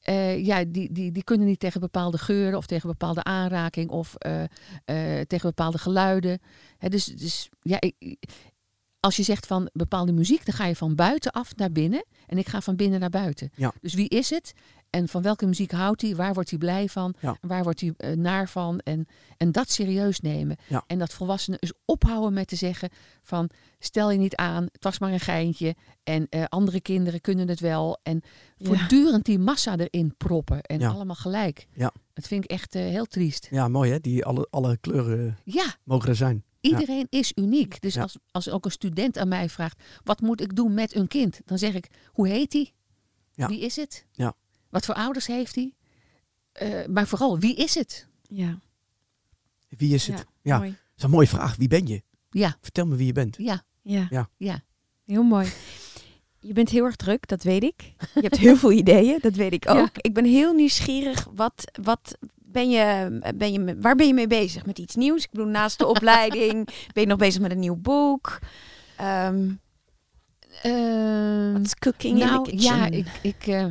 eh, 0.00 0.44
ja, 0.44 0.64
die, 0.64 0.92
die, 0.92 1.12
die 1.12 1.24
kunnen 1.24 1.46
niet 1.46 1.60
tegen 1.60 1.80
bepaalde 1.80 2.18
geuren 2.18 2.58
of 2.58 2.66
tegen 2.66 2.88
bepaalde 2.88 3.24
aanraking 3.24 3.90
of 3.90 4.14
eh, 4.14 4.42
eh, 4.42 5.26
tegen 5.26 5.48
bepaalde 5.48 5.78
geluiden. 5.78 6.40
Dus, 6.78 7.04
dus 7.04 7.48
ja, 7.60 7.80
ik, 7.80 8.16
als 9.00 9.16
je 9.16 9.22
zegt 9.22 9.46
van 9.46 9.70
bepaalde 9.72 10.12
muziek, 10.12 10.44
dan 10.44 10.54
ga 10.54 10.66
je 10.66 10.76
van 10.76 10.94
buitenaf 10.94 11.56
naar 11.56 11.72
binnen 11.72 12.04
en 12.26 12.38
ik 12.38 12.48
ga 12.48 12.60
van 12.60 12.76
binnen 12.76 13.00
naar 13.00 13.10
buiten. 13.10 13.50
Ja. 13.54 13.72
Dus 13.80 13.94
wie 13.94 14.08
is 14.08 14.30
het? 14.30 14.52
En 14.90 15.08
van 15.08 15.22
welke 15.22 15.46
muziek 15.46 15.70
houdt 15.70 16.02
hij? 16.02 16.16
Waar 16.16 16.34
wordt 16.34 16.50
hij 16.50 16.58
blij 16.58 16.88
van? 16.88 17.14
Ja. 17.20 17.36
Waar 17.40 17.62
wordt 17.62 17.80
hij 17.80 17.94
eh, 17.96 18.16
naar 18.16 18.48
van? 18.48 18.78
En, 18.78 19.06
en 19.36 19.52
dat 19.52 19.70
serieus 19.70 20.20
nemen. 20.20 20.56
Ja. 20.68 20.84
En 20.86 20.98
dat 20.98 21.12
volwassenen 21.12 21.58
dus 21.60 21.72
ophouden 21.84 22.32
met 22.32 22.48
te 22.48 22.56
zeggen 22.56 22.88
van 23.22 23.50
stel 23.78 24.10
je 24.10 24.18
niet 24.18 24.36
aan, 24.36 24.62
het 24.72 24.84
was 24.84 24.98
maar 24.98 25.12
een 25.12 25.20
geintje. 25.20 25.74
En 26.02 26.26
eh, 26.28 26.44
andere 26.48 26.80
kinderen 26.80 27.20
kunnen 27.20 27.48
het 27.48 27.60
wel. 27.60 27.98
En 28.02 28.20
Ja. 28.56 28.66
voortdurend 28.66 29.24
die 29.24 29.38
massa 29.38 29.76
erin 29.76 30.14
proppen. 30.16 30.60
En 30.62 30.78
Ja. 30.80 30.88
allemaal 30.90 31.14
gelijk. 31.16 31.66
Ja. 31.74 31.92
Dat 32.12 32.26
vind 32.26 32.44
ik 32.44 32.50
echt 32.50 32.74
eh, 32.74 32.82
heel 32.82 33.06
triest. 33.06 33.48
Ja, 33.50 33.68
mooi 33.68 33.90
hè? 33.90 34.00
Die 34.00 34.24
alle, 34.24 34.46
alle 34.50 34.76
kleuren 34.76 35.38
Ja, 35.44 35.74
mogen 35.84 36.08
er 36.08 36.16
zijn. 36.16 36.44
iedereen 36.60 37.06
is 37.10 37.32
uniek. 37.34 37.80
Dus 37.80 37.94
Ja. 37.94 38.02
als, 38.02 38.16
als 38.30 38.48
ook 38.50 38.64
een 38.64 38.70
student 38.70 39.18
aan 39.18 39.28
mij 39.28 39.48
vraagt, 39.48 39.82
wat 40.04 40.20
moet 40.20 40.40
ik 40.40 40.56
doen 40.56 40.74
met 40.74 40.94
een 40.94 41.08
kind? 41.08 41.40
Dan 41.44 41.58
zeg 41.58 41.74
ik, 41.74 41.86
hoe 42.12 42.28
heet 42.28 42.52
hij? 42.52 42.72
Ja. 43.32 43.46
Wie 43.48 43.60
is 43.60 43.76
het? 43.76 44.06
Ja. 44.12 44.34
Wat 44.70 44.84
voor 44.84 44.94
ouders 44.94 45.26
heeft 45.26 45.54
hij? 45.54 45.74
Eh, 46.52 46.86
maar 46.86 47.06
vooral, 47.06 47.38
wie 47.38 47.54
is 47.56 47.74
het? 47.74 48.06
Ja, 48.28 48.58
Wie 49.68 49.94
is 49.94 50.06
het? 50.06 50.16
Ja, 50.42 50.56
Ja, 50.56 50.58
dat 50.60 50.74
is 50.96 51.02
een 51.02 51.10
mooie 51.10 51.26
vraag. 51.26 51.56
Wie 51.56 51.68
ben 51.68 51.86
je? 51.86 52.02
Ja, 52.30 52.56
Vertel 52.60 52.86
me 52.86 52.96
wie 52.96 53.06
je 53.06 53.12
bent. 53.12 53.36
ja, 53.38 53.64
Ja. 53.82 54.06
Ja. 54.10 54.28
ja. 54.36 54.60
Heel 55.06 55.22
mooi. 55.22 55.48
Je 56.40 56.52
bent 56.52 56.68
heel 56.68 56.84
erg 56.84 56.96
druk, 56.96 57.28
dat 57.28 57.42
weet 57.42 57.62
ik. 57.62 57.82
Je 58.14 58.20
hebt 58.20 58.36
heel 58.36 58.56
veel 58.56 58.72
ideeën, 58.72 59.18
dat 59.20 59.34
weet 59.34 59.52
ik 59.52 59.68
ook. 59.68 59.76
Ja. 59.76 59.88
Ik 59.92 60.14
ben 60.14 60.24
heel 60.24 60.52
nieuwsgierig. 60.52 61.26
Wat, 61.34 61.64
wat 61.82 62.18
ben 62.34 62.70
je, 62.70 63.18
ben 63.36 63.52
je, 63.52 63.76
waar 63.80 63.96
ben 63.96 64.06
je 64.06 64.14
mee 64.14 64.26
bezig? 64.26 64.66
Met 64.66 64.78
iets 64.78 64.94
nieuws? 64.94 65.24
Ik 65.24 65.30
bedoel, 65.30 65.46
naast 65.46 65.78
de 65.78 65.86
opleiding 65.94 66.64
ben 66.92 67.02
je 67.02 67.06
nog 67.06 67.18
bezig 67.18 67.40
met 67.40 67.50
een 67.50 67.58
nieuw 67.58 67.76
boek? 67.76 68.38
Ehm 68.96 69.50
Ehm, 70.62 71.52
what's 71.52 71.74
cooking 71.74 72.20
in 72.20 72.26
nou, 72.26 72.44
the 72.44 72.50
kitchen? 72.50 72.76
ja, 72.76 72.86
ik, 72.86 73.06
ik, 73.22 73.46
eh, 73.46 73.66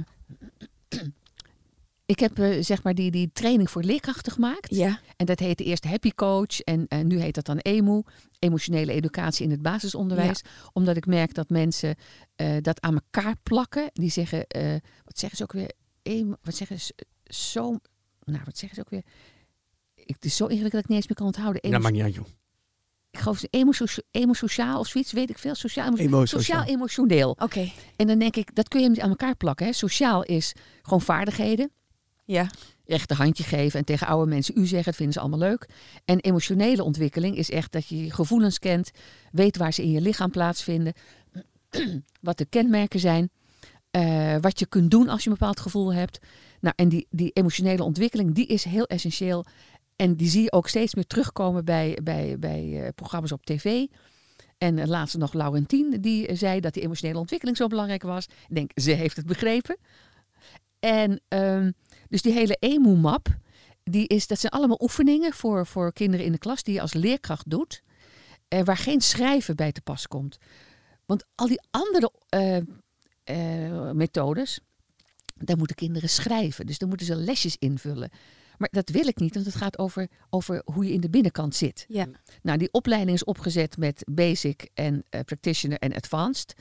ik 2.06 2.20
heb 2.20 2.40
eh, 2.40 2.64
zeg 2.64 2.84
maar 2.84 2.94
die, 2.94 3.12
die 3.12 3.30
training 3.34 3.70
voor 3.70 3.84
leerkrachten 3.84 4.32
gemaakt. 4.32 4.76
Ja, 4.76 5.00
En 5.16 5.26
dat 5.26 5.40
heette 5.40 5.64
eerst 5.64 5.84
Happy 5.84 6.12
Coach 6.12 6.60
en 6.62 6.88
eh, 6.88 7.00
nu 7.00 7.20
heet 7.20 7.36
dat 7.36 7.46
dan 7.46 7.58
EMO, 7.58 8.04
emotionele 8.40 8.92
educatie 8.92 9.46
in 9.46 9.52
het 9.52 9.62
basisonderwijs. 9.62 10.42
Omdat 10.74 10.98
ik 10.98 11.06
merk 11.06 11.34
dat 11.34 11.50
mensen 11.50 11.96
eh, 12.36 12.58
dat 12.62 12.82
aan 12.82 12.94
elkaar 12.94 13.36
plakken. 13.44 13.90
Die 13.94 14.10
zeggen, 14.12 14.48
eh, 14.48 14.72
wat 15.04 15.20
zeggen 15.20 15.38
ze 15.38 15.44
ook 15.44 15.52
weer? 15.52 15.72
Emo, 16.02 16.36
wat 16.42 16.56
zeggen 16.56 16.80
ze? 16.80 16.94
Zo, 17.24 17.78
nou, 18.24 18.42
wat 18.46 18.58
zeggen 18.58 18.76
ze 18.76 18.82
ook 18.82 18.90
weer? 18.90 19.04
Ik, 19.96 20.16
het 20.16 20.26
is 20.26 20.36
zo 20.36 20.44
ingewikkeld 20.44 20.72
dat 20.72 20.84
ik 20.84 20.88
niet 20.88 20.98
eens 20.98 21.08
meer 21.08 21.18
kan 21.18 21.26
onthouden. 21.26 21.62
Ja, 21.64 21.70
Emo, 21.70 21.80
maakt 21.80 21.94
niet 21.94 22.04
uit 22.04 22.14
joh. 22.16 22.26
Ik 23.12 23.20
geloof 23.20 23.44
emo- 23.50 23.72
emo-sociaal 24.12 24.80
of 24.80 24.88
zoiets, 24.88 25.12
weet 25.12 25.30
ik 25.30 25.38
veel. 25.38 25.56
Sociaal, 25.56 25.98
Emo- 25.98 26.26
sociaal-emotioneel. 26.26 27.36
oké. 27.40 27.72
En 27.96 28.08
dan 28.08 28.20
denk 28.20 28.36
ik, 28.36 28.56
dat 28.56 28.68
kun 28.68 28.82
je 28.82 28.90
niet 28.90 29.00
aan 29.00 29.10
elkaar 29.10 29.36
plakken. 29.36 29.66
Hè? 29.66 29.74
Sociaal 29.74 30.24
is 30.24 30.54
gewoon 30.82 31.02
vaardigheden 31.02 31.72
Ja, 32.26 32.50
rechterhandje 32.86 33.44
geven 33.44 33.80
en 33.80 33.86
tegen 33.86 34.08
oude 34.08 34.30
mensen 34.30 34.54
u 34.58 34.66
zeggen, 34.66 34.84
dat 34.86 34.96
vinden 34.96 35.14
ze 35.14 35.20
allemaal 35.20 35.40
leuk. 35.40 35.70
En 36.06 36.20
emotionele 36.20 36.84
ontwikkeling 36.84 37.38
is 37.38 37.50
echt 37.52 37.72
dat 37.72 37.88
je 37.88 38.04
je 38.04 38.12
gevoelens 38.12 38.60
kent, 38.60 38.92
weet 39.32 39.58
waar 39.58 39.74
ze 39.74 39.84
in 39.84 39.92
je 39.92 40.02
lichaam 40.02 40.32
plaatsvinden, 40.32 40.94
wat 42.22 42.38
de 42.38 42.46
kenmerken 42.46 43.00
zijn, 43.00 43.30
eh, 43.92 44.36
wat 44.42 44.60
je 44.60 44.66
kunt 44.66 44.92
doen 44.92 45.10
als 45.10 45.24
je 45.24 45.30
een 45.30 45.36
bepaald 45.40 45.60
gevoel 45.60 45.94
hebt. 45.94 46.20
Nou, 46.62 46.74
en 46.78 46.90
die, 46.90 47.08
die 47.10 47.32
emotionele 47.32 47.84
ontwikkeling, 47.84 48.34
die 48.36 48.46
is 48.46 48.64
heel 48.64 48.86
essentieel. 48.86 49.46
En 50.00 50.16
die 50.16 50.30
zie 50.30 50.44
je 50.44 50.52
ook 50.52 50.68
steeds 50.68 50.96
meer 50.96 51.08
terugkomen 51.08 51.66
bij, 51.66 51.98
bij, 52.04 52.40
bij 52.40 52.84
eh, 52.84 52.90
programma's 52.96 53.32
op 53.32 53.46
tv. 53.46 53.86
En 54.58 54.88
laatst 54.88 55.18
nog 55.18 55.34
Laurentien, 55.34 56.02
die 56.02 56.36
zei 56.36 56.60
dat 56.60 56.74
die 56.74 56.84
emotionele 56.84 57.20
ontwikkeling 57.20 57.58
zo 57.58 57.68
belangrijk 57.68 58.04
was. 58.04 58.26
Ik 58.26 58.56
denk, 58.56 58.72
ze 58.76 58.92
heeft 58.92 59.16
het 59.16 59.26
begrepen. 59.26 59.78
En 60.80 61.22
ehm, 61.28 61.72
dus 62.10 62.22
die 62.22 62.34
hele 62.34 62.58
EMO-map, 62.60 63.28
die 63.84 64.08
is, 64.08 64.28
dat 64.28 64.40
zijn 64.40 64.52
allemaal 64.52 64.82
oefeningen 64.82 65.34
voor, 65.34 65.66
voor 65.68 65.94
kinderen 65.94 66.26
in 66.26 66.32
de 66.32 66.38
klas 66.38 66.64
die 66.64 66.74
je 66.74 66.82
als 66.82 66.94
leerkracht 66.94 67.50
doet. 67.50 67.82
eh, 68.48 68.64
waar 68.64 68.78
geen 68.78 69.02
schrijven 69.02 69.56
bij 69.56 69.72
te 69.72 69.82
pas 69.82 70.08
komt. 70.08 70.38
Want 71.06 71.26
al 71.36 71.48
die 71.48 71.62
andere 71.72 72.12
eh, 73.24 73.92
methodes, 73.92 74.60
daar 75.36 75.58
moeten 75.58 75.76
kinderen 75.76 76.10
schrijven. 76.10 76.66
Dus 76.66 76.78
daar 76.78 76.90
moeten 76.90 77.08
ze 77.08 77.16
lesjes 77.16 77.56
invullen. 77.60 78.10
Maar 78.60 78.70
dat 78.72 78.90
wil 78.90 79.08
ik 79.08 79.20
niet, 79.20 79.34
want 79.34 79.46
het 79.46 79.56
gaat 79.56 79.78
over, 79.78 80.08
over 80.30 80.62
hoe 80.66 80.86
je 80.86 80.94
in 80.94 81.02
de 81.02 81.10
binnenkant 81.10 81.56
zit. 81.56 81.86
ja. 81.88 82.08
Nou, 82.42 82.58
die 82.58 82.72
opleiding 82.72 83.16
is 83.16 83.24
opgezet 83.24 83.78
met 83.78 84.04
basic 84.12 84.70
en 84.74 85.04
eh, 85.10 85.22
practitioner 85.22 85.78
en 85.78 85.94
advanced. 85.94 86.56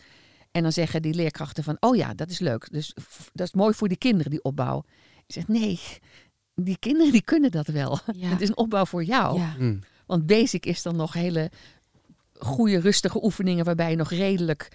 En 0.51 0.63
dan 0.63 0.73
zeggen 0.73 1.03
die 1.03 1.15
leerkrachten 1.15 1.65
van, 1.65 1.77
oh 1.81 1.97
ja, 1.97 2.15
dat 2.15 2.31
is 2.31 2.39
leuk. 2.39 2.69
Dus 2.71 2.95
dat 3.33 3.47
is 3.47 3.53
mooi 3.53 3.75
voor 3.75 3.89
die 3.89 3.99
kinderen, 3.99 4.31
die 4.31 4.43
opbouw. 4.43 4.85
Ik 5.27 5.35
zeg, 5.35 5.49
nee, 5.49 5.81
die 6.55 6.79
kinderen 6.79 7.13
die 7.13 7.23
kunnen 7.23 7.51
dat 7.51 7.67
wel. 7.67 7.99
Ja. 8.15 8.29
Het 8.35 8.41
is 8.41 8.49
een 8.49 8.57
opbouw 8.57 8.85
voor 8.85 9.05
jou. 9.05 9.39
ja. 9.39 9.55
Hm. 9.57 9.77
Want 10.07 10.27
basic 10.27 10.67
is 10.67 10.83
dan 10.83 10.97
nog 10.97 11.13
hele 11.13 11.51
goede, 12.33 12.81
rustige 12.81 13.25
oefeningen 13.25 13.65
waarbij 13.65 13.91
je 13.91 13.97
nog 13.97 14.11
redelijk 14.11 14.69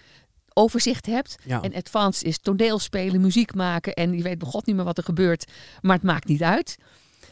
overzicht 0.53 1.05
hebt. 1.05 1.35
Ja. 1.45 1.61
En 1.61 1.73
advanced 1.73 2.23
is 2.23 2.39
toneelspelen, 2.39 3.21
muziek 3.21 3.55
maken 3.55 3.93
en 3.93 4.13
je 4.13 4.23
weet 4.23 4.37
bij 4.37 4.49
god 4.49 4.65
niet 4.65 4.75
meer 4.75 4.85
wat 4.85 4.97
er 4.97 5.03
gebeurt, 5.03 5.51
maar 5.81 5.95
het 5.95 6.05
maakt 6.05 6.27
niet 6.27 6.43
uit. 6.43 6.77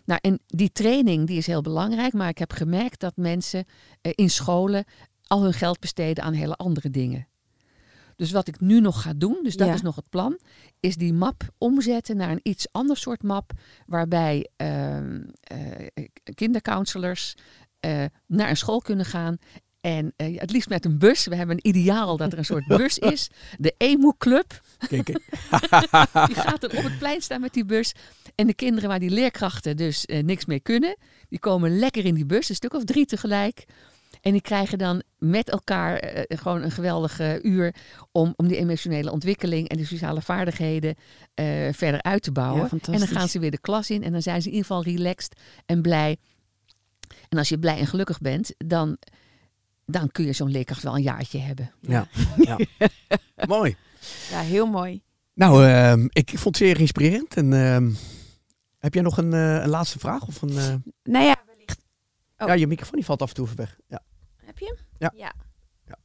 Nou, 0.05 0.19
en 0.21 0.39
die 0.47 0.71
training 0.71 1.27
die 1.27 1.37
is 1.37 1.47
heel 1.47 1.61
belangrijk, 1.61 2.13
maar 2.13 2.29
ik 2.29 2.37
heb 2.37 2.51
gemerkt 2.53 2.99
dat 2.99 3.15
mensen 3.15 3.65
eh, 4.01 4.11
in 4.15 4.29
scholen 4.29 4.83
al 5.27 5.43
hun 5.43 5.53
geld 5.53 5.79
besteden 5.79 6.23
aan 6.23 6.33
hele 6.33 6.55
andere 6.55 6.89
dingen. 6.89 7.27
Dus 8.15 8.31
wat 8.31 8.47
ik 8.47 8.59
nu 8.59 8.79
nog 8.79 9.01
ga 9.01 9.13
doen, 9.13 9.39
dus 9.43 9.55
dat 9.55 9.67
Ja. 9.67 9.73
is 9.73 9.81
nog 9.81 9.95
het 9.95 10.09
plan, 10.09 10.39
is 10.79 10.95
die 10.95 11.13
map 11.13 11.43
omzetten 11.57 12.17
naar 12.17 12.31
een 12.31 12.39
iets 12.43 12.67
ander 12.71 12.97
soort 12.97 13.23
map, 13.23 13.51
waarbij 13.85 14.49
eh, 14.55 14.97
kindercounselors 16.35 17.35
eh, 17.79 18.05
naar 18.27 18.49
een 18.49 18.57
school 18.57 18.79
kunnen 18.81 19.05
gaan. 19.05 19.37
En 19.82 20.13
eh, 20.15 20.39
het 20.39 20.51
liefst 20.51 20.69
met 20.69 20.86
een 20.86 20.97
bus. 20.97 21.25
We 21.25 21.36
hebben 21.36 21.55
een 21.55 21.67
ideaal 21.67 22.17
dat 22.17 22.32
er 22.32 22.38
een 22.38 22.45
soort 22.45 22.67
bus 22.67 22.97
is. 22.97 23.29
De 23.57 23.73
Emu 23.77 24.11
Club. 24.17 24.61
Kijk, 24.88 25.03
kijk. 25.03 25.23
Die 26.27 26.36
gaat 26.36 26.61
dan 26.61 26.71
op 26.71 26.84
het 26.84 26.97
plein 26.97 27.21
staan 27.21 27.41
met 27.41 27.53
die 27.53 27.65
bus. 27.65 27.93
En 28.36 28.47
de 28.47 28.53
kinderen 28.53 28.89
waar 28.89 28.99
die 28.99 29.09
leerkrachten 29.09 29.77
dus 29.77 30.05
eh, 30.05 30.23
niks 30.23 30.45
mee 30.45 30.59
kunnen, 30.59 30.97
die 31.29 31.39
komen 31.39 31.79
lekker 31.79 32.05
in 32.05 32.13
die 32.13 32.25
bus, 32.25 32.49
een 32.49 32.55
stuk 32.55 32.73
of 32.73 32.84
drie 32.84 33.05
tegelijk. 33.05 33.65
En 34.21 34.32
die 34.32 34.41
krijgen 34.41 34.77
dan 34.77 35.03
met 35.17 35.49
elkaar 35.49 35.95
eh, 35.95 36.38
gewoon 36.39 36.61
een 36.61 36.71
geweldige 36.71 37.39
uur 37.41 37.75
om, 38.11 38.34
om 38.36 38.47
die 38.47 38.57
emotionele 38.57 39.11
ontwikkeling 39.11 39.69
en 39.69 39.77
de 39.77 39.86
sociale 39.86 40.21
vaardigheden 40.21 40.95
eh, 41.34 41.45
verder 41.71 42.01
uit 42.01 42.23
te 42.23 42.32
bouwen. 42.32 42.63
Ja, 42.71 42.93
en 42.93 42.99
dan 42.99 43.07
gaan 43.07 43.29
ze 43.29 43.39
weer 43.39 43.51
de 43.51 43.59
klas 43.59 43.89
in 43.89 44.03
en 44.03 44.11
dan 44.11 44.21
zijn 44.21 44.41
ze 44.41 44.47
in 44.47 44.53
ieder 44.53 44.67
geval 44.67 44.84
relaxed 44.84 45.39
en 45.65 45.82
blij. 45.82 46.17
En 47.29 47.38
als 47.38 47.49
je 47.49 47.59
blij 47.59 47.77
en 47.77 47.88
gelukkig 47.88 48.19
bent, 48.19 48.53
dan, 48.57 48.97
dan 49.91 50.11
kun 50.11 50.25
je 50.25 50.33
zo'n 50.33 50.51
leerkracht 50.51 50.83
wel 50.83 50.95
een 50.95 51.01
jaartje 51.01 51.39
hebben. 51.39 51.71
Ja. 51.79 52.07
ja. 52.37 52.57
Mooi. 53.47 53.75
ja, 54.29 54.39
heel 54.39 54.65
mooi. 54.65 55.01
Nou, 55.33 55.65
ehm, 55.65 56.07
ik 56.09 56.29
vond 56.29 56.43
het 56.43 56.57
zeer 56.57 56.79
inspirerend. 56.79 57.35
En 57.35 57.53
ehm, 57.53 57.91
heb 58.79 58.93
jij 58.93 59.03
nog 59.03 59.17
een, 59.17 59.33
eh, 59.33 59.55
een 59.55 59.69
laatste 59.69 59.99
vraag? 59.99 60.27
Of 60.27 60.41
een, 60.41 60.57
eh, 60.57 60.75
Nou 61.03 61.25
ja, 61.25 61.35
wellicht. 61.45 61.79
Oh. 62.37 62.47
Ja, 62.47 62.53
je 62.53 62.67
microfoon 62.67 62.95
die 62.95 63.05
valt 63.05 63.21
af 63.21 63.29
en 63.29 63.35
toe 63.35 63.45
even 63.45 63.57
weg. 63.57 63.77
Ja. 63.87 64.01
Heb 64.45 64.57
je 64.57 64.65
hem? 64.65 64.75
Ja. 64.97 65.11
Ja, 65.15 65.33
Ja. 65.87 65.95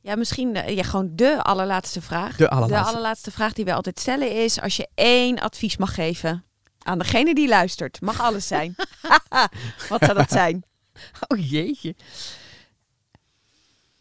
Ja, 0.00 0.16
misschien 0.16 0.56
eh, 0.56 0.76
ja, 0.76 0.82
gewoon 0.82 1.16
de 1.16 1.42
allerlaatste 1.42 2.02
vraag. 2.02 2.36
De 2.36 2.48
allerlaatste. 2.48 2.90
De 2.90 2.96
allerlaatste 2.96 3.30
vraag 3.30 3.52
die 3.52 3.64
wij 3.64 3.74
altijd 3.74 3.98
stellen 3.98 4.44
is: 4.44 4.60
als 4.60 4.76
je 4.76 4.88
één 4.94 5.38
advies 5.38 5.76
mag 5.76 5.94
geven 5.94 6.44
aan 6.78 6.98
degene 6.98 7.34
die 7.34 7.48
luistert, 7.48 8.00
mag 8.00 8.20
alles 8.20 8.46
zijn. 8.46 8.74
Wat 9.88 10.04
zou 10.04 10.14
dat 10.14 10.30
zijn? 10.30 10.64
Oh 11.28 11.50
jeetje. 11.50 11.94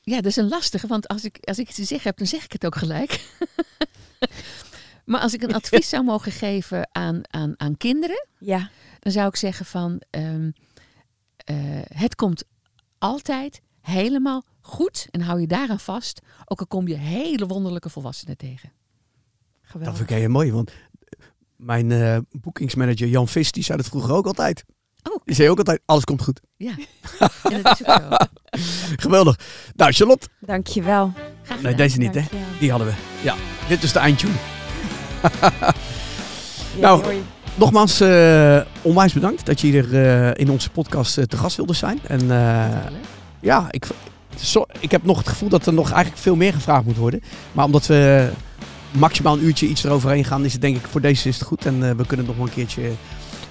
Ja, 0.07 0.15
dat 0.15 0.25
is 0.25 0.35
een 0.35 0.47
lastige, 0.47 0.87
want 0.87 1.07
als 1.07 1.23
ik, 1.23 1.37
als 1.41 1.59
ik 1.59 1.67
iets 1.67 1.75
te 1.75 1.83
zeggen 1.83 2.07
heb, 2.07 2.17
dan 2.17 2.27
zeg 2.27 2.43
ik 2.43 2.51
het 2.51 2.65
ook 2.65 2.75
gelijk. 2.75 3.35
maar 5.05 5.21
als 5.21 5.33
ik 5.33 5.41
een 5.41 5.53
advies 5.53 5.89
zou 5.89 6.03
mogen 6.03 6.31
geven 6.31 6.89
aan, 6.91 7.21
aan, 7.33 7.53
aan 7.57 7.77
kinderen, 7.77 8.27
Ja, 8.39 8.69
dan 8.99 9.11
zou 9.11 9.27
ik 9.27 9.35
zeggen 9.35 9.65
van, 9.65 10.01
ehm, 10.09 10.51
eh, 11.37 11.55
het 11.83 12.15
komt 12.15 12.43
altijd 12.97 13.61
helemaal 13.81 14.45
goed 14.61 15.07
en 15.11 15.21
hou 15.21 15.41
je 15.41 15.47
daaraan 15.47 15.79
vast, 15.79 16.21
ook 16.45 16.59
al 16.59 16.67
kom 16.67 16.87
je 16.87 16.95
hele 16.95 17.47
wonderlijke 17.47 17.89
volwassenen 17.89 18.37
tegen. 18.37 18.71
Dat 19.61 19.71
geweldig. 19.71 19.97
vind 19.97 20.09
ik 20.09 20.15
heel 20.15 20.29
mooi, 20.29 20.51
want 20.51 20.71
mijn 21.55 21.91
eh, 21.91 22.17
boekingsmanager 22.31 23.07
Jan 23.07 23.27
Vis, 23.27 23.51
die 23.51 23.63
zei 23.63 23.77
dat 23.77 23.87
vroeger 23.87 24.13
ook 24.13 24.27
altijd. 24.27 24.65
Ook. 25.09 25.21
Die 25.25 25.35
zei 25.35 25.49
ook 25.49 25.57
altijd, 25.57 25.81
alles 25.85 26.03
komt 26.03 26.21
goed. 26.23 26.39
Ja. 26.57 26.71
en 27.51 27.61
dat 27.61 27.79
is 27.79 27.87
ook 27.87 28.01
zo. 28.01 28.17
Geweldig. 28.95 29.39
Nou, 29.75 29.91
Charlotte, 29.91 30.27
Dankjewel. 30.39 31.13
Graag 31.43 31.61
nee, 31.61 31.75
deze 31.75 31.97
niet 31.97 32.15
hè. 32.15 32.21
Die 32.59 32.69
hadden 32.69 32.87
we. 32.87 32.93
Ja, 33.23 33.35
dit 33.67 33.83
is 33.83 33.91
de 33.91 33.99
eindtune. 33.99 34.33
Ja, 35.21 35.51
Nou. 36.79 37.03
Nogmaals, 37.55 37.99
eh, 37.99 38.61
onwijs 38.81 39.13
bedankt 39.13 39.45
dat 39.45 39.61
je 39.61 39.67
hier 39.67 39.95
eh, 40.05 40.31
in 40.33 40.49
onze 40.51 40.69
podcast 40.69 41.17
eh, 41.17 41.23
te 41.23 41.37
gast 41.37 41.55
wilde 41.57 41.73
zijn. 41.73 41.99
En 42.07 42.31
eh, 42.31 42.65
ja, 43.39 43.67
ik, 43.69 43.85
zo, 44.39 44.65
ik 44.79 44.91
heb 44.91 45.03
nog 45.03 45.17
het 45.17 45.27
gevoel 45.27 45.49
dat 45.49 45.65
er 45.65 45.73
nog 45.73 45.91
eigenlijk 45.91 46.21
veel 46.21 46.35
meer 46.35 46.53
gevraagd 46.53 46.85
moet 46.85 46.97
worden. 46.97 47.21
Maar 47.51 47.65
omdat 47.65 47.85
we 47.85 48.29
maximaal 48.91 49.33
een 49.33 49.45
uurtje 49.45 49.67
iets 49.67 49.83
eroverheen 49.83 50.25
gaan, 50.25 50.45
is 50.45 50.51
het 50.51 50.61
denk 50.61 50.75
ik 50.75 50.87
voor 50.87 51.01
deze 51.01 51.27
is 51.27 51.39
het 51.39 51.47
goed. 51.47 51.65
En 51.65 51.89
eh, 51.89 51.95
we 51.95 52.05
kunnen 52.05 52.25
nog 52.25 52.35
wel 52.35 52.45
een 52.45 52.53
keertje 52.53 52.91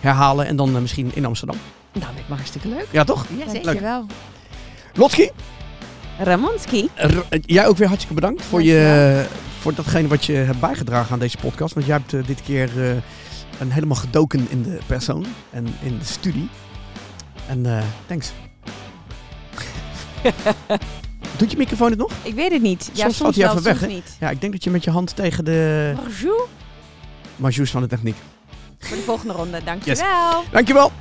herhalen. 0.00 0.46
En 0.46 0.56
dan 0.56 0.74
eh, 0.74 0.80
misschien 0.80 1.10
in 1.14 1.24
Amsterdam. 1.24 1.56
Nou, 1.92 2.12
lijkt 2.14 2.28
me 2.28 2.34
hartstikke 2.34 2.68
leuk. 2.68 2.86
Ja, 2.90 3.04
toch? 3.04 3.26
Ja, 3.38 3.44
zeker. 3.48 3.62
Dankjewel. 3.64 4.06
Lotski, 4.94 5.30
Ramonski. 6.18 6.88
r- 6.96 7.36
jij 7.40 7.66
ook 7.66 7.76
weer 7.76 7.86
hartstikke 7.88 8.20
bedankt 8.20 8.42
voor, 8.44 8.62
je, 8.62 9.26
voor 9.60 9.74
datgene 9.74 10.08
wat 10.08 10.24
je 10.24 10.32
hebt 10.32 10.60
bijgedragen 10.60 11.12
aan 11.12 11.18
deze 11.18 11.36
podcast. 11.36 11.74
Want 11.74 11.86
jij 11.86 11.96
hebt 11.96 12.12
eh, 12.14 12.26
dit 12.26 12.42
keer 12.42 12.82
eh, 12.90 12.96
een 13.58 13.70
helemaal 13.72 13.96
gedoken 13.96 14.46
in 14.50 14.62
de 14.62 14.78
persoon 14.86 15.26
en 15.50 15.66
in 15.82 15.98
de 15.98 16.04
studie. 16.04 16.48
En 17.48 17.66
eh 17.66 17.82
thanks. 18.06 18.32
Doet 21.36 21.50
je 21.50 21.56
microfoon 21.56 21.90
het 21.90 21.98
nog? 21.98 22.10
Ik 22.22 22.34
weet 22.34 22.52
het 22.52 22.62
niet. 22.62 22.90
Ja, 22.92 23.02
Soms 23.04 23.16
valt 23.16 23.34
hij 23.34 23.44
wel, 23.44 23.52
even 23.52 23.64
weg, 23.64 23.80
hè? 23.80 23.86
niet. 23.86 24.16
Ja, 24.20 24.30
ik 24.30 24.40
denk 24.40 24.52
dat 24.52 24.64
je 24.64 24.70
met 24.70 24.84
je 24.84 24.90
hand 24.90 25.16
tegen 25.16 25.44
de 25.44 25.92
Bonjour. 26.04 26.46
Marjoes 27.36 27.70
van 27.70 27.80
de 27.82 27.88
techniek 27.88 28.16
voor 28.78 28.96
de 28.96 29.02
volgende 29.02 29.32
ronde. 29.32 29.64
Dankjewel. 29.64 30.06
Yes. 30.40 30.50
Dankjewel. 30.50 30.92